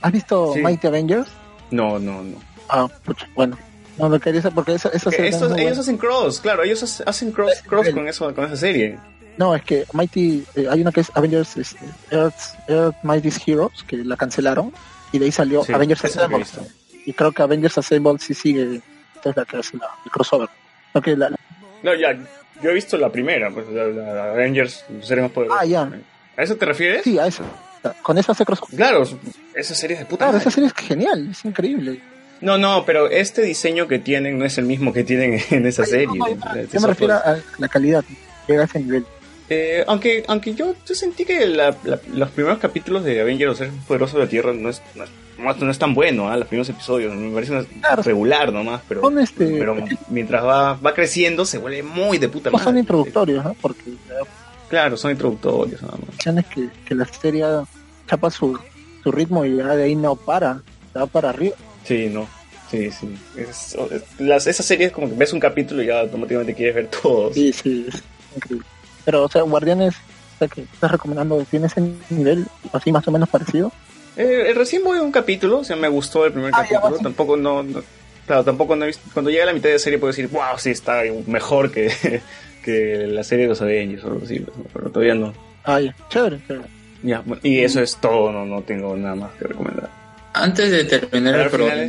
[0.00, 0.60] ¿Has visto Sí.
[0.62, 1.28] Mighty Avengers?
[1.70, 2.36] No, no, no.
[2.68, 3.58] Ah, pucha, bueno.
[3.98, 6.82] No lo quería saber porque esa, esa Que serie estos- ellos hacen cross, claro, ellos
[6.82, 8.96] hace- hacen cross, cross con eso, con esa serie.
[9.36, 11.78] No, es que Mighty, eh, hay una que es Avengers este,
[12.10, 12.34] Earth,
[12.68, 14.72] Earth Mighty's Heroes, que la cancelaron,
[15.12, 16.44] y de ahí salió Sí, Avengers Assemble.
[17.06, 18.80] Y creo que Avengers Assemble sí sigue,
[19.16, 20.48] esta es la que hace la, el crossover.
[21.02, 21.30] Que la-
[21.82, 22.12] No, ya,
[22.62, 25.58] yo he visto la primera, pues la, la Avengers, más poderosos.
[25.60, 25.88] Ah, ya.
[26.36, 27.02] ¿A eso te refieres?
[27.04, 27.44] sí, a esa.
[28.02, 28.74] Con esa hace crossover.
[28.76, 29.04] Claro,
[29.54, 30.42] esa serie es de puta Claro, madre.
[30.42, 32.00] esa serie es genial, es increíble.
[32.40, 35.82] No, no, pero este diseño que tienen no es el mismo que tienen en esa
[35.82, 36.06] Ay, serie.
[36.18, 38.04] no, no, Es Yo me refiero a la calidad,
[38.46, 39.04] llega a ese nivel.
[39.50, 43.70] Eh, aunque, aunque yo, yo sentí que la- la- los primeros capítulos de Avengers, más
[43.86, 46.36] poderosos de la Tierra, no es, no es, no es- no tan bueno, ¿ah?
[46.36, 48.02] los primeros episodios, me parece una- Claro.
[48.02, 49.74] regular nomás, pero, Son este, pero
[50.10, 52.80] mientras va, va creciendo se vuelve muy de puta no son madre.
[52.80, 53.54] introductorios, ¿no?
[53.54, 54.26] Porque la
[54.68, 56.44] Claro, son introductorios nada más.
[56.54, 57.46] que, que la serie
[58.06, 58.58] chapa su,
[59.02, 60.60] su ritmo y ya de ahí no para,
[60.94, 61.56] va para arriba.
[61.88, 62.28] Sí, no.
[62.70, 63.08] Sí, sí.
[63.36, 66.88] Es, es- las, esas series como que ves un capítulo y ya automáticamente quieres ver
[66.88, 67.34] todos.
[67.34, 67.86] Sí, sí.
[69.06, 73.10] Pero, o sea, Guardianes, o sea, que estás recomendando, ¿tiene ese nivel así más o
[73.10, 73.72] menos parecido?
[74.16, 76.98] Eh, recién voy a un capítulo, o sea, me gustó el primer Ah, capítulo.
[76.98, 77.82] Tampoco no, no-
[78.26, 79.08] Claro, tampoco no he visto.
[79.14, 81.90] Cuando llegue a la mitad de la serie puedo decir, wow, sí, está mejor que,
[82.62, 84.44] que la serie de los Avengers o algo así.
[84.74, 85.32] Pero todavía no.
[85.64, 86.68] Ah, ya, chévere, chévere.
[87.02, 89.88] Ya, y eso es todo, no, no tengo nada más que recomendar.
[90.42, 91.82] Antes de terminar el programa,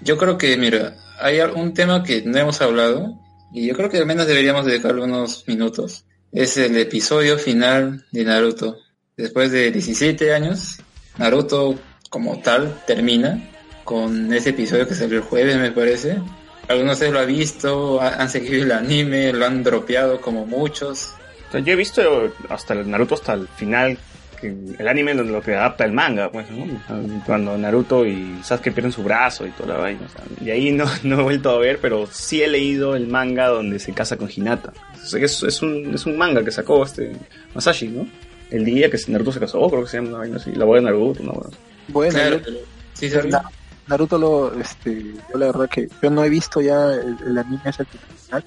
[0.00, 3.18] yo creo que, mira, hay un tema que no hemos hablado
[3.52, 6.04] y yo creo que al menos deberíamos dedicarle unos minutos.
[6.32, 8.76] Es el episodio final de Naruto.
[9.16, 10.78] Después de 17 años,
[11.16, 11.74] Naruto
[12.10, 13.50] como tal termina
[13.84, 16.18] con ese episodio que salió el jueves, me parece.
[16.68, 21.10] Algunos de lo han visto, ha- han seguido el anime, lo han dropeado como muchos.
[21.52, 23.96] Yo he visto hasta el Naruto hasta el final,
[24.38, 26.66] que el anime lo, lo que adapta el manga, pues, ¿no?
[27.26, 30.00] Cuando Naruto y Sasuke pierden su brazo y toda la vaina.
[30.06, 33.06] o sea, y ahí no, no he vuelto a ver, pero sí he leído el
[33.08, 34.72] manga donde se casa con Hinata.
[34.94, 37.12] O sea, es, es, un, es un manga que sacó este
[37.54, 38.06] Masashi, ¿no?
[38.50, 40.52] El día que Naruto se casó, creo que se llama una vaina así.
[40.52, 41.42] La boda de Naruto, ¿no?
[41.88, 42.52] Bueno, Claro, yo-
[42.94, 43.10] sí,
[43.86, 45.02] Naruto lo, este,
[45.32, 47.98] yo la verdad que yo no he visto ya el, el anime ese que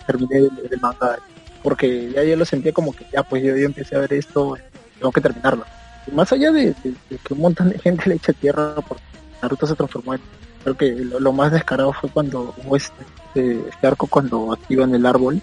[0.06, 1.18] terminé el, el manga
[1.64, 4.56] porque ya yo lo sentía como que ya pues yo, yo empecé a ver esto,
[5.00, 5.66] tengo que terminarlo.
[6.13, 9.03] Más allá de, de- de que un montón de gente le echa tierra porque
[9.41, 10.21] Naruto se transformó en,
[10.63, 12.93] creo que lo, lo más descarado fue cuando este,
[13.35, 15.35] este, este arco cuando activan el árbol,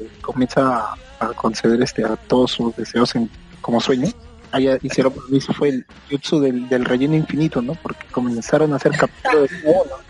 [0.00, 3.28] eh, comienza a, a conceder este a todos sus deseos en,
[3.60, 4.08] como sueño.
[4.52, 7.74] Allá hicieron, eso fue el jutsu del, del relleno infinito, ¿no?
[7.74, 10.04] Porque comenzaron a hacer capítulos de uno,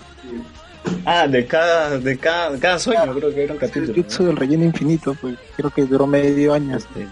[1.07, 4.65] Ah, de cada, de cada, cada sueño, creo que era un El jutsu del relleno
[4.65, 6.77] infinito, pues creo que duró medio año.
[6.77, 7.07] Este,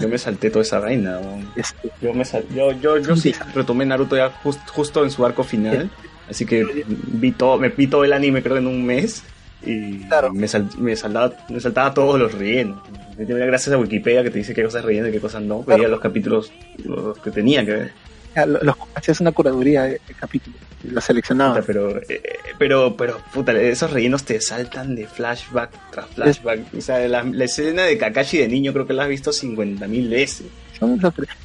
[0.00, 1.18] yo me salté toda esa vaina.
[1.56, 5.24] Este, Yo me sal- yo, yo, yo sí retomé Naruto ya jus- justo en su
[5.24, 5.90] arco final.
[6.28, 9.22] Así que vi todo, me vi todo el anime creo en un mes.
[9.64, 10.32] Y Claro.
[10.32, 12.80] me, sal- me, saltaba, me saltaba todos los rellenos.
[13.16, 15.62] Gracias a Wikipedia que te dice qué cosas rellenas y qué cosas no.
[15.62, 16.50] Veía los capítulos
[16.84, 17.92] los que tenía que ver.
[18.62, 21.64] los, hacías una curaduría de, de capítulos, y los seleccionabas.
[21.66, 22.22] Pero, eh,
[22.58, 26.60] pero, pero, puta, esos rellenos te saltan de flashback tras flashback.
[26.76, 30.08] O sea, la, la escena de Kakashi de niño creo que la has visto 50.000
[30.10, 30.46] veces.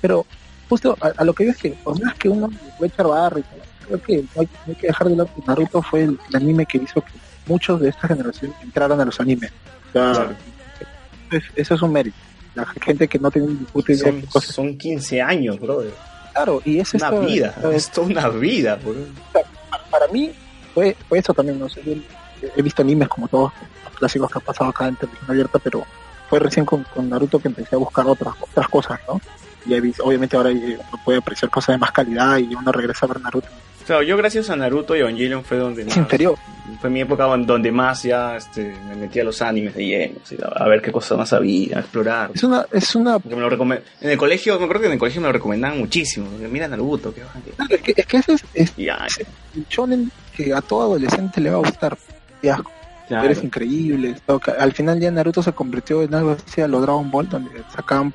[0.02, 0.26] Pero
[0.70, 3.42] justo a, a lo que veo es que, por más que uno puede echar barro
[3.86, 6.36] creo que no hay, no hay que dejar de lado que Naruto fue el, el
[6.36, 7.12] anime que hizo que
[7.46, 9.52] muchos de esta generación entraran a los animes.
[9.90, 10.36] O sea, Claro.
[11.32, 12.18] es- eso es un mérito.
[12.56, 15.92] La gente que no tiene ni puta idea de Son, son 15 años, brother.
[16.38, 17.56] Claro, y es Una vida.
[17.74, 18.94] Es toda una vida, bro.
[19.90, 20.32] para mí
[20.74, 21.94] fue, fue eso también, no sé, yo
[22.56, 23.52] he visto animes como todos
[23.86, 25.84] los clásicos que han pasado acá en televisión abierta, pero
[26.30, 29.20] fue recién con, con Naruto que empecé a buscar otras otras cosas, ¿no?
[29.66, 32.72] Y he visto- obviamente ahora eh, uno puede apreciar cosas de más calidad y uno
[32.72, 33.48] regresa a ver Naruto.
[33.88, 36.08] Claro, yo gracias a Naruto y Evangelion fue donde Es más,
[36.82, 40.16] fue mi época donde más ya este, me metí a los animes de lleno,
[40.54, 42.32] a, ver qué cosas más había, a explorar.
[42.34, 45.00] Es una, es una, me lo recome- en el colegio, me acuerdo que en el
[45.00, 46.28] colegio me lo recomendaban muchísimo.
[46.52, 47.22] Mira Naruto, qué
[47.56, 49.08] claro, es que, es que ese es, es ya,
[49.56, 51.98] el shonen que a todo adolescente le va a gustar.
[52.44, 52.62] Ya,
[53.08, 53.26] claro.
[53.26, 54.16] eres increíble.
[54.60, 58.14] Al final ya Naruto se convirtió en algo así a lo Dragon Ball, donde sacaban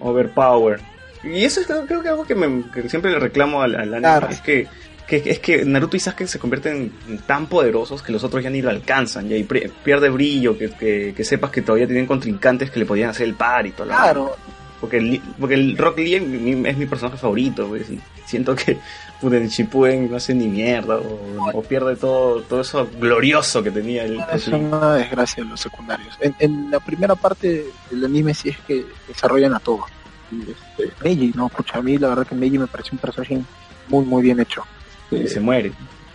[0.00, 0.80] Overpower.
[1.24, 3.94] Y eso es creo, creo que algo que, me, que siempre le reclamo al, al
[3.94, 4.00] anime.
[4.00, 4.28] Claro.
[4.28, 4.68] Es que,
[5.06, 8.50] que, es que Naruto y Sasuke se convierten en tan poderosos que los otros ya
[8.50, 9.28] ni lo alcanzan.
[9.28, 13.10] Ya, y pierde brillo, que, que, que sepas que todavía tienen contrincantes que le podían
[13.10, 13.88] hacer el par y todo.
[13.88, 14.36] Claro,
[14.80, 18.54] Porque el, porque el Rock Lee es mi, es mi personaje favorito, pues, y siento
[18.54, 18.78] que
[19.20, 23.70] puta, en Shippuden no hace ni mierda, o, o pierde todo, todo eso glorioso que
[23.70, 26.16] tenía el es una desgracia los secundarios.
[26.20, 29.84] En, en la primera parte del anime sí es que desarrollan a todos.
[30.32, 33.40] Este, Meiji, no, pucha, a mí la verdad que Meiji me pareció un personaje
[33.88, 34.64] muy, muy bien hecho.
[35.10, 35.72] Y se muere.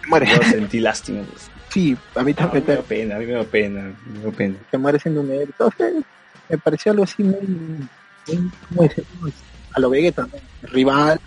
[0.08, 0.28] Muere.
[0.28, 1.22] Yo sentí lástima.
[1.24, 1.50] Pues.
[1.70, 4.56] Sí, a mí también me da pena, a mí me da pena, me da pena.
[4.72, 5.44] se muere siendo un héroe.
[5.44, 5.94] Entonces,
[6.50, 7.40] me pareció algo así muy,
[8.28, 9.32] muy ¿cómo decirlo?
[9.74, 10.70] a lo Vegeta, ¿no?
[10.70, 11.20] Rival.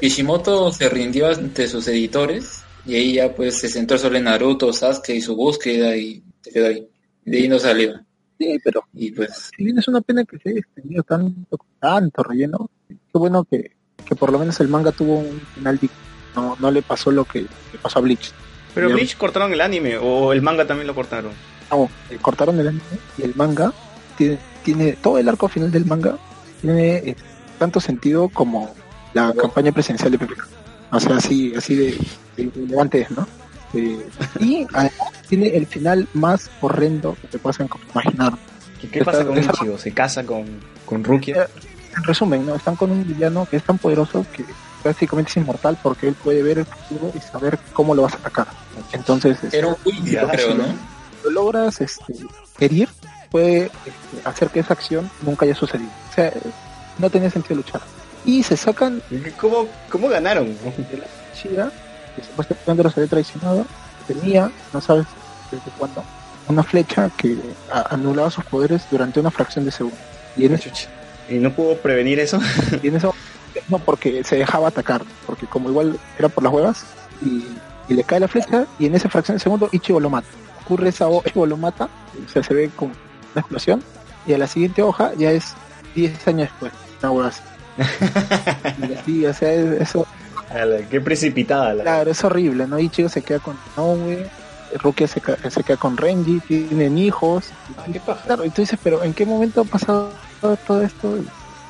[0.00, 4.72] Kishimoto se rindió ante sus editores y ahí ya pues se centró solo en Naruto,
[4.72, 6.88] Sasuke y su búsqueda y se quedó ahí.
[7.24, 8.00] De ahí no salió.
[8.38, 12.22] Sí, pero Y pues si bien es una pena que se haya extendido tanto, tanto
[12.22, 13.72] relleno, qué bueno que,
[14.04, 15.96] que por lo menos el manga tuvo un final digno.
[16.34, 18.32] No, no le pasó lo que le pasó a Bleach.
[18.74, 21.32] Pero Yo- Bleach cortaron el anime, o el manga también lo cortaron.
[21.70, 22.82] No, eh, cortaron el anime
[23.18, 23.72] y el manga
[24.16, 26.16] tiene, tiene todo el arco final del manga
[26.60, 27.16] tiene eh,
[27.58, 28.74] tanto sentido como
[29.12, 30.34] la campaña presidencial de Pepe.
[30.90, 31.98] O sea, así, así de,
[32.36, 33.26] de relevante es, ¿no?
[33.74, 34.06] Eh,
[34.40, 34.92] y además
[35.28, 38.34] tiene el final más horrendo que te puedan imaginar.
[38.80, 39.78] ¿Qué, qué pasa con Ichigo?
[39.78, 40.44] ¿Se casa con,
[40.86, 41.48] con Rukia?
[41.96, 42.54] En resumen, ¿no?
[42.56, 44.44] Están con un villano que es tan poderoso que
[44.88, 48.16] básicamente es inmortal porque él puede ver el futuro y saber cómo lo vas a
[48.16, 48.46] atacar.
[48.92, 50.54] Entonces, este, era un creo,
[51.24, 52.14] lo logras este,
[52.60, 52.88] herir,
[53.30, 55.90] puede este, hacer que esa acción nunca haya sucedido.
[56.10, 56.32] O sea,
[56.98, 57.80] no tenía sentido luchar.
[58.24, 59.02] Y se sacan
[59.40, 60.46] ¿Cómo, cómo ganaron?
[60.46, 61.04] de la
[61.34, 61.70] Shira,
[62.16, 63.66] que supuestamente los había traicionado,
[64.06, 65.06] tenía, no sabes
[65.50, 66.02] desde cuándo,
[66.48, 67.36] una flecha que
[67.72, 69.96] a- anulaba sus poderes durante una fracción de segundo.
[70.36, 70.60] Y en,
[71.28, 72.38] ¿Y no pudo prevenir eso?
[72.82, 73.14] y en eso,
[73.68, 76.84] no porque se dejaba atacar, porque como igual era por las huevas,
[77.22, 77.44] y,
[77.88, 80.28] y le cae la flecha, y en esa fracción de segundo Ichigo lo mata.
[80.64, 81.88] Ocurre esa hoja, Ichigo lo mata,
[82.26, 82.92] o sea, se ve como
[83.32, 83.82] una explosión,
[84.26, 85.54] y a la siguiente hoja ya es
[85.94, 87.42] 10 años después, una hueva así.
[88.88, 90.06] Y así, o sea, es- eso,
[90.50, 91.82] Ala, qué precipitada la.
[91.82, 92.78] Claro, es horrible, ¿no?
[92.78, 94.30] Ichigo se queda con Noe,
[94.82, 97.46] Rukia se, se queda con Renji, tienen hijos.
[97.92, 98.22] ¿Qué paja?
[98.24, 100.10] Claro, y tú dices, pero ¿en qué momento ha pasado
[100.40, 101.18] todo, todo esto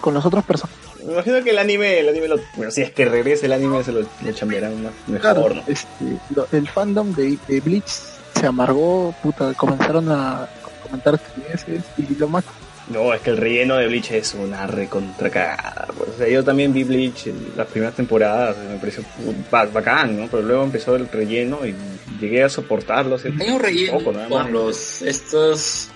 [0.00, 0.83] con los otros personajes?
[1.07, 3.83] Me imagino que el anime, el anime lo, bueno, si es que regrese el anime
[3.84, 5.62] se lo, lo chambearán más mejor, Claro, ¿no?
[5.66, 10.49] este, lo- el fandom de, de Bleach se amargó, puta, comenzaron a
[10.83, 12.44] comentar estupideces y lo más
[12.89, 15.89] No, es que el relleno de Bleach es una recontra cagada.
[15.97, 16.10] pues.
[16.10, 19.02] O sea, yo también vi Bleach en las primeras temporadas, me pareció
[19.50, 20.26] ba- bacán, ¿no?
[20.28, 21.74] Pero luego empezó el relleno y
[22.20, 23.16] llegué a soportarlo.
[23.41, 25.89] Hay un relleno poco, nada con los estos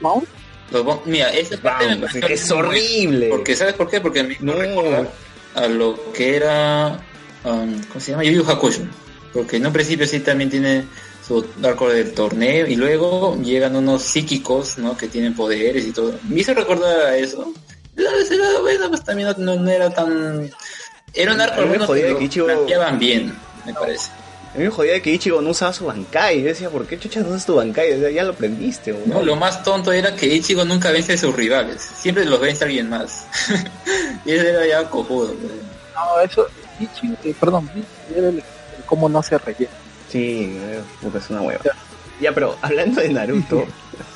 [0.00, 0.26] Mount,
[0.70, 3.28] los mira, parte Vamos, pareció que es horrible.
[3.28, 4.00] Porque ¿sabes por qué?
[4.00, 4.52] Porque me No.
[4.54, 5.08] recuerda
[5.54, 7.00] a lo que era
[7.44, 8.24] um, ¿cómo se llama?
[8.24, 8.82] Yu Yu Hakusho.
[9.32, 10.84] Porque en un principio sí también tiene
[11.26, 14.96] su arco del torneo y luego llegan unos psíquicos, ¿no?
[14.96, 16.18] Que tienen poderes y todo.
[16.28, 17.52] Me hizo recordar a eso.
[17.96, 20.50] La vez era bueno, pues también no, no- era tan...
[21.14, 22.18] Era un arco A mí me algunos jodía que lo
[22.98, 24.10] bien, me parece.
[24.56, 26.40] A mí me jodía que Ichigo no usaba su Bankai.
[26.40, 27.92] Yo decía, ¿por qué chuchas no usas tu Bankai?
[27.92, 31.12] O sea, ya lo aprendiste, ¿o No, lo más tonto era que Ichigo nunca vence
[31.12, 31.82] a sus rivales.
[31.82, 33.26] Siempre los vence a alguien más.
[34.24, 35.34] y ese era ya cojudo.
[35.34, 35.52] pues.
[35.94, 36.46] no, eso,
[36.80, 37.86] Ichigo, eh, perdón, Bleach
[38.16, 38.44] era el, el
[38.86, 39.70] cómo no se rellena.
[40.10, 41.60] Sí, eh, puta, es una hueva.
[42.18, 43.66] Ya, pero hablando de Naruto,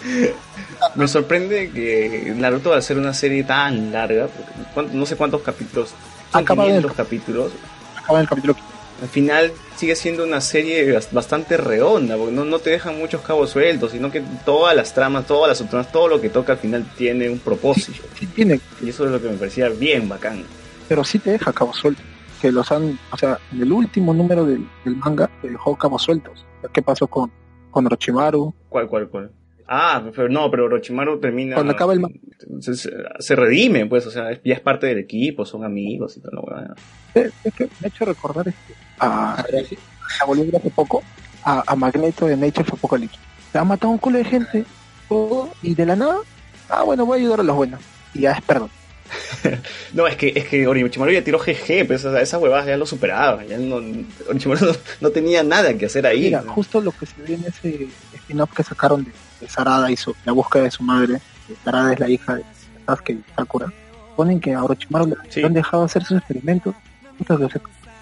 [0.95, 5.43] me sorprende que Naruto, al ser una serie tan larga, porque ¿cuánto- no sé cuántos
[5.43, 5.91] capítulos,
[6.33, 7.53] son Acaba 500 capítulos,
[7.99, 8.57] Acaba en el capítulo
[9.01, 13.23] al final sigue siendo una serie bas- bastante redonda, porque no, no te dejan muchos
[13.23, 16.59] cabos sueltos, sino que todas las tramas, todas las subtramas, todo lo que toca al
[16.59, 18.03] final tiene un propósito.
[18.19, 20.45] sí tiene, Y eso es lo que me parecía bien bacán.
[20.89, 22.05] pero sí te deja cabos sueltos.
[22.43, 26.03] Que los han, o sea, en el último número del, del manga te dejó cabos
[26.03, 26.47] sueltos.
[26.73, 27.31] ¿Qué pasó con,
[27.71, 28.55] con Orochimaru?
[28.71, 29.31] ¿Cuál, cuál, cuál?
[29.69, 31.55] Ah, pero no, pero Orochimaru termina...
[31.55, 32.01] Cuando acaba el
[32.61, 36.21] se, se- se redime, pues, o sea, ya es parte del equipo, son amigos y
[36.21, 36.61] todo lo.
[37.15, 39.45] Eh, Es que me ha hecho recordar este, a,
[40.21, 41.03] a volví a hace poco
[41.45, 43.19] a, a Magneto de Nature of Apocalypse.
[43.53, 44.65] Se ha matado un culo de gente
[45.09, 46.19] todo, y de la nada,
[46.69, 47.81] ah, bueno, voy a ayudar a los buenos.
[48.15, 48.71] Y ya es perdón.
[49.93, 52.77] No, es que, es que Orochimaru ya tiró GG, pues o sea, esas huevadas ya
[52.77, 53.45] lo superaba.
[53.45, 53.81] Ya no,
[54.29, 56.23] Orochimaru no, no tenía nada que hacer ahí.
[56.23, 59.97] Mira, justo lo que se ve en ese spin-off que sacaron de, de Sarada y
[59.97, 61.21] su, la búsqueda de su madre,
[61.65, 62.45] Sarada es la hija de
[62.87, 63.73] Sasuke y Sakura,
[64.15, 65.41] ponen que a Orochimaru le Sí.
[65.41, 66.75] lo han dejado hacer sus experimentos.
[67.19, 67.37] Puta,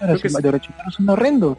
[0.07, 1.57] los que de Orochimaru son horrendos.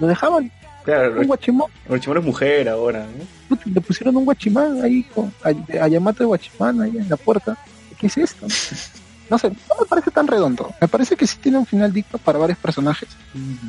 [0.00, 0.50] Lo dejaban
[0.84, 3.06] Claro, un guachimán, Orochimaru es mujer ahora.
[3.48, 7.16] puta, le pusieron un guachimán ahí, con, a, a Yamato de guachimán ahí en la
[7.16, 7.56] puerta.
[7.98, 8.46] ¿Qué es esto?
[9.30, 10.72] No sé, no me parece tan redondo.
[10.80, 13.10] Me parece que sí tiene un final digno para varios personajes.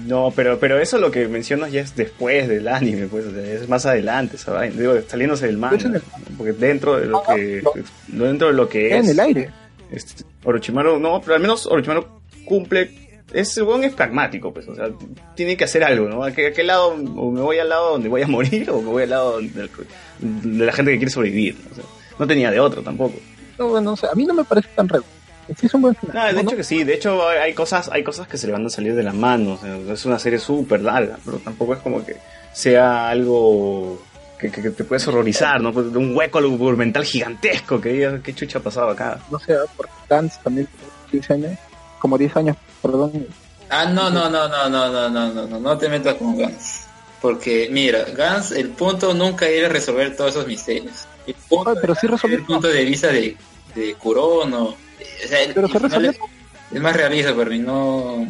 [0.06, 3.44] No, pero, pero eso lo que mencionas ya es después del anime, pues, o sea,
[3.44, 4.80] es más adelante, esa vaina.
[4.80, 5.76] Digo, saliéndose del manga.
[5.84, 6.02] En.
[6.38, 7.62] Porque dentro de lo Ah, que,
[8.08, 8.24] no.
[8.26, 9.50] dentro de lo que En es, el aire.
[9.92, 12.06] este, Orochimaru, no, pero al menos Orochimaru
[12.46, 14.90] cumple, es, el weón es pragmático, pues, o sea,
[15.36, 16.24] tiene que hacer algo, ¿no?
[16.24, 18.82] ¿A qué, a qué lado, o me voy al lado donde voy a morir, o
[18.82, 19.70] me voy al lado donde-
[20.20, 21.72] de la gente que quiere sobrevivir, ¿no?
[21.72, 21.84] O sea,
[22.18, 23.16] no tenía de otro tampoco.
[23.58, 25.08] No, bueno, o sea, a mí no me parece tan redondo.
[25.58, 26.16] Sí es un buen final.
[26.16, 26.40] No, de ¿no?
[26.42, 28.94] hecho que sí, de hecho hay cosas, hay cosas que se le van a salir
[28.94, 32.18] de las manos, o sea, es una serie súper larga, pero tampoco es como que
[32.54, 34.00] sea algo
[34.40, 35.74] que, que- que te puedes horrorizar, ¿no?
[35.74, 39.20] Pues, un hueco argumental gigantesco que digas, qué chucha ha pasado acá.
[39.32, 41.60] no sé, porque Gantz también tiene 15 años,
[42.00, 43.28] como 10 años, perdón.
[43.70, 46.82] Ah, no, no, no, no, no, no, no, no, no, no te metas con Gans.
[47.22, 51.06] Porque, mira, Gans, el punto nunca era resolver todos esos misterios.
[51.28, 53.36] El punto Ay, pero sí era resolvió el punto de vista de,
[53.76, 54.64] de Kurono.
[54.70, 54.76] O
[55.28, 56.12] sea, el- Pero se resolvió.
[56.72, 58.26] es, más realista para mí, no...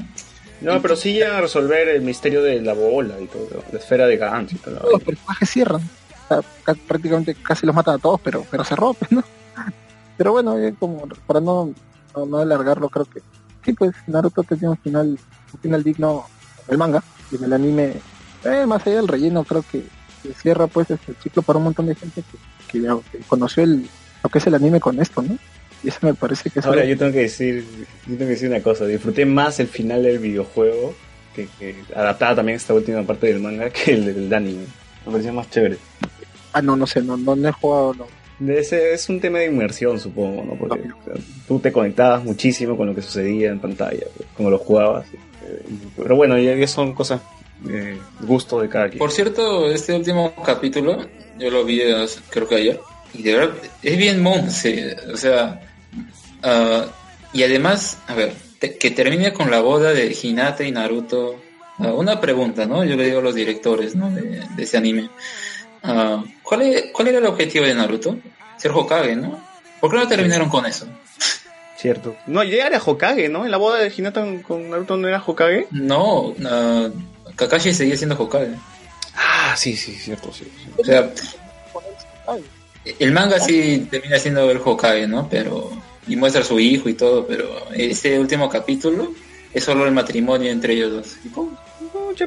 [0.62, 4.06] No, pero sí llegan a resolver el misterio de la bola y todo, la esfera
[4.08, 4.90] de Gantz y todo.
[4.92, 5.82] Los personajes cierran.
[5.82, 9.24] O sea, ca- prácticamente casi los matan a todos, pero, pero se rompen, ¿no?
[10.18, 11.74] Pero bueno, eh, como para no,
[12.14, 13.22] no, no alargarlo, creo que
[13.64, 15.08] sí, pues Naruto tenía un final,
[15.54, 16.26] un final digno
[16.68, 17.94] el manga y en el anime,
[18.46, 19.84] eh, más allá del relleno, creo que,
[20.42, 22.38] cierra pues este ciclo para un montón de gente que,
[22.72, 23.88] que ya que conoció el,
[24.24, 25.38] lo que es el anime con esto, ¿no?
[25.82, 27.66] Y eso me parece que es Ahora algo- yo tengo que decir,
[28.06, 30.94] yo tengo que decir una cosa, disfruté más el final del videojuego
[31.34, 34.66] que, que adaptada también esta última parte del manga que el del anime.
[35.06, 35.78] Me pareció más chévere.
[36.52, 38.08] Ah, no, no sé, no, no, no he jugado, no.
[38.40, 40.56] De ese, es un tema de inmersión, supongo, ¿no?
[40.60, 41.14] Porque o sea,
[41.50, 44.06] tú te conectabas muchísimo con lo que sucedía en pantalla,
[44.38, 45.08] como lo jugabas.
[45.98, 47.22] Pero bueno, ya, son cosas,
[47.68, 49.00] eh, gusto de cada quien.
[49.00, 51.08] Por cierto, este último capítulo,
[51.40, 51.82] yo lo vi
[52.30, 52.80] creo que ayer,
[53.16, 55.60] y de verdad es bien monse, o sea,
[56.44, 56.86] ah,
[57.34, 61.36] y además, a ver, te- que termine con la boda de Hinata y Naruto.
[61.80, 62.84] Ah, una pregunta, ¿no?
[62.84, 64.12] Yo le digo a los directores, ¿no?
[64.12, 65.10] De, ese anime.
[65.82, 66.62] Ah, ¿cuál,
[66.94, 68.18] ¿Cuál era el objetivo de Naruto?
[68.58, 69.49] Ser Hokage, ¿no?
[69.80, 70.86] ¿Por qué no terminaron con eso?
[71.78, 72.16] Cierto.
[72.28, 73.46] No, ya era Hokage, ¿no?
[73.46, 75.68] En la boda de Hinata con Naruto no era Hokage.
[75.72, 76.36] No,
[77.36, 78.52] Kakashi seguía siendo Hokage.
[79.16, 80.46] Ah, sí, sí, cierto, sí.
[80.46, 80.72] sí.
[80.78, 81.10] O sea,
[83.00, 85.30] El manga sí termina siendo el Hokage, ¿no?
[85.30, 85.72] Pero
[86.08, 89.14] y muestra a su hijo y todo, pero este último capítulo
[89.54, 91.18] es solo el matrimonio entre ellos dos.
[91.24, 91.56] Y pum.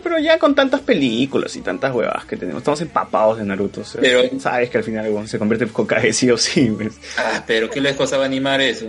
[0.03, 3.83] Pero ya con tantas películas y tantas huevas que tenemos, estamos empapados de Naruto.
[3.83, 6.71] o sea, Pero- sabes que al final bueno, se convierte en Hokage sí o sí.
[6.77, 6.95] pues.
[7.19, 8.87] Ah, pero qué les costaba animar eso.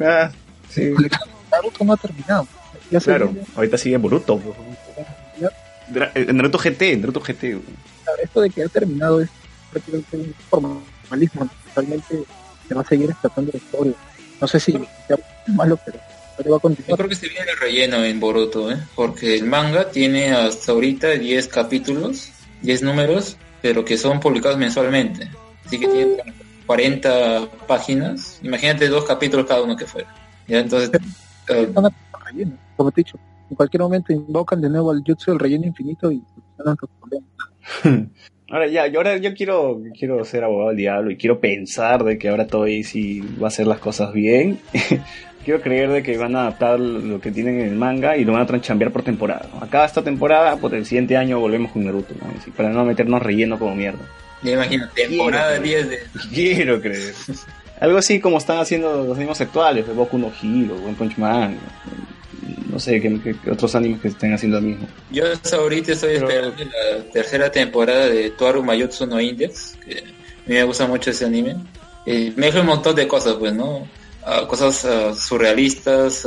[0.00, 0.30] Ah,
[0.70, 0.92] sí.
[1.50, 2.46] Naruto no ha terminado.
[2.90, 4.38] Ya Claro, ahorita sigue Boruto.
[4.38, 4.56] pues.
[6.14, 7.42] eh, Naruto GT, Naruto GT.
[7.54, 7.62] güey.
[8.22, 9.28] esto de que ha terminado es
[9.70, 11.48] prácticamente un formalismo.
[11.74, 12.22] Realmente
[12.68, 13.92] se va a seguir explotando la historia.
[14.40, 15.16] No sé si sea
[15.48, 15.98] malo, pero,
[16.36, 16.96] pero va a Yo continuar.
[16.98, 18.76] creo que se viene el relleno en Boruto, ¿eh?
[18.94, 22.30] Porque el manga tiene hasta ahorita 10 capítulos,
[22.62, 25.28] 10 números, pero que son publicados mensualmente.
[25.64, 26.16] Así que tiene
[26.66, 28.40] 40 páginas.
[28.42, 30.14] Imagínate dos capítulos cada uno que fuera.
[30.46, 30.90] Ya, entonces...
[31.48, 31.72] eh,
[32.76, 33.18] como te he dicho.
[33.50, 36.22] En cualquier momento invocan de nuevo al jutsu del relleno infinito y
[36.56, 37.28] problemas.
[38.50, 42.18] Ahora ya, yo ahora yo quiero, quiero ser abogado del diablo y quiero pensar de
[42.18, 44.60] que ahora Toei sí va a hacer las cosas bien.
[45.44, 48.32] quiero creer de que van a adaptar lo que tienen en el manga y lo
[48.32, 49.48] van a tranchambear por temporada.
[49.60, 52.32] Acá esta temporada, pues el siguiente año volvemos con Naruto, ¿no?
[52.40, 54.00] Así, para no meternos relleno como mierda.
[54.42, 55.98] ya imagino, temporada Quiero, 10 de...
[56.34, 57.14] Quiero creer.
[57.80, 61.58] Algo así como están haciendo los animes actuales, de Boku no Hero, One Punch Man,
[62.70, 64.86] no sé qué, otros animes que estén haciendo lo mismo.
[65.10, 69.98] Yo hasta ahorita estoy Pero- esperando la tercera temporada de Toaru Mayutsu no Index, que
[69.98, 70.02] a
[70.48, 71.56] mí me gusta mucho ese anime.
[72.06, 73.86] Eh, me deja un montón de cosas, pues, ¿no?
[74.26, 76.26] Ah, cosas ah, surrealistas,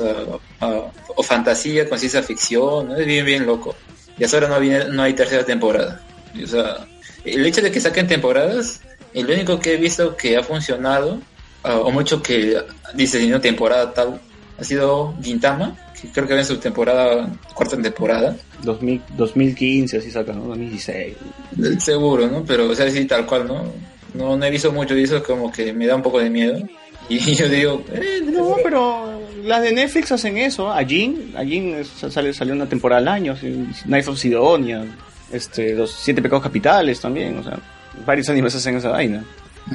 [0.62, 2.96] ah, o fantasía con ciencia ficción, ¿no?
[2.96, 3.76] Es bien, bien loco.
[4.20, 6.02] Y hasta ahora no, viene, no hay tercera temporada.
[6.34, 6.86] Y, o sea,
[7.26, 8.82] el hecho de que saquen temporadas,
[9.14, 11.20] el único que he visto que ha funcionado,
[11.64, 12.62] o mucho que
[12.94, 14.22] dice, no temporada tal,
[14.60, 18.36] ha sido Gintama, que creo que va en su temporada, cuarta temporada.
[18.64, 20.46] 2000, 2015, así sacan, ¿no?
[20.46, 21.16] 2016.
[21.80, 22.44] Seguro, ¿no?
[22.46, 23.74] Pero, o sea, sí, tal cual, ¿no?
[24.14, 26.60] No, no he visto mucho de eso, como que me da un poco de miedo.
[27.10, 30.72] Y yo digo, eh, No, pero las de Netflix hacen eso.
[30.72, 33.36] A Jin, a es- sale, salió una temporada al año.
[33.86, 34.84] Knife of Sidonia,
[35.32, 37.38] este, los siete pecados capitales también.
[37.38, 37.58] O sea,
[38.06, 39.24] varios animes hacen esa vaina.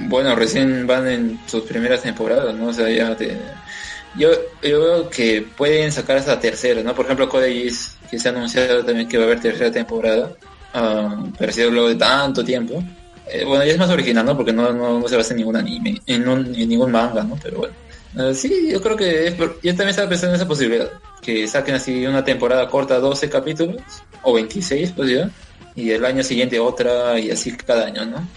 [0.08, 2.68] Bueno, recién van en sus primeras temporadas, ¿no?
[2.68, 3.36] O sea, ya te...
[4.14, 4.28] Yo,
[4.62, 6.94] yo veo que pueden sacar hasta tercera, ¿no?
[6.94, 10.32] Por ejemplo, Code Geass, que se ha anunciado también que va a haber tercera temporada,
[10.74, 12.82] ah, pero ha sido luego de tanto tiempo.
[13.24, 14.36] Eh, bueno, ya es más original, ¿no?
[14.36, 17.38] Porque no, no, se basa en ningún anime, en, un- en ningún manga, ¿no?
[17.38, 17.76] Pero bueno.
[18.16, 21.76] Ah, sí, yo creo que es yo también estaba pensando en esa posibilidad, que saquen
[21.76, 25.32] así una temporada corta, 12 capítulos, o 26, pues ya,
[25.74, 28.32] y el año siguiente otra, y así cada año, ¿no?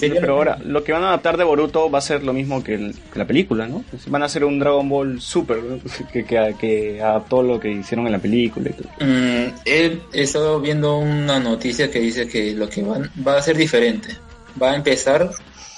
[0.00, 2.74] Pero ahora, lo que van a adaptar de Boruto va a ser lo mismo que,
[2.74, 3.84] el- que la película, ¿no?
[4.06, 5.78] Van a hacer un Dragon Ball Super, ¿no?
[6.12, 8.88] que, que, que adaptó lo que hicieron en la película y todo.
[9.00, 13.56] Mm, he estado viendo una noticia que dice que lo que van, va a ser
[13.56, 14.16] diferente.
[14.60, 15.30] Va a empezar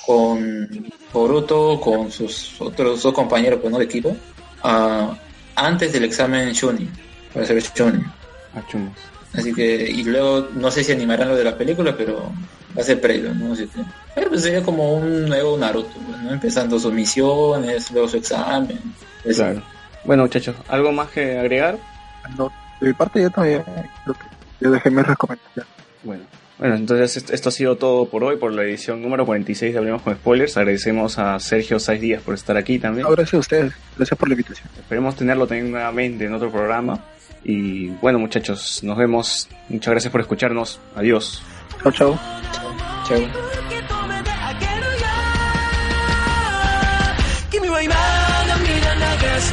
[0.06, 0.68] con
[1.12, 3.78] Boruto, con sus otros dos compañeros pues, ¿no?
[3.78, 4.16] de equipo,
[4.62, 5.16] ah,
[5.56, 6.88] antes del examen Chunin,
[7.34, 8.04] para ser Chunin.
[8.54, 8.62] Ah.
[9.34, 12.32] Así que, y luego no sé si animarán lo de la película, pero
[12.76, 13.52] va a ser previo, ¿no?
[13.52, 15.88] Así que, pues sería como un nuevo Naruto,
[16.22, 16.32] ¿no?
[16.32, 18.78] Empezando sus misiones, luego su examen.
[19.24, 19.42] Eso.
[19.44, 19.62] Claro.
[20.04, 21.78] Bueno, muchachos, ¿algo más que agregar?
[22.36, 23.62] No, de mi parte yo también
[24.04, 24.24] creo que
[24.60, 25.70] yo dejé mis recomendaciones.
[26.02, 26.22] Bueno.
[26.58, 29.78] Bueno, entonces est- esto ha sido todo por hoy, por la edición número 46 de
[29.78, 30.56] Hablemos con Spoilers.
[30.56, 33.04] Agradecemos a Sergio Saiz Díaz por estar aquí también.
[33.06, 34.68] No, gracias a ustedes, gracias por la invitación.
[34.76, 36.98] Esperemos tenerlo también nuevamente en otro programa.
[37.44, 39.48] Y bueno, muchachos, nos vemos.
[39.68, 40.80] Muchas gracias por escucharnos.
[40.96, 41.42] Adiós.
[41.82, 42.18] Chao, chao.
[43.06, 43.20] Chao.
[47.50, 47.94] 君は今
[48.46, 49.52] 涙流し